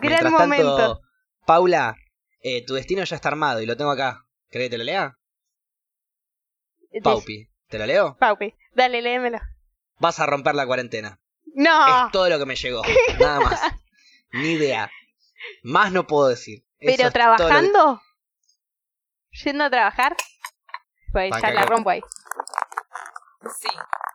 Mientras 0.00 0.30
momento. 0.32 0.76
tanto, 0.76 1.00
Paula, 1.44 1.96
eh, 2.40 2.64
tu 2.64 2.74
destino 2.74 3.02
ya 3.02 3.16
está 3.16 3.30
armado 3.30 3.60
y 3.60 3.66
lo 3.66 3.76
tengo 3.76 3.90
acá. 3.90 4.24
¿Querés 4.48 4.66
que 4.66 4.70
te 4.70 4.78
lo 4.78 4.84
lea? 4.84 5.16
Des- 6.92 7.02
Paupi, 7.02 7.48
¿te 7.68 7.78
lo 7.80 7.86
leo? 7.86 8.16
Paupi. 8.20 8.54
Dale, 8.76 9.02
léemelo. 9.02 9.40
Vas 9.98 10.20
a 10.20 10.26
romper 10.26 10.54
la 10.54 10.64
cuarentena. 10.64 11.20
No. 11.56 12.06
Es 12.06 12.12
todo 12.12 12.28
lo 12.28 12.38
que 12.38 12.46
me 12.46 12.54
llegó. 12.54 12.82
Nada 13.18 13.40
más. 13.40 13.60
Ni 14.34 14.52
idea. 14.52 14.88
Más 15.64 15.90
no 15.90 16.06
puedo 16.06 16.28
decir. 16.28 16.64
Pero 16.78 17.06
que- 17.06 17.10
trabajando. 17.10 18.00
Yendo 19.44 19.64
a 19.64 19.70
trabajar. 19.70 20.16
Pues 21.12 21.32
ya 21.42 21.50
la 21.50 21.64
rompo 21.64 21.90
ahí. 21.90 22.02
Sí. 23.42 23.68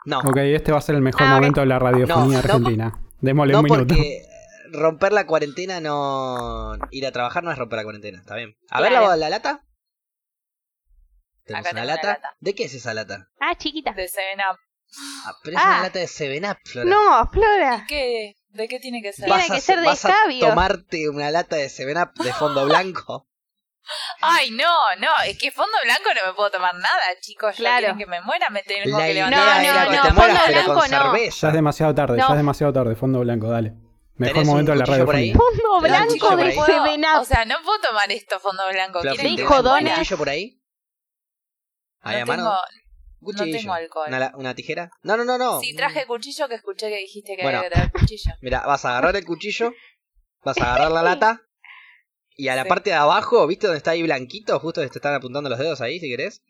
No, 0.05 0.19
Ok, 0.19 0.37
este 0.37 0.71
va 0.71 0.79
a 0.79 0.81
ser 0.81 0.95
el 0.95 1.01
mejor 1.01 1.23
Ah, 1.23 1.35
momento 1.35 1.61
de 1.61 1.67
la 1.67 1.79
radiofonía 1.79 2.25
No, 2.25 2.31
no, 2.31 2.37
argentina. 2.39 2.93
Démosle 3.21 3.53
no 3.53 3.59
un 3.59 3.63
minuto. 3.65 3.85
porque 3.87 4.25
romper 4.71 5.13
la 5.13 5.25
cuarentena 5.25 5.79
no... 5.79 6.73
Ir 6.91 7.05
a 7.07 7.11
trabajar 7.11 7.43
no 7.43 7.51
es 7.51 7.57
romper 7.57 7.77
la 7.77 7.83
cuarentena, 7.83 8.19
está 8.19 8.35
bien. 8.35 8.55
A 8.69 8.81
ver 8.81 8.91
la, 8.91 9.15
la 9.15 9.29
lata. 9.29 9.65
Tenemos 11.45 11.67
Acá 11.67 11.75
una 11.75 11.81
tengo 11.85 12.01
una 12.01 12.13
lata. 12.13 12.35
¿De 12.39 12.55
qué 12.55 12.65
es 12.65 12.73
esa 12.73 12.93
lata? 12.93 13.29
Ah, 13.39 13.55
chiquita. 13.57 13.93
De 13.93 14.07
Seven 14.07 14.39
Up. 14.39 14.57
Ah, 15.25 15.33
pero 15.43 15.57
es 15.57 15.63
Ah. 15.63 15.69
una 15.69 15.81
lata 15.83 15.99
de 15.99 16.05
7-Up, 16.05 16.57
Flora. 16.65 16.89
No, 16.89 17.29
Flora. 17.31 17.85
¿Qué? 17.87 18.35
¿De 18.49 18.67
qué 18.67 18.79
tiene 18.79 19.01
que 19.01 19.11
ser? 19.11 19.25
Tiene 19.25 19.39
Vas 19.41 19.49
a 19.51 19.55
que 19.55 19.61
ser 19.61 19.79
de 19.79 19.85
vas 19.87 20.05
a 20.05 20.13
tomarte 20.39 21.09
una 21.09 21.31
lata 21.31 21.55
de 21.55 21.65
7-Up 21.67 22.23
de 22.23 22.31
fondo 22.33 22.65
blanco. 22.65 23.27
Ay, 24.21 24.51
no, 24.51 24.71
no, 24.99 25.09
es 25.25 25.37
que 25.37 25.51
fondo 25.51 25.73
blanco 25.83 26.09
no 26.15 26.25
me 26.27 26.33
puedo 26.33 26.51
tomar 26.51 26.73
nada, 26.73 27.01
chicos. 27.19 27.55
Claro. 27.55 27.95
Que 27.97 28.05
me 28.05 28.21
muera, 28.21 28.49
me 28.49 28.63
tengo 28.63 28.97
La 28.97 29.05
que 29.05 29.13
levantar. 29.13 29.61
No, 29.61 29.73
no, 29.73 29.73
no, 29.73 30.13
mueras, 30.13 30.13
fondo 30.15 30.47
blanco 30.47 30.73
no. 30.75 30.81
cerveza. 30.87 31.37
Ya 31.41 31.47
es 31.49 31.53
demasiado 31.53 31.95
tarde, 31.95 32.17
No. 32.17 32.27
ya 32.27 32.33
es 32.33 32.37
demasiado 32.37 32.73
tarde. 32.73 32.95
Fondo 32.95 33.19
blanco, 33.19 33.49
dale. 33.49 33.73
Mejor 34.15 34.33
¿Tenés 34.33 34.47
un 34.47 34.51
momento 34.53 34.71
de 34.71 34.77
la 34.77 34.85
cuchillo 34.85 35.05
por 35.05 35.15
ahí? 35.15 35.33
Fondo 35.33 35.81
¿Tenés 35.81 35.99
un 36.01 36.07
cuchillo 36.07 36.35
blanco 36.37 36.65
de 36.65 36.73
Seven 36.73 37.05
Up. 37.05 37.21
O 37.21 37.25
sea, 37.25 37.45
no 37.45 37.55
puedo 37.63 37.79
tomar 37.81 38.11
esto 38.11 38.39
fondo 38.39 38.63
blanco. 38.71 39.01
Fluffy, 39.01 39.15
¿Quieren 39.17 39.35
que 39.35 39.43
¿tenés 39.43 39.49
Dijo 39.49 39.63
me 39.63 39.69
un 39.89 39.95
cuchillo 39.95 40.17
por 40.17 40.29
ahí? 40.29 40.61
Ahí 42.01 42.15
a 42.15 42.19
No 42.21 42.25
mano. 42.27 42.43
tengo, 43.23 43.33
no 43.33 43.57
tengo 43.57 43.73
alcohol. 43.73 44.07
Una 44.35 44.53
tijera. 44.55 44.91
No, 45.01 45.17
no, 45.17 45.25
no, 45.25 45.37
no. 45.37 45.59
Sí, 45.61 45.75
traje 45.75 46.05
cuchillo 46.05 46.47
que 46.47 46.55
escuché 46.55 46.89
que 46.89 46.97
dijiste 46.97 47.35
que 47.35 47.43
Bueno. 47.43 47.57
había 47.59 47.69
que 47.69 47.75
traer 47.75 47.91
cuchillo. 47.91 48.33
Mira, 48.41 48.61
vas 48.65 48.85
a 48.85 48.89
agarrar 48.91 49.15
el 49.15 49.25
cuchillo, 49.25 49.73
vas 50.43 50.57
a 50.59 50.63
agarrar 50.73 50.91
la 50.91 51.01
lata 51.03 51.41
y 52.37 52.47
a 52.49 52.55
la 52.55 52.63
Sí. 52.63 52.69
parte 52.69 52.89
de 52.91 52.95
abajo, 52.95 53.45
¿viste 53.47 53.67
donde 53.67 53.77
está 53.77 53.91
ahí 53.91 54.03
blanquito? 54.03 54.59
Justo 54.59 54.81
donde 54.81 54.91
te 54.91 54.97
están 54.99 55.13
apuntando 55.13 55.49
los 55.49 55.59
dedos 55.59 55.81
ahí, 55.81 55.99
si 55.99 56.09
querés. 56.09 56.41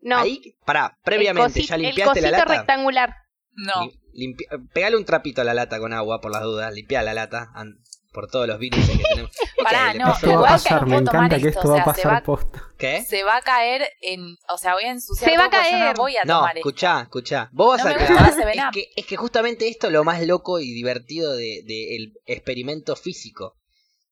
No. 0.00 0.18
Ahí, 0.18 0.54
pará, 0.64 0.96
previamente, 1.04 1.60
el 1.60 1.66
ya 1.66 1.76
limpiaste 1.76 2.18
el 2.20 2.24
la 2.24 2.30
cosito 2.30 2.48
lata. 2.48 2.58
rectangular. 2.58 3.14
No. 3.52 3.74
Lim- 4.14 4.36
limpi- 4.36 4.68
pegale 4.72 4.96
un 4.96 5.04
trapito 5.04 5.40
a 5.40 5.44
la 5.44 5.54
lata 5.54 5.78
con 5.80 5.92
agua 5.92 6.20
por 6.20 6.30
las 6.30 6.42
dudas, 6.42 6.72
limpia 6.72 7.02
la 7.02 7.14
lata 7.14 7.50
por 8.12 8.28
todos 8.30 8.46
los 8.46 8.58
virus 8.58 8.88
que 8.88 8.96
tenemos. 9.04 9.30
Pará, 9.64 9.92
¿Qué? 9.92 9.98
¿Le 9.98 10.04
no, 10.04 10.12
Esto 10.12 10.40
va 10.40 10.48
a 10.48 10.52
pasar, 10.52 10.82
no 10.82 10.88
me 10.88 10.96
encanta 10.96 11.38
que 11.38 11.48
esto, 11.48 11.68
va 11.68 11.80
a 11.82 11.84
pasar 11.84 12.12
va- 12.14 12.22
posta. 12.22 12.62
¿Qué? 12.78 13.02
Se 13.02 13.22
va 13.24 13.36
a 13.36 13.42
caer 13.42 13.82
en. 14.00 14.36
O 14.48 14.56
sea, 14.58 14.74
voy 14.74 14.84
a 14.84 14.90
ensuciar 14.92 15.30
Se 15.30 15.36
va 15.36 15.44
a 15.46 15.50
caer. 15.50 15.96
no 15.96 16.02
voy 16.02 16.16
a 16.16 16.24
No, 16.24 16.36
tomar 16.38 16.56
esto. 16.56 16.68
escuchá, 16.68 17.00
escuchá. 17.02 17.50
Vos 17.52 17.76
vas 17.76 17.84
No 17.84 17.90
a 18.18 18.30
Seven 18.32 18.58
Es 18.58 18.64
que, 18.72 18.86
es 18.96 19.06
que 19.06 19.16
justamente 19.16 19.68
esto 19.68 19.88
es 19.88 19.92
lo 19.92 20.04
más 20.04 20.22
loco 20.24 20.60
y 20.60 20.72
divertido 20.72 21.34
del 21.36 21.66
de, 21.66 21.96
el 21.96 22.12
experimento 22.26 22.94
físico. 22.96 23.56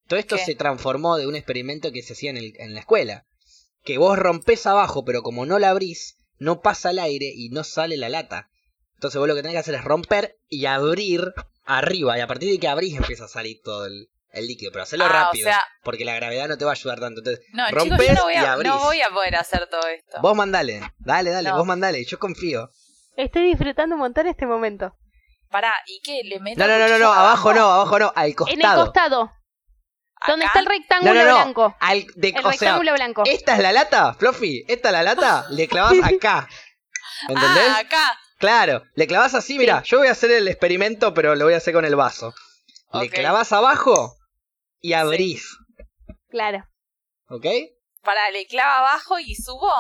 Todo 0.09 0.19
esto 0.19 0.37
¿Qué? 0.37 0.45
se 0.45 0.55
transformó 0.55 1.17
de 1.17 1.27
un 1.27 1.35
experimento 1.37 1.93
que 1.93 2.03
se 2.03 2.13
hacía 2.13 2.31
en, 2.31 2.37
el- 2.37 2.55
en 2.59 2.75
la 2.75 2.81
escuela. 2.81 3.25
Que 3.85 3.99
vos 3.99 4.19
rompés 4.19 4.67
abajo, 4.67 5.05
pero 5.05 5.23
como 5.23 5.47
no 5.47 5.59
la 5.59 5.71
abrís, 5.71 6.17
no 6.39 6.61
pasa 6.61 6.91
el 6.91 6.99
aire 6.99 7.31
y 7.35 7.49
no 7.51 7.65
sale 7.65 7.97
la 7.97 8.09
lata. 8.09 8.49
Entonces 8.95 9.19
vos 9.19 9.29
lo 9.29 9.35
que 9.35 9.43
tenés 9.43 9.55
que 9.55 9.59
hacer 9.61 9.75
es 9.75 9.85
romper 9.85 10.37
y 10.49 10.67
abrir 10.67 11.33
arriba. 11.65 12.19
Y 12.19 12.21
a 12.21 12.27
partir 12.27 12.51
de 12.51 12.59
que 12.59 12.69
abrís 12.69 12.97
empieza 12.97 13.25
a 13.25 13.29
salir 13.29 13.59
todo 13.63 13.87
el, 13.87 14.09
el 14.33 14.47
líquido. 14.47 14.73
Pero 14.73 14.83
hacerlo 14.85 15.05
Ah, 15.07 15.09
o 15.09 15.13
rápido. 15.13 15.51
sea- 15.51 15.63
porque 15.83 16.05
la 16.05 16.15
gravedad 16.15 16.49
no 16.49 16.57
te 16.59 16.65
va 16.65 16.73
a 16.73 16.75
ayudar 16.75 16.99
tanto. 17.01 17.21
Entonces, 17.21 17.45
No, 17.53 17.67
chicos, 17.69 17.89
rompes 17.89 18.09
yo 18.09 18.15
no 18.15 18.23
voy, 18.25 18.33
y 18.35 18.37
a, 18.37 18.53
abrís. 18.53 18.73
no 18.73 18.79
voy 18.81 19.01
a 19.03 19.11
poder 19.11 19.37
hacer 19.37 19.69
todo 19.71 19.87
esto. 19.89 20.19
Vos 20.23 20.37
mandale. 20.37 20.81
Dale, 20.99 21.31
dale, 21.31 21.51
No. 21.51 21.57
vos 21.59 21.67
mandale. 21.67 22.05
Yo 22.05 22.19
confío. 22.19 22.71
Estoy 23.17 23.45
disfrutando 23.49 23.95
un 23.95 24.01
montón 24.01 24.27
este 24.27 24.47
momento. 24.47 24.95
Pará, 25.51 25.73
¿y 25.87 26.01
qué? 26.03 26.23
¿Le 26.25 26.41
meto 26.41 26.59
No, 26.61 26.67
no, 26.67 26.89
no, 26.89 26.99
no, 26.99 27.13
abajo 27.13 27.55
no, 27.55 27.71
abajo 27.73 27.99
no, 27.99 28.13
al 28.17 28.27
En 28.49 28.61
el 28.61 28.67
costado. 28.75 29.33
¿Acá? 30.21 30.35
está 30.47 30.61
el 30.61 30.67
rectángulo 30.67 31.15
No, 31.15 31.21
no, 31.25 31.27
no, 31.31 31.35
blanco. 31.37 31.77
al 31.81 32.07
de, 32.17 32.29
El 32.31 32.39
o 32.39 32.43
sea, 32.43 32.51
rectángulo 32.51 32.93
blanco. 32.95 33.23
esta 33.27 33.55
es 33.55 33.61
la 33.63 33.73
lata, 33.73 34.15
Fluffy, 34.15 34.65
esta 34.69 34.89
es 34.89 34.93
la 34.93 35.03
lata, 35.03 35.47
le 35.51 35.69
clavas 35.69 35.93
acá. 36.03 36.49
¿Entendés? 37.29 37.69
Ah, 37.71 37.79
acá. 37.79 38.19
claro, 38.39 38.83
le 38.95 39.07
clavas 39.07 39.35
así, 39.35 39.59
mira, 39.59 39.83
yo 39.83 39.99
voy 39.99 40.09
a 40.09 40.13
hacer 40.13 40.31
el 40.31 40.49
experimento, 40.49 41.15
pero 41.15 41.35
lo 41.35 41.45
voy 41.45 41.55
a 41.55 41.59
hacer 41.59 41.73
con 41.75 41.85
el 41.85 41.97
vaso. 41.97 42.35
Le 42.93 43.11
clavas 43.11 43.53
abajo 43.53 44.17
y 44.81 44.93
abrís, 44.95 45.57
Claro. 46.31 46.65
¿ok? 47.29 47.47
Para, 48.03 48.31
le 48.31 48.47
clava 48.47 48.79
abajo 48.79 49.19
y 49.19 49.35
subo. 49.35 49.71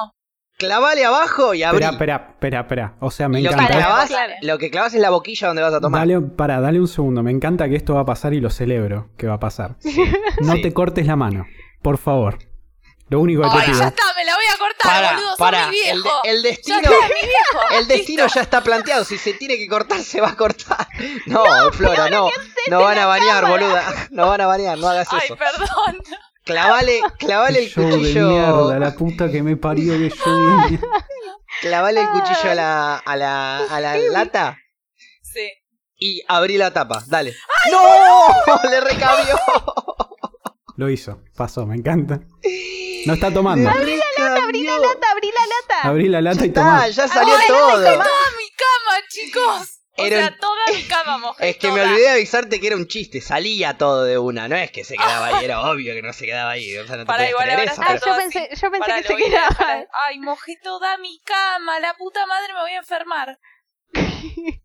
Clavale 0.58 1.04
abajo 1.04 1.52
y 1.54 1.62
abrí. 1.62 1.84
Espera, 1.84 2.28
espera, 2.32 2.60
espera. 2.60 2.94
O 3.00 3.10
sea, 3.10 3.28
me 3.28 3.42
lo 3.42 3.50
que, 3.50 3.54
encanta. 3.56 4.06
Claro. 4.06 4.32
lo 4.40 4.58
que 4.58 4.70
clavas 4.70 4.94
es 4.94 5.00
la 5.00 5.10
boquilla 5.10 5.48
donde 5.48 5.62
vas 5.62 5.74
a 5.74 5.80
tomar. 5.80 6.00
Dale, 6.00 6.20
para, 6.20 6.60
dale 6.60 6.80
un 6.80 6.88
segundo. 6.88 7.22
Me 7.22 7.30
encanta 7.30 7.68
que 7.68 7.76
esto 7.76 7.94
va 7.94 8.00
a 8.00 8.04
pasar 8.06 8.32
y 8.32 8.40
lo 8.40 8.48
celebro 8.48 9.10
que 9.18 9.26
va 9.26 9.34
a 9.34 9.40
pasar. 9.40 9.76
No 10.40 10.54
Sí. 10.54 10.62
te 10.62 10.72
cortes 10.72 11.06
la 11.06 11.16
mano, 11.16 11.44
por 11.82 11.98
favor. 11.98 12.38
Lo 13.08 13.20
único 13.20 13.42
que 13.42 13.50
te 13.50 13.56
Ay, 13.58 13.66
pido. 13.66 13.78
ya 13.78 13.86
está, 13.88 14.02
me 14.16 14.24
la 14.24 14.34
voy 14.34 14.44
a 14.52 14.58
cortar, 14.58 14.92
Para, 15.04 15.12
boludo. 15.16 15.36
para, 15.38 15.68
mi 15.68 15.76
el, 15.78 16.02
viejo. 16.02 16.20
de- 16.24 16.30
el 16.30 16.42
Ya 16.42 16.48
destino, 16.48 16.78
está, 16.78 16.90
mi 16.90 17.28
viejo. 17.28 17.78
el 17.78 17.86
destino 17.88 18.22
Listo. 18.24 18.38
ya 18.38 18.42
está 18.42 18.60
planteado. 18.62 19.04
Si 19.04 19.16
se 19.18 19.34
tiene 19.34 19.56
que 19.58 19.68
cortar, 19.68 20.00
se 20.00 20.20
va 20.20 20.30
a 20.30 20.36
cortar. 20.36 20.88
No, 21.26 21.44
Flora, 21.72 22.08
no. 22.10 22.30
No 22.68 22.80
van 22.80 22.98
a 22.98 23.06
bañar, 23.06 23.46
boluda. 23.46 23.84
No 24.10 24.26
van 24.26 24.40
a 24.40 24.46
bañar, 24.46 24.78
no 24.78 24.88
hagas 24.88 25.06
Ay, 25.12 25.20
eso. 25.26 25.36
perdón. 25.36 25.98
Clavale, 26.46 27.00
clavale 27.18 27.58
el 27.64 27.68
Show 27.68 27.84
de 27.84 27.98
cuchillo. 27.98 28.28
mierda, 28.30 28.78
la 28.78 28.94
puta 28.94 29.30
que 29.30 29.42
me 29.42 29.56
parió 29.56 29.92
que 29.98 30.10
show 30.10 30.32
de 30.62 30.68
mierda. 30.70 30.86
Clavale 31.60 32.00
el 32.02 32.08
cuchillo 32.08 32.50
a 32.50 32.54
la, 32.54 32.96
a 32.98 33.16
la, 33.16 33.58
a 33.68 33.80
la 33.80 33.96
lata 34.12 34.56
Sí. 35.22 35.50
y 35.98 36.22
abrí 36.28 36.56
la 36.56 36.72
tapa. 36.72 37.02
Dale. 37.08 37.34
¡No! 37.72 38.62
Le 38.70 38.80
recabió. 38.80 39.36
Lo 40.76 40.88
hizo, 40.90 41.20
pasó, 41.36 41.66
me 41.66 41.74
encanta. 41.76 42.20
No 43.06 43.14
está 43.14 43.32
tomando. 43.32 43.68
Abrí 43.68 43.96
la 43.96 44.04
lata, 44.28 44.42
Abrí 44.44 44.62
la 44.62 44.78
lata, 44.78 45.06
abrí 45.12 45.28
la 45.32 45.40
lata. 45.46 45.88
Abrí 45.88 46.08
la 46.08 46.20
lata 46.20 46.44
y 46.44 46.48
Está, 46.48 46.60
tomá. 46.60 46.88
ya 46.88 47.08
salió 47.08 47.34
Ay, 47.34 47.46
todo. 47.48 47.70
Toda 47.72 47.88
mi 47.88 47.96
cama, 47.96 49.06
chicos. 49.08 49.75
O 49.98 50.04
Era 50.04 50.18
sea, 50.18 50.28
un- 50.28 50.38
toda 50.38 50.60
mi 50.74 50.82
cama 50.84 51.18
mojé 51.18 51.48
Es 51.50 51.56
que 51.56 51.70
me 51.72 51.80
olvidé 51.80 52.00
de 52.02 52.08
avisarte 52.10 52.60
que 52.60 52.66
era 52.66 52.76
un 52.76 52.86
chiste, 52.86 53.20
salía 53.20 53.78
todo 53.78 54.04
de 54.04 54.18
una, 54.18 54.46
no 54.48 54.56
es 54.56 54.70
que 54.70 54.84
se 54.84 54.96
quedaba 54.96 55.26
ahí, 55.28 55.44
era 55.44 55.60
obvio 55.62 55.94
que 55.94 56.02
no 56.02 56.12
se 56.12 56.26
quedaba 56.26 56.50
ahí, 56.50 56.76
o 56.76 56.86
sea, 56.86 56.96
no 56.96 57.02
te 57.02 57.06
Para 57.06 57.28
igual 57.30 57.48
ahora 57.50 57.62
eso, 57.64 57.82
pero- 57.86 58.00
yo 58.06 58.16
pensé, 58.16 58.48
yo 58.50 58.70
pensé 58.70 58.78
Para, 58.78 59.02
que 59.02 59.08
se 59.08 59.16
quedaba. 59.16 59.48
dejar. 59.48 59.88
Ay, 60.06 60.18
mojé 60.18 60.56
toda 60.62 60.98
mi 60.98 61.18
cama. 61.20 61.80
La 61.80 61.94
puta 61.96 62.26
madre 62.26 62.52
me 62.52 62.60
voy 62.60 62.72
a 62.72 62.78
enfermar. 62.78 63.38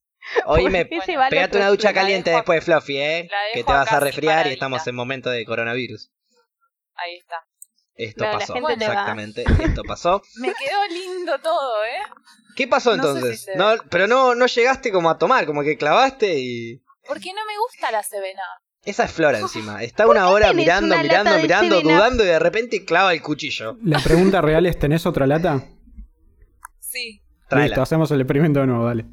Oíme, 0.45 0.85
Bueno, 0.85 1.17
vale 1.17 1.29
pegate 1.29 1.57
una 1.57 1.67
ducha 1.69 1.93
caliente 1.93 2.31
dejo- 2.31 2.37
después, 2.37 2.63
Fluffy, 2.63 2.97
eh, 2.97 3.29
que 3.53 3.63
te 3.63 3.71
vas 3.71 3.91
a 3.91 3.99
resfriar 3.99 4.47
y 4.47 4.51
estamos 4.53 4.85
en 4.87 4.95
momento 4.95 5.29
de 5.29 5.45
coronavirus. 5.45 6.11
Ahí 6.95 7.17
está. 7.17 7.37
Esto 7.95 8.23
No, 8.25 8.31
pasó, 8.31 8.55
exactamente, 8.55 9.43
esto 9.63 9.83
pasó. 9.83 10.21
Me 10.35 10.53
quedó 10.53 10.87
lindo 10.87 11.37
todo, 11.39 11.83
¿eh? 11.85 12.01
¿Qué 12.61 12.67
pasó 12.67 12.95
No 12.95 13.01
sé 13.01 13.09
entonces? 13.09 13.41
si 13.41 13.57
no, 13.57 13.73
pero 13.89 14.05
no, 14.05 14.35
no 14.35 14.45
llegaste 14.45 14.91
como 14.91 15.09
a 15.09 15.17
tomar, 15.17 15.47
como 15.47 15.63
que 15.63 15.77
clavaste 15.77 16.37
y... 16.37 16.79
Porque 17.07 17.33
no 17.33 17.43
me 17.47 17.57
gusta 17.57 17.89
la 17.91 18.03
Sevena. 18.03 18.43
Esa 18.85 19.05
es 19.05 19.11
Flora 19.11 19.39
encima, 19.39 19.81
está 19.81 20.07
una 20.07 20.29
hora 20.29 20.53
mirando, 20.53 20.93
una 20.93 21.01
mirando, 21.01 21.39
mirando, 21.39 21.79
7-Up? 21.79 21.83
dudando 21.91 22.23
y 22.23 22.27
de 22.27 22.37
repente 22.37 22.85
clava 22.85 23.13
el 23.13 23.21
cuchillo. 23.23 23.77
La 23.83 23.99
pregunta 23.99 24.41
real 24.41 24.67
es, 24.67 24.77
¿tenés 24.77 25.05
otra 25.07 25.25
lata? 25.25 25.63
Sí. 26.79 27.21
Tráela. 27.47 27.67
Listo, 27.67 27.81
hacemos 27.81 28.11
el 28.11 28.19
experimento 28.19 28.59
de 28.59 28.67
nuevo, 28.67 28.85
dale. 28.85 29.05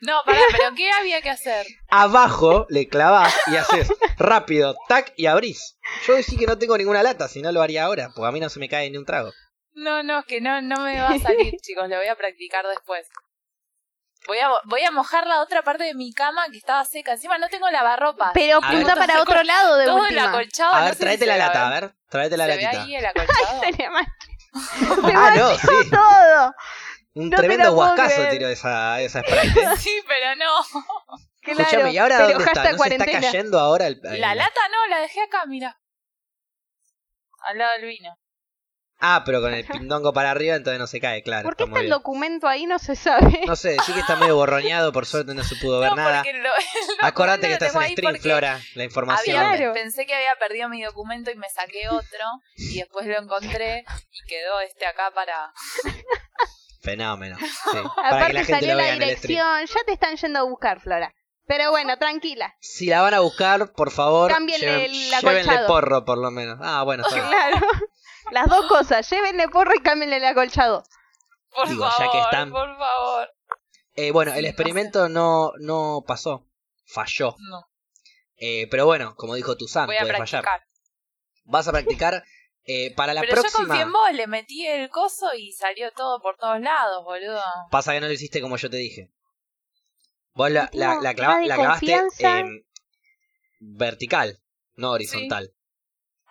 No, 0.00 0.14
pará, 0.26 0.40
pero 0.50 0.74
¿qué 0.76 0.90
había 0.90 1.22
que 1.22 1.30
hacer? 1.30 1.64
abajo 1.88 2.66
le 2.68 2.88
clavás 2.88 3.32
y 3.46 3.54
haces 3.54 3.88
rápido, 4.18 4.74
tac, 4.88 5.12
y 5.16 5.26
abrís. 5.26 5.78
Yo 6.06 6.16
decía 6.16 6.36
que 6.36 6.46
no 6.46 6.58
tengo 6.58 6.76
ninguna 6.76 7.04
lata, 7.04 7.28
si 7.28 7.42
no 7.42 7.52
lo 7.52 7.62
haría 7.62 7.84
ahora, 7.84 8.10
porque 8.12 8.28
a 8.28 8.32
mí 8.32 8.40
no 8.40 8.48
se 8.48 8.58
me 8.58 8.68
cae 8.68 8.90
ni 8.90 8.98
un 8.98 9.04
trago. 9.04 9.32
No, 9.76 10.02
no, 10.02 10.24
que 10.24 10.40
no, 10.40 10.60
no 10.62 10.80
me 10.82 11.00
va 11.00 11.10
a 11.10 11.18
salir, 11.20 11.54
chicos. 11.60 11.88
Lo 11.88 11.96
voy 11.96 12.08
a 12.08 12.16
practicar 12.16 12.66
después. 12.66 13.08
Voy 14.26 14.38
a, 14.38 14.48
voy 14.64 14.82
a 14.82 14.90
mojar 14.90 15.26
la 15.26 15.40
otra 15.40 15.62
parte 15.62 15.84
de 15.84 15.94
mi 15.94 16.12
cama 16.12 16.46
que 16.50 16.56
estaba 16.58 16.84
seca. 16.84 17.12
Encima 17.12 17.38
no 17.38 17.48
tengo 17.48 17.70
lavarropas. 17.70 18.32
Pero 18.34 18.58
A 18.62 18.70
ver. 18.70 18.78
punta 18.80 18.96
para 18.96 19.22
otro 19.22 19.42
lado 19.44 19.76
de 19.76 19.84
Todo 19.84 19.98
el 19.98 20.02
última. 20.14 20.28
acolchado. 20.30 20.74
A 20.74 20.78
no 20.80 20.84
ver, 20.86 20.96
tráete 20.96 21.24
se 21.24 21.26
la 21.26 21.36
lata, 21.36 21.66
a 21.68 21.70
ver, 21.70 21.94
tráete 22.08 22.36
la 22.36 22.46
¿Se 22.46 22.56
ve 22.56 22.62
latita. 22.62 22.82
ahí 22.82 22.96
el 22.96 23.06
acolchado? 23.06 23.60
Ah, 25.14 25.32
no, 25.36 25.54
sí. 25.54 25.90
todo. 25.90 26.54
Un 27.14 27.30
No 27.30 27.36
tremendo 27.36 27.72
guascazo 27.74 28.22
tiró 28.30 28.48
esa, 28.48 29.00
esa 29.02 29.20
Sprite. 29.20 29.76
sí, 29.76 30.02
pero 30.08 30.34
no. 30.36 30.86
Claro, 31.42 31.60
Escúchame, 31.60 31.92
¿y 31.92 31.98
ahora 31.98 32.16
pero 32.16 32.28
dónde 32.38 32.44
está? 32.44 32.72
¿No 32.72 32.78
se 32.78 32.94
está 32.94 33.04
cayendo 33.06 33.58
ahora 33.60 33.86
el... 33.86 34.00
el- 34.02 34.20
La 34.20 34.34
lata 34.34 34.60
no, 34.72 34.86
la 34.88 34.98
dejé 35.00 35.20
acá, 35.22 35.44
mira. 35.46 35.78
Al 37.40 37.58
lado 37.58 37.72
del 37.78 37.84
vino. 37.86 38.16
Ah, 38.98 39.22
pero 39.26 39.42
con 39.42 39.52
el 39.52 39.64
pindongo 39.66 40.12
para 40.14 40.30
arriba 40.30 40.56
entonces 40.56 40.80
no 40.80 40.86
se 40.86 41.00
cae, 41.00 41.22
claro. 41.22 41.42
¿Por 41.44 41.54
qué 41.56 41.64
está 41.64 41.80
el 41.80 41.90
documento 41.90 42.48
ahí? 42.48 42.64
No 42.66 42.78
se 42.78 42.96
sabe. 42.96 43.42
No 43.46 43.54
sé, 43.54 43.76
sí 43.84 43.92
que 43.92 44.00
está 44.00 44.16
medio 44.16 44.36
borroneado, 44.36 44.90
por 44.92 45.04
suerte 45.04 45.34
no 45.34 45.44
se 45.44 45.54
pudo 45.56 45.80
ver 45.80 45.90
no, 45.90 45.96
nada. 45.96 46.22
lo, 46.24 46.30
el 46.30 46.46
Acordate 47.02 47.46
que 47.46 47.52
estás 47.54 47.74
en 47.74 47.82
stream, 47.92 48.16
Flora, 48.16 48.60
la 48.74 48.84
información. 48.84 49.36
había- 49.36 49.56
Claro. 49.58 49.74
Pensé 49.74 50.06
que 50.06 50.14
había 50.14 50.34
perdido 50.40 50.68
mi 50.70 50.82
documento 50.82 51.30
y 51.30 51.34
me 51.36 51.48
saqué 51.50 51.88
otro. 51.90 52.24
Y 52.56 52.78
después 52.78 53.06
lo 53.06 53.18
encontré 53.18 53.84
y 54.10 54.28
quedó 54.28 54.60
este 54.60 54.86
acá 54.86 55.10
para. 55.14 55.52
Fenómeno. 56.82 57.36
Sí, 57.72 57.72
para 57.72 57.82
que 57.82 58.06
Aparte 58.06 58.32
la 58.32 58.44
gente 58.44 58.52
salió 58.52 58.74
lo 58.74 58.80
la 58.80 58.88
el 58.92 58.98
dirección. 59.00 59.66
Ya 59.66 59.84
te 59.86 59.92
están 59.92 60.16
yendo 60.16 60.38
a 60.38 60.42
buscar, 60.44 60.80
Flora. 60.80 61.12
Pero 61.46 61.70
bueno, 61.70 61.96
tranquila. 61.98 62.54
Si 62.60 62.86
la 62.86 63.02
van 63.02 63.14
a 63.14 63.20
buscar, 63.20 63.72
por 63.72 63.90
favor, 63.90 64.32
el 64.32 64.46
llévenle 64.46 65.14
acolchado. 65.16 65.66
porro, 65.66 66.04
por 66.04 66.18
lo 66.18 66.30
menos. 66.30 66.58
Ah, 66.62 66.82
bueno, 66.84 67.04
está 67.04 67.14
bien. 67.16 67.28
Claro. 67.28 67.66
Las 68.32 68.48
dos 68.48 68.66
cosas. 68.66 69.08
Llévenle 69.10 69.48
porro 69.48 69.72
y 69.74 69.80
cámbienle 69.80 70.16
el 70.18 70.24
acolchado. 70.24 70.84
Por 71.54 71.68
Digo, 71.68 71.84
ya 71.84 71.90
favor, 71.92 72.12
que 72.12 72.20
están- 72.20 72.50
por 72.50 72.76
favor. 72.76 73.28
Eh, 73.94 74.10
bueno, 74.10 74.34
el 74.34 74.44
experimento 74.44 75.08
no, 75.08 75.52
no 75.58 76.04
pasó. 76.06 76.46
Falló. 76.84 77.34
No, 77.38 77.66
Eh, 78.36 78.68
pero 78.70 78.84
bueno, 78.86 79.14
como 79.16 79.34
dijo 79.34 79.56
a 80.02 80.08
puede 80.10 80.18
fallar. 80.18 80.42
practicar. 80.42 80.68
Vas 81.44 81.68
a 81.68 81.72
practicar 81.72 82.24
eh, 82.68 82.92
para 82.96 83.14
la 83.14 83.20
Pero 83.20 83.36
yo 83.36 83.40
próxima. 83.42 83.66
confié 83.68 83.82
en 83.84 83.92
vos, 83.92 84.12
le 84.12 84.26
metí 84.26 84.66
el 84.66 84.90
coso 84.90 85.32
y 85.34 85.52
salió 85.52 85.90
todo 85.92 86.20
por 86.20 86.36
todos 86.36 86.60
lados, 86.60 87.04
boludo. 87.04 87.40
Pasa 87.70 87.92
que 87.92 88.00
no 88.00 88.06
lo 88.08 88.12
hiciste 88.12 88.40
como 88.40 88.56
yo 88.56 88.68
te 88.68 88.76
dije. 88.76 89.12
Vos 90.34 90.50
la, 90.50 90.68
la, 90.72 90.96
la, 91.00 91.14
clava- 91.14 91.46
la 91.46 91.54
clavaste 91.54 91.92
en 91.94 92.66
vertical, 93.60 94.42
no 94.74 94.90
horizontal. 94.90 95.52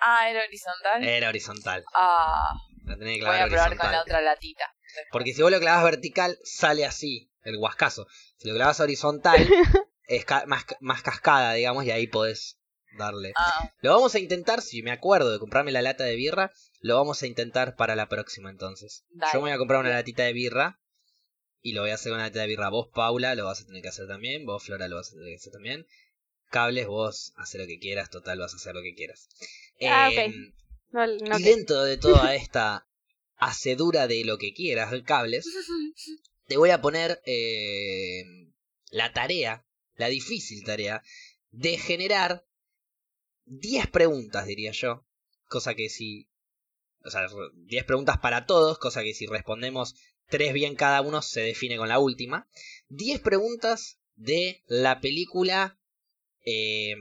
Ah, 0.06 0.30
era 0.30 0.43
horizontal. 0.43 1.03
Era 1.03 1.30
horizontal. 1.30 1.84
Ah, 1.93 2.53
La 2.86 2.97
tenés 2.97 3.20
que 3.20 3.26
voy 3.26 3.38
a 3.39 3.47
probar 3.47 3.76
con 3.78 3.91
la 3.91 4.01
otra 4.01 4.22
latita. 4.22 4.66
Porque 5.12 5.34
si 5.34 5.41
vos 5.41 5.51
lo 5.51 5.60
clavas 5.60 5.84
vertical, 5.84 6.38
sale 6.43 6.86
así, 6.86 7.32
el 7.43 7.58
guascazo. 7.58 8.08
Si 8.38 8.47
lo 8.47 8.56
clavas 8.56 8.80
horizontal, 8.80 9.49
es 10.08 10.26
ca- 10.26 10.45
más, 10.45 10.66
más 10.80 11.01
cascada, 11.01 11.53
digamos, 11.53 11.86
y 11.86 11.91
ahí 11.91 12.08
podés 12.08 12.60
darle. 12.97 13.34
Ah, 13.36 13.70
Lo 13.82 13.93
vamos 13.93 14.14
a 14.16 14.20
intentar, 14.20 14.62
si 14.62 14.84
me 14.84 14.91
acuerdo 14.91 15.32
de 15.32 15.39
comprarme 15.39 15.72
la 15.72 15.82
lata 15.82 16.03
de 16.03 16.16
birra, 16.16 16.51
lo 16.82 16.95
vamos 16.95 17.22
a 17.24 17.28
intentar 17.28 17.76
para 17.76 17.95
la 17.95 18.08
próxima 18.08 18.49
entonces. 18.51 19.03
Dale. 19.10 19.32
Yo 19.34 19.39
me 19.39 19.49
voy 19.49 19.51
a 19.56 19.58
comprar 19.58 19.80
una 19.80 19.89
latita 19.89 20.24
de 20.24 20.34
birra 20.34 20.80
y 21.62 21.74
lo 21.74 21.82
voy 21.82 21.89
a 21.89 21.95
hacer 21.95 22.12
con 22.12 22.18
una 22.20 22.26
latita 22.28 22.41
de 22.41 22.47
birra. 22.47 22.70
Vos, 22.70 22.89
Paula, 22.93 23.34
lo 23.36 23.45
vas 23.45 23.62
a 23.62 23.66
tener 23.66 23.82
que 23.82 23.89
hacer 23.89 24.08
también. 24.08 24.45
Vos, 24.45 24.64
Flora, 24.64 24.88
lo 24.88 24.97
vas 24.97 25.10
a 25.10 25.14
tener 25.14 25.30
que 25.30 25.36
hacer 25.36 25.51
también. 25.51 25.88
Cables, 26.51 26.86
vos, 26.88 27.34
hace 27.38 27.58
lo 27.58 27.66
que 27.66 27.80
quieras, 27.80 28.12
total, 28.12 28.38
vas 28.39 28.53
a 28.53 28.58
hacer 28.58 28.76
lo 28.76 28.84
que 28.84 28.93
quieras. 28.93 29.28
Ah, 29.82 30.09
Em, 30.11 30.32
ok. 30.32 30.55
No, 30.91 31.07
no 31.07 31.39
y 31.39 31.43
dentro 31.43 31.84
de 31.84 31.97
toda 31.97 32.36
esta 32.36 32.88
hacedura 33.38 34.07
de 34.07 34.23
lo 34.23 34.38
que 34.38 34.53
quieras, 34.53 34.93
cables, 35.05 35.45
te 36.47 36.57
voy 36.57 36.69
a 36.69 36.82
poner 36.82 37.21
eh, 37.26 38.23
la 38.91 39.11
tarea, 39.11 39.65
la 39.95 40.07
difícil 40.07 40.63
tarea, 40.63 41.03
de 41.51 41.78
generar 41.78 42.45
10 43.45 43.88
preguntas, 43.88 44.45
diría 44.45 44.71
yo. 44.71 45.05
Cosa 45.47 45.76
que 45.76 45.89
si... 45.89 46.28
O 47.03 47.09
sea, 47.09 47.28
10 47.53 47.84
preguntas 47.86 48.17
para 48.17 48.45
todos, 48.45 48.80
cosa 48.80 49.03
que 49.03 49.13
si 49.13 49.28
respondemos 49.28 49.95
3 50.30 50.53
bien 50.53 50.76
cada 50.76 51.01
uno 51.01 51.21
se 51.21 51.41
define 51.41 51.78
con 51.78 51.88
la 51.89 51.99
última. 51.99 52.47
10 52.89 53.21
preguntas 53.21 53.99
de 54.15 54.63
la 54.67 54.99
película... 55.01 55.80
eh, 56.46 56.93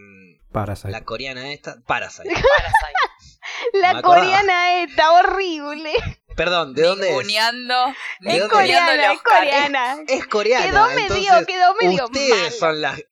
Parasite. 0.52 0.90
la 0.90 1.04
coreana 1.04 1.52
esta, 1.52 1.76
Parasite. 1.86 2.28
Parasite. 2.56 3.78
La 3.80 4.02
coreana 4.02 4.82
está 4.82 5.12
horrible. 5.12 5.92
Perdón, 6.36 6.74
¿de 6.74 6.82
dónde 6.82 7.06
es? 7.08 7.12
Ninguneando. 7.12 7.94
¿De 8.20 8.36
Es 8.36 8.48
coreana, 8.48 9.12
es 9.12 9.22
coreana. 9.22 9.96
Es 10.08 10.26
coreana. 10.26 10.66
Quedó 10.66 10.86
medio, 10.90 11.46
quedó 11.46 11.74
medio 11.80 12.04
Ustedes 12.06 12.40
mal. 12.40 12.52
son 12.52 12.80
las. 12.80 13.02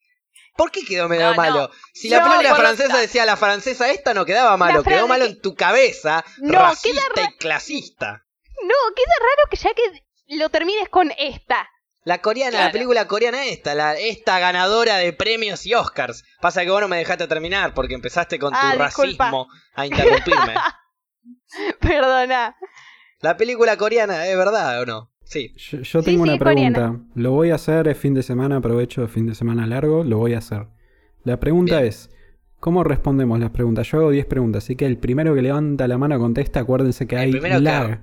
¿Por 0.55 0.71
qué 0.71 0.85
quedó 0.85 1.07
medio 1.09 1.23
No, 1.25 1.31
no. 1.31 1.35
malo? 1.37 1.71
Si 1.93 2.09
la 2.09 2.23
película 2.23 2.49
lo 2.51 2.55
francesa 2.55 2.97
decía 2.97 3.25
la 3.25 3.37
francesa 3.37 3.89
esta 3.89 4.13
no 4.13 4.25
quedaba 4.25 4.55
malo, 4.57 4.83
quedó 4.83 5.07
malo 5.07 5.25
en 5.25 5.41
tu 5.41 5.55
cabeza, 5.55 6.23
No, 6.37 6.53
racista 6.59 7.01
queda 7.15 7.29
y 7.29 7.37
clasista. 7.37 8.25
No, 8.61 8.75
queda 8.95 9.13
raro 9.19 9.49
que 9.49 9.57
ya 9.57 9.73
que 9.73 10.35
lo 10.35 10.49
termines 10.49 10.89
con 10.89 11.11
esta. 11.17 11.67
La 12.05 12.17
coreana, 12.19 12.59
la 12.65 12.71
película 12.71 13.07
coreana 13.07 13.45
esta, 13.45 13.73
la, 13.75 13.93
esta 13.97 14.37
ganadora 14.39 14.97
de 14.97 15.13
premios 15.13 15.65
y 15.65 15.73
Oscars. 15.73 16.23
Pasa 16.41 16.63
que 16.63 16.69
vos 16.69 16.81
no 16.81 16.87
me 16.89 16.97
dejaste 16.97 17.27
terminar 17.27 17.73
porque 17.73 17.93
empezaste 17.93 18.37
con 18.39 18.51
tu 18.51 18.57
Ah, 18.61 18.75
disculpa. 18.85 19.23
racismo 19.25 19.47
a 19.75 19.85
interrumpirme. 19.85 20.53
Perdona. 21.79 22.55
la 23.21 23.37
película 23.37 23.77
coreana, 23.77 24.27
¿es 24.27 24.37
verdad 24.37 24.81
o 24.81 24.85
no? 24.85 25.09
Sí. 25.23 25.53
Yo, 25.55 26.03
tengo 26.03 26.17
sí, 26.25 26.29
una 26.29 26.33
es 26.33 26.39
coreana. 26.39 26.77
pregunta. 26.79 27.05
Lo 27.15 27.31
voy 27.31 27.51
a 27.51 27.55
hacer 27.55 27.87
el 27.87 27.95
fin 27.95 28.13
de 28.13 28.23
semana, 28.23 28.57
aprovecho 28.57 29.01
el 29.01 29.09
fin 29.09 29.25
de 29.25 29.35
semana 29.35 29.65
largo, 29.65 30.03
lo 30.03 30.17
voy 30.17 30.33
a 30.33 30.39
hacer. 30.39 30.67
La 31.23 31.39
pregunta 31.39 31.77
Bien. 31.77 31.87
es, 31.87 32.09
¿cómo 32.59 32.83
respondemos 32.83 33.39
las 33.39 33.51
preguntas? 33.51 33.87
Yo 33.89 33.99
hago 33.99 34.11
10 34.11 34.25
preguntas, 34.25 34.65
así 34.65 34.75
que 34.75 34.85
el 34.85 34.97
primero 34.97 35.33
que 35.33 35.41
levanta 35.41 35.87
la 35.87 35.97
mano 35.97 36.19
contesta, 36.19 36.59
acuérdense 36.59 37.07
que 37.07 37.15
El 37.15 37.21
hay 37.21 37.31
primero 37.31 37.55
que- 37.55 37.61
lag. 37.61 38.01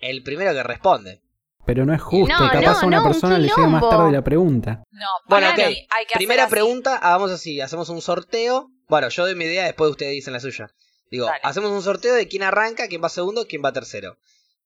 El 0.00 0.22
primero 0.22 0.52
que 0.52 0.62
responde. 0.62 1.22
Pero 1.64 1.84
no 1.86 1.94
es 1.94 2.02
justo, 2.02 2.34
No, 2.34 2.50
capaz 2.50 2.60
no, 2.60 2.78
a 2.80 2.86
una 2.86 2.96
no, 2.98 3.02
un 3.04 3.08
persona 3.12 3.38
le 3.38 3.48
llega 3.48 3.66
más 3.68 3.88
tarde 3.88 4.10
la 4.12 4.22
pregunta. 4.24 4.82
No, 4.90 5.06
Bueno, 5.28 5.48
ok. 5.50 5.58
hay 5.58 5.74
que 5.74 6.14
hacer 6.14 6.16
Primera 6.16 6.44
así. 6.44 6.50
pregunta, 6.50 6.96
hagamos 6.96 7.30
así, 7.30 7.60
hacemos 7.60 7.88
un 7.88 8.02
sorteo. 8.02 8.68
Bueno, 8.88 9.08
yo 9.08 9.24
doy 9.24 9.34
mi 9.36 9.44
idea, 9.44 9.64
después 9.64 9.90
ustedes 9.90 10.12
dicen 10.12 10.32
la 10.32 10.40
suya. 10.40 10.68
Digo, 11.10 11.26
Dale. 11.26 11.40
hacemos 11.44 11.70
un 11.70 11.82
sorteo 11.82 12.14
de 12.14 12.26
quién 12.26 12.42
arranca, 12.42 12.88
quién 12.88 13.02
va 13.02 13.08
segundo, 13.08 13.46
quién 13.46 13.62
va 13.64 13.72
tercero. 13.72 14.16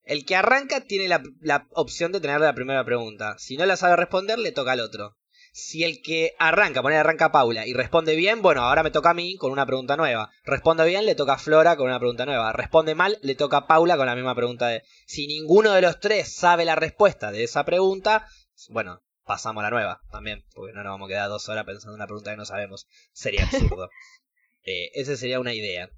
El 0.04 0.24
que 0.24 0.36
arranca 0.36 0.80
tiene 0.80 1.08
la, 1.08 1.22
la 1.40 1.66
opción 1.72 2.12
de 2.12 2.20
tener 2.20 2.40
la 2.40 2.54
primera 2.54 2.84
pregunta. 2.84 3.34
Si 3.38 3.56
no 3.56 3.66
la 3.66 3.76
sabe 3.76 3.96
responder, 3.96 4.38
le 4.38 4.52
toca 4.52 4.72
al 4.72 4.80
otro. 4.80 5.16
Si 5.58 5.84
el 5.84 6.02
que 6.02 6.34
arranca, 6.38 6.82
poner 6.82 6.98
arranca 6.98 7.32
Paula 7.32 7.66
y 7.66 7.72
responde 7.72 8.14
bien, 8.14 8.42
bueno, 8.42 8.60
ahora 8.60 8.82
me 8.82 8.90
toca 8.90 9.08
a 9.08 9.14
mí 9.14 9.38
con 9.38 9.52
una 9.52 9.64
pregunta 9.64 9.96
nueva. 9.96 10.30
Responde 10.44 10.84
bien, 10.84 11.06
le 11.06 11.14
toca 11.14 11.32
a 11.32 11.38
Flora 11.38 11.76
con 11.76 11.86
una 11.86 11.98
pregunta 11.98 12.26
nueva. 12.26 12.52
Responde 12.52 12.94
mal, 12.94 13.18
le 13.22 13.34
toca 13.36 13.56
a 13.56 13.66
Paula 13.66 13.96
con 13.96 14.04
la 14.04 14.14
misma 14.14 14.34
pregunta 14.34 14.68
de... 14.68 14.82
Si 15.06 15.26
ninguno 15.26 15.72
de 15.72 15.80
los 15.80 15.98
tres 15.98 16.30
sabe 16.36 16.66
la 16.66 16.74
respuesta 16.74 17.32
de 17.32 17.42
esa 17.42 17.64
pregunta, 17.64 18.28
bueno, 18.68 19.02
pasamos 19.24 19.62
a 19.62 19.64
la 19.64 19.70
nueva 19.70 20.02
también, 20.10 20.44
porque 20.54 20.74
no 20.74 20.82
nos 20.82 20.92
vamos 20.92 21.06
a 21.06 21.08
quedar 21.08 21.30
dos 21.30 21.48
horas 21.48 21.64
pensando 21.64 21.94
en 21.94 22.00
una 22.00 22.06
pregunta 22.06 22.32
que 22.32 22.36
no 22.36 22.44
sabemos. 22.44 22.86
Sería 23.14 23.44
absurdo. 23.44 23.88
eh, 24.62 24.90
esa 24.92 25.16
sería 25.16 25.40
una 25.40 25.54
idea. 25.54 25.88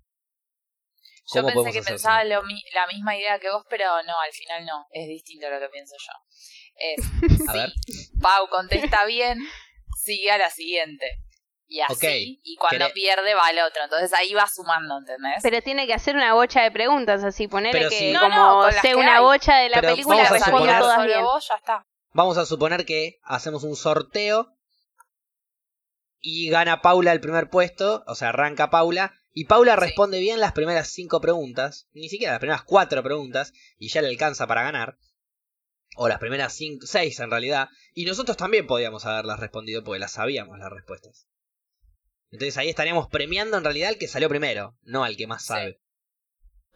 Yo 1.35 1.43
¿Cómo 1.43 1.65
pensé 1.65 1.81
que 1.81 1.85
pensaba 1.85 2.23
lo 2.23 2.43
la 2.43 2.87
misma 2.87 3.17
idea 3.17 3.41
que 3.41 3.51
vos, 3.51 3.65
pero 3.69 3.87
no, 4.05 4.21
al 4.21 4.33
final 4.33 4.65
no. 4.65 4.87
Es 4.93 5.09
distinto 5.09 5.49
a 5.49 5.51
lo 5.51 5.59
que 5.59 5.69
pienso 5.69 5.97
yo. 5.99 6.13
Es, 6.79 7.05
A 7.49 7.53
ver. 7.53 7.70
si 7.87 8.16
Pau 8.20 8.49
contesta 8.49 9.05
bien, 9.07 9.39
sigue 10.05 10.31
a 10.31 10.39
la 10.39 10.51
siguiente. 10.51 11.07
Y 11.70 11.81
así, 11.81 12.41
y 12.45 12.57
cuando 12.57 12.87
Queré- 12.87 12.93
pierde 12.95 13.35
va 13.35 13.47
al 13.47 13.59
otro. 13.59 13.85
Entonces 13.85 14.11
ahí 14.14 14.33
va 14.33 14.47
sumando, 14.49 14.97
¿entendés? 14.99 15.41
Pero 15.43 15.61
tiene 15.61 15.87
que 15.87 15.93
hacer 15.93 16.14
una 16.16 16.33
bocha 16.33 16.62
de 16.62 16.70
preguntas, 16.70 17.22
así 17.24 17.47
ponerle 17.47 17.79
Pero 17.79 17.91
que 17.91 17.99
si- 17.99 18.12
No, 18.12 18.20
como 18.20 18.35
no, 18.64 18.72
sé 18.72 18.79
que 18.81 18.95
una 18.95 19.16
hay. 19.18 19.22
bocha 19.22 19.57
de 19.57 19.68
la 19.68 19.81
Pero 19.83 19.93
película 19.93 20.16
vamos 20.16 20.26
a 20.26 20.31
Para 20.31 20.45
respondo 20.45 20.66
suponer- 20.66 20.81
todas 20.81 21.05
bien. 21.07 21.22
vos, 21.22 21.47
ya 21.49 21.55
está. 21.57 21.87
Vamos 22.14 22.39
a 22.39 22.47
suponer 22.47 22.87
que 22.87 23.18
hacemos 23.22 23.64
un 23.64 23.76
sorteo 23.76 24.55
y 26.20 26.49
gana 26.49 26.81
Paula 26.81 27.12
el 27.12 27.20
primer 27.20 27.49
puesto, 27.51 28.03
o 28.07 28.14
sea, 28.14 28.31
arranca 28.31 28.70
Paula, 28.70 29.12
y 29.33 29.45
Paula 29.45 29.74
Sí. 29.74 29.81
responde 29.81 30.18
bien 30.20 30.41
las 30.41 30.53
primeras 30.53 30.89
cinco 30.91 31.20
preguntas, 31.20 31.87
ni 31.93 32.09
siquiera 32.09 32.33
las 32.33 32.41
primeras 32.41 32.62
cuatro 32.62 33.03
preguntas, 33.03 33.53
y 33.79 33.89
ya 33.89 34.01
le 34.03 34.09
alcanza 34.09 34.47
para 34.47 34.62
ganar. 34.62 34.97
O 36.01 36.09
las 36.09 36.19
primeras 36.21 36.53
cinco, 36.53 36.87
seis 36.87 37.19
en 37.19 37.29
realidad, 37.31 37.69
y 37.93 38.05
nosotros 38.05 38.37
también 38.37 38.69
podíamos 38.69 39.05
haberlas 39.05 39.41
respondido 39.41 39.83
porque 39.83 39.99
las 39.99 40.13
sabíamos 40.13 40.57
las 40.59 40.71
respuestas. 40.71 41.27
Entonces 42.31 42.57
ahí 42.57 42.69
estaríamos 42.69 43.09
premiando 43.09 43.57
en 43.57 43.65
realidad 43.65 43.89
al 43.89 43.99
que 43.99 44.07
salió 44.07 44.29
primero, 44.29 44.77
no 44.83 45.03
al 45.03 45.17
que 45.17 45.27
más 45.27 45.43
Sí. 45.43 45.49
sabe. 45.49 45.81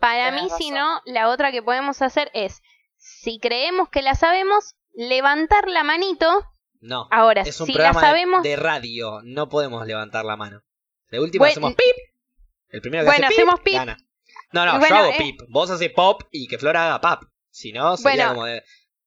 Para 0.00 0.30
Tenés 0.30 0.44
mí, 0.44 0.50
si 0.58 0.70
no, 0.72 1.00
la 1.04 1.28
otra 1.28 1.52
que 1.52 1.62
podemos 1.62 2.02
hacer 2.02 2.30
es, 2.34 2.62
si 2.96 3.38
creemos 3.38 3.88
que 3.90 4.02
la 4.02 4.14
sabemos, 4.16 4.74
levantar 4.92 5.68
la 5.68 5.84
manito. 5.84 6.26
No. 6.80 7.06
Ahora, 7.12 7.42
Es 7.42 7.60
un 7.60 7.66
si 7.66 7.74
la 7.74 7.76
programa 7.76 8.00
de- 8.00 8.06
sabemos, 8.08 8.42
de, 8.42 8.56
radio, 8.56 9.20
no 9.22 9.48
podemos 9.48 9.86
levantar 9.86 10.24
la 10.24 10.36
mano. 10.36 10.62
De 11.10 11.20
última 11.20 11.42
Bueno, 11.42 11.52
hacemos 11.52 11.74
pip. 11.74 11.96
El 12.70 12.80
primero 12.80 13.04
que 13.04 13.10
bueno, 13.10 13.26
hace 13.26 13.34
pip, 13.36 13.42
hacemos 13.44 13.60
pip. 13.60 13.74
gana. 13.74 13.96
No, 14.50 14.66
no, 14.66 14.78
Bueno, 14.80 14.96
yo 14.96 15.02
hago 15.02 15.12
eh. 15.12 15.16
pip. 15.18 15.40
Vos 15.48 15.70
haces 15.70 15.92
pop 15.92 16.22
y 16.32 16.48
que 16.48 16.58
Flora 16.58 16.86
haga 16.86 17.00
pap. 17.00 17.22
Si 17.50 17.72
no, 17.72 17.96
sería 17.96 18.28
Bueno. 18.28 18.34
como 18.34 18.46
de. 18.46 18.64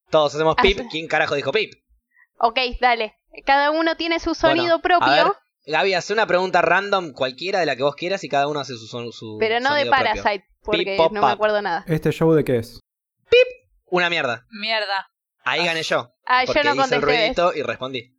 Todos 0.10 0.36
hacemos 0.36 0.56
pip. 0.62 0.80
Hace- 0.80 0.90
¿Quién 0.90 1.08
carajo 1.08 1.36
dijo 1.36 1.52
pip? 1.52 1.74
ok, 2.40 2.60
dale. 2.80 3.16
Cada 3.46 3.72
uno 3.72 3.96
tiene 3.98 4.20
su 4.20 4.34
sonido 4.36 4.80
Bueno, 4.80 4.98
a 5.02 5.10
ver, 5.10 5.24
propio, 5.24 5.42
Gaby, 5.68 5.94
hace 5.94 6.14
una 6.14 6.26
pregunta 6.28 6.62
random, 6.62 7.12
cualquiera 7.14 7.60
de 7.60 7.66
la 7.66 7.76
que 7.76 7.84
vos 7.84 7.96
quieras, 7.96 8.24
y 8.24 8.30
cada 8.30 8.48
uno 8.48 8.60
hace 8.60 8.74
su, 8.76 8.88
son- 8.88 9.12
su 9.12 9.38
pero 9.40 9.60
no 9.60 9.74
de 9.74 9.86
propio. 9.86 10.06
Parasite, 10.06 10.46
porque 10.64 10.84
Pip, 10.84 10.98
pop, 10.98 11.12
no 11.12 11.22
me 11.22 11.32
acuerdo 11.32 11.62
nada. 11.62 11.84
¿Este 11.88 12.12
show 12.12 12.32
de 12.34 12.44
qué 12.44 12.58
es? 12.60 12.80
Una 13.88 14.10
mierda. 14.10 14.46
Mierda. 14.50 15.10
Ahí 15.44 15.64
gané 15.66 15.84
yo. 15.84 16.12
Ah, 16.26 16.44
yo 16.44 16.54
no 16.54 16.60
hice 16.60 16.70
el 16.70 16.76
contesté. 16.76 17.00
ruidito 17.00 17.54
y 17.56 17.62
respondí. 17.62 18.18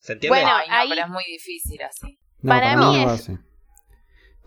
¿Se 0.00 0.14
entiende? 0.14 0.36
Bueno, 0.40 0.56
Ay, 0.56 0.68
no, 0.68 0.74
ahí- 0.74 0.88
pero 0.90 1.02
es 1.02 1.08
muy 1.08 1.24
difícil 1.24 1.80
así. 1.82 2.18
No, 2.42 2.48
Para 2.48 2.74
para, 2.74 2.76
mí 2.88 3.02
es- 3.02 3.08
así. 3.10 3.38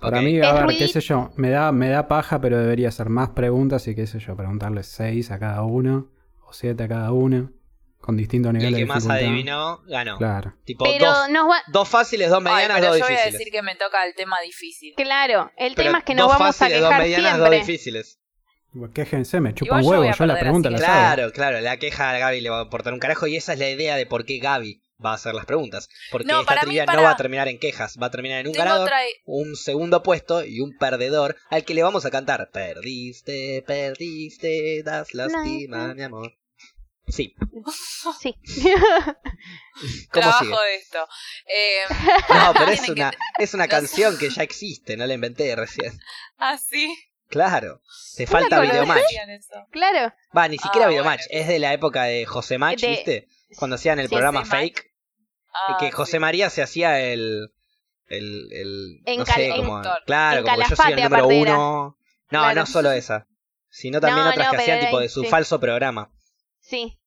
Para 0.02 0.22
mí, 0.22 0.38
Es 0.38 0.44
a 0.46 0.54
ver, 0.66 0.78
qué 0.78 0.88
sé 0.90 1.00
yo, 1.00 1.32
me 1.38 1.50
da, 1.50 1.72
me 1.72 1.88
da 1.90 2.08
paja, 2.10 2.42
pero 2.42 2.58
debería 2.60 2.92
ser 2.92 3.08
más 3.10 3.30
preguntas 3.30 3.88
y 3.88 3.96
qué 3.96 4.06
sé 4.06 4.20
yo, 4.20 4.36
preguntarles 4.36 4.88
seis 4.88 5.32
a 5.32 5.40
cada 5.40 5.64
uno, 5.64 6.12
o 6.54 6.56
siete 6.56 6.84
a 6.84 6.88
cada 6.88 7.12
uno, 7.12 7.52
con 8.00 8.16
distintos 8.16 8.54
y 8.54 8.58
el 8.58 8.60
niveles 8.60 8.78
que 8.78 8.82
de 8.84 8.86
más 8.86 9.04
dificultad. 9.04 9.28
adivinó, 9.28 9.82
ganó. 9.88 10.18
Claro. 10.18 10.54
Tipo, 10.66 10.86
Pero 10.86 11.06
dos, 11.08 11.28
va... 11.50 11.64
dos 11.72 11.90
fáciles, 11.90 12.30
dos 12.30 12.44
Ay, 12.46 12.54
medianas, 12.54 12.78
pero 12.80 12.90
dos 12.92 13.00
yo 13.00 13.06
voy 13.06 13.14
a 13.14 13.18
difíciles. 13.18 13.40
decir 13.40 13.52
que 13.52 13.62
me 13.64 13.76
toca 13.76 14.06
el 14.06 14.14
tema 14.16 14.38
difícil. 14.46 14.94
Claro, 14.96 15.52
el 15.58 15.74
Pero 15.74 15.88
tema 15.90 15.98
es 16.00 16.04
que 16.06 16.14
dos 16.16 16.28
nos 16.28 16.28
vamos 16.38 16.48
a 16.48 16.54
fáciles, 16.54 16.80
dos 16.82 16.90
quejar 16.90 17.02
medianas, 17.02 17.32
siempre. 17.36 17.58
dos 17.58 17.68
difíciles. 17.68 18.20
Quéjense, 18.94 19.40
me 19.40 19.54
chupa 19.54 19.68
Igual 19.82 19.84
yo 19.84 19.90
huevo, 19.90 20.04
a 20.04 20.16
yo 20.16 20.26
la 20.26 20.40
pregunta 20.40 20.70
así 20.70 20.78
la 20.80 20.86
sabe. 20.86 21.00
Claro, 21.16 21.32
claro, 21.32 21.62
la 21.62 21.78
queja 21.78 22.10
a 22.10 22.18
Gaby 22.18 22.42
le 22.42 22.50
va 22.50 22.58
a 22.60 22.62
aportar 22.64 22.94
un 22.94 23.00
carajo 23.00 23.28
y 23.28 23.36
esa 23.36 23.54
es 23.54 23.60
la 23.60 23.70
idea 23.70 23.96
de 23.96 24.06
por 24.08 24.26
qué 24.26 24.40
Gaby 24.40 24.82
va 25.04 25.12
a 25.12 25.14
hacer 25.16 25.36
las 25.36 25.46
preguntas. 25.46 25.90
Porque 26.12 26.26
No, 26.28 26.40
esta 26.42 26.56
mí, 26.56 26.62
trivia 26.62 26.86
para- 26.86 26.98
no 26.98 27.04
va 27.04 27.12
a 27.12 27.16
terminar 27.18 27.48
en 27.50 27.60
quejas, 27.60 27.98
va 28.02 28.08
a 28.08 28.12
terminar 28.12 28.40
en 28.40 28.48
un 28.48 28.54
Tengo 28.54 28.66
ganador, 28.66 28.88
otra... 28.88 28.98
un 29.26 29.56
segundo 29.56 30.02
puesto 30.02 30.44
y 30.44 30.60
un 30.60 30.76
perdedor 30.78 31.36
al 31.52 31.64
que 31.66 31.74
le 31.76 31.84
vamos 31.84 32.06
a 32.06 32.10
cantar. 32.12 32.50
Perdiste, 32.52 33.64
perdiste, 33.68 34.82
das 34.84 35.14
lástima, 35.14 35.90
No. 35.90 35.96
mi 35.96 36.02
amor. 36.02 36.34
Sí, 37.08 37.36
Sí. 38.22 38.36
¿cómo 40.12 40.22
trabajo 40.22 40.46
sigue? 40.46 40.56
de 40.56 40.76
esto. 40.76 41.08
Eh, 41.48 41.82
No, 42.30 42.54
pero 42.54 42.72
es 42.72 42.82
que 42.82 42.92
una, 42.92 43.12
es 43.40 43.54
una 43.54 43.68
canción 43.70 44.18
que 44.18 44.30
ya 44.30 44.44
existe, 44.44 44.96
no 44.98 45.06
la 45.06 45.14
inventé 45.14 45.56
recién. 45.56 45.98
Ah, 46.38 46.58
sí. 46.58 46.96
Claro, 47.30 47.82
te 48.16 48.28
falta. 48.28 48.60
Videomatch. 48.62 49.02
Claro. 49.72 50.14
Va, 50.38 50.48
ni 50.48 50.58
siquiera 50.60 50.86
Ah, 50.86 50.90
Videomatch, 50.90 51.22
bueno. 51.30 51.42
es 51.42 51.48
de 51.48 51.60
la 51.60 51.74
época 51.74 52.04
de 52.04 52.26
José 52.26 52.58
Match, 52.58 52.82
De- 52.82 52.88
¿viste? 52.90 53.28
Cuando 53.58 53.76
hacían 53.76 54.00
el 54.00 54.08
Sí, 54.08 54.14
programa. 54.14 54.46
Fake. 54.46 54.92
Ah, 55.54 55.78
que 55.80 55.92
José 55.92 56.14
sí. 56.14 56.20
María 56.20 56.50
se 56.50 56.62
hacía 56.62 57.00
el. 57.02 57.50
El. 58.08 58.48
el 58.52 59.02
En 59.06 59.20
no 59.20 59.26
sé, 59.26 59.50
como. 59.56 59.82
Claro, 60.06 60.40
en 60.40 60.44
como 60.46 60.58
que 60.58 60.70
yo 60.70 60.76
soy 60.76 60.94
el 60.94 61.04
número 61.04 61.28
uno. 61.28 61.98
No, 62.30 62.40
Claro. 62.40 62.56
no 62.62 62.66
solo 62.68 62.92
esa. 62.92 63.28
Sino 63.70 64.00
también 64.00 64.26
No, 64.26 64.32
otras 64.32 64.48
no, 64.48 64.52
que 64.52 64.58
hacían 64.58 64.80
tipo 64.82 65.00
de 65.00 65.10
su 65.10 65.22
sí. 65.22 65.28
falso 65.28 65.60
programa. 65.60 66.12
Sí. 66.64 66.98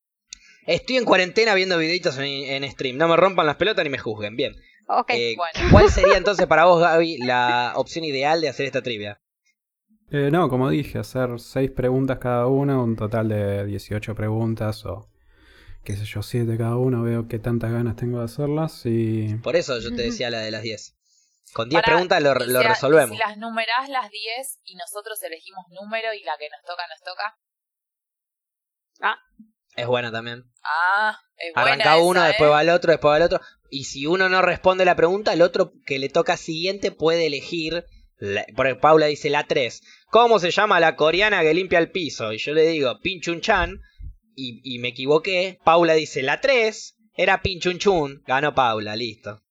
Estoy 0.67 0.97
en 0.99 1.05
cuarentena 1.05 1.55
viendo 1.55 1.79
videitos 1.79 2.19
en, 2.19 2.25
en 2.25 2.71
stream. 2.71 2.97
No 2.97 3.09
me 3.09 3.17
rompan 3.17 3.47
las 3.47 3.57
pelotas 3.57 3.85
ni 3.85 3.91
me 3.91 3.99
juzguen. 3.99 4.37
Bien. 4.37 4.55
Ok. 4.89 5.11
Eh, 5.11 5.35
bueno. 5.37 5.71
¿Cuál 5.71 5.91
sería 5.91 6.17
entonces 6.17 6.47
para 6.47 6.67
vos, 6.67 6.81
Gaby, 6.81 7.19
la 7.19 7.73
opción 7.77 8.05
ideal 8.05 8.41
de 8.41 8.49
hacer 8.49 8.67
esta 8.67 8.83
trivia? 8.83 9.21
Eh, 10.11 10.31
no, 10.31 10.49
como 10.49 10.71
dije, 10.71 10.99
hacer 10.99 11.41
seis 11.41 11.71
preguntas 11.71 12.19
cada 12.19 12.47
uno, 12.47 12.85
un 12.85 12.95
total 12.95 13.29
de 13.29 13.67
18 13.67 14.15
preguntas 14.15 14.85
o 14.87 15.11
qué 15.83 15.97
sé 15.97 16.05
yo, 16.05 16.23
siete 16.23 16.57
cada 16.57 16.77
uno, 16.77 17.03
veo 17.03 17.27
qué 17.29 17.39
tantas 17.39 17.73
ganas 17.73 17.97
tengo 17.97 18.19
de 18.19 18.25
hacerlas 18.25 18.83
y... 18.87 19.35
Por 19.43 19.57
eso 19.57 19.79
yo 19.79 19.95
te 19.95 20.03
decía 20.03 20.31
la 20.31 20.41
de 20.41 20.51
las 20.51 20.63
10. 20.63 20.97
Con 21.53 21.69
10 21.69 21.83
Pará, 21.83 21.95
preguntas 21.95 22.23
lo, 22.23 22.35
resolvemos. 22.35 23.11
Si 23.11 23.17
las 23.17 23.37
numerás 23.37 23.89
las 23.89 24.11
10 24.11 24.61
y 24.65 24.77
nosotros 24.77 25.23
elegimos 25.23 25.65
número 25.71 26.13
y 26.13 26.23
la 26.23 26.33
que 26.39 26.49
nos 26.51 26.63
toca, 26.63 26.83
nos 26.89 27.01
toca. 27.03 27.39
Es 29.77 29.87
buena 29.87 30.11
también. 30.11 30.45
Ah, 30.65 31.19
es 31.37 31.53
buena 31.55 31.73
Arranca 31.73 31.99
uno, 31.99 32.21
esa, 32.21 32.29
después 32.29 32.49
¿eh? 32.49 32.51
va 32.53 32.63
el 32.63 32.71
otro, 32.71 32.91
después 32.93 33.13
va 33.13 33.17
el 33.19 33.23
otro. 33.25 33.41
Y 33.71 33.85
si 33.85 34.07
uno 34.07 34.29
no 34.31 34.41
responde 34.41 34.85
la 34.87 34.97
pregunta, 34.97 35.33
el 35.35 35.43
otro 35.43 35.73
que 35.85 35.99
le 35.99 36.09
toca 36.09 36.37
siguiente 36.37 36.93
puede 36.93 37.27
elegir. 37.27 37.85
la- 38.19 38.47
por 38.57 38.67
ejemplo, 38.67 38.81
Paula 38.81 39.07
dice 39.07 39.29
la 39.29 39.45
3. 39.45 39.83
¿Cómo 40.11 40.39
se 40.39 40.51
llama 40.51 40.81
la 40.81 40.97
coreana 40.97 41.43
que 41.43 41.53
limpia 41.53 41.79
el 41.79 41.91
piso? 41.91 42.33
Y 42.33 42.39
yo 42.39 42.55
le 42.55 42.63
digo 42.67 42.99
Pinchun 43.03 43.41
Chan. 43.43 43.79
Y, 44.35 44.61
y 44.65 44.79
me 44.79 44.89
equivoqué. 44.89 45.59
Paula 45.65 45.93
dice 45.93 46.23
la 46.23 46.41
3. 46.41 46.97
Era 47.15 47.43
Pinchun 47.43 47.77
Chun. 47.79 48.23
Ganó 48.27 48.55
Paula, 48.55 48.97
listo. 48.97 49.43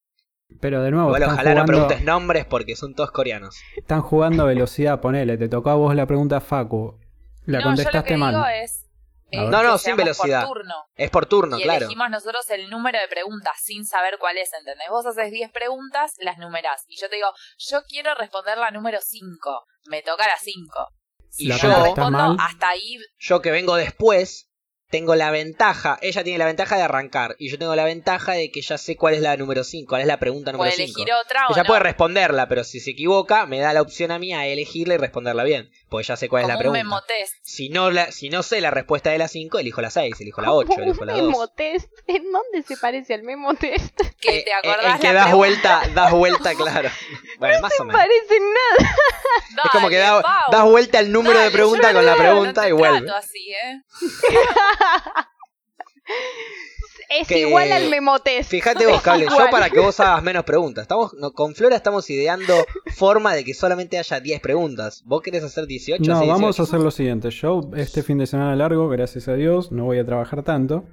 Pero 0.61 0.81
de 0.81 0.89
nuevo, 0.91 1.15
están 1.15 1.29
ojalá 1.33 1.49
no 1.53 1.61
jugando, 1.61 1.71
preguntes 1.87 2.03
nombres 2.03 2.45
porque 2.45 2.75
son 2.75 2.95
todos 2.95 3.11
coreanos. 3.11 3.55
están 3.75 4.01
jugando 4.01 4.43
a 4.43 4.45
velocidad, 4.47 5.01
ponele, 5.01 5.37
te 5.37 5.49
tocó 5.49 5.71
a 5.71 5.75
vos 5.75 5.95
la 5.95 6.05
pregunta 6.05 6.39
Facu, 6.39 6.99
la 7.45 7.59
no, 7.59 7.65
contestaste 7.65 7.97
yo 7.97 8.01
lo 8.01 8.05
que 8.05 8.17
mal. 8.17 8.33
digo 8.35 8.45
es. 8.63 8.84
Eh. 9.31 9.37
No, 9.47 9.63
no, 9.63 9.77
sin 9.77 9.95
velocidad. 9.95 10.45
Por 10.45 10.57
turno. 10.59 10.73
Es 10.95 11.09
por 11.09 11.25
turno, 11.25 11.59
y 11.59 11.63
claro. 11.63 11.79
elegimos 11.79 12.09
nosotros 12.09 12.49
el 12.51 12.69
número 12.69 12.99
de 12.99 13.07
preguntas 13.07 13.55
sin 13.61 13.85
saber 13.85 14.17
cuál 14.19 14.37
es, 14.37 14.51
¿entendés? 14.53 14.87
Vos 14.89 15.05
haces 15.05 15.31
10 15.31 15.51
preguntas, 15.51 16.13
las 16.19 16.37
numerás. 16.37 16.83
Y 16.87 16.97
yo 16.99 17.09
te 17.09 17.15
digo, 17.17 17.29
yo 17.57 17.81
quiero 17.87 18.13
responder 18.15 18.57
la 18.57 18.71
número 18.71 18.99
5. 19.01 19.65
Me 19.87 20.01
toca 20.01 20.27
la 20.27 20.37
5. 20.39 20.89
Si 21.29 21.45
Y 21.45 21.49
yo 21.49 21.57
yo- 21.57 21.67
la 21.67 21.75
contestás 21.75 21.97
respondo, 22.05 22.17
mal. 22.35 22.37
hasta 22.39 22.69
ahí. 22.69 22.97
Yo 23.19 23.41
que 23.41 23.51
vengo 23.51 23.75
después, 23.75 24.49
tengo 24.89 25.15
la 25.15 25.31
ventaja, 25.31 25.97
ella 26.01 26.23
tiene 26.23 26.37
la 26.39 26.45
ventaja 26.45 26.77
de 26.77 26.83
arrancar 26.83 27.35
y 27.39 27.49
yo 27.49 27.57
tengo 27.57 27.75
la 27.75 27.83
ventaja 27.85 28.33
de 28.33 28.51
que 28.51 28.61
ya 28.61 28.77
sé 28.77 28.95
cuál 28.95 29.15
es 29.15 29.21
la 29.21 29.35
número 29.35 29.63
5, 29.63 29.89
cuál 29.89 30.01
es 30.01 30.07
la 30.07 30.19
pregunta 30.19 30.51
número 30.51 30.69
Puede 30.71 30.85
5. 30.85 30.99
elegir 31.01 31.13
otra 31.25 31.47
o 31.47 31.53
Ella 31.53 31.63
no. 31.63 31.67
puede 31.67 31.79
responderla, 31.81 32.47
pero 32.47 32.63
si 32.63 32.79
se 32.79 32.91
equivoca, 32.91 33.47
me 33.47 33.59
da 33.59 33.73
la 33.73 33.81
opción 33.81 34.11
a 34.11 34.19
mí 34.19 34.31
a 34.31 34.45
elegirla 34.45 34.93
y 34.93 34.97
responderla 34.97 35.43
bien, 35.43 35.71
porque 35.95 36.07
ya 36.07 36.15
sé 36.17 36.29
cuál 36.29 36.43
es 36.43 36.47
la 36.47 36.55
Como 36.55 36.69
un 36.69 36.73
pregunta. 36.73 36.83
memotest. 36.83 37.33
Si 37.43 37.69
no, 37.69 37.91
la, 37.91 38.11
si 38.11 38.29
no 38.29 38.43
sé 38.43 38.61
la 38.61 38.71
respuesta 38.71 39.09
de 39.09 39.17
la 39.17 39.27
5, 39.27 39.59
elijo 39.59 39.81
la 39.81 39.89
6, 39.89 40.19
elijo 40.21 40.41
la 40.41 40.51
8, 40.53 40.71
elijo 40.81 41.05
la 41.05 41.13
2. 41.13 41.21
memotest. 41.23 41.89
¿En 42.07 42.31
dónde 42.31 42.61
se 42.67 42.77
parece 42.77 43.13
al 43.13 43.23
memotest? 43.23 43.99
Que 44.21 44.39
Eh, 44.39 44.43
te 44.43 44.49
eh, 44.49 44.53
acordás 44.53 44.95
el 44.95 45.01
que 45.01 45.13
das 45.13 45.25
pregunta. 45.25 45.35
vuelta, 45.35 45.81
das 45.93 46.11
vuelta, 46.11 46.55
claro. 46.57 46.89
Bueno, 47.39 47.61
más 47.61 47.79
o 47.79 47.83
menos. 47.85 48.01
Parece 48.01 48.39
nada. 48.39 48.95
Es 49.65 49.71
como 49.71 49.89
que 49.89 49.97
Dale, 49.97 50.21
da- 50.23 50.45
das 50.51 50.63
vuelta 50.63 50.99
el 50.99 51.11
número 51.11 51.35
de 51.39 51.45
Dale, 51.45 51.51
pregunta 51.53 51.89
yo 51.91 51.95
con 51.97 52.05
la 52.05 52.11
no 52.11 52.17
te 52.17 52.23
pregunta 52.23 52.67
y 52.69 52.71
vuelve. 52.71 53.11
así, 53.11 53.49
¿eh? 53.51 53.81
Es 57.09 57.27
Que- 57.27 57.39
igual 57.47 57.71
al 57.71 57.89
memotest. 57.89 58.49
Fíjate 58.49 58.85
vos, 58.91 59.01
cable, 59.01 59.25
yo 59.29 59.49
para 59.51 59.69
que 59.69 59.79
vos 59.79 59.99
hagas 59.99 60.23
menos 60.23 60.43
preguntas. 60.43 60.83
Estamos, 60.83 61.13
no, 61.15 61.31
con 61.33 61.55
Flora 61.55 61.75
estamos 61.75 62.09
ideando 62.09 62.53
forma 62.95 63.33
de 63.33 63.43
que 63.43 63.53
solamente 63.53 63.97
haya 63.97 64.19
10 64.19 64.41
preguntas. 64.41 65.03
¿Vos 65.05 65.21
querés 65.21 65.43
hacer 65.43 65.67
18? 65.67 66.03
No, 66.03 66.19
Sí, 66.21 66.27
vamos 66.27 66.55
18. 66.55 66.61
a 66.61 66.65
hacer 66.65 66.79
lo 66.79 66.91
siguiente. 66.91 67.29
Yo 67.31 67.61
este 67.75 68.03
fin 68.03 68.17
de 68.17 68.27
semana 68.27 68.55
largo, 68.55 68.87
gracias 68.89 69.27
a 69.27 69.33
Dios, 69.33 69.71
no 69.71 69.85
voy 69.85 69.99
a 69.99 70.05
trabajar 70.05 70.43
tanto. 70.43 70.85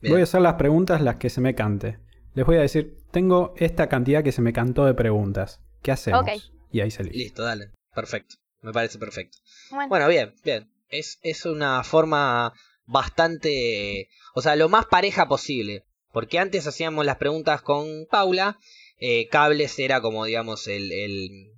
Bien. 0.00 0.12
Voy 0.14 0.20
a 0.20 0.24
hacer 0.24 0.40
las 0.42 0.54
preguntas 0.54 1.00
las 1.00 1.16
que 1.16 1.30
se 1.30 1.40
me 1.40 1.54
cante. 1.54 1.98
Les 2.34 2.44
voy 2.44 2.56
a 2.56 2.60
decir, 2.60 2.98
tengo 3.12 3.54
esta 3.56 3.88
cantidad 3.88 4.22
que 4.22 4.30
se 4.32 4.42
me 4.42 4.52
cantó 4.52 4.84
de 4.84 4.92
preguntas. 4.94 5.62
¿Qué 5.82 5.90
hacemos? 5.92 6.26
Y 6.70 6.80
ahí 6.80 6.92
elige. 6.98 7.16
Listo, 7.16 7.42
dale. 7.42 7.70
Perfecto. 7.94 8.34
Me 8.60 8.72
parece 8.72 8.98
perfecto. 8.98 9.38
Bueno, 9.70 9.88
Bueno, 9.88 10.08
bien, 10.08 10.34
bien. 10.44 10.70
Es, 10.88 11.18
es 11.22 11.46
una 11.46 11.82
forma 11.82 12.52
bastante... 12.86 14.08
O 14.34 14.42
sea, 14.42 14.56
lo 14.56 14.68
más 14.68 14.86
pareja 14.86 15.28
posible. 15.28 15.84
Porque 16.12 16.38
antes 16.38 16.66
hacíamos 16.66 17.04
las 17.04 17.16
preguntas 17.16 17.60
con 17.62 18.06
Paula. 18.10 18.58
eh, 18.98 19.28
Cables 19.28 19.78
era 19.78 20.00
como, 20.00 20.24
digamos, 20.24 20.66
el, 20.68 20.90
el... 20.92 21.52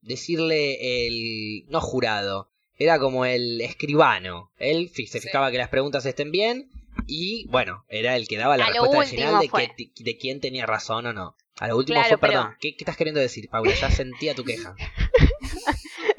Decirle 0.00 1.06
el... 1.06 1.64
No 1.68 1.80
jurado. 1.80 2.48
Era 2.78 2.98
como 2.98 3.24
el 3.26 3.60
escribano. 3.60 4.50
Él 4.58 4.90
se 4.94 5.06
Sí. 5.06 5.20
fijaba 5.20 5.50
que 5.50 5.58
las 5.58 5.68
preguntas 5.68 6.04
estén 6.06 6.32
bien. 6.32 6.70
Y 7.06 7.46
bueno, 7.48 7.84
era 7.88 8.16
el 8.16 8.26
que 8.28 8.36
daba 8.38 8.56
la 8.56 8.66
A 8.66 8.68
respuesta 8.70 9.00
al 9.00 9.06
final 9.06 9.40
de, 9.40 9.48
fue. 9.48 9.70
que, 9.76 9.90
de 10.02 10.16
quién 10.18 10.40
tenía 10.40 10.66
razón 10.66 11.06
o 11.06 11.12
no. 11.12 11.36
A 11.58 11.68
lo 11.68 11.76
último 11.76 11.96
Claro, 12.00 12.18
fue, 12.18 12.18
pero- 12.28 12.40
perdón, 12.40 12.56
¿qué, 12.60 12.70
¿qué 12.74 12.84
estás 12.84 12.96
queriendo 12.96 13.20
decir, 13.20 13.48
Paula? 13.50 13.72
Ya 13.74 13.90
sentía 13.90 14.34
tu 14.34 14.44
queja. 14.44 14.74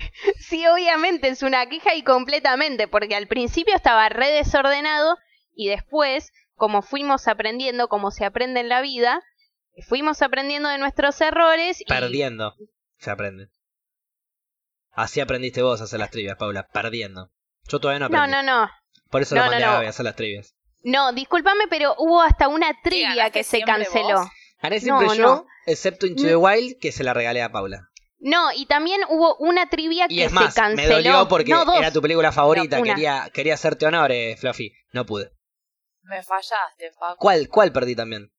sí, 0.53 0.67
obviamente 0.67 1.29
es 1.29 1.41
una 1.41 1.65
queja 1.67 1.95
y 1.95 2.03
completamente, 2.03 2.87
porque 2.87 3.15
al 3.15 3.27
principio 3.27 3.75
estaba 3.75 4.07
re 4.09 4.29
desordenado 4.29 5.17
y 5.55 5.67
después, 5.67 6.31
como 6.55 6.81
fuimos 6.83 7.27
aprendiendo, 7.27 7.87
como 7.87 8.11
se 8.11 8.23
aprende 8.25 8.59
en 8.59 8.69
la 8.69 8.81
vida, 8.81 9.21
fuimos 9.87 10.21
aprendiendo 10.21 10.69
de 10.69 10.77
nuestros 10.77 11.19
errores 11.21 11.81
y 11.81 11.85
Perdiendo. 11.85 12.53
Se 12.99 13.09
aprende. 13.09 13.47
Así 14.91 15.19
aprendiste 15.21 15.63
vos 15.63 15.81
a 15.81 15.85
hacer 15.85 15.99
las 15.99 16.11
trivias, 16.11 16.37
Paula. 16.37 16.67
Perdiendo. 16.71 17.31
Yo 17.67 17.79
todavía 17.79 17.99
no 17.99 18.09
No, 18.09 18.17
aprendí. 18.19 18.31
no, 18.31 18.43
no. 18.43 18.69
Por 19.09 19.23
eso 19.23 19.33
No, 19.35 19.41
lo 19.41 19.45
no, 19.45 19.51
mandé 19.53 19.65
no. 19.65 19.71
a 19.71 19.73
Gaby 19.75 19.85
a 19.87 19.89
hacer 19.89 20.05
las 20.05 20.15
trivias. 20.15 20.55
No, 20.83 21.13
discúlpame, 21.13 21.63
pero 21.69 21.95
hubo 21.97 22.21
hasta 22.21 22.47
una 22.47 22.71
trivia 22.83 23.31
que 23.31 23.43
se 23.43 23.61
canceló. 23.61 24.19
vos? 24.19 24.27
Gané 24.61 24.79
siempre 24.79 25.07
No, 25.07 25.13
yo, 25.15 25.21
no. 25.23 25.45
excepto 25.65 26.05
Into 26.05 26.23
Mm. 26.23 26.27
the 26.27 26.35
Wild, 26.35 26.79
que 26.79 26.91
se 26.91 27.03
la 27.03 27.13
regalé 27.13 27.41
a 27.41 27.51
Paula. 27.51 27.89
No, 28.25 28.53
y 28.53 28.65
también 28.67 29.01
hubo 29.09 29.35
una 29.35 29.67
trivia 29.69 30.05
Y 30.07 30.15
que 30.15 30.23
es 30.25 30.31
más, 30.31 30.53
se 30.53 30.61
canceló. 30.61 30.87
me 30.87 30.93
dolió 30.95 31.27
porque 31.27 31.51
no, 31.51 31.65
dos. 31.65 31.75
era 31.77 31.91
tu 31.91 32.01
película 32.01 32.31
favorita. 32.31 32.77
No, 32.77 32.83
quería, 32.83 33.29
quería 33.33 33.55
hacerte 33.55 33.85
honores, 33.85 34.39
Fluffy. 34.39 34.71
No 34.93 35.05
pude. 35.05 35.31
Me 36.03 36.23
fallaste, 36.23 36.91
Paco. 36.97 37.17
¿Cuál, 37.19 37.49
cuál 37.49 37.73
perdí 37.73 37.95
también? 37.97 38.31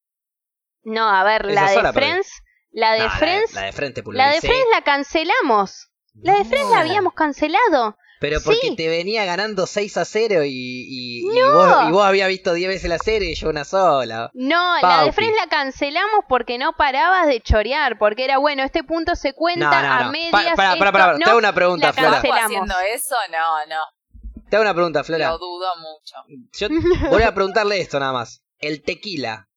No, 0.85 1.07
a 1.09 1.23
ver, 1.25 1.45
la 1.53 1.71
de. 1.71 1.93
Friends, 1.93 2.43
la 2.71 2.93
de 2.95 3.01
No, 3.01 3.11
Friends, 3.11 3.53
La, 3.53 3.63
de 3.63 3.73
frente, 3.73 4.03
la 4.07 4.31
de 4.33 4.41
Friends 4.41 4.67
la 4.73 4.83
cancelamos. 4.83 5.91
La 6.15 6.35
de 6.39 6.45
Friends 6.47 6.71
la 6.71 6.81
habíamos 6.81 7.13
cancelado. 7.13 7.99
Pero 8.27 8.41
porque 8.43 8.69
Sí. 8.69 8.77
te 8.77 8.89
venía 8.89 9.27
ganando 9.27 9.67
6 9.67 9.99
a 9.99 10.05
0 10.07 10.45
y, 10.45 10.49
y, 10.49 11.19
y 11.21 11.23
No. 11.39 11.53
vos, 11.53 11.89
y 11.89 11.93
vos 11.93 12.05
habías 12.07 12.29
visto 12.29 12.55
10 12.55 12.69
veces 12.69 12.89
la 12.89 12.97
serie 12.97 13.33
y 13.33 13.35
yo 13.35 13.51
una 13.51 13.65
sola. 13.65 14.31
No, 14.33 14.77
la 14.77 14.81
Paupi. 14.81 15.07
de 15.07 15.13
Friends 15.13 15.37
la 15.37 15.47
cancelamos 15.49 16.25
porque 16.27 16.57
no 16.57 16.73
parabas 16.73 17.27
de 17.27 17.43
chorear, 17.43 17.99
porque 17.99 18.25
era 18.25 18.39
bueno, 18.39 18.63
este 18.63 18.83
punto 18.83 19.15
se 19.15 19.35
cuenta 19.35 19.83
No, 19.83 19.87
no, 19.89 19.93
a 19.95 20.05
no. 20.05 20.11
medias. 20.13 20.31
Pa- 20.33 20.55
para, 20.57 20.77
para, 20.79 20.93
para, 20.93 21.13
no, 21.13 21.19
Te 21.19 21.25
hago 21.31 21.39
una 21.39 21.53
pregunta, 21.55 21.89
la 21.89 21.93
Flora. 21.93 22.11
¿Paco 22.23 22.23
cancelamos. 22.31 22.71
haciendo 22.71 22.95
eso? 22.95 23.15
No, 23.31 23.67
no. 23.67 24.43
Te 24.49 24.57
hago 24.57 24.63
una 24.63 24.75
pregunta, 24.75 25.05
Flora. 25.05 25.29
Lo 25.29 25.39
dudo 25.39 25.67
mucho. 25.77 26.17
Yo 26.59 26.69
voy 27.11 27.23
a 27.25 27.35
preguntarle 27.35 27.79
esto 27.81 28.01
nada 28.01 28.13
más. 28.15 28.43
¿El 28.59 28.83
tequila 28.83 29.51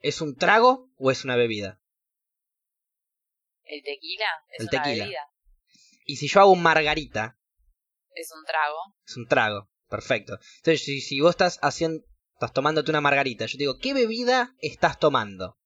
es 0.00 0.20
un 0.20 0.36
trago 0.36 0.90
o 0.98 1.10
es 1.10 1.24
una 1.24 1.36
bebida? 1.36 1.78
¿El 3.64 3.82
tequila? 3.84 4.26
Es 4.50 4.60
El 4.60 4.64
una 4.66 4.70
tequila. 4.82 5.04
bebida. 5.04 5.20
Y 6.10 6.16
si 6.16 6.26
yo 6.26 6.40
hago 6.40 6.50
un 6.50 6.60
margarita, 6.62 7.38
Es 8.16 8.32
un 8.32 8.44
trago. 8.44 8.78
es 9.06 9.16
un 9.16 9.28
trago. 9.28 9.70
Perfecto. 9.88 10.40
Entonces, 10.56 10.82
si, 10.82 11.00
si 11.00 11.20
vos 11.20 11.30
estás 11.30 11.60
haciendo, 11.62 12.04
estás 12.34 12.52
tomándote 12.52 12.90
una 12.90 13.00
margarita, 13.00 13.46
yo 13.46 13.52
te 13.52 13.58
digo, 13.62 13.78
¿qué 13.78 13.94
bebida 13.94 14.56
estás 14.58 14.98
tomando? 14.98 15.56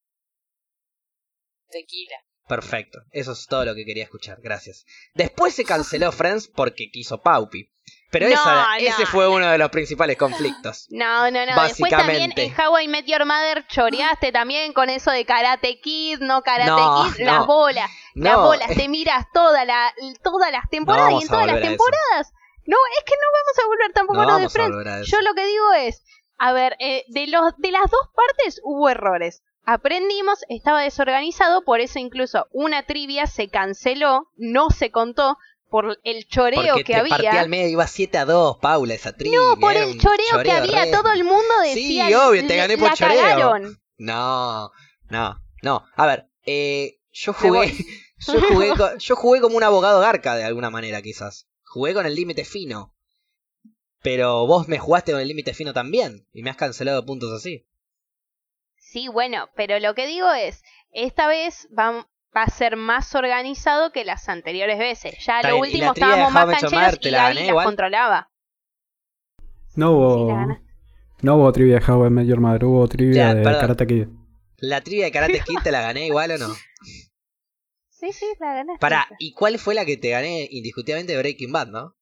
Tequila. 1.70 2.16
Perfecto. 2.46 2.98
Eso 3.10 3.32
es 3.32 3.46
todo 3.46 3.64
lo 3.64 3.74
que 3.74 3.86
quería 3.86 4.04
escuchar. 4.04 4.38
Gracias. 4.42 4.84
Después 5.14 5.54
se 5.54 5.64
canceló 5.64 6.12
Friends 6.12 6.48
porque 6.48 6.90
quiso 6.90 7.22
Paupi. 7.22 7.72
Pero 8.14 8.28
No, 8.28 8.32
esa, 8.32 8.54
no, 8.54 8.74
ese 8.76 9.06
fue 9.06 9.28
uno 9.28 9.50
de 9.50 9.58
los 9.58 9.70
principales 9.70 10.16
conflictos. 10.16 10.86
No, 10.90 11.28
no, 11.32 11.44
no. 11.46 11.62
Después 11.64 11.90
también 11.90 12.32
en 12.36 12.54
How 12.56 12.78
I 12.78 12.86
Met 12.86 13.06
Your 13.06 13.24
Mother 13.24 13.66
choreaste 13.66 14.30
también 14.30 14.72
con 14.72 14.88
eso 14.88 15.10
de 15.10 15.24
Karate 15.24 15.80
Kid, 15.80 16.20
no 16.20 16.42
Karate 16.42 16.70
No, 16.70 17.06
Kid, 17.12 17.24
las 17.24 17.44
bolas. 17.44 17.90
Las 18.14 18.36
bolas, 18.36 18.68
te 18.76 18.88
miras 18.88 19.26
toda 19.32 19.64
la, 19.64 19.92
todas 20.22 20.52
las 20.52 20.70
temporadas 20.70 21.12
y 21.14 21.22
en 21.22 21.28
todas 21.28 21.46
las 21.46 21.60
temporadas. 21.60 22.32
No, 22.66 22.76
es 22.96 23.04
que 23.04 23.14
no 23.14 23.26
vamos 23.32 23.58
a 23.58 23.66
volver 23.66 23.92
tampoco 23.92 24.20
a 24.20 24.26
lo 24.26 24.38
de 24.38 24.48
Friends. 24.48 25.10
Yo 25.10 25.20
lo 25.22 25.34
que 25.34 25.46
digo 25.46 25.72
es, 25.72 26.04
a 26.38 26.52
ver, 26.52 26.76
eh, 26.78 27.04
de, 27.08 27.26
los, 27.26 27.52
de 27.58 27.72
las 27.72 27.90
dos 27.90 28.10
partes 28.14 28.60
hubo 28.62 28.88
errores. 28.88 29.42
Aprendimos, 29.66 30.40
estaba 30.48 30.82
desorganizado, 30.82 31.64
por 31.64 31.80
eso 31.80 31.98
incluso 31.98 32.46
una 32.52 32.84
trivia 32.84 33.26
se 33.26 33.48
canceló, 33.48 34.30
no 34.36 34.70
se 34.70 34.90
contó 34.90 35.38
por 35.70 35.98
el 36.04 36.26
choreo 36.28 36.62
Porque 36.74 36.84
que 36.84 36.94
te 36.94 37.08
partí 37.08 37.26
había. 37.26 37.40
al 37.40 37.48
medio, 37.48 37.68
iba 37.68 37.86
7 37.86 38.18
a 38.18 38.24
2, 38.24 38.58
Paula, 38.58 38.94
esa 38.94 39.12
trivia. 39.12 39.38
No, 39.38 39.56
por 39.58 39.72
el 39.76 39.98
choreo, 39.98 40.42
que 40.44 40.52
había, 40.52 40.84
re- 40.84 40.90
todo 40.92 41.10
el 41.12 41.24
mundo 41.24 41.42
Sí, 41.72 41.98
decía. 41.98 42.28
obvio, 42.28 42.46
te 42.46 42.56
gané 42.56 42.78
por 42.78 42.88
la 42.90 42.94
choreo. 42.94 43.20
cagaron. 43.20 43.80
No, 43.98 44.70
no, 45.10 45.40
no. 45.62 45.84
A 45.96 46.06
ver, 46.06 46.28
eh, 46.46 46.98
yo 47.12 47.32
jugué, 47.32 47.72
yo 48.26 48.40
jugué, 48.40 48.74
co- 48.76 48.96
yo 48.98 49.16
jugué 49.16 49.40
como 49.40 49.56
un 49.56 49.62
abogado 49.64 50.00
garca 50.00 50.36
de 50.36 50.44
alguna 50.44 50.70
manera, 50.70 51.02
quizás. 51.02 51.48
Jugué 51.64 51.94
con 51.94 52.06
el 52.06 52.14
límite 52.14 52.44
fino. 52.44 52.92
Pero 54.02 54.46
vos 54.46 54.68
me 54.68 54.78
jugaste 54.78 55.12
con 55.12 55.20
el 55.20 55.28
límite 55.28 55.54
fino 55.54 55.72
también 55.72 56.26
y 56.32 56.42
me 56.42 56.50
has 56.50 56.56
cancelado 56.56 57.04
puntos 57.06 57.32
así. 57.32 57.66
Sí, 58.76 59.08
bueno, 59.08 59.48
pero 59.56 59.78
lo 59.80 59.94
que 59.94 60.06
digo 60.06 60.30
es, 60.32 60.62
esta 60.92 61.26
vez 61.26 61.68
va, 61.76 62.06
va 62.36 62.42
a 62.42 62.50
ser 62.50 62.76
más 62.76 63.14
organizado 63.14 63.92
que 63.92 64.04
las 64.04 64.28
anteriores 64.28 64.78
veces. 64.78 65.14
Ya 65.24 65.36
Está 65.40 65.50
lo 65.50 65.60
bien, 65.60 65.66
último 65.66 65.92
estábamos 65.92 66.32
más 66.32 66.46
cancheros 66.60 66.98
y 67.00 67.10
la 67.10 67.28
gané 67.28 67.52
las 67.52 67.64
controlaba. 67.64 68.30
No 69.76 69.88
Sí, 69.88 69.94
hubo, 69.94 70.28
la 70.28 70.60
no 71.22 71.36
hubo 71.36 71.52
trivia 71.52 71.78
de 71.78 71.92
How 71.92 72.06
I 72.06 72.10
Met 72.10 72.26
Your 72.26 72.40
Mother, 72.40 72.64
hubo 72.64 72.86
trivia 72.88 73.14
Ya, 73.28 73.34
de 73.34 73.42
perdón. 73.42 73.60
Karate 73.60 73.86
Kid. 73.86 74.08
¿La 74.58 74.80
trivia 74.82 75.06
de 75.06 75.12
Karate 75.12 75.40
Kid 75.40 75.58
te 75.62 75.70
la 75.72 75.80
gané 75.80 76.06
igual 76.06 76.30
o 76.32 76.38
no? 76.38 76.48
Sí, 77.96 78.12
sí, 78.12 78.26
la 78.38 78.52
ganaste. 78.52 78.80
Pará, 78.80 79.08
¿y 79.18 79.32
cuál 79.32 79.58
fue 79.58 79.74
la 79.74 79.86
que 79.86 79.96
te 79.96 80.10
gané 80.10 80.46
indiscutiblemente 80.50 81.12
de 81.12 81.18
Breaking 81.18 81.52
Bad, 81.52 81.68
no? 81.68 81.94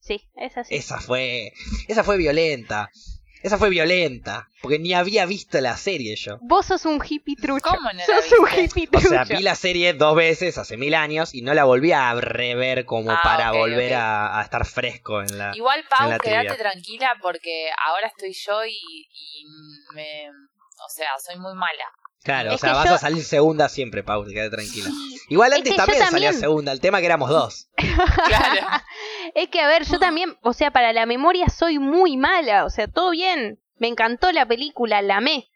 Sí, 0.00 0.28
es 0.34 0.58
así. 0.58 0.74
Esa 0.74 1.00
fue. 1.00 1.52
Esa 1.88 2.04
fue 2.04 2.18
violenta. 2.18 2.90
Esa 3.42 3.58
fue 3.58 3.70
violenta. 3.70 4.48
Porque 4.62 4.78
ni 4.78 4.92
había 4.94 5.26
visto 5.26 5.60
la 5.60 5.76
serie 5.76 6.16
yo. 6.16 6.38
Vos 6.40 6.66
sos 6.66 6.84
un 6.84 7.00
hippie 7.04 7.36
trucho. 7.36 7.68
¿Cómo 7.68 7.92
no 7.92 8.00
sos 8.04 8.32
un 8.40 8.48
hippie 8.48 8.88
O 8.88 8.90
trucho. 8.90 9.08
sea, 9.08 9.24
vi 9.24 9.42
la 9.42 9.54
serie 9.54 9.92
dos 9.92 10.16
veces 10.16 10.58
hace 10.58 10.76
mil 10.76 10.94
años 10.94 11.34
y 11.34 11.42
no 11.42 11.54
la 11.54 11.64
volví 11.64 11.92
a 11.92 12.12
rever 12.14 12.84
como 12.84 13.10
Ah, 13.12 13.20
para 13.22 13.52
volver. 13.52 13.94
A, 13.94 14.38
a 14.40 14.42
estar 14.42 14.64
fresco 14.66 15.20
en 15.22 15.38
la. 15.38 15.52
Igual, 15.54 15.84
Pau, 15.88 16.08
la 16.10 16.18
quédate 16.18 16.48
trivia. 16.48 16.56
tranquila 16.70 17.14
porque 17.22 17.68
ahora 17.86 18.08
estoy 18.08 18.32
yo 18.32 18.64
y, 18.64 18.72
y 19.10 19.44
me... 19.94 20.28
O 20.84 20.88
sea, 20.88 21.08
soy 21.24 21.36
muy 21.36 21.54
mala. 21.54 21.84
Claro, 22.26 22.54
o 22.54 22.58
sea, 22.58 22.70
que 22.70 22.76
vas 22.76 22.88
yo- 22.88 22.94
a 22.94 22.98
salir 22.98 23.24
segunda 23.24 23.68
siempre, 23.70 24.02
Pau, 24.02 24.24
quédate 24.26 24.50
tranquila. 24.56 24.90
Igual 25.28 25.52
Es 25.52 25.58
antes 25.58 25.72
que 25.72 25.76
yo 25.78 25.84
también, 25.84 25.98
salía 26.04 26.28
también. 26.30 26.40
segunda, 26.40 26.72
el 26.72 26.80
tema 26.80 27.00
que 27.00 27.06
éramos 27.06 27.30
dos. 27.30 27.68
Claro. 27.76 28.60
Es 29.34 29.48
que, 29.48 29.60
a 29.60 29.66
ver, 29.68 29.84
yo 29.84 29.98
también, 29.98 30.36
o 30.42 30.52
sea, 30.52 30.70
para 30.70 30.92
la 30.92 31.04
memoria 31.06 31.48
soy 31.48 31.78
muy 31.78 32.16
mala. 32.16 32.64
O 32.64 32.70
sea, 32.70 32.88
todo 32.88 33.10
bien. 33.10 33.58
Me 33.76 33.88
encantó 33.88 34.32
la 34.32 34.46
película, 34.46 35.02
la 35.02 35.18
amé. 35.18 35.48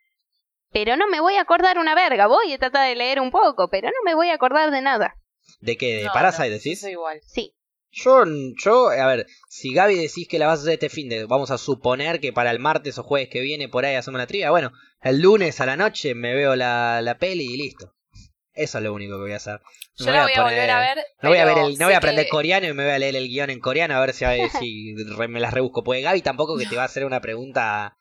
Pero 0.73 0.97
no 0.97 1.07
me 1.09 1.21
voy 1.21 1.37
a 1.37 1.41
acordar 1.43 1.79
una 1.79 1.95
verga. 1.95 2.27
Voy 2.27 2.53
a 2.53 2.59
tratar 2.59 2.89
de 2.89 2.95
leer 2.97 3.21
un 3.21 3.31
poco, 3.31 3.69
pero 3.71 3.89
no 3.89 3.95
me 4.05 4.15
voy 4.15 4.29
a 4.31 4.35
acordar 4.35 4.71
de 4.71 4.83
nada. 4.83 5.15
¿De 5.61 5.77
qué? 5.77 5.97
¿De 5.99 6.05
No, 6.05 6.13
Parasite 6.13 6.49
no, 6.51 6.55
decís? 6.57 6.81
Soy 6.81 6.91
igual. 6.93 7.21
Sí. 7.27 7.55
Yo, 7.93 8.25
yo, 8.63 8.91
a 8.91 9.07
ver, 9.07 9.27
si 9.49 9.75
Gaby 9.75 9.97
decís 9.97 10.29
que 10.29 10.39
la 10.39 10.47
vas 10.47 10.61
a 10.61 10.63
hacer 10.63 10.75
este 10.75 10.89
fin 10.89 11.09
de, 11.09 11.25
vamos 11.25 11.51
a 11.51 11.59
suponer 11.59 12.21
que 12.21 12.33
para 12.33 12.51
el 12.53 12.61
martes 12.61 12.99
o 12.99 13.03
jueves 13.03 13.29
que 13.29 13.41
viene 13.41 13.69
por 13.69 13.85
ahí 13.85 13.97
hacemos 13.97 14.19
la 14.19 14.27
trivia, 14.29 14.51
bueno, 14.51 14.73
el 15.03 15.21
lunes 15.21 15.61
a 15.61 15.67
la 15.67 15.77
noche 15.77 16.15
me 16.15 16.35
veo 16.35 16.55
la, 16.55 17.01
la 17.03 17.19
peli 17.19 17.45
y 17.53 17.57
listo. 17.57 17.95
Eso 18.53 18.79
es 18.79 18.85
lo 18.85 18.93
único 18.95 19.15
que 19.17 19.23
voy 19.23 19.33
a 19.33 19.37
hacer. 19.37 19.61
No 19.99 20.07
Yo 20.07 20.13
la 20.13 20.23
voy 20.23 20.33
a 20.35 20.43
volver 20.43 20.71
a 20.71 20.81
ver. 20.81 20.99
No 21.23 21.29
voy 21.31 21.39
a 21.39 21.45
ver 21.45 21.59
el, 21.59 21.79
no 21.79 21.87
voy 21.87 21.95
a 21.95 21.99
aprender 21.99 22.25
que- 22.27 22.31
coreano 22.31 22.67
y 22.69 22.73
me 22.75 22.85
voy 22.85 22.93
a 22.93 22.99
leer 22.99 23.17
el 23.17 23.29
guion 23.29 23.51
en 23.51 23.61
coreano 23.61 23.95
a 23.97 24.01
ver 24.01 24.13
si, 24.13 24.25
a 24.25 24.31
ver 24.31 24.51
si 24.51 24.95
re- 25.17 25.29
me 25.29 25.41
las 25.41 25.53
rebusco. 25.55 25.83
Porque 25.83 26.01
Gaby 26.03 26.23
tampoco 26.23 26.57
que 26.59 26.67
te 26.67 26.77
va 26.77 26.83
a 26.83 26.87
hacer 26.87 27.05
una 27.05 27.21
pregunta. 27.21 27.97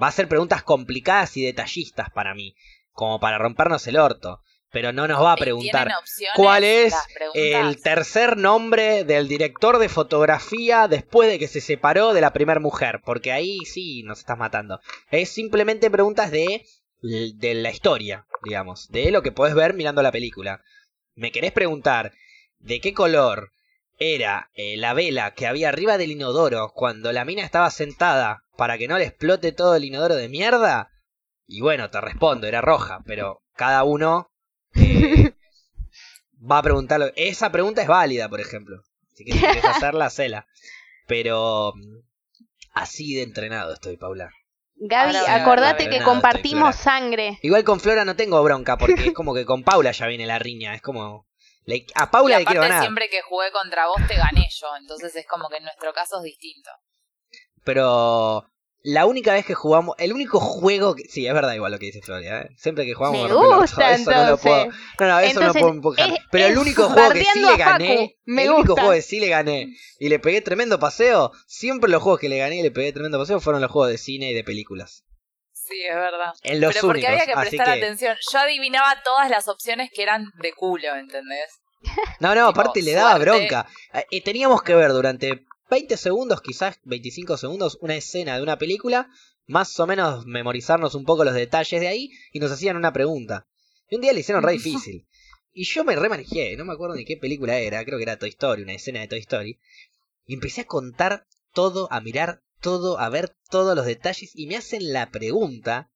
Va 0.00 0.06
a 0.06 0.10
hacer 0.10 0.28
preguntas 0.28 0.62
complicadas 0.62 1.36
y 1.36 1.44
detallistas 1.44 2.08
para 2.10 2.34
mí. 2.34 2.54
Como 2.92 3.20
para 3.20 3.38
rompernos 3.38 3.86
el 3.88 3.96
orto. 3.96 4.42
Pero 4.70 4.92
no 4.92 5.08
nos 5.08 5.22
va 5.22 5.32
a 5.32 5.36
¿Y 5.38 5.40
preguntar 5.40 5.90
cuál 6.34 6.62
es 6.62 6.94
el 7.34 7.80
tercer 7.80 8.36
nombre 8.36 9.04
del 9.04 9.26
director 9.26 9.78
de 9.78 9.88
fotografía 9.88 10.88
después 10.88 11.30
de 11.30 11.38
que 11.38 11.48
se 11.48 11.60
separó 11.60 12.12
de 12.12 12.20
la 12.20 12.32
primera 12.32 12.60
mujer. 12.60 13.00
Porque 13.04 13.32
ahí 13.32 13.58
sí 13.64 14.02
nos 14.02 14.18
estás 14.18 14.36
matando. 14.36 14.80
Es 15.10 15.30
simplemente 15.30 15.90
preguntas 15.90 16.30
de, 16.30 16.66
de 17.00 17.54
la 17.54 17.70
historia, 17.70 18.26
digamos. 18.44 18.88
De 18.88 19.10
lo 19.10 19.22
que 19.22 19.32
podés 19.32 19.54
ver 19.54 19.72
mirando 19.72 20.02
la 20.02 20.12
película. 20.12 20.62
¿Me 21.14 21.32
querés 21.32 21.52
preguntar 21.52 22.12
de 22.58 22.80
qué 22.80 22.92
color 22.92 23.52
era 23.98 24.50
eh, 24.54 24.76
la 24.76 24.94
vela 24.94 25.34
que 25.34 25.46
había 25.46 25.68
arriba 25.68 25.98
del 25.98 26.12
inodoro 26.12 26.72
cuando 26.74 27.12
la 27.12 27.24
mina 27.24 27.42
estaba 27.42 27.70
sentada 27.70 28.44
para 28.56 28.78
que 28.78 28.86
no 28.86 28.98
le 28.98 29.04
explote 29.04 29.52
todo 29.52 29.74
el 29.74 29.84
inodoro 29.84 30.14
de 30.14 30.28
mierda? 30.28 30.90
Y 31.46 31.60
bueno, 31.60 31.90
te 31.90 32.00
respondo, 32.00 32.46
era 32.46 32.60
roja, 32.60 33.00
pero 33.06 33.42
cada 33.54 33.82
uno 33.82 34.30
eh, 34.74 35.32
va 36.50 36.58
a 36.58 36.62
preguntarlo. 36.62 37.10
Esa 37.16 37.50
pregunta 37.50 37.82
es 37.82 37.88
válida, 37.88 38.28
por 38.28 38.40
ejemplo. 38.40 38.82
Si 39.14 39.24
querés 39.24 39.40
querés 39.42 39.64
hacerla, 39.64 40.06
hacela. 40.06 40.46
Pero 41.06 41.72
mm, 41.74 41.98
así 42.74 43.14
de 43.14 43.22
entrenado 43.22 43.72
estoy, 43.74 43.96
Paula. 43.96 44.30
Gaby, 44.80 45.16
Ahora 45.16 45.34
acordate 45.34 45.84
no, 45.86 45.90
que 45.90 46.02
compartimos 46.02 46.70
estoy 46.76 46.84
sangre. 46.84 47.38
Igual 47.42 47.64
con 47.64 47.80
Flora 47.80 48.04
no 48.04 48.14
tengo 48.14 48.40
bronca, 48.44 48.76
porque 48.78 49.08
es 49.08 49.12
como 49.12 49.34
que 49.34 49.44
con 49.44 49.64
Paula 49.64 49.90
ya 49.90 50.06
viene 50.06 50.26
la 50.26 50.38
riña. 50.38 50.74
Es 50.74 50.82
como. 50.82 51.26
le- 51.64 51.84
a 51.96 52.10
Paula 52.12 52.36
y 52.36 52.38
le 52.40 52.44
quiero 52.44 52.60
ganar. 52.60 52.82
siempre 52.82 53.08
que 53.10 53.20
jugué 53.22 53.50
contra 53.50 53.88
vos 53.88 54.00
te 54.06 54.14
gané 54.16 54.46
yo, 54.50 54.68
entonces 54.80 55.16
es 55.16 55.26
como 55.26 55.48
que 55.48 55.56
en 55.56 55.64
nuestro 55.64 55.92
caso 55.92 56.18
es 56.18 56.22
distinto. 56.24 56.70
Pero 57.64 58.44
la 58.82 59.06
única 59.06 59.32
vez 59.32 59.44
que 59.44 59.54
jugamos, 59.54 59.96
el 59.98 60.12
único 60.12 60.38
juego 60.40 60.94
que... 60.94 61.04
Sí, 61.08 61.26
es 61.26 61.34
verdad 61.34 61.52
igual 61.54 61.72
lo 61.72 61.78
que 61.78 61.86
dice 61.86 62.00
Floria, 62.00 62.42
¿eh? 62.42 62.48
Siempre 62.56 62.84
que 62.86 62.94
jugamos... 62.94 63.28
Me 63.28 63.34
gusta, 63.34 63.92
eso 63.92 64.10
no 64.10 64.30
lo 64.30 64.38
puedo... 64.38 64.62
entonces. 64.62 64.80
No, 65.00 65.06
no, 65.08 65.18
eso 65.20 65.28
Entonces, 65.40 65.46
no 65.54 65.60
puedo 65.60 65.74
empujar. 65.74 66.10
es- 66.10 66.18
Pero 66.30 66.46
el 66.46 66.58
único 66.58 66.88
juego 66.88 67.10
que 67.12 67.24
sí 67.24 67.40
le 67.40 67.56
gané... 67.56 68.16
Me 68.24 68.44
el 68.44 68.50
único 68.50 68.74
juego 68.74 68.92
que 68.92 69.02
sí 69.02 69.20
le 69.20 69.28
gané 69.28 69.66
y 69.98 70.08
le 70.08 70.18
pegué 70.18 70.40
tremendo 70.42 70.78
paseo, 70.78 71.32
siempre 71.46 71.90
los 71.90 72.02
juegos 72.02 72.20
que 72.20 72.28
le 72.28 72.38
gané 72.38 72.56
y 72.60 72.62
le 72.62 72.70
pegué 72.70 72.92
tremendo 72.92 73.18
paseo 73.18 73.40
fueron 73.40 73.60
los 73.62 73.70
juegos 73.70 73.90
de 73.90 73.98
cine 73.98 74.30
y 74.30 74.34
de 74.34 74.44
películas. 74.44 75.04
Sí, 75.52 75.82
es 75.86 75.94
verdad. 75.96 76.32
En 76.44 76.60
los 76.60 76.72
Pero 76.72 76.86
porque 76.86 77.00
únicos, 77.00 77.10
había 77.12 77.26
que 77.26 77.32
así 77.32 77.56
prestar 77.56 77.66
que... 77.78 77.84
atención. 77.84 78.16
Yo 78.32 78.38
adivinaba 78.38 79.02
todas 79.04 79.28
las 79.28 79.48
opciones 79.48 79.90
que 79.92 80.02
eran 80.02 80.24
de 80.40 80.52
culo, 80.54 80.94
¿entendés? 80.96 81.50
No, 82.20 82.34
no, 82.34 82.48
Tipo, 82.48 82.60
aparte 82.60 82.82
le 82.82 82.92
daba 82.92 83.16
suerte. 83.16 83.30
bronca. 83.30 83.66
Eh, 83.92 84.04
Y 84.10 84.20
teníamos 84.22 84.62
que 84.62 84.74
ver 84.74 84.92
durante 84.92 85.44
20 85.70 85.96
segundos, 85.96 86.40
quizás 86.40 86.78
25 86.84 87.36
segundos, 87.36 87.78
una 87.80 87.96
escena 87.96 88.36
de 88.36 88.42
una 88.42 88.58
película, 88.58 89.10
más 89.46 89.78
o 89.80 89.86
menos 89.86 90.26
memorizarnos 90.26 90.94
un 90.94 91.04
poco 91.04 91.24
los 91.24 91.34
detalles 91.34 91.80
de 91.80 91.88
ahí, 91.88 92.10
y 92.32 92.40
nos 92.40 92.50
hacían 92.50 92.76
una 92.76 92.92
pregunta. 92.92 93.46
Y 93.90 93.96
un 93.96 94.00
día 94.00 94.12
le 94.12 94.20
hicieron 94.20 94.42
re 94.42 94.52
difícil. 94.54 95.06
Y 95.52 95.64
yo 95.64 95.84
me 95.84 95.96
remanejé, 95.96 96.56
no 96.56 96.64
me 96.64 96.72
acuerdo 96.72 96.96
ni 96.96 97.04
qué 97.04 97.16
película 97.16 97.58
era, 97.58 97.84
creo 97.84 97.98
que 97.98 98.04
era 98.04 98.18
Toy 98.18 98.28
Story, 98.30 98.62
una 98.62 98.74
escena 98.74 99.00
de 99.00 99.08
Toy 99.08 99.18
Story. 99.20 99.58
Y 100.26 100.34
empecé 100.34 100.62
a 100.62 100.66
contar 100.66 101.26
todo, 101.52 101.88
a 101.90 102.00
mirar 102.00 102.42
todo, 102.60 102.98
a 102.98 103.08
ver 103.08 103.34
todos 103.50 103.74
los 103.74 103.86
detalles, 103.86 104.32
y 104.34 104.46
me 104.46 104.56
hacen 104.56 104.92
la 104.92 105.10
pregunta. 105.10 105.90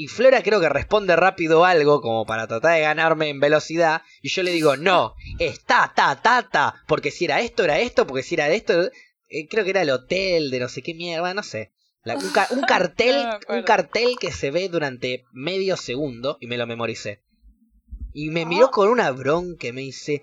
Y 0.00 0.06
Flora 0.06 0.44
creo 0.44 0.60
que 0.60 0.68
responde 0.68 1.16
rápido 1.16 1.64
algo 1.64 2.00
como 2.00 2.24
para 2.24 2.46
tratar 2.46 2.76
de 2.76 2.82
ganarme 2.82 3.30
en 3.30 3.40
velocidad. 3.40 4.02
Y 4.22 4.28
yo 4.28 4.44
le 4.44 4.52
digo, 4.52 4.76
no, 4.76 5.14
es 5.40 5.64
ta, 5.64 5.92
ta, 5.92 6.14
ta. 6.22 6.74
Porque 6.86 7.10
si 7.10 7.24
era 7.24 7.40
esto, 7.40 7.64
era 7.64 7.80
esto. 7.80 8.06
Porque 8.06 8.22
si 8.22 8.36
era 8.36 8.48
esto, 8.48 8.80
eh, 9.28 9.48
creo 9.50 9.64
que 9.64 9.70
era 9.70 9.82
el 9.82 9.90
hotel 9.90 10.52
de 10.52 10.60
no 10.60 10.68
sé 10.68 10.82
qué 10.82 10.94
mierda, 10.94 11.34
no 11.34 11.42
sé. 11.42 11.72
La- 12.04 12.14
un, 12.14 12.30
ca- 12.30 12.46
un 12.50 12.60
cartel, 12.68 13.26
No 13.48 13.56
un 13.56 13.62
cartel 13.64 14.14
que 14.20 14.30
se 14.30 14.52
ve 14.52 14.68
durante 14.68 15.24
medio 15.32 15.76
segundo 15.76 16.38
y 16.40 16.46
me 16.46 16.58
lo 16.58 16.68
memoricé. 16.68 17.24
Y 18.14 18.30
me 18.30 18.46
miró 18.46 18.66
Ah. 18.66 18.70
con 18.70 18.88
una 18.90 19.10
bronca 19.10 19.66
y 19.66 19.72
me 19.72 19.80
dice, 19.80 20.22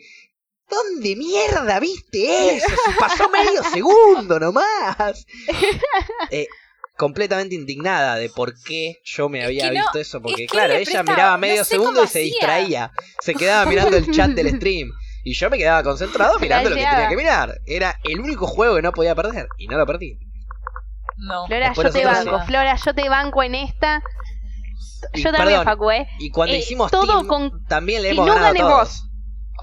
¿dónde 0.69 1.17
mierda 1.17 1.81
viste 1.81 2.55
eso? 2.55 2.67
Si 2.69 2.91
pasó 2.97 3.29
medio 3.29 3.61
segundo 3.73 4.39
nomás. 4.39 5.25
Eh, 6.31 6.47
completamente 6.97 7.55
indignada 7.55 8.15
de 8.15 8.29
por 8.29 8.53
qué 8.63 8.99
yo 9.03 9.27
me 9.29 9.39
Es 9.39 9.45
había 9.45 9.69
que 9.69 9.75
no, 9.77 9.81
visto 9.83 9.99
eso, 9.99 10.21
porque 10.21 10.43
es 10.45 10.51
que 10.51 10.57
claro, 10.57 10.73
ella 10.73 11.03
miraba 11.03 11.31
no 11.33 11.37
medio 11.39 11.63
sé 11.63 11.71
segundo 11.71 12.03
y 12.03 12.07
se 12.07 12.19
hacía. 12.19 12.23
distraía. 12.23 12.91
Se 13.21 13.33
quedaba 13.35 13.65
mirando 13.69 13.97
el 13.97 14.09
chat 14.11 14.31
del 14.31 14.47
stream. 14.57 14.91
Y 15.23 15.33
yo 15.33 15.49
me 15.49 15.57
quedaba 15.57 15.81
concentrado 15.83 16.37
mirando 16.39 16.69
lo 16.69 16.75
que 16.75 16.83
tenía 16.83 17.09
que 17.09 17.15
mirar. 17.15 17.59
Era 17.65 17.99
el 18.03 18.19
único 18.19 18.45
juego 18.45 18.75
que 18.75 18.81
no 18.83 18.91
podía 18.91 19.15
perder. 19.15 19.47
Y 19.57 19.67
no 19.67 19.77
lo 19.77 19.85
perdí. 19.87 20.19
No. 21.17 21.47
Flora, 21.47 21.67
Después 21.69 21.87
yo 21.87 21.93
te 21.99 22.05
banco. 22.05 22.39
sí. 22.41 22.45
Flora, 22.47 22.75
yo 22.75 22.93
te 22.93 23.09
banco 23.09 23.41
en 23.43 23.55
esta. 23.55 24.03
Y 25.13 25.21
Yo 25.23 25.31
también, 25.31 25.59
perdón, 25.59 25.65
Facu, 25.65 25.91
¿eh? 25.91 26.07
Y 26.19 26.29
cuando 26.29 26.53
Eh, 26.55 26.59
hicimos 26.59 26.91
todo 26.91 27.05
team, 27.05 27.27
con- 27.27 27.65
también 27.65 28.01
le 28.03 28.09
hemos 28.11 28.27
no 28.27 28.33
ganado 28.35 28.55
todos. 28.55 28.71
vos. 28.71 29.04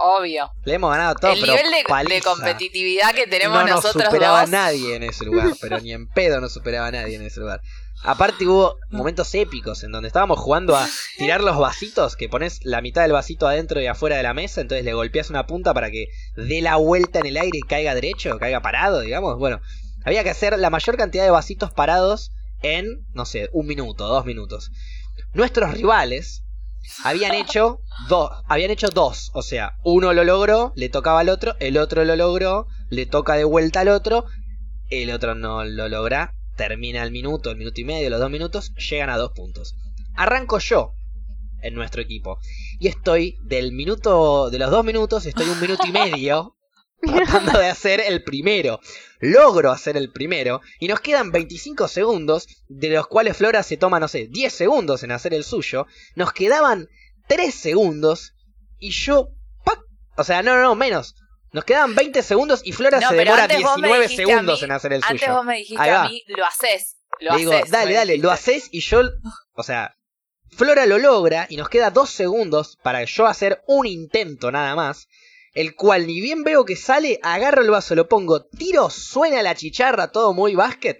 Obvio. 0.04 0.50
Le 0.64 0.74
hemos 0.74 0.90
ganado 0.90 1.10
a 1.10 1.14
todos, 1.14 1.34
El 1.34 1.40
pero 1.40 1.52
nivel 1.54 1.70
de, 1.70 2.14
de 2.14 2.22
competitividad 2.22 3.14
que 3.14 3.26
tenemos 3.26 3.60
no 3.60 3.66
nos 3.66 3.84
nosotros 3.84 4.04
superaba 4.04 4.40
dos. 4.42 4.50
nadie 4.50 4.96
en 4.96 5.04
ese 5.04 5.24
lugar, 5.24 5.48
pero 5.60 5.78
ni 5.80 5.92
en 5.92 6.08
pedo 6.08 6.40
no 6.40 6.48
superaba 6.48 6.88
a 6.88 6.90
nadie 6.90 7.16
en 7.16 7.22
ese 7.22 7.40
lugar. 7.40 7.60
Aparte 8.04 8.46
hubo 8.48 8.78
momentos 8.90 9.32
épicos 9.34 9.84
en 9.84 9.92
donde 9.92 10.08
estábamos 10.08 10.40
jugando 10.40 10.74
a 10.74 10.88
tirar 11.18 11.40
los 11.40 11.56
vasitos, 11.56 12.16
que 12.16 12.28
pones 12.28 12.58
la 12.64 12.80
mitad 12.80 13.02
del 13.02 13.12
vasito 13.12 13.46
adentro 13.46 13.80
y 13.80 13.86
afuera 13.86 14.16
de 14.16 14.24
la 14.24 14.34
mesa, 14.34 14.60
entonces 14.60 14.84
le 14.84 14.92
golpeas 14.92 15.30
una 15.30 15.46
punta 15.46 15.72
para 15.72 15.88
que 15.90 16.08
dé 16.34 16.62
la 16.62 16.76
vuelta 16.76 17.20
en 17.20 17.26
el 17.26 17.36
aire 17.36 17.58
y 17.58 17.60
caiga 17.66 17.94
derecho, 17.94 18.38
caiga 18.40 18.60
parado, 18.60 19.00
digamos. 19.00 19.38
Bueno, 19.38 19.60
había 20.04 20.24
que 20.24 20.30
hacer 20.30 20.58
la 20.58 20.70
mayor 20.70 20.96
cantidad 20.96 21.22
de 21.22 21.30
vasitos 21.30 21.72
parados 21.72 22.32
en, 22.62 23.06
no 23.14 23.24
sé, 23.24 23.48
un 23.52 23.68
minuto, 23.68 24.08
dos 24.08 24.24
minutos. 24.24 24.72
Nuestros 25.32 25.72
rivales 25.72 26.41
habían 27.04 27.34
hecho 27.34 27.80
dos, 28.08 28.30
habían 28.46 28.70
hecho 28.70 28.88
dos, 28.88 29.30
o 29.34 29.42
sea, 29.42 29.76
uno 29.84 30.12
lo 30.12 30.24
logró, 30.24 30.72
le 30.76 30.88
tocaba 30.88 31.20
al 31.20 31.28
otro, 31.28 31.54
el 31.60 31.78
otro 31.78 32.04
lo 32.04 32.16
logró, 32.16 32.66
le 32.90 33.06
toca 33.06 33.34
de 33.34 33.44
vuelta 33.44 33.80
al 33.80 33.88
otro, 33.88 34.24
el 34.88 35.10
otro 35.10 35.34
no 35.34 35.64
lo 35.64 35.88
logra, 35.88 36.34
termina 36.56 37.02
el 37.02 37.10
minuto, 37.10 37.50
el 37.50 37.56
minuto 37.56 37.80
y 37.80 37.84
medio, 37.84 38.10
los 38.10 38.20
dos 38.20 38.30
minutos, 38.30 38.72
llegan 38.74 39.10
a 39.10 39.16
dos 39.16 39.32
puntos. 39.32 39.76
Arranco 40.14 40.58
yo 40.58 40.94
en 41.62 41.74
nuestro 41.74 42.02
equipo 42.02 42.38
y 42.78 42.88
estoy 42.88 43.38
del 43.44 43.72
minuto, 43.72 44.50
de 44.50 44.58
los 44.58 44.70
dos 44.70 44.84
minutos, 44.84 45.26
estoy 45.26 45.48
un 45.48 45.60
minuto 45.60 45.86
y 45.86 45.92
medio 45.92 46.56
tratando 47.14 47.58
de 47.58 47.68
hacer 47.68 48.00
el 48.00 48.22
primero. 48.22 48.80
Logro 49.20 49.70
hacer 49.70 49.96
el 49.96 50.10
primero 50.10 50.60
y 50.80 50.88
nos 50.88 51.00
quedan 51.00 51.30
25 51.30 51.86
segundos, 51.88 52.46
de 52.68 52.90
los 52.90 53.06
cuales 53.06 53.36
Flora 53.36 53.62
se 53.62 53.76
toma, 53.76 54.00
no 54.00 54.08
sé, 54.08 54.26
10 54.30 54.52
segundos 54.52 55.02
en 55.02 55.12
hacer 55.12 55.34
el 55.34 55.44
suyo. 55.44 55.86
Nos 56.16 56.32
quedaban 56.32 56.88
3 57.28 57.54
segundos 57.54 58.34
y 58.78 58.90
yo... 58.90 59.28
¡pac! 59.64 59.78
O 60.16 60.24
sea, 60.24 60.42
no, 60.42 60.56
no, 60.56 60.62
no, 60.62 60.74
menos. 60.74 61.14
Nos 61.52 61.64
quedaban 61.64 61.94
20 61.94 62.22
segundos 62.22 62.62
y 62.64 62.72
Flora 62.72 62.98
No, 62.98 63.10
se 63.10 63.14
demora 63.16 63.44
antes 63.44 63.62
vos 63.62 63.76
me 63.78 63.88
19 63.88 64.02
dijiste 64.02 64.22
a 64.22 64.26
segundos 64.26 64.60
mí- 64.60 64.64
en 64.64 64.72
hacer 64.72 64.92
el 64.94 65.02
Antes 65.04 65.20
suyo. 65.20 65.34
vos 65.36 65.44
me 65.44 65.56
dijiste 65.58 65.90
a 65.90 66.04
mí, 66.08 66.22
lo 66.28 66.44
haces. 66.46 66.96
Lo 67.20 67.32
Le 67.32 67.38
digo, 67.38 67.52
haces. 67.52 67.70
dale, 67.70 67.92
dale, 67.94 68.18
lo 68.18 68.30
haces 68.30 68.68
y 68.72 68.80
yo, 68.80 69.02
o 69.52 69.62
sea, 69.62 69.94
Flora 70.56 70.86
lo 70.86 70.98
logra 70.98 71.46
y 71.48 71.56
nos 71.56 71.68
queda 71.68 71.90
dos 71.90 72.10
segundos 72.10 72.78
para 72.82 73.04
yo 73.04 73.26
hacer 73.26 73.62
un 73.66 73.86
intento 73.86 74.50
nada 74.50 74.74
más, 74.74 75.08
el 75.54 75.74
cual 75.74 76.06
ni 76.06 76.20
bien 76.20 76.42
veo 76.44 76.64
que 76.64 76.76
sale, 76.76 77.18
agarro 77.22 77.62
el 77.62 77.70
vaso, 77.70 77.94
lo 77.94 78.08
pongo, 78.08 78.44
tiro, 78.44 78.88
suena 78.90 79.42
la 79.42 79.54
chicharra, 79.54 80.10
todo 80.10 80.32
muy 80.32 80.54
básquet, 80.54 80.98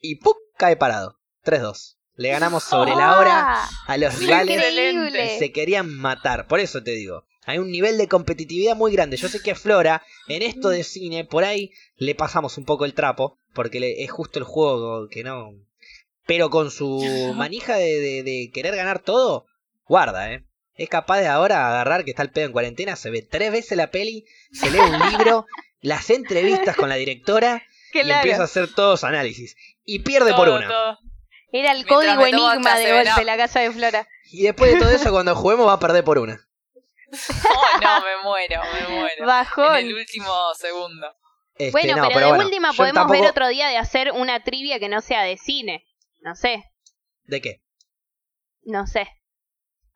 y 0.00 0.16
¡pum! 0.16 0.34
cae 0.56 0.76
parado. 0.76 1.18
3-2. 1.44 1.96
Le 2.16 2.30
ganamos 2.30 2.64
sobre 2.64 2.94
la 2.96 3.18
hora 3.18 3.44
¡Ah! 3.64 3.68
a 3.86 3.96
los 3.98 4.18
rivales 4.18 4.56
Increíble. 4.56 5.38
se 5.38 5.52
querían 5.52 5.94
matar. 5.94 6.46
Por 6.46 6.60
eso 6.60 6.82
te 6.82 6.92
digo, 6.92 7.24
hay 7.44 7.58
un 7.58 7.70
nivel 7.70 7.98
de 7.98 8.08
competitividad 8.08 8.74
muy 8.74 8.90
grande. 8.92 9.16
Yo 9.18 9.28
sé 9.28 9.40
que 9.42 9.50
a 9.50 9.54
Flora, 9.54 10.02
en 10.26 10.40
esto 10.42 10.70
de 10.70 10.82
cine, 10.82 11.24
por 11.24 11.44
ahí 11.44 11.72
le 11.96 12.14
pasamos 12.14 12.56
un 12.56 12.64
poco 12.64 12.84
el 12.86 12.94
trapo, 12.94 13.38
porque 13.52 13.80
le- 13.80 14.02
es 14.02 14.10
justo 14.10 14.38
el 14.38 14.44
juego 14.46 15.08
que 15.08 15.24
no... 15.24 15.50
Pero 16.26 16.48
con 16.50 16.70
su 16.70 17.00
manija 17.36 17.76
de, 17.76 18.00
de- 18.00 18.22
de 18.22 18.50
querer 18.52 18.74
ganar 18.76 19.00
todo, 19.00 19.46
guarda, 19.86 20.32
¿eh? 20.32 20.44
Es 20.76 20.88
capaz 20.88 21.20
de 21.20 21.28
ahora 21.28 21.66
agarrar 21.68 22.04
que 22.04 22.10
está 22.10 22.22
el 22.22 22.30
pedo 22.30 22.46
en 22.46 22.52
cuarentena, 22.52 22.96
se 22.96 23.10
ve 23.10 23.22
tres 23.22 23.50
veces 23.50 23.76
la 23.78 23.90
peli, 23.90 24.26
se 24.52 24.70
lee 24.70 24.78
un 24.78 25.10
libro, 25.10 25.46
las 25.80 26.10
entrevistas 26.10 26.76
con 26.76 26.88
la 26.88 26.96
directora 26.96 27.62
y 27.94 28.10
empieza 28.10 28.42
a 28.42 28.44
hacer 28.44 28.72
todos 28.74 29.02
análisis. 29.04 29.56
Y 29.84 30.00
pierde 30.00 30.34
por 30.34 30.48
una. 30.48 30.68
todo. 30.68 30.98
Era 31.52 31.70
el 31.72 31.78
Mientras 31.78 31.96
código 31.96 32.26
enigma 32.26 32.76
de 32.78 32.92
golpe 32.92 33.24
la- 33.24 33.36
casa 33.36 33.60
de 33.60 33.70
Flora. 33.70 34.06
Y 34.30 34.42
después 34.42 34.72
de 34.72 34.78
todo 34.80 34.90
eso, 34.90 35.10
cuando 35.12 35.34
juguemos 35.34 35.66
va 35.66 35.74
a 35.74 35.78
perder 35.78 36.04
por 36.04 36.18
una. 36.18 36.38
Oh, 37.12 37.80
no, 37.80 38.00
me 38.00 38.22
muero, 38.24 38.60
me 38.74 38.88
muero. 38.96 39.14
En 39.20 39.26
Bajón. 39.26 39.76
el 39.76 39.94
último 39.94 40.26
segundo. 40.58 41.06
Este, 41.56 41.70
Bueno, 41.70 41.96
no, 41.96 42.08
pero, 42.08 42.20
de 42.20 42.26
bueno, 42.26 42.44
última 42.44 42.72
podemos 42.74 42.94
tampoco- 43.00 43.20
ver 43.22 43.30
otro 43.30 43.48
día 43.48 43.68
de 43.68 43.78
hacer 43.78 44.10
una 44.12 44.42
trivia 44.42 44.78
que 44.78 44.88
no 44.90 45.00
sea 45.00 45.22
de 45.22 45.36
cine. 45.38 45.86
No 46.20 46.34
sé, 46.34 46.64
¿De 47.24 47.40
qué? 47.40 47.62
no 48.64 48.86
sé. 48.86 49.06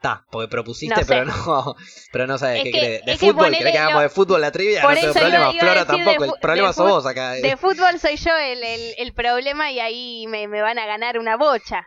Está, 0.02 0.24
porque 0.30 0.48
propusiste, 0.48 0.94
No 0.94 1.00
sé. 1.02 1.06
pero 1.06 1.24
no, 1.26 1.76
pero 2.12 2.26
no 2.26 2.38
sabes 2.38 2.58
Es 2.58 2.64
qué 2.64 2.70
que- 2.72 2.80
querés. 2.80 3.04
¿De 3.04 3.18
fútbol? 3.18 3.34
ponele 3.36 3.58
¿Querés 3.58 3.72
que 3.74 3.78
hagamos 3.78 4.02
de 4.02 4.08
fútbol 4.08 4.40
la 4.40 4.50
trivia? 4.50 4.80
Por 4.80 4.94
no 4.94 5.00
tengo 5.00 5.12
problema. 5.12 5.52
Flora 5.52 5.80
de 5.80 5.84
tampoco. 5.84 6.24
el 6.24 6.32
problema 6.40 6.68
de 6.68 6.74
sos 6.74 6.88
vos 6.90 7.06
acá. 7.06 7.32
De 7.32 7.56
fútbol 7.58 7.98
soy 8.00 8.16
yo 8.16 8.34
el, 8.34 8.64
el, 8.64 8.94
el 8.96 9.12
problema 9.12 9.70
y 9.70 9.78
ahí 9.78 10.26
me, 10.26 10.48
me 10.48 10.62
van 10.62 10.78
a 10.78 10.86
ganar 10.86 11.18
una 11.18 11.36
bocha. 11.36 11.86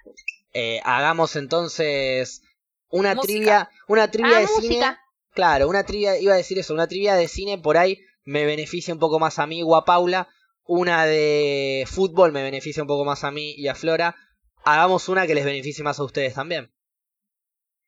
Eh, 0.53 0.79
hagamos 0.83 1.35
entonces 1.35 2.43
una 2.89 3.15
Música. 3.15 3.33
trivia, 3.33 3.69
una 3.87 4.11
trivia 4.11 4.37
Ah, 4.37 4.39
de 4.41 4.47
cine. 4.47 4.67
música. 4.67 4.99
Claro, 5.33 5.67
una 5.67 5.83
trivia, 5.83 6.19
iba 6.19 6.33
a 6.33 6.37
decir 6.37 6.59
eso, 6.59 6.75
una 6.75 6.85
trivia 6.87 7.15
de 7.15 7.27
cine 7.27 7.57
por 7.57 7.77
ahí 7.77 7.97
me 8.25 8.45
beneficia 8.45 8.93
un 8.93 8.99
poco 8.99 9.17
más 9.19 9.39
a 9.39 9.47
mí 9.47 9.63
o 9.65 9.75
a 9.75 9.85
Paula. 9.85 10.27
Una 10.65 11.05
de 11.07 11.83
fútbol 11.87 12.31
me 12.31 12.43
beneficia 12.43 12.83
un 12.83 12.87
poco 12.87 13.05
más 13.05 13.23
a 13.23 13.31
mí 13.31 13.55
y 13.57 13.69
a 13.69 13.73
Flora. 13.75 14.15
Hagamos 14.63 15.09
una 15.09 15.25
que 15.25 15.33
les 15.33 15.43
beneficie 15.45 15.83
más 15.83 15.97
a 15.99 16.03
ustedes 16.03 16.35
también. 16.35 16.71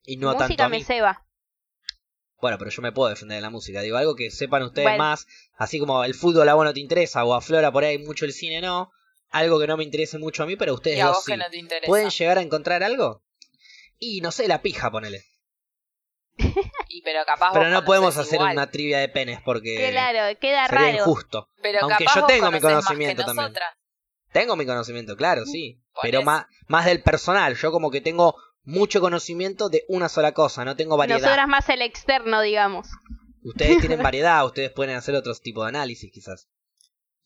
Y 0.06 0.18
no 0.18 0.36
tanto 0.36 0.64
a 0.64 0.70
mí. 0.70 0.80
me 0.80 0.84
ceba. 0.84 1.26
Bueno, 2.42 2.58
pero 2.58 2.70
yo 2.70 2.82
me 2.82 2.92
puedo 2.92 3.10
defender 3.10 3.38
de 3.38 3.42
la 3.42 3.50
música. 3.50 3.82
Digo, 3.82 3.98
algo 3.98 4.16
que 4.16 4.30
sepan 4.30 4.64
ustedes 4.64 4.86
Bueno. 4.88 4.98
más. 5.04 5.26
Así 5.58 5.80
como 5.80 6.04
el 6.04 6.14
fútbol 6.14 6.48
a 6.50 6.54
vos 6.54 6.66
no 6.66 6.74
te 6.74 6.80
interesa 6.80 7.24
o 7.26 7.34
a 7.34 7.42
Flora 7.42 7.72
por 7.72 7.84
ahí 7.84 7.98
mucho 7.98 8.26
el 8.26 8.34
cine 8.34 8.62
no. 8.62 8.92
Algo 9.32 9.60
que 9.60 9.68
no 9.68 9.78
me 9.78 9.84
interese 9.84 10.18
mucho 10.20 10.44
a 10.44 10.46
mí, 10.46 10.56
pero 10.56 10.74
ustedes 10.74 10.98
Y 10.98 11.02
a 11.02 11.06
dos 11.08 11.16
vos 11.18 11.26
sí. 11.26 11.32
que 11.32 11.38
no 11.38 11.46
te 11.50 11.58
interesa. 11.58 11.88
¿Pueden 11.88 12.10
llegar 12.10 12.38
a 12.38 12.42
encontrar 12.42 12.84
algo? 12.84 13.24
Y 13.98 14.22
no 14.22 14.32
sé, 14.32 14.48
la 14.48 14.62
pija, 14.62 14.92
ponele. 14.92 15.24
Y 16.90 17.02
pero 17.02 17.26
capaz 17.26 17.52
Pero 17.54 17.66
vos 17.66 17.74
no 17.74 17.86
podemos 17.86 18.18
hacer 18.18 18.36
igual. 18.36 18.54
una 18.54 18.70
trivia 18.72 19.00
de 19.00 19.10
penes 19.10 19.40
porque 19.44 19.90
Claro, 19.92 20.38
queda 20.40 20.68
sería 20.68 20.82
raro. 20.92 20.98
injusto. 21.00 21.50
Pero 21.62 21.80
aunque 21.82 22.06
capaz 22.06 22.20
yo 22.22 22.26
tengo 22.28 22.52
mi 22.52 22.60
conocés 22.60 22.76
más 22.76 22.84
que 22.84 22.94
conocimiento 22.94 23.26
también. 23.26 23.54
Tengo 24.32 24.56
mi 24.56 24.66
conocimiento, 24.66 25.16
claro, 25.18 25.46
sí. 25.46 25.82
Pero 26.02 26.20
eso. 26.20 26.26
más, 26.26 26.46
más 26.68 26.86
del 26.86 27.02
personal. 27.02 27.56
Yo 27.56 27.72
como 27.72 27.90
que 27.90 28.02
tengo 28.02 28.36
mucho 28.66 29.00
conocimiento 29.02 29.70
de 29.70 29.84
una 29.88 30.10
sola 30.10 30.34
cosa. 30.34 30.66
No 30.66 30.76
tengo 30.76 30.98
variedad. 30.98 31.20
Nosotras 31.22 31.48
más 31.48 31.70
el 31.70 31.82
externo, 31.82 32.42
digamos. 32.42 32.88
Ustedes 33.44 33.80
tienen 33.80 34.02
variedad. 34.04 34.46
Ustedes 34.46 34.72
pueden 34.72 34.96
hacer 34.96 35.16
otros 35.16 35.42
tipos 35.42 35.66
de 35.66 35.70
análisis 35.70 36.12
quizás. 36.12 36.48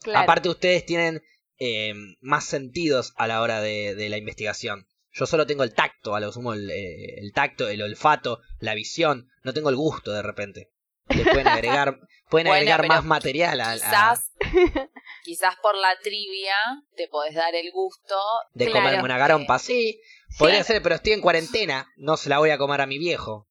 Claro. 0.02 0.20
Aparte 0.20 0.50
ustedes 0.50 0.86
tienen 0.86 1.22
eh, 1.58 1.94
más 2.22 2.46
sentidos 2.46 3.14
a 3.18 3.28
la 3.28 3.42
hora 3.42 3.62
de, 3.62 3.96
de 3.96 4.10
la 4.10 4.18
investigación. 4.18 4.86
Yo 5.12 5.26
solo 5.26 5.48
tengo 5.48 5.64
el 5.64 5.74
tacto, 5.74 6.16
a 6.16 6.20
lo 6.20 6.32
sumo 6.32 6.54
el, 6.54 6.70
eh, 6.70 7.16
el 7.20 7.34
tacto, 7.34 7.68
el 7.68 7.82
olfato, 7.82 8.40
la 8.60 8.76
visión. 8.76 9.28
No 9.44 9.54
tengo 9.54 9.70
el 9.70 9.76
gusto 9.76 10.12
de 10.12 10.22
repente. 10.22 10.72
Ustedes 11.10 11.28
pueden 11.30 11.48
agregar, 11.48 11.98
pueden 12.30 12.48
Bueno, 12.48 12.54
agregar 12.54 12.88
más 12.88 13.04
material 13.04 13.60
a, 13.62 13.72
a- 13.72 13.76
Quizás, 13.76 14.32
quizás 15.24 15.56
por 15.62 15.76
la 15.76 15.98
trivia 16.04 16.54
te 16.96 17.08
podés 17.08 17.34
dar 17.34 17.56
el 17.56 17.72
gusto 17.72 18.16
de 18.54 18.66
claro. 18.68 18.82
comerme 18.86 19.04
una 19.04 19.18
garompa. 19.18 19.58
Sí. 19.58 20.00
Podría 20.38 20.64
ser, 20.64 20.82
pero 20.82 20.96
estoy 20.96 21.14
en 21.14 21.22
cuarentena. 21.22 21.88
No 21.98 22.18
se 22.18 22.30
la 22.30 22.40
voy 22.40 22.50
a 22.52 22.58
comer 22.58 22.82
a 22.82 22.86
mi 22.86 22.98
viejo. 22.98 23.48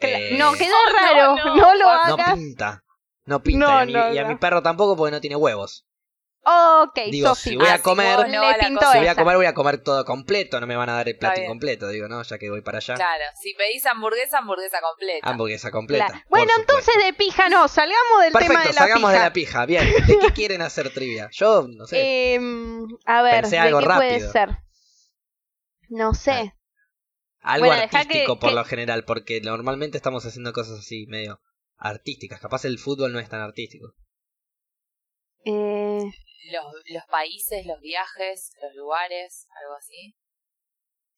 Cla- 0.00 0.18
Eh, 0.18 0.36
No, 0.38 0.52
queda 0.54 0.74
Oh, 0.74 0.90
no, 0.92 0.98
raro. 0.98 1.36
no, 1.36 1.54
No, 1.56 1.74
lo 1.74 1.84
no 1.84 2.06
no 2.06 2.14
hagas. 2.14 2.34
pinta. 2.34 2.84
No 3.26 3.42
pinta. 3.42 3.66
No, 3.66 3.74
y, 3.78 3.82
a 3.82 3.84
mi, 3.86 3.92
no, 3.92 4.14
y 4.14 4.18
a 4.18 4.22
no. 4.22 4.28
mi 4.30 4.36
perro 4.36 4.62
tampoco 4.62 4.96
porque 4.96 5.12
no 5.12 5.20
tiene 5.20 5.36
huevos. 5.36 5.86
Ok, 6.42 6.98
Digo, 7.10 7.34
si 7.34 7.54
voy 7.54 7.68
a 7.68 7.74
Ah, 7.74 7.78
comer-. 7.82 8.18
Si 8.30 8.36
voy 8.98 9.06
a 9.08 9.14
comer, 9.14 9.36
voy 9.36 9.44
a 9.44 9.52
comer 9.52 9.82
todo 9.84 10.06
completo. 10.06 10.58
No 10.58 10.66
me 10.66 10.74
van 10.74 10.88
a 10.88 10.94
dar 10.94 11.06
el 11.06 11.18
plato 11.18 11.38
incompleto, 11.38 11.86
digo, 11.88 12.08
¿no? 12.08 12.22
Ya 12.22 12.38
que 12.38 12.48
voy 12.48 12.62
para 12.62 12.78
allá. 12.78 12.94
Claro, 12.94 13.24
si 13.40 13.52
pedís 13.54 13.84
hamburguesa, 13.84 14.38
hamburguesa 14.38 14.80
completa. 14.80 15.28
Hamburguesa 15.28 15.70
completa. 15.70 16.06
Claro. 16.06 16.24
Bueno, 16.30 16.50
entonces 16.58 16.94
de 17.04 17.12
pija 17.12 17.50
no, 17.50 17.68
salgamos 17.68 18.22
del 18.22 18.32
tema 18.32 18.38
Perfecto, 18.46 18.68
de 18.68 18.72
la 18.74 18.80
salgamos 18.80 19.10
pija. 19.10 19.18
de 19.22 19.24
la 19.28 19.32
pija. 19.34 19.66
Bien, 19.66 20.06
¿de 20.06 20.18
qué 20.18 20.32
quieren 20.32 20.62
hacer 20.62 20.90
trivia? 20.94 21.28
Yo, 21.30 21.66
no 21.68 21.86
sé. 21.86 22.32
Em, 22.34 22.86
a 23.04 23.20
ver, 23.20 23.42
Pensé 23.42 23.56
¿de 23.56 23.60
algo 23.60 23.80
qué 23.80 23.84
puede 23.86 24.10
rápido. 24.12 24.32
ser? 24.32 24.48
No 25.90 26.14
sé. 26.14 26.54
algo 27.40 27.66
bueno, 27.66 27.82
dejá 27.82 27.98
artístico 28.00 28.36
que- 28.36 28.40
por 28.40 28.50
que- 28.50 28.54
lo 28.56 28.64
general, 28.64 29.04
porque 29.04 29.40
normalmente 29.42 29.98
estamos 29.98 30.24
haciendo 30.24 30.52
cosas 30.54 30.78
así, 30.78 31.06
medio 31.06 31.40
artísticas. 31.76 32.40
Capaz 32.40 32.64
el 32.64 32.78
fútbol 32.78 33.12
no 33.12 33.18
es 33.18 33.28
tan 33.28 33.40
artístico. 33.40 33.94
Eh, 35.44 36.00
Los, 36.52 36.64
los 36.88 37.04
países, 37.10 37.66
los 37.66 37.80
viajes, 37.80 38.52
los 38.62 38.74
lugares, 38.74 39.46
algo 39.62 39.74
así. 39.76 40.16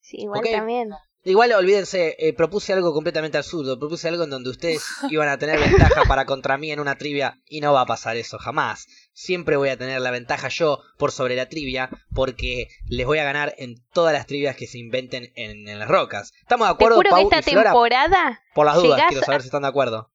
sí, 0.01 0.17
igual 0.21 0.43
también. 0.43 0.89
Igual 1.25 1.53
olvídense, 1.53 2.17
eh, 2.19 2.33
propuse 2.33 2.73
algo 2.73 2.93
completamente 2.93 3.37
absurdo. 3.37 3.79
Propuse 3.79 4.09
algo 4.09 4.25
en 4.25 4.29
donde 4.29 4.49
ustedes 4.49 4.83
iban 5.09 5.29
a 5.29 5.37
tener 5.37 5.57
ventaja 5.59 6.03
para 6.05 6.25
contra 6.25 6.57
mí 6.57 6.71
en 6.71 6.81
una 6.81 6.97
trivia 6.97 7.39
y 7.45 7.61
no 7.61 7.71
va 7.71 7.81
a 7.81 7.85
pasar 7.85 8.17
eso 8.17 8.37
jamás. 8.37 8.87
Siempre 9.13 9.55
voy 9.55 9.69
a 9.69 9.77
tener 9.77 10.01
la 10.01 10.11
ventaja 10.11 10.49
yo 10.49 10.79
por 10.97 11.11
sobre 11.13 11.35
la 11.37 11.47
trivia 11.47 11.89
porque 12.13 12.67
les 12.87 13.05
voy 13.05 13.19
a 13.19 13.23
ganar 13.23 13.55
en 13.57 13.75
todas 13.93 14.11
las 14.11 14.25
trivias 14.27 14.57
que 14.57 14.67
se 14.67 14.79
inventen 14.79 15.31
en, 15.35 15.67
en 15.69 15.79
las 15.79 15.87
rocas. 15.87 16.33
¿Estamos 16.41 16.67
de 16.67 16.73
Te 16.73 16.75
acuerdo, 16.75 16.95
juro 16.97 17.09
Pau 17.11 17.29
que 17.29 17.35
y 17.35 17.39
esta 17.39 17.51
Flora? 17.51 17.69
temporada, 17.69 18.41
Por 18.53 18.65
las 18.65 18.75
dudas, 18.75 19.03
quiero 19.07 19.23
saber 19.25 19.41
si 19.41 19.47
están 19.47 19.61
de 19.61 19.67
acuerdo. 19.69 20.11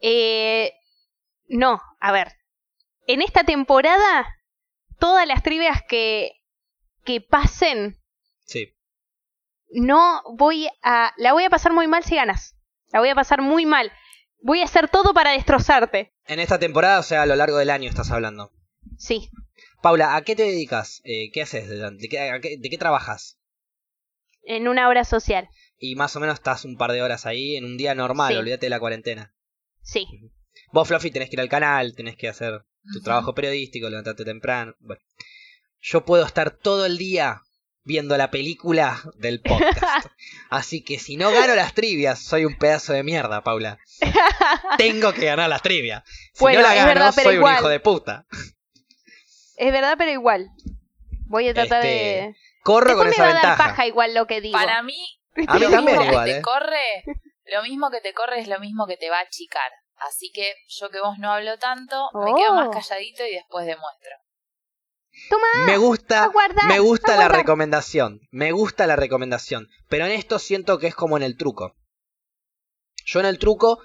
eh, 0.00 0.72
no, 1.48 1.80
a 1.98 2.12
ver, 2.12 2.28
en 3.08 3.22
esta 3.22 3.42
temporada, 3.42 4.28
todas 5.00 5.26
las 5.26 5.42
trivias 5.42 5.80
que, 5.88 6.30
que 7.04 7.20
pasen. 7.20 7.96
No 9.72 10.22
voy 10.36 10.68
a, 10.82 11.12
la 11.16 11.32
voy 11.32 11.44
a 11.44 11.50
pasar 11.50 11.72
muy 11.72 11.86
mal 11.88 12.04
si 12.04 12.16
ganas. 12.16 12.56
La 12.92 13.00
voy 13.00 13.08
a 13.08 13.14
pasar 13.14 13.40
muy 13.42 13.66
mal. 13.66 13.92
Voy 14.42 14.60
a 14.60 14.64
hacer 14.64 14.88
todo 14.88 15.12
para 15.14 15.32
destrozarte. 15.32 16.12
En 16.26 16.40
esta 16.40 16.58
temporada, 16.58 16.98
o 16.98 17.02
sea, 17.02 17.22
a 17.22 17.26
lo 17.26 17.36
largo 17.36 17.56
del 17.58 17.70
año 17.70 17.88
estás 17.88 18.10
hablando. 18.10 18.52
Sí. 18.96 19.30
Paula, 19.82 20.16
¿a 20.16 20.22
qué 20.22 20.34
te 20.36 20.42
dedicas? 20.44 21.00
Eh, 21.04 21.30
¿Qué 21.32 21.42
haces? 21.42 21.68
¿De 21.68 22.08
qué, 22.08 22.30
a 22.30 22.40
qué- 22.40 22.56
de 22.58 22.70
qué 22.70 22.78
trabajas? 22.78 23.38
En 24.42 24.68
una 24.68 24.88
obra 24.88 25.04
social. 25.04 25.48
Y 25.78 25.94
más 25.94 26.16
o 26.16 26.20
menos 26.20 26.34
estás 26.34 26.64
un 26.64 26.76
par 26.76 26.92
de 26.92 27.02
horas 27.02 27.26
ahí 27.26 27.56
en 27.56 27.64
un 27.64 27.76
día 27.76 27.94
normal, 27.94 28.32
Sí. 28.32 28.38
olvídate 28.38 28.66
de 28.66 28.70
la 28.70 28.80
cuarentena. 28.80 29.34
Sí. 29.82 30.06
Vos, 30.72 30.88
Fluffy, 30.88 31.10
tenés 31.10 31.28
que 31.30 31.36
ir 31.36 31.40
al 31.40 31.48
canal, 31.48 31.94
tenés 31.94 32.16
que 32.16 32.28
hacer 32.28 32.64
tu 32.92 33.00
trabajo 33.02 33.34
periodístico, 33.34 33.88
levantarte 33.88 34.24
temprano. 34.24 34.74
Bueno, 34.80 35.02
yo 35.80 36.04
puedo 36.04 36.24
estar 36.24 36.50
todo 36.50 36.86
el 36.86 36.98
día 36.98 37.42
viendo 37.84 38.16
la 38.16 38.30
película 38.30 39.00
del 39.16 39.40
podcast. 39.40 40.06
Así 40.50 40.82
que 40.84 40.98
si 40.98 41.16
no 41.16 41.30
gano 41.30 41.54
las 41.54 41.74
trivias, 41.74 42.18
soy 42.18 42.44
un 42.44 42.56
pedazo 42.58 42.92
de 42.92 43.02
mierda, 43.02 43.42
Paula. 43.42 43.78
Tengo 44.78 45.12
que 45.12 45.26
ganar 45.26 45.48
las 45.48 45.62
trivias. 45.62 46.02
Si 46.06 46.40
Bueno, 46.40 46.60
no 46.60 46.68
la 46.68 46.74
gano, 46.74 46.88
verdad, 46.88 47.12
soy 47.12 47.38
un 47.38 47.50
hijo 47.52 47.68
de 47.68 47.80
puta. 47.80 48.26
Es 49.56 49.72
verdad, 49.72 49.94
pero 49.98 50.10
igual. 50.10 50.48
Voy 51.26 51.48
a 51.48 51.54
tratar 51.54 51.84
Este, 51.84 51.88
de... 51.96 52.36
Corro 52.62 52.96
con 52.96 53.06
me 53.06 53.12
esa 53.12 53.22
va 53.22 53.28
a 53.30 53.32
dar 53.34 53.42
ventaja. 53.42 53.68
paja 53.70 53.86
igual 53.86 54.14
lo 54.14 54.26
que 54.26 54.40
digo. 54.40 54.58
Para 54.58 54.82
mí, 54.82 54.96
A 55.48 55.54
mí 55.54 55.60
lo 55.60 55.70
también 55.70 55.98
mismo 55.98 56.10
igual, 56.12 56.24
que 56.26 56.30
¿eh? 56.32 56.34
te 56.36 56.42
corre, 56.42 57.02
lo 57.46 57.62
mismo 57.62 57.90
que 57.90 58.00
te 58.00 58.12
corre 58.12 58.40
es 58.40 58.48
lo 58.48 58.58
mismo 58.60 58.86
que 58.86 58.96
te 58.96 59.10
va 59.10 59.18
a 59.18 59.22
achicar. 59.22 59.70
Así 60.08 60.30
que 60.32 60.54
yo 60.68 60.88
que 60.90 61.00
vos 61.00 61.18
no 61.18 61.30
hablo 61.32 61.58
tanto, 61.58 62.08
me 62.24 62.34
quedo 62.34 62.54
más 62.54 62.68
Oh. 62.68 62.70
calladito 62.70 63.24
y 63.26 63.34
después 63.34 63.66
demuestro. 63.66 64.10
Toma, 65.28 65.46
Me 65.66 65.76
gusta, 65.76 66.24
a 66.24 66.28
guardar, 66.28 66.64
me 66.66 66.78
gusta 66.78 67.14
a 67.14 67.16
la 67.16 67.28
recomendación. 67.28 68.20
Me 68.30 68.52
gusta 68.52 68.86
la 68.86 68.96
recomendación. 68.96 69.68
Pero 69.88 70.06
en 70.06 70.12
esto 70.12 70.38
siento 70.38 70.78
que 70.78 70.86
es 70.88 70.94
como 70.94 71.16
en 71.16 71.22
el 71.22 71.36
truco. 71.36 71.76
Yo 73.04 73.20
en 73.20 73.26
el 73.26 73.38
truco, 73.38 73.82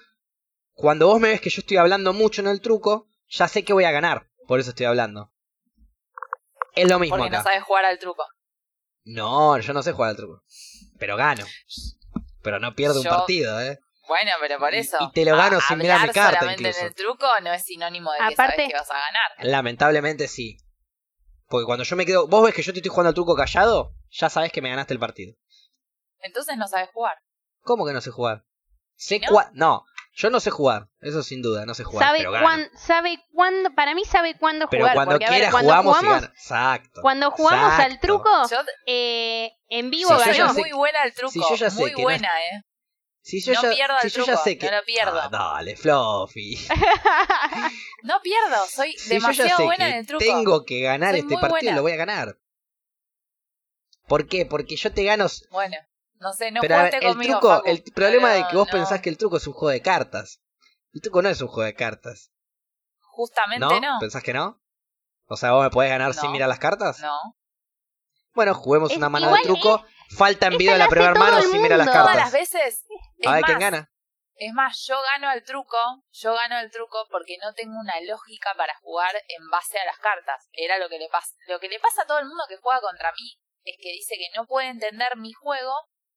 cuando 0.74 1.08
vos 1.08 1.20
me 1.20 1.30
ves 1.30 1.42
que 1.42 1.50
yo 1.50 1.62
estoy 1.62 1.78
hablando 1.78 2.14
mucho 2.14 2.42
en 2.42 2.48
el 2.48 2.62
truco, 2.62 3.08
ya 3.28 3.48
sé 3.48 3.64
que 3.64 3.74
voy 3.74 3.86
a 3.86 3.92
ganar. 3.92 4.28
Por 4.48 4.60
eso 4.60 4.70
estoy 4.70 4.86
hablando. 4.86 5.32
Es 6.74 6.90
lo 6.90 7.00
mismo 7.00 7.18
Porque 7.18 7.32
no 7.32 7.42
sabes 7.44 7.64
jugar 7.64 7.86
al 7.86 7.98
truco. 8.00 8.24
No, 9.06 9.58
yo 9.60 9.74
no 9.74 9.84
sé 9.84 9.94
jugar 9.94 10.12
al 10.12 10.18
truco. 10.18 10.44
Pero 11.00 11.16
gano. 11.16 11.46
Pero 12.42 12.60
no 12.60 12.76
pierdo 12.76 13.02
un 13.02 13.08
partido, 13.08 13.60
¿eh? 13.62 13.80
Bueno, 14.08 14.32
pero 14.40 14.60
por 14.60 14.74
eso. 14.76 14.98
y 15.02 15.12
te 15.12 15.26
lo 15.26 15.36
gano 15.36 15.60
sin 15.62 15.80
mirar 15.80 16.02
mi 16.08 16.14
carta, 16.14 16.40
solamente 16.40 16.62
incluso. 16.62 16.80
en 16.82 16.86
el 16.88 16.94
truco 16.96 17.26
no 17.42 17.54
es 17.54 17.64
sinónimo 17.64 18.12
de 18.12 18.18
que 18.20 18.24
Aparte- 18.36 18.54
sabes 18.56 18.68
que 18.68 18.74
vas 18.78 18.92
a 18.92 18.94
ganar. 18.94 19.32
Lamentablemente 19.40 20.28
sí. 20.28 20.58
Porque 21.48 21.66
cuando 21.66 21.84
yo 21.84 21.96
me 21.96 22.06
quedo. 22.06 22.28
Vos 22.28 22.44
ves 22.44 22.54
que 22.56 22.62
yo 22.64 22.74
te 22.74 22.80
estoy 22.80 22.90
jugando 22.90 23.10
al 23.10 23.14
truco 23.16 23.36
callado, 23.36 23.94
ya 24.10 24.30
sabes 24.30 24.52
que 24.52 24.62
me 24.62 24.70
ganaste 24.70 24.94
el 24.94 25.00
partido. 25.00 25.36
Entonces 26.20 26.58
no 26.58 26.68
sabes 26.68 26.90
jugar. 26.94 27.18
¿Cómo 27.62 27.86
que 27.86 27.94
no 27.94 28.02
sé 28.02 28.12
jugar? 28.12 28.44
Sé 28.96 29.20
¿No? 29.20 29.28
cua- 29.28 29.50
No, 29.54 29.86
yo 30.14 30.30
no 30.30 30.40
sé 30.40 30.50
jugar. 30.50 30.88
Eso 31.02 31.22
sin 31.24 31.42
duda, 31.42 31.66
no 31.66 31.74
sé 31.76 31.84
jugar. 31.84 32.08
sabe 32.08 32.20
pero 32.20 32.32
gano. 32.32 32.46
cuán- 32.46 32.70
sabe 32.78 33.24
cuándo, 33.32 33.74
para 33.76 33.94
mí 33.94 34.04
sabe 34.06 34.36
cuándo 34.38 34.68
Pero 34.70 34.84
jugar. 34.84 34.96
cuando 34.96 35.12
porque, 35.16 35.26
ver, 35.26 35.34
quiera 35.36 35.52
cuando 35.52 35.70
jugamos, 35.72 35.96
y 35.96 36.00
jugamos. 36.06 36.24
Exacto. 36.30 37.02
cuando 37.02 37.32
jugamos 37.32 37.80
al 37.80 38.00
truco, 38.00 38.30
Yo, 38.50 38.58
eh, 38.88 39.52
en 39.70 39.90
vivo 39.92 40.10
Sí, 40.10 40.16
yo 40.18 40.24
soy 40.24 40.34
ya 40.34 40.40
ganó. 40.44 40.54
sé 40.54 40.60
muy 40.62 40.72
buena 40.72 41.02
al 41.02 41.14
truco. 41.14 41.32
si 41.32 41.40
yo 41.42 41.56
ya 41.56 41.70
sé 41.70 41.80
muy 41.82 41.92
no- 41.92 42.00
buena, 42.00 42.30
eh. 42.42 42.64
Si 43.28 43.42
yo 43.42 43.54
no 43.54 43.64
ya, 43.64 43.70
pierdo 43.72 43.96
si 44.02 44.08
el 44.08 44.14
yo 44.14 44.26
ya 44.26 44.38
sé 44.38 44.56
que. 44.56 44.70
no 44.70 44.78
lo 44.78 44.84
pierdo. 44.84 45.20
Ah, 45.20 45.30
dale, 45.32 45.76
Fluffy. 45.76 46.60
No 48.04 48.22
pierdo, 48.22 48.64
soy 48.70 48.94
Si 48.94 49.10
demasiado 49.10 49.64
buena 49.66 49.90
en 49.90 49.96
el 49.96 50.06
truco. 50.06 50.24
tengo 50.24 50.64
que 50.64 50.82
ganar 50.82 51.12
Soy 51.12 51.22
este 51.22 51.34
partido, 51.34 51.50
buena. 51.50 51.76
lo 51.76 51.82
voy 51.82 51.92
a 51.94 51.96
ganar. 51.96 52.38
¿Por 54.08 54.28
qué? 54.28 54.46
Porque 54.46 54.76
yo 54.76 54.94
te 54.94 55.04
gano. 55.04 55.26
Bueno, 55.50 55.76
No 56.20 56.34
sé, 56.34 56.52
no 56.52 56.62
pero 56.62 56.78
ver, 56.78 56.94
el 56.96 57.02
conmigo, 57.14 57.40
truco, 57.40 57.56
Facu, 57.56 57.68
el 57.70 57.82
problema 57.96 58.30
de 58.34 58.46
que 58.48 58.56
vos 58.56 58.68
no, 58.68 58.72
pensás 58.72 59.02
que 59.02 59.10
el 59.10 59.18
truco 59.18 59.38
es 59.38 59.48
un 59.48 59.54
juego 59.54 59.72
de 59.72 59.82
cartas. 59.82 60.40
El 60.94 61.02
truco 61.02 61.24
no 61.24 61.30
es 61.30 61.42
un 61.42 61.48
juego 61.48 61.66
de 61.66 61.74
cartas. 61.74 62.32
Justamente 63.00 63.66
¿No? 63.66 63.80
no. 63.80 63.98
¿Pensás 64.00 64.22
que 64.22 64.34
no? 64.34 64.62
O 65.26 65.36
sea, 65.36 65.54
vos 65.54 65.64
me 65.64 65.72
podés 65.72 65.90
ganar 65.90 66.14
sin 66.14 66.32
mirar 66.32 66.48
las 66.48 66.60
cartas. 66.60 67.00
No. 67.00 67.18
Bueno, 68.36 68.54
juguemos 68.54 68.92
Es- 68.92 68.98
una 68.98 69.10
mano 69.10 69.34
de 69.34 69.42
truco. 69.42 69.84
Falta 70.16 70.46
en 70.48 70.58
video 70.60 70.78
la 70.78 70.88
primera 70.88 71.16
mano 71.16 71.42
sin 71.42 71.60
mirar 71.64 71.80
las 71.80 71.88
mundo. 71.88 72.00
Todas 72.02 72.16
cartas. 72.16 72.32
las 72.32 72.40
veces. 72.40 72.86
Es 73.18 73.28
A 73.28 73.34
ver 73.34 73.42
más, 73.42 73.50
quién 73.50 73.60
gana. 73.60 73.92
Es 74.38 74.54
más, 74.54 74.86
yo 74.86 75.02
gano 75.02 75.32
el 75.32 75.44
truco, 75.44 75.78
yo 76.12 76.34
gano 76.34 76.60
el 76.60 76.70
truco 76.70 77.08
porque 77.10 77.38
no 77.42 77.54
tengo 77.54 77.80
una 77.80 78.00
lógica 78.02 78.54
para 78.58 78.76
jugar 78.80 79.16
en 79.30 79.50
base 79.50 79.80
a 79.80 79.86
las 79.86 79.98
cartas. 80.00 80.50
Era 80.52 80.78
lo 80.78 80.90
que 80.90 81.00
le 81.00 81.08
pasa, 81.08 81.34
lo 81.48 81.60
que 81.60 81.70
le 81.70 81.80
pasa 81.80 82.02
a 82.02 82.06
todo 82.06 82.20
el 82.20 82.26
mundo 82.26 82.44
que 82.50 82.58
juega 82.58 82.82
contra 82.82 83.14
mí, 83.14 83.40
es 83.64 83.78
que 83.82 83.92
dice 83.92 84.16
que 84.16 84.30
no 84.36 84.46
puede 84.46 84.68
entender 84.68 85.16
mi 85.16 85.32
juego 85.32 85.74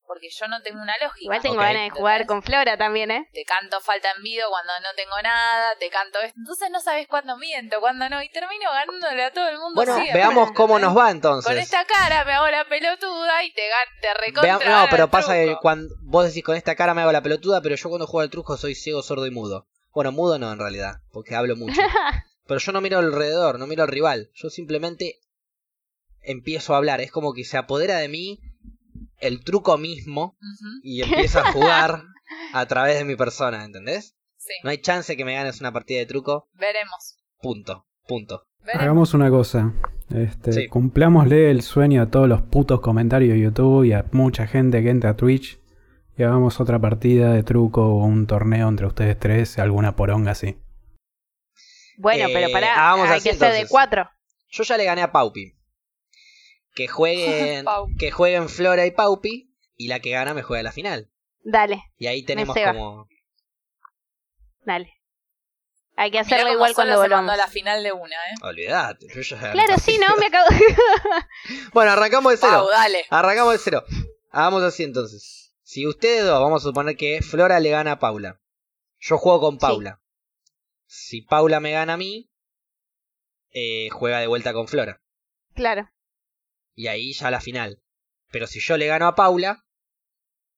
porque 0.08 0.28
yo 0.30 0.48
no 0.48 0.60
tengo 0.62 0.82
una 0.82 0.94
lógica. 1.00 1.20
Igual 1.22 1.40
tengo 1.42 1.54
Ok. 1.56 1.60
ganas 1.62 1.82
de 1.84 1.90
jugar 1.90 2.26
con 2.26 2.42
Flora 2.42 2.76
también, 2.76 3.10
¿eh? 3.12 3.28
Te 3.32 3.44
canto 3.44 3.80
falta 3.80 4.08
en 4.16 4.22
video 4.24 4.48
cuando 4.50 4.72
no 4.80 4.88
tengo 4.96 5.22
nada, 5.22 5.76
te 5.78 5.88
canto 5.90 6.18
esto. 6.20 6.34
Entonces 6.36 6.70
no 6.72 6.80
sabes 6.80 7.06
cuándo 7.06 7.36
miento, 7.36 7.78
cuándo 7.80 8.08
no. 8.08 8.20
Y 8.22 8.28
termino 8.30 8.68
ganándole 8.72 9.22
a 9.24 9.32
todo 9.32 9.48
el 9.48 9.58
mundo 9.58 9.74
Bueno, 9.76 9.94
siempre, 9.94 10.14
veamos 10.18 10.50
cómo 10.52 10.78
¿entendés? 10.78 10.88
nos 10.94 10.98
va 10.98 11.06
Con 11.06 11.14
entonces. 11.16 11.58
esta 11.58 11.84
cara 11.84 12.24
me 12.24 12.32
hago 12.32 12.48
la 12.48 12.64
pelotuda 12.68 13.44
y 13.44 13.52
te, 13.52 13.62
gan- 13.68 14.00
te 14.00 14.14
recontra. 14.14 14.42
Veamos- 14.58 14.64
no, 14.66 14.86
pero 14.90 15.08
pasa 15.10 15.34
que 15.34 15.56
cuando 15.60 15.94
vos 16.02 16.24
decís 16.26 16.42
con 16.42 16.56
esta 16.56 16.74
cara 16.74 16.94
me 16.94 17.02
hago 17.02 17.12
la 17.12 17.22
pelotuda, 17.22 17.60
pero 17.60 17.76
yo 17.76 17.88
cuando 17.90 18.06
juego 18.06 18.22
al 18.22 18.30
truco 18.30 18.56
soy 18.56 18.74
ciego, 18.74 19.02
sordo 19.02 19.26
y 19.26 19.30
mudo. 19.30 19.66
Bueno, 19.92 20.10
mudo 20.12 20.38
no 20.38 20.52
en 20.52 20.58
realidad, 20.58 20.94
porque 21.12 21.34
hablo 21.34 21.54
mucho. 21.56 21.80
Pero 22.46 22.60
yo 22.60 22.72
no 22.72 22.80
miro 22.80 22.98
alrededor, 22.98 23.58
no 23.58 23.66
miro 23.66 23.82
al 23.82 23.90
rival. 23.90 24.30
Yo 24.32 24.48
simplemente 24.48 25.18
empiezo 26.22 26.72
a 26.72 26.78
hablar. 26.78 27.00
Es 27.02 27.10
como 27.10 27.34
que 27.34 27.44
se 27.44 27.58
apodera 27.58 27.98
de 27.98 28.08
mí 28.08 28.38
el 29.20 29.42
truco 29.44 29.78
mismo 29.78 30.36
y 30.82 31.02
empieza 31.02 31.40
a 31.48 31.52
jugar 31.52 32.02
a 32.52 32.66
través 32.66 32.98
de 32.98 33.04
mi 33.04 33.16
persona, 33.16 33.64
¿entendés? 33.64 34.16
Sí, 34.36 34.52
No 34.64 34.70
hay 34.70 34.78
chance 34.78 35.16
que 35.16 35.24
me 35.24 35.34
ganes 35.34 35.60
una 35.60 35.72
partida 35.72 35.98
de 35.98 36.06
truco. 36.06 36.48
veremos. 36.54 37.18
Punto. 37.40 37.86
Punto. 38.06 38.46
veremos. 38.64 38.82
Hagamos 38.82 39.14
una 39.14 39.30
cosa. 39.30 39.72
Este, 40.14 40.52
Sí. 40.52 40.68
Cumplámosle 40.68 41.50
el 41.50 41.62
sueño 41.62 42.02
a 42.02 42.10
todos 42.10 42.28
los 42.28 42.42
putos 42.42 42.80
comentarios 42.80 43.34
de 43.34 43.40
YouTube 43.40 43.84
y 43.84 43.92
a 43.92 44.06
mucha 44.12 44.46
gente 44.46 44.82
que 44.82 44.90
entra 44.90 45.10
a 45.10 45.16
Twitch. 45.16 45.60
Y 46.16 46.22
hagamos 46.24 46.58
otra 46.60 46.80
partida 46.80 47.32
de 47.32 47.42
truco 47.44 47.86
o 47.86 48.04
un 48.04 48.26
torneo 48.26 48.68
entre 48.68 48.86
ustedes 48.86 49.18
tres, 49.18 49.58
alguna 49.58 49.94
poronga 49.94 50.32
así. 50.32 50.56
Bueno, 51.96 52.28
Eh, 52.28 52.30
pero 52.32 52.50
pará, 52.52 52.74
hagamos 52.88 53.08
hay 53.10 53.18
así 53.18 53.28
que 53.30 53.36
ser 53.36 53.52
de 53.52 53.66
cuatro. 53.68 54.08
Yo 54.50 54.64
ya 54.64 54.76
le 54.76 54.84
gané 54.84 55.02
a 55.02 55.12
Paupi. 55.12 55.52
Que 56.78 56.86
jueguen, 56.86 57.66
que 57.98 58.12
jueguen 58.12 58.48
Flora 58.48 58.86
y 58.86 58.92
Paupi. 58.92 59.52
Y 59.76 59.88
la 59.88 59.98
que 59.98 60.10
gana 60.10 60.32
me 60.32 60.44
juega 60.44 60.62
la 60.62 60.70
final. 60.70 61.10
Dale, 61.42 61.82
Y 61.98 62.06
ahí 62.06 62.22
tenemos 62.22 62.56
como. 62.56 63.08
dale. 64.64 64.94
Hay 65.96 66.12
que 66.12 66.20
hacerlo 66.20 66.52
igual 66.52 66.74
cuando 66.74 66.94
se 66.94 66.98
mandó 67.08 67.16
volvamos. 67.16 67.32
a 67.32 67.36
la 67.36 67.48
final 67.48 67.82
de 67.82 67.90
una, 67.90 68.14
¿eh? 68.14 68.34
Olvidate, 68.42 69.08
yo 69.12 69.20
ya 69.20 69.50
Claro, 69.50 69.72
la 69.72 69.78
sí. 69.78 69.98
¿no? 69.98 70.16
Me 70.18 70.26
acabo 70.28 70.46
Bueno, 71.72 71.90
arrancamos 71.90 72.30
de 72.30 72.38
cero. 72.38 72.52
Pau, 72.52 72.68
dale. 72.70 73.04
Arrancamos 73.10 73.54
de 73.54 73.58
cero. 73.58 73.82
Hagamos 74.30 74.62
así 74.62 74.84
entonces. 74.84 75.52
Si 75.62 75.84
ustedes 75.84 76.24
dos, 76.24 76.40
vamos 76.40 76.62
a 76.62 76.68
suponer 76.68 76.96
que 76.96 77.20
Flora 77.22 77.58
le 77.58 77.70
gana 77.70 77.92
a 77.92 77.98
Paula. 77.98 78.40
Yo 79.00 79.18
juego 79.18 79.40
con 79.40 79.58
Paula. 79.58 80.00
Si 80.86 81.22
Paula 81.22 81.58
me 81.58 81.72
gana 81.72 81.94
a 81.94 81.96
mí, 81.96 82.30
eh, 83.50 83.88
juega 83.90 84.20
de 84.20 84.28
vuelta 84.28 84.52
con 84.52 84.68
Flora. 84.68 85.00
Claro. 85.54 85.90
Y 86.78 86.86
ahí 86.86 87.12
ya 87.12 87.32
la 87.32 87.40
final. 87.40 87.82
Pero 88.30 88.46
si 88.46 88.60
yo 88.60 88.76
le 88.76 88.86
gano 88.86 89.08
a 89.08 89.16
Paula, 89.16 89.66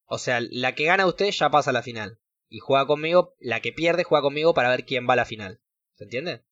o 0.04 0.18
sea, 0.18 0.40
la 0.50 0.74
que 0.74 0.84
gana 0.84 1.06
usted 1.06 1.30
ya 1.30 1.48
pasa 1.48 1.70
a 1.70 1.72
la 1.72 1.82
final. 1.82 2.20
Y 2.50 2.58
juega 2.58 2.86
conmigo, 2.86 3.34
la 3.38 3.60
que 3.60 3.72
pierde 3.72 4.04
juega 4.04 4.20
conmigo 4.20 4.52
para 4.52 4.68
ver 4.68 4.84
quién 4.84 5.08
va 5.08 5.14
a 5.14 5.16
la 5.16 5.24
final. 5.24 5.62
¿Se 5.94 6.04
entiende? 6.04 6.44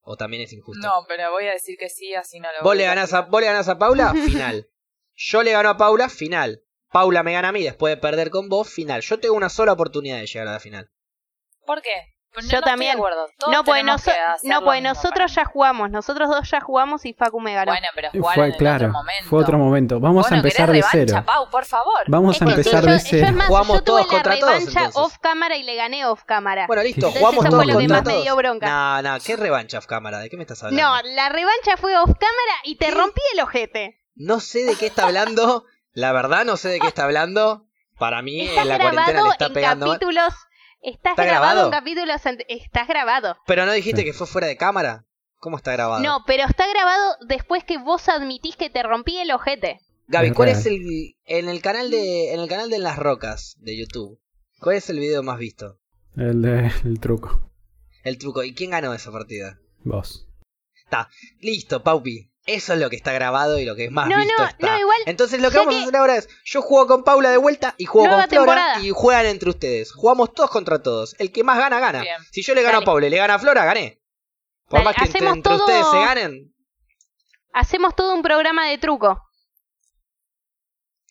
¿O 0.00 0.16
también 0.16 0.42
es 0.42 0.52
injusto? 0.52 0.84
No, 0.84 1.04
pero 1.06 1.30
voy 1.30 1.46
a 1.46 1.52
decir 1.52 1.76
que 1.78 1.88
sí, 1.90 2.12
así 2.12 2.40
no 2.40 2.48
lo 2.48 2.58
Vos 2.58 2.72
voy 2.72 2.78
le, 2.78 2.86
a 2.86 2.88
ganás 2.88 3.12
a, 3.12 3.20
vos 3.20 3.40
le 3.40 3.46
ganás 3.46 3.68
a 3.68 3.78
Paula, 3.78 4.12
final. 4.26 4.68
Yo 5.14 5.44
le 5.44 5.52
gano 5.52 5.68
a 5.68 5.76
Paula, 5.76 6.08
final. 6.08 6.64
Paula 6.90 7.22
me 7.22 7.34
gana 7.34 7.50
a 7.50 7.52
mí 7.52 7.62
después 7.62 7.94
de 7.94 8.00
perder 8.00 8.30
con 8.30 8.48
vos, 8.48 8.68
final. 8.68 9.02
Yo 9.02 9.20
tengo 9.20 9.36
una 9.36 9.48
sola 9.48 9.74
oportunidad 9.74 10.18
de 10.18 10.26
llegar 10.26 10.48
a 10.48 10.54
la 10.54 10.60
final. 10.60 10.90
¿Por 11.64 11.82
qué? 11.82 12.13
Yo 12.42 12.60
también. 12.62 12.92
de 12.92 12.96
acuerdo. 12.98 13.26
Todos 13.38 13.52
No, 13.52 13.64
pues, 13.64 13.84
noso- 13.84 14.10
no, 14.42 14.64
pues 14.64 14.82
nosotros 14.82 15.34
ya 15.34 15.44
jugamos. 15.44 15.90
Nosotros 15.90 16.28
dos 16.28 16.50
ya 16.50 16.60
jugamos 16.60 17.04
y 17.06 17.12
Facu 17.14 17.40
me 17.40 17.54
ganó. 17.54 17.72
Bueno, 17.72 17.86
pero 17.94 18.10
jugar 18.10 18.34
Fue 18.34 18.46
en 18.46 18.52
claro, 18.54 18.76
otro 18.86 18.92
momento. 18.92 19.28
fue 19.30 19.40
otro 19.40 19.58
momento. 19.58 20.00
Vamos 20.00 20.22
Bueno, 20.22 20.34
a 20.36 20.38
empezar 20.38 20.66
de 20.68 20.72
¿querés 20.80 20.92
revancha, 20.92 21.12
cero. 21.14 21.22
Pau, 21.26 21.50
por 21.50 21.64
favor. 21.64 22.00
Vamos 22.08 22.36
Es 22.36 22.42
a 22.42 22.44
empezar 22.46 22.82
sí, 22.84 22.90
de 22.90 22.98
yo, 22.98 23.04
cero. 23.08 23.26
yo 23.28 23.32
más, 23.36 23.46
Jugamos 23.48 23.76
yo 23.78 23.82
tuve 23.84 23.84
todos 23.84 24.00
la 24.00 24.06
contra 24.12 24.38
todos, 24.38 24.52
revancha 24.52 24.78
entonces. 24.80 25.02
off 25.02 25.18
cámara 25.18 25.56
y 25.56 25.62
le 25.62 25.74
gané 25.76 26.06
off 26.06 26.24
cámara. 26.24 26.66
Bueno, 26.66 26.82
listo, 26.82 26.96
Entonces 26.98 27.20
jugamos 27.20 27.44
eso 27.44 27.50
todos 27.50 27.64
fue 27.64 27.72
lo 27.72 27.78
que 27.78 27.84
contra 27.84 27.96
más 27.98 28.04
me 28.06 28.12
todos. 28.12 28.24
dio 28.24 28.36
bronca. 28.36 28.66
No, 28.68 29.02
no, 29.02 29.18
¿qué 29.24 29.36
revancha 29.36 29.78
off 29.78 29.86
cámara? 29.86 30.18
¿De 30.18 30.30
qué 30.30 30.36
me 30.36 30.42
estás 30.42 30.62
hablando? 30.62 30.82
No, 30.82 31.10
la 31.14 31.28
revancha 31.28 31.76
fue 31.76 31.96
off 31.96 32.10
cámara 32.18 32.54
y 32.64 32.76
te 32.76 32.90
rompí 32.90 33.20
el 33.34 33.40
ojete. 33.40 34.00
No 34.16 34.40
sé 34.40 34.64
de 34.64 34.76
qué 34.76 34.86
está 34.86 35.04
hablando. 35.06 35.64
La 35.92 36.12
verdad, 36.12 36.44
no 36.44 36.56
sé 36.56 36.68
de 36.70 36.80
qué 36.80 36.88
está 36.88 37.04
hablando. 37.04 37.66
Para 37.98 38.22
mí, 38.22 38.40
Está 38.48 38.62
en 38.62 38.68
la 38.68 38.76
cuarentena 38.78 39.06
grabado 39.06 39.26
le 39.26 39.32
está 39.32 39.46
en 39.46 39.52
pegando. 39.52 39.86
capítulos. 39.86 40.34
Estás 40.84 41.12
¿Está 41.12 41.24
grabado, 41.24 41.70
capítulos. 41.70 42.24
ante- 42.26 42.44
Estás 42.48 42.86
grabado. 42.86 43.36
Pero 43.46 43.64
no 43.66 43.72
dijiste 43.72 44.02
Sí. 44.02 44.06
que 44.06 44.12
fue 44.12 44.26
fuera 44.26 44.46
de 44.46 44.56
cámara. 44.56 45.06
¿Cómo 45.38 45.56
está 45.56 45.72
grabado? 45.72 46.02
No, 46.02 46.24
pero 46.26 46.44
está 46.44 46.66
grabado 46.68 47.16
después 47.26 47.64
que 47.64 47.78
vos 47.78 48.08
admitís 48.08 48.56
que 48.56 48.70
te 48.70 48.82
rompí 48.82 49.16
el 49.18 49.30
ojete. 49.32 49.80
Gaby, 50.08 50.32
¿cuál 50.32 50.50
es 50.50 50.66
el 50.66 51.14
en 51.24 51.48
el 51.48 51.62
canal 51.62 51.90
de 51.90 52.32
en 52.34 52.40
el 52.40 52.48
canal 52.48 52.68
de 52.70 52.78
las 52.78 52.98
rocas 52.98 53.56
de 53.60 53.76
YouTube? 53.78 54.20
¿Cuál 54.60 54.76
es 54.76 54.88
el 54.90 54.98
video 54.98 55.22
más 55.22 55.38
visto? 55.38 55.78
El 56.16 56.42
del 56.42 57.00
truco. 57.00 57.50
El 58.04 58.18
truco. 58.18 58.44
¿Y 58.44 58.54
quién 58.54 58.70
ganó 58.70 58.92
esa 58.94 59.10
partida? 59.10 59.58
Vos. 59.82 60.28
Listo, 61.40 61.82
Paupi. 61.82 62.30
Eso 62.46 62.74
es 62.74 62.78
lo 62.78 62.90
que 62.90 62.96
está 62.96 63.12
grabado 63.12 63.58
y 63.58 63.64
lo 63.64 63.74
que 63.74 63.86
es 63.86 63.90
más 63.90 64.06
No, 64.06 64.18
visto 64.18 64.34
no, 64.38 64.44
está. 64.46 64.66
no, 64.72 64.78
igual, 64.78 64.98
Entonces 65.06 65.40
lo 65.40 65.50
que 65.50 65.56
vamos 65.56 65.72
que- 65.74 65.80
a 65.80 65.82
hacer 65.84 65.96
ahora 65.96 66.16
es, 66.16 66.28
yo 66.44 66.60
juego 66.60 66.86
con 66.86 67.02
Paula 67.02 67.30
de 67.30 67.38
vuelta 67.38 67.74
y 67.78 67.86
juego 67.86 68.06
Nueva 68.08 68.22
con 68.24 68.30
Flora 68.30 68.44
temporada. 68.54 68.80
y 68.80 68.90
juegan 68.90 69.26
entre 69.26 69.48
ustedes. 69.48 69.92
Jugamos 69.92 70.34
todos 70.34 70.50
contra 70.50 70.82
todos. 70.82 71.14
El 71.18 71.32
que 71.32 71.42
más 71.42 71.58
gana, 71.58 71.80
gana. 71.80 72.02
Bien. 72.02 72.16
Si 72.32 72.42
yo 72.42 72.54
le 72.54 72.60
gano 72.62 72.74
Dale. 72.74 72.84
a 72.84 72.86
Paula 72.86 73.06
y 73.06 73.10
le 73.10 73.16
gana 73.16 73.34
a 73.34 73.38
Flora, 73.38 73.64
gané. 73.64 74.02
Por 74.68 74.80
Dale, 74.80 74.84
más 74.84 74.94
que 74.94 75.04
entre, 75.04 75.18
hacemos 75.20 75.36
entre 75.36 75.52
todo- 75.54 75.64
ustedes 75.64 75.86
se 75.90 75.98
ganen. 75.98 76.54
Hacemos 77.54 77.94
todo 77.96 78.14
un 78.14 78.22
programa 78.22 78.68
de 78.68 78.76
truco. 78.78 79.20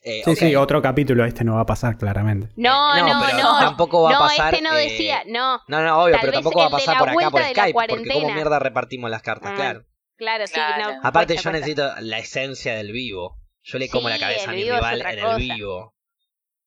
eh, 0.05 0.21
Sí, 0.25 0.35
sí, 0.35 0.55
otro 0.55 0.81
capítulo 0.81 1.23
este 1.25 1.43
no 1.45 1.55
va 1.55 1.61
a 1.61 1.65
pasar 1.65 1.97
claramente. 1.97 2.49
No, 2.57 2.95
Eh, 2.95 2.99
no, 3.01 3.07
no, 3.21 3.25
pero 3.25 3.37
no. 3.37 3.59
tampoco 3.59 4.03
va 4.03 4.09
a 4.09 4.13
no, 4.13 4.19
pasar, 4.19 4.53
este 4.53 4.61
no 4.67 4.75
eh, 4.75 4.83
decía, 4.89 5.23
no. 5.27 5.61
No, 5.67 5.81
no, 5.81 6.03
obvio, 6.03 6.15
Tal 6.15 6.21
pero 6.21 6.33
tampoco 6.33 6.59
va 6.59 6.65
a 6.65 6.69
pasar 6.69 6.97
por 6.97 7.09
acá 7.09 7.31
por 7.31 7.41
Skype, 7.41 7.73
porque 7.73 7.87
como 7.95 8.03
cuarentena. 8.03 8.35
mierda 8.35 8.59
repartimos 8.59 9.09
las 9.09 9.21
cartas, 9.21 9.51
Ah, 9.53 9.55
claro. 9.55 9.85
Claro, 10.17 10.45
sí, 10.47 10.53
Claro. 10.53 10.93
no. 10.95 10.99
Aparte 11.03 11.33
cuesta, 11.33 11.49
yo 11.49 11.51
cuesta. 11.51 11.67
necesito 11.67 12.01
la 12.01 12.19
esencia 12.19 12.75
del 12.75 12.91
vivo. 12.91 13.37
Yo 13.63 13.79
le 13.79 13.89
como 13.89 14.07
Sí, 14.09 14.13
la 14.13 14.19
cabeza 14.19 14.49
a 14.49 14.53
mi 14.53 14.63
rival 14.63 15.01
en 15.01 15.19
cosa. 15.19 15.35
el 15.35 15.41
vivo. 15.41 15.95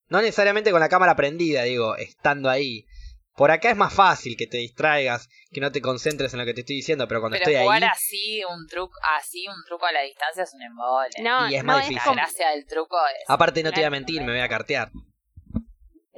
No 0.09 0.21
necesariamente 0.21 0.71
con 0.71 0.81
la 0.81 0.89
cámara 0.89 1.15
prendida, 1.17 1.63
digo, 1.65 1.97
estando 1.97 2.49
ahí. 2.49 2.87
Por 3.35 3.51
acá 3.51 3.71
es 3.71 3.77
más 3.77 3.93
fácil 3.93 4.35
que 4.37 4.47
te 4.47 4.57
distraigas, 4.57 5.29
que 5.53 5.61
no 5.61 5.71
te 5.71 5.83
concentres 5.83 6.33
en 6.33 6.39
lo 6.39 6.47
que 6.47 6.55
te 6.55 6.61
estoy 6.63 6.77
diciendo, 6.77 7.07
pero 7.07 7.21
cuando 7.21 7.37
Pero 7.39 7.51
estoy 7.51 7.63
jugar 7.63 7.85
ahí, 7.85 7.91
así 7.93 8.43
un 8.49 8.67
truco, 8.67 8.95
así 9.19 9.47
un 9.47 9.63
truco 9.67 9.85
a 9.85 9.93
la 9.93 10.01
distancia 10.03 10.45
es 10.45 10.55
un 10.55 10.63
embole. 10.63 11.11
No, 11.23 11.51
Y 11.51 11.57
es 11.57 11.63
no 11.65 11.67
más 11.75 11.81
difícil. 11.83 11.97
La 11.97 12.05
como- 12.05 12.17
gracia 12.17 12.49
del 12.51 12.67
truco 12.67 12.97
es. 13.09 13.25
aparte 13.29 13.63
no 13.63 13.71
te 13.73 13.81
voy 13.81 13.85
a 13.85 13.91
mentir, 13.91 14.23
me 14.23 14.33
voy 14.33 14.41
a 14.41 14.49
cartear. 14.49 14.91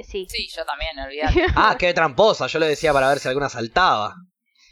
Sí. 0.05 0.26
Sí, 0.30 0.48
yo 0.55 0.64
también, 0.64 0.96
olvidate. 1.00 1.44
Ah, 1.56 1.76
qué 1.76 1.92
tramposa, 1.92 2.46
yo 2.46 2.60
lo 2.60 2.66
decía 2.66 2.92
para 2.92 3.09
ver 3.09 3.18
si 3.18 3.26
alguna 3.28 3.48
saltaba. 3.48 4.14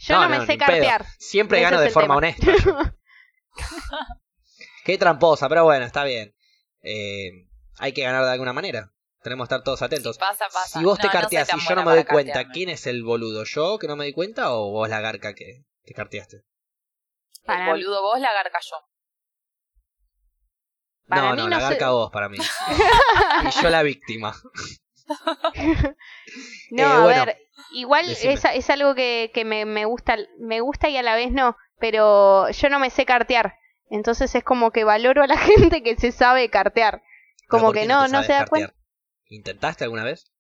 Yo 0.09 0.21
no, 0.21 0.29
me 0.29 0.41
sé 0.41 0.47
pedo. 0.47 0.59
cartear. 0.67 1.07
Siempre 1.19 1.59
Ese 1.59 1.65
gano 1.71 1.81
de 1.81 1.91
forma 1.91 2.15
tema. 2.15 2.17
honesta. 2.17 2.95
Qué 4.85 4.99
tramposa, 4.99 5.49
pero 5.49 5.65
bueno, 5.65 5.85
está 5.85 6.05
bien. 6.05 6.35
Eh, 6.83 7.31
hay 7.79 7.93
que 7.93 8.03
ganar 8.03 8.25
de 8.25 8.31
alguna 8.31 8.53
manera. 8.53 8.93
Tenemos 9.23 9.49
que 9.49 9.55
estar 9.55 9.65
todos 9.65 9.83
atentos. 9.83 10.15
Si 10.17 10.21
pasa, 10.21 10.47
pasa. 10.53 10.79
Si 10.79 10.85
vos 10.85 10.99
te 10.99 11.09
No, 11.09 11.13
carteás 11.13 11.49
y 11.53 11.59
yo 11.69 11.75
no 11.75 11.85
me 11.85 11.91
doy 11.93 12.05
cuenta, 12.05 12.33
cartearme. 12.35 12.53
¿quién 12.53 12.69
es 12.69 12.87
el 12.87 13.03
boludo? 13.03 13.43
¿Yo 13.45 13.79
que 13.79 13.89
no 13.89 13.97
me 13.97 14.05
di 14.05 14.13
cuenta 14.13 14.53
o 14.53 14.71
vos 14.71 14.89
la 14.89 15.01
garca 15.01 15.35
que 15.35 15.65
te 15.85 15.95
carteaste? 15.95 16.43
Para 17.45 17.65
El 17.65 17.71
boludo 17.71 18.03
vos, 18.03 18.21
la 18.21 18.33
garca 18.33 18.59
yo. 18.61 18.77
Para 21.09 21.23
no, 21.23 21.31
mí 21.31 21.37
no, 21.39 21.43
no 21.45 21.49
la 21.51 21.61
garca 21.61 21.91
vos 21.91 22.11
para 22.13 22.29
mí. 22.29 22.39
y 23.45 23.63
yo 23.63 23.71
la 23.71 23.83
víctima. 23.83 24.35
No, 26.71 26.83
Eh, 26.83 26.87
a 26.87 27.01
bueno, 27.03 27.25
ver, 27.27 27.39
igual 27.73 28.11
es, 28.11 28.45
es 28.45 28.71
algo 28.71 28.95
que, 28.95 29.31
que 29.33 29.45
me, 29.45 29.65
me 29.65 29.85
gusta, 29.85 30.17
me 30.39 30.61
gusta 30.61 30.89
y 30.89 30.97
a 30.97 31.03
la 31.03 31.15
vez 31.15 31.31
no, 31.33 31.57
pero 31.79 32.51
yo 32.51 32.69
no 32.69 32.79
me 32.79 32.91
sé 32.91 33.07
cartear. 33.07 33.55
Entonces 33.89 34.35
es 34.35 34.43
como 34.43 34.73
que 34.73 34.85
valoro 34.85 35.23
a 35.23 35.27
la 35.29 35.39
gente 35.39 35.83
que 35.83 35.97
se 35.97 36.11
sabe 36.13 36.51
cartear. 36.51 37.03
¿Pero 37.49 37.49
Como 37.49 37.73
que 37.73 37.87
no, 37.87 38.09
no 38.09 38.23
se 38.25 38.33
da 38.33 38.47
cuenta. 38.47 38.75
¿Intentaste 39.29 39.85
alguna 39.85 40.05
vez? 40.05 40.33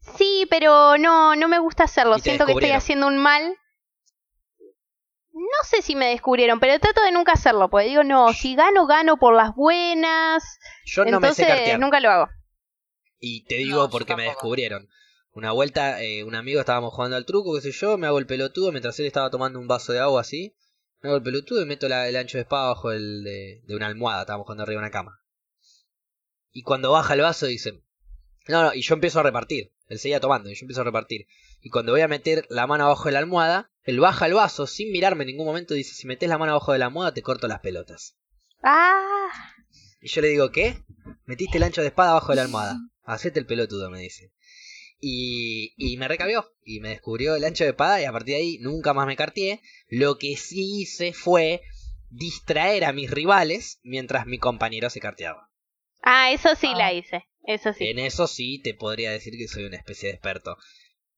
Sí, 0.00 0.46
pero 0.50 0.96
no, 0.98 1.36
no 1.36 1.48
me 1.48 1.58
gusta 1.58 1.84
hacerlo. 1.84 2.18
Siento 2.18 2.46
que 2.46 2.52
estoy 2.52 2.70
haciendo 2.72 3.06
un 3.06 3.18
mal. 3.18 3.56
No 5.32 5.64
sé 5.64 5.80
si 5.82 5.94
me 5.94 6.08
descubrieron, 6.10 6.60
pero 6.60 6.78
trato 6.80 7.02
de 7.02 7.12
nunca 7.12 7.32
hacerlo, 7.32 7.70
porque 7.70 7.86
digo, 7.86 8.02
no, 8.04 8.32
si 8.32 8.54
gano, 8.56 8.86
gano 8.86 9.16
por 9.16 9.34
las 9.34 9.54
buenas. 9.54 10.58
Yo 10.84 11.04
no 11.06 11.20
me 11.20 11.32
sé 11.32 11.42
Entonces, 11.42 11.46
cartear. 11.46 11.80
nunca 11.80 12.00
lo 12.00 12.10
hago. 12.10 12.28
Y 13.20 13.44
te 13.44 13.56
digo 13.56 13.82
No, 13.84 13.90
porque 13.90 14.16
me 14.16 14.24
descubrieron. 14.24 14.88
Una 15.32 15.52
vuelta, 15.52 16.02
eh, 16.02 16.24
un 16.24 16.34
amigo 16.34 16.58
estábamos 16.60 16.92
jugando 16.92 17.16
al 17.16 17.24
truco, 17.26 17.54
qué 17.54 17.60
sé 17.60 17.70
yo, 17.72 17.96
me 17.98 18.06
hago 18.08 18.18
el 18.18 18.26
pelotudo 18.26 18.72
mientras 18.72 18.98
él 18.98 19.06
estaba 19.06 19.30
tomando 19.30 19.60
un 19.60 19.68
vaso 19.68 19.92
de 19.92 20.00
agua 20.00 20.22
así. 20.22 20.56
Me 21.02 21.08
hago 21.10 21.18
el 21.18 21.22
pelotudo 21.22 21.62
y 21.62 21.66
meto 21.66 21.88
la- 21.88 22.08
el 22.08 22.16
ancho 22.16 22.36
de 22.38 22.42
espada 22.42 22.68
bajo 22.68 22.90
el 22.90 23.22
de, 23.22 23.62
de 23.64 23.76
una 23.76 23.86
almohada, 23.86 24.22
estábamos 24.22 24.46
jugando 24.46 24.64
arriba 24.64 24.80
de 24.80 24.86
una 24.86 24.90
cama. 24.90 25.20
Y 26.52 26.62
cuando 26.62 26.90
baja 26.90 27.14
el 27.14 27.20
vaso 27.20 27.46
dice, 27.46 27.82
no, 28.48 28.64
no, 28.64 28.74
y 28.74 28.82
yo 28.82 28.94
empiezo 28.94 29.20
a 29.20 29.22
repartir. 29.22 29.72
Él 29.86 29.98
seguía 29.98 30.20
tomando 30.20 30.50
y 30.50 30.54
yo 30.54 30.60
empiezo 30.62 30.80
a 30.80 30.84
repartir. 30.84 31.26
Y 31.62 31.70
cuando 31.70 31.92
voy 31.92 32.00
a 32.00 32.08
meter 32.08 32.46
la 32.48 32.66
mano 32.66 32.84
abajo 32.86 33.04
de 33.04 33.12
la 33.12 33.18
almohada, 33.20 33.70
él 33.84 34.00
baja 34.00 34.26
el 34.26 34.34
vaso 34.34 34.66
sin 34.66 34.90
mirarme 34.92 35.22
en 35.24 35.28
ningún 35.28 35.46
momento 35.46 35.74
y 35.74 35.78
dice, 35.78 35.94
si 35.94 36.06
metes 36.06 36.28
la 36.28 36.38
mano 36.38 36.52
abajo 36.52 36.72
de 36.72 36.78
la 36.78 36.86
almohada 36.86 37.14
te 37.14 37.22
corto 37.22 37.46
las 37.48 37.60
pelotas. 37.60 38.16
Ah, 38.62 39.28
Y 40.00 40.08
yo 40.08 40.20
le 40.22 40.28
digo, 40.28 40.50
¿qué? 40.50 40.82
Metiste 41.24 41.58
el 41.58 41.62
ancho 41.64 41.82
de 41.82 41.88
espada 41.88 42.10
abajo 42.10 42.32
de 42.32 42.36
la 42.36 42.42
almohada. 42.42 42.78
Hacete 43.04 43.38
el 43.40 43.46
pelotudo, 43.46 43.90
me 43.90 44.00
dice. 44.00 44.32
Y, 45.00 45.72
y 45.78 45.96
me 45.96 46.08
recabió. 46.08 46.52
Y 46.64 46.80
me 46.80 46.90
descubrió 46.90 47.34
el 47.36 47.44
ancho 47.44 47.64
de 47.64 47.70
espada 47.70 48.00
y 48.00 48.04
a 48.04 48.12
partir 48.12 48.34
de 48.34 48.40
ahí 48.40 48.58
nunca 48.60 48.92
más 48.94 49.06
me 49.06 49.16
carteé. 49.16 49.60
Lo 49.88 50.18
que 50.18 50.36
sí 50.36 50.80
hice 50.82 51.12
fue 51.12 51.62
distraer 52.10 52.84
a 52.84 52.92
mis 52.92 53.10
rivales 53.10 53.80
mientras 53.82 54.26
mi 54.26 54.38
compañero 54.38 54.90
se 54.90 55.00
carteaba. 55.00 55.48
ah, 56.02 56.32
eso 56.32 56.54
sí 56.56 56.68
Ah. 56.74 56.76
la 56.78 56.92
hice. 56.92 57.24
Eso 57.44 57.72
sí. 57.72 57.88
En 57.88 57.98
eso 57.98 58.26
sí 58.26 58.60
te 58.62 58.74
podría 58.74 59.10
decir 59.12 59.32
que 59.38 59.48
soy 59.48 59.64
una 59.64 59.76
especie 59.78 60.08
de 60.10 60.14
experto. 60.14 60.56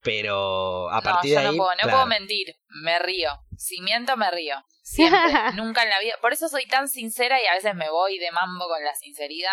Pero 0.01 0.89
a 0.89 0.97
no, 0.97 1.01
partir 1.03 1.31
yo 1.33 1.39
de 1.39 1.45
ahí... 1.47 1.51
no 1.51 1.57
puedo, 1.57 1.71
no 1.71 1.77
claro. 1.83 1.91
puedo 1.91 2.05
mentir, 2.07 2.55
me 2.83 2.99
río. 2.99 3.29
Si 3.57 3.81
miento, 3.81 4.17
me 4.17 4.29
río. 4.31 4.55
Siempre, 4.81 5.19
nunca 5.55 5.83
en 5.83 5.89
la 5.89 5.99
vida. 5.99 6.13
Por 6.21 6.33
eso 6.33 6.47
soy 6.49 6.65
tan 6.67 6.87
sincera 6.89 7.41
y 7.41 7.45
a 7.47 7.53
veces 7.53 7.73
me 7.75 7.89
voy 7.89 8.17
de 8.19 8.31
mambo 8.31 8.67
con 8.67 8.83
la 8.83 8.93
sinceridad, 8.95 9.49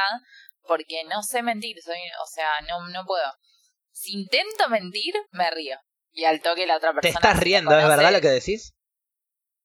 porque 0.70 1.02
no 1.10 1.24
sé 1.24 1.42
mentir, 1.42 1.82
soy, 1.82 1.98
o 2.22 2.26
sea, 2.28 2.46
no, 2.68 2.88
no 2.90 3.04
puedo. 3.04 3.26
Si 3.90 4.12
intento 4.12 4.68
mentir, 4.68 5.12
me 5.32 5.50
río. 5.50 5.76
Y 6.12 6.26
al 6.26 6.40
toque 6.40 6.64
la 6.64 6.76
otra 6.76 6.90
Te 6.90 7.00
persona. 7.00 7.18
estás 7.18 7.32
si 7.32 7.38
me 7.38 7.44
riendo, 7.44 7.76
¿es 7.76 7.88
verdad 7.88 8.12
lo 8.12 8.20
que 8.20 8.28
decís? 8.28 8.72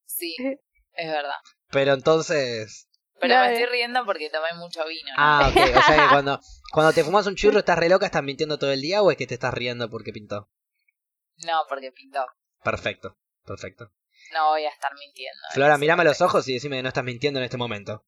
Sí, 0.08 0.36
es 0.94 1.12
verdad. 1.12 1.38
Pero 1.70 1.94
entonces... 1.94 2.90
Pero 3.20 3.36
No, 3.36 3.42
me 3.42 3.50
eh. 3.50 3.54
estoy 3.54 3.72
riendo 3.72 4.04
porque 4.04 4.32
tomé 4.32 4.52
mucho 4.56 4.84
vino. 4.88 5.10
¿no? 5.10 5.16
Ah, 5.16 5.48
ok. 5.48 5.56
O 5.78 5.82
sea 5.84 5.96
que 5.96 6.10
cuando, 6.10 6.40
cuando 6.72 6.92
te 6.92 7.04
fumas 7.04 7.28
un 7.28 7.36
churro 7.36 7.60
estás 7.60 7.78
re 7.78 7.88
loca, 7.88 8.08
estás 8.08 8.24
mintiendo 8.24 8.58
todo 8.58 8.72
el 8.72 8.82
día 8.82 9.04
o 9.04 9.12
es 9.12 9.18
que 9.18 9.28
te 9.28 9.36
estás 9.36 9.54
riendo 9.54 9.88
porque 9.92 10.12
pintó. 10.12 10.50
No, 11.46 11.62
porque 11.70 11.92
pintó. 11.92 12.26
Perfecto, 12.64 13.16
perfecto. 13.46 13.92
No 14.34 14.50
voy 14.50 14.66
a 14.66 14.70
estar 14.70 14.92
mintiendo. 14.96 15.40
en 15.52 15.54
Flora, 15.54 15.74
ese 15.76 15.82
mírame 15.82 16.02
a 16.02 16.06
los 16.06 16.22
ojos 16.22 16.48
y 16.48 16.54
decime 16.54 16.78
que 16.78 16.82
no 16.84 16.88
estás 16.90 17.04
mintiendo 17.04 17.40
en 17.40 17.44
este 17.44 17.58
momento. 17.58 18.04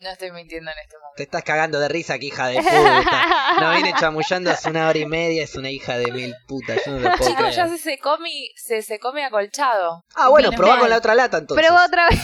No 0.00 0.10
estoy 0.10 0.32
mintiendo 0.32 0.70
en 0.70 0.78
este 0.78 0.96
momento. 0.96 1.14
Te 1.16 1.22
estás 1.24 1.44
cagando 1.44 1.78
de 1.78 1.88
risa, 1.88 2.18
que 2.18 2.26
hija 2.26 2.48
de 2.48 2.56
puta. 2.56 3.60
No 3.60 3.72
viene 3.72 3.92
chamullando 4.00 4.50
hace 4.50 4.70
una 4.70 4.88
hora 4.88 4.98
y 4.98 5.04
media, 5.04 5.44
es 5.44 5.54
una 5.56 5.70
hija 5.70 5.98
de 5.98 6.10
mil 6.10 6.34
putas. 6.48 6.80
Yo 6.86 6.92
no 6.92 7.00
lo 7.00 7.16
puedo 7.18 7.30
Chicos, 7.30 7.54
ya 7.54 7.68
se 7.68 7.76
secó 7.76 8.16
mi, 8.18 8.50
se 8.56 8.80
secó 8.80 9.12
mi 9.12 9.20
acolchado. 9.20 10.06
Ah, 10.14 10.30
bueno, 10.30 10.52
probá 10.52 10.78
con 10.78 10.88
la 10.88 10.96
otra 10.96 11.14
lata 11.14 11.36
entonces. 11.36 11.66
Prueba 11.66 11.84
otra 11.84 12.08
vez. 12.08 12.18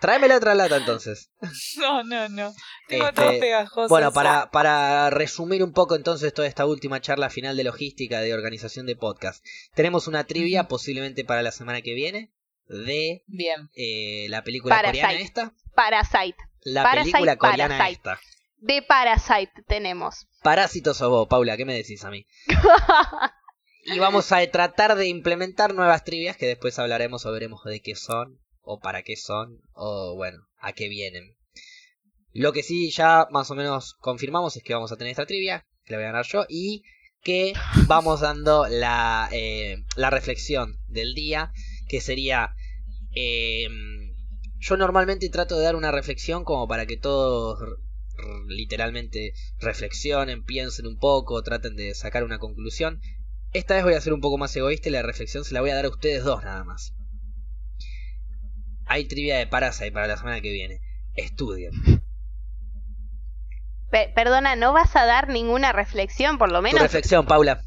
Tráeme 0.00 0.28
la 0.28 0.36
otra 0.36 0.54
lata 0.54 0.76
entonces. 0.76 1.30
No, 1.76 2.02
no, 2.04 2.28
no. 2.30 2.54
Tengo 2.88 3.08
Este, 3.08 3.20
todo 3.20 3.40
pegajoso. 3.40 3.88
Bueno, 3.88 4.12
para, 4.12 4.50
para 4.50 5.10
resumir 5.10 5.62
un 5.62 5.72
poco 5.72 5.96
entonces 5.96 6.32
toda 6.32 6.48
esta 6.48 6.64
última 6.64 7.00
charla 7.02 7.28
final 7.28 7.56
de 7.58 7.64
logística 7.64 8.20
de 8.20 8.32
organización 8.32 8.86
de 8.86 8.96
podcast. 8.96 9.44
Tenemos 9.74 10.08
una 10.08 10.24
trivia 10.24 10.68
posiblemente 10.68 11.24
para 11.24 11.42
la 11.42 11.52
semana 11.52 11.82
que 11.82 11.92
viene 11.94 12.32
de 12.68 13.22
Bien. 13.26 13.68
eh, 13.74 14.26
la 14.28 14.42
película 14.44 14.74
Parasite. 14.76 15.00
coreana 15.02 15.24
esta. 15.24 15.52
Parasite. 15.74 16.36
La 16.62 16.82
Parasite, 16.82 17.12
película 17.12 17.36
coreana 17.36 17.78
Parasite. 17.78 17.92
esta. 17.98 18.20
De 18.58 18.82
Parasite 18.82 19.52
tenemos. 19.66 20.26
Parásitos 20.42 21.00
o 21.02 21.10
vos, 21.10 21.28
Paula, 21.28 21.56
¿qué 21.56 21.64
me 21.64 21.74
decís 21.74 22.04
a 22.04 22.10
mí? 22.10 22.26
Y 23.90 23.98
vamos 24.00 24.32
a 24.32 24.46
tratar 24.50 24.96
de 24.96 25.06
implementar 25.06 25.72
nuevas 25.72 26.04
trivias 26.04 26.36
que 26.36 26.46
después 26.46 26.78
hablaremos 26.78 27.24
o 27.24 27.32
veremos 27.32 27.64
de 27.64 27.80
qué 27.80 27.94
son, 27.94 28.38
o 28.60 28.80
para 28.80 29.02
qué 29.02 29.16
son, 29.16 29.62
o 29.72 30.14
bueno, 30.14 30.42
a 30.58 30.72
qué 30.74 30.88
vienen. 30.90 31.36
Lo 32.34 32.52
que 32.52 32.62
sí 32.62 32.90
ya 32.90 33.26
más 33.30 33.50
o 33.50 33.54
menos 33.54 33.94
confirmamos 33.94 34.56
es 34.56 34.62
que 34.62 34.74
vamos 34.74 34.92
a 34.92 34.96
tener 34.96 35.12
esta 35.12 35.24
trivia, 35.24 35.64
que 35.86 35.92
la 35.92 35.98
voy 35.98 36.04
a 36.04 36.08
ganar 36.08 36.26
yo, 36.26 36.44
y 36.50 36.82
que 37.22 37.54
vamos 37.86 38.20
dando 38.20 38.66
la, 38.68 39.30
eh, 39.32 39.78
la 39.96 40.10
reflexión 40.10 40.76
del 40.88 41.14
día, 41.14 41.50
que 41.88 42.00
sería... 42.00 42.54
eh, 43.14 43.66
yo 44.60 44.76
normalmente 44.76 45.28
trato 45.30 45.56
de 45.56 45.64
dar 45.64 45.76
una 45.76 45.92
reflexión 45.92 46.44
como 46.44 46.66
para 46.66 46.84
que 46.86 46.96
todos 46.96 47.58
literalmente 48.48 49.32
reflexionen, 49.60 50.44
piensen 50.44 50.86
un 50.86 50.98
poco, 50.98 51.42
traten 51.42 51.76
de 51.76 51.94
sacar 51.94 52.24
una 52.24 52.38
conclusión. 52.40 53.00
Esta 53.52 53.74
vez 53.74 53.84
voy 53.84 53.94
a 53.94 54.00
ser 54.00 54.12
un 54.12 54.20
poco 54.20 54.36
más 54.38 54.54
egoísta 54.56 54.88
y 54.88 54.92
la 54.92 55.02
reflexión 55.02 55.44
se 55.44 55.54
la 55.54 55.60
voy 55.60 55.70
a 55.70 55.76
dar 55.76 55.84
a 55.84 55.90
ustedes 55.90 56.24
dos 56.24 56.42
nada 56.44 56.64
más. 56.64 56.92
Hay 58.86 59.04
trivia 59.04 59.38
de 59.38 59.46
Parasite 59.46 59.92
para 59.92 60.08
la 60.08 60.16
semana 60.16 60.40
que 60.40 60.50
viene. 60.52 60.80
Estudien. 61.14 61.72
Pe- 63.90 64.12
perdona, 64.14 64.56
no 64.56 64.72
vas 64.72 64.94
a 64.96 65.06
dar 65.06 65.28
ninguna 65.28 65.72
reflexión, 65.72 66.38
por 66.38 66.50
lo 66.50 66.58
Tu 66.58 66.64
menos. 66.64 66.82
reflexión, 66.82 67.26
Paula. 67.26 67.62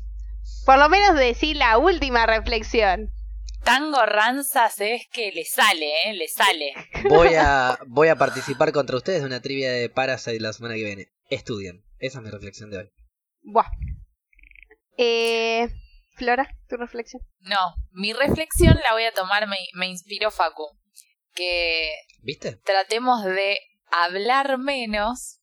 Por 0.65 0.77
lo 0.77 0.89
menos 0.89 1.15
decir 1.17 1.55
la 1.55 1.77
última 1.77 2.25
reflexión. 2.25 3.11
Tango 3.63 4.05
Ranzas 4.05 4.79
es 4.79 5.07
que 5.11 5.31
le 5.31 5.45
sale, 5.45 5.91
¿eh? 6.05 6.13
Le 6.13 6.27
sale. 6.27 6.73
Voy 7.09 7.35
a, 7.35 7.77
voy 7.87 8.07
a 8.07 8.15
participar 8.15 8.71
contra 8.71 8.97
ustedes 8.97 9.21
de 9.21 9.27
una 9.27 9.41
trivia 9.41 9.71
de 9.71 9.89
Parasite 9.89 10.39
la 10.39 10.53
semana 10.53 10.75
que 10.75 10.83
viene. 10.83 11.11
Estudien. 11.29 11.83
Esa 11.99 12.19
es 12.19 12.23
mi 12.23 12.31
reflexión 12.31 12.69
de 12.69 12.79
hoy. 12.79 12.91
Buah. 13.43 13.69
Eh, 14.97 15.69
Flora, 16.15 16.47
tu 16.67 16.77
reflexión. 16.77 17.21
No, 17.39 17.75
mi 17.91 18.13
reflexión 18.13 18.75
la 18.83 18.93
voy 18.93 19.05
a 19.05 19.13
tomar, 19.13 19.47
me, 19.47 19.57
me 19.73 19.87
inspiró 19.87 20.31
Facu. 20.31 20.67
Que 21.33 21.91
¿Viste? 22.21 22.57
tratemos 22.65 23.23
de 23.23 23.57
hablar 23.91 24.57
menos 24.57 25.39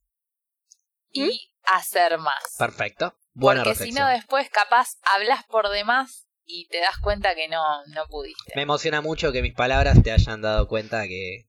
y 1.10 1.50
hacer 1.64 2.18
más. 2.18 2.56
Perfecto. 2.58 3.16
Buena 3.32 3.64
Porque 3.64 3.86
si 3.86 3.92
no, 3.92 4.06
después 4.08 4.50
capaz 4.50 4.96
hablas 5.02 5.44
por 5.44 5.68
demás 5.70 6.27
y 6.48 6.66
te 6.68 6.80
das 6.80 6.98
cuenta 6.98 7.34
que 7.34 7.46
no, 7.46 7.62
no 7.94 8.06
pudiste. 8.08 8.52
Me 8.56 8.62
emociona 8.62 9.00
mucho 9.02 9.30
que 9.30 9.42
mis 9.42 9.54
palabras 9.54 10.02
te 10.02 10.10
hayan 10.10 10.40
dado 10.40 10.66
cuenta 10.66 11.06
que, 11.06 11.46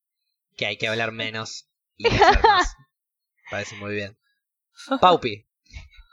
que 0.58 0.66
hay 0.66 0.78
que 0.78 0.90
hablar 0.90 1.14
menos 1.14 1.70
y 1.96 2.08
hacer 2.08 2.44
más. 2.44 2.76
Parece 3.50 3.76
muy 3.78 3.96
bien. 3.96 4.18
Paupi, 5.02 5.48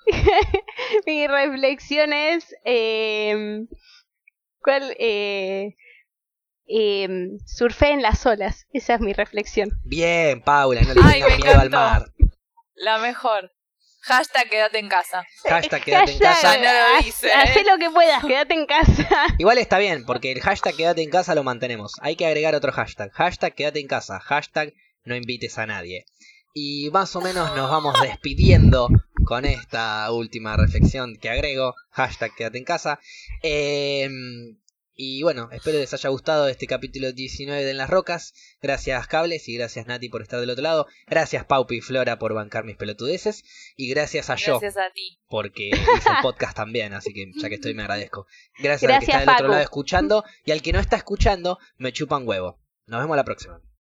Mi 1.06 1.26
reflexión 1.26 2.12
es. 2.12 2.54
Eh, 2.64 3.66
¿Cuál? 4.60 4.94
Eh, 4.98 5.76
eh, 6.68 7.08
surfé 7.44 7.90
en 7.90 8.02
las 8.02 8.24
olas. 8.24 8.66
Esa 8.72 8.94
es 8.94 9.00
mi 9.00 9.12
reflexión. 9.12 9.70
bien, 9.84 10.42
Paula, 10.42 10.82
no 10.82 10.94
le 10.94 11.12
tengas 11.12 11.38
miedo 11.38 11.60
al 11.60 11.70
mar. 11.70 12.12
La 12.74 12.98
mejor. 12.98 13.52
Hashtag 14.06 14.48
quédate 14.48 14.78
en 14.78 14.88
casa. 14.88 15.24
Hashtag 15.48 15.82
quédate 15.84 16.12
en 16.12 16.18
casa. 16.18 16.56
Ya 16.56 16.58
no 16.58 16.64
lo 16.64 16.98
haz- 16.98 17.24
¿eh? 17.24 17.64
lo 17.70 17.78
que 17.78 17.90
puedas, 17.90 18.24
quédate 18.24 18.54
en 18.54 18.66
casa. 18.66 19.08
Igual 19.38 19.58
está 19.58 19.78
bien, 19.78 20.04
porque 20.06 20.32
el 20.32 20.40
hashtag 20.40 20.76
quédate 20.76 21.02
en 21.02 21.10
casa 21.10 21.34
lo 21.34 21.42
mantenemos. 21.42 21.92
Hay 22.00 22.16
que 22.16 22.26
agregar 22.26 22.54
otro 22.54 22.72
hashtag. 22.72 23.10
Hashtag 23.12 23.54
quédate 23.54 23.80
en 23.80 23.88
casa. 23.88 24.20
Hashtag 24.20 24.72
no 25.04 25.16
invites 25.16 25.58
a 25.58 25.66
nadie. 25.66 26.04
Y 26.54 26.88
más 26.90 27.14
o 27.16 27.20
menos 27.20 27.54
nos 27.54 27.70
vamos 27.70 28.00
despidiendo 28.00 28.88
con 29.24 29.44
esta 29.44 30.10
última 30.12 30.56
reflexión 30.56 31.16
que 31.20 31.28
agrego. 31.28 31.74
Hashtag 31.90 32.34
quédate 32.34 32.58
en 32.58 32.64
casa. 32.64 32.98
Eh, 33.42 34.08
y 34.96 35.22
bueno, 35.22 35.48
espero 35.52 35.78
les 35.78 35.92
haya 35.92 36.08
gustado 36.08 36.48
este 36.48 36.66
capítulo 36.66 37.12
19 37.12 37.62
de 37.64 37.70
En 37.70 37.76
las 37.76 37.90
Rocas. 37.90 38.32
Gracias 38.62 39.06
Cables 39.06 39.46
y 39.48 39.56
gracias 39.56 39.86
Nati 39.86 40.08
por 40.08 40.22
estar 40.22 40.40
del 40.40 40.50
otro 40.50 40.62
lado. 40.62 40.86
Gracias 41.06 41.44
Paupi 41.44 41.76
y 41.76 41.80
Flora 41.82 42.18
por 42.18 42.32
bancar 42.32 42.64
mis 42.64 42.76
pelotudeces. 42.76 43.44
Y 43.76 43.90
gracias 43.90 44.30
a 44.30 44.36
yo 44.36 44.58
Gracias 44.58 44.76
a 44.82 44.90
ti. 44.92 45.20
porque 45.28 45.68
hice 45.68 46.08
el 46.08 46.22
podcast 46.22 46.56
también, 46.56 46.94
así 46.94 47.12
que 47.12 47.30
ya 47.36 47.48
que 47.48 47.56
estoy 47.56 47.74
me 47.74 47.82
agradezco. 47.82 48.26
Gracias, 48.58 48.90
al 48.90 49.00
que 49.00 49.06
Gracias, 49.06 49.20
está 49.20 49.32
del 49.32 49.34
otro 49.36 49.48
lado 49.48 49.62
escuchando 49.62 50.24
y 50.44 50.52
al 50.52 50.62
que 50.62 50.72
no 50.72 50.80
está 50.80 50.96
escuchando 50.96 51.58
me 51.76 51.92
chupan 51.92 52.26
huevo. 52.26 52.58
Nos 52.86 53.00
vemos 53.00 53.16
la 53.16 53.24
próxima. 53.24 53.60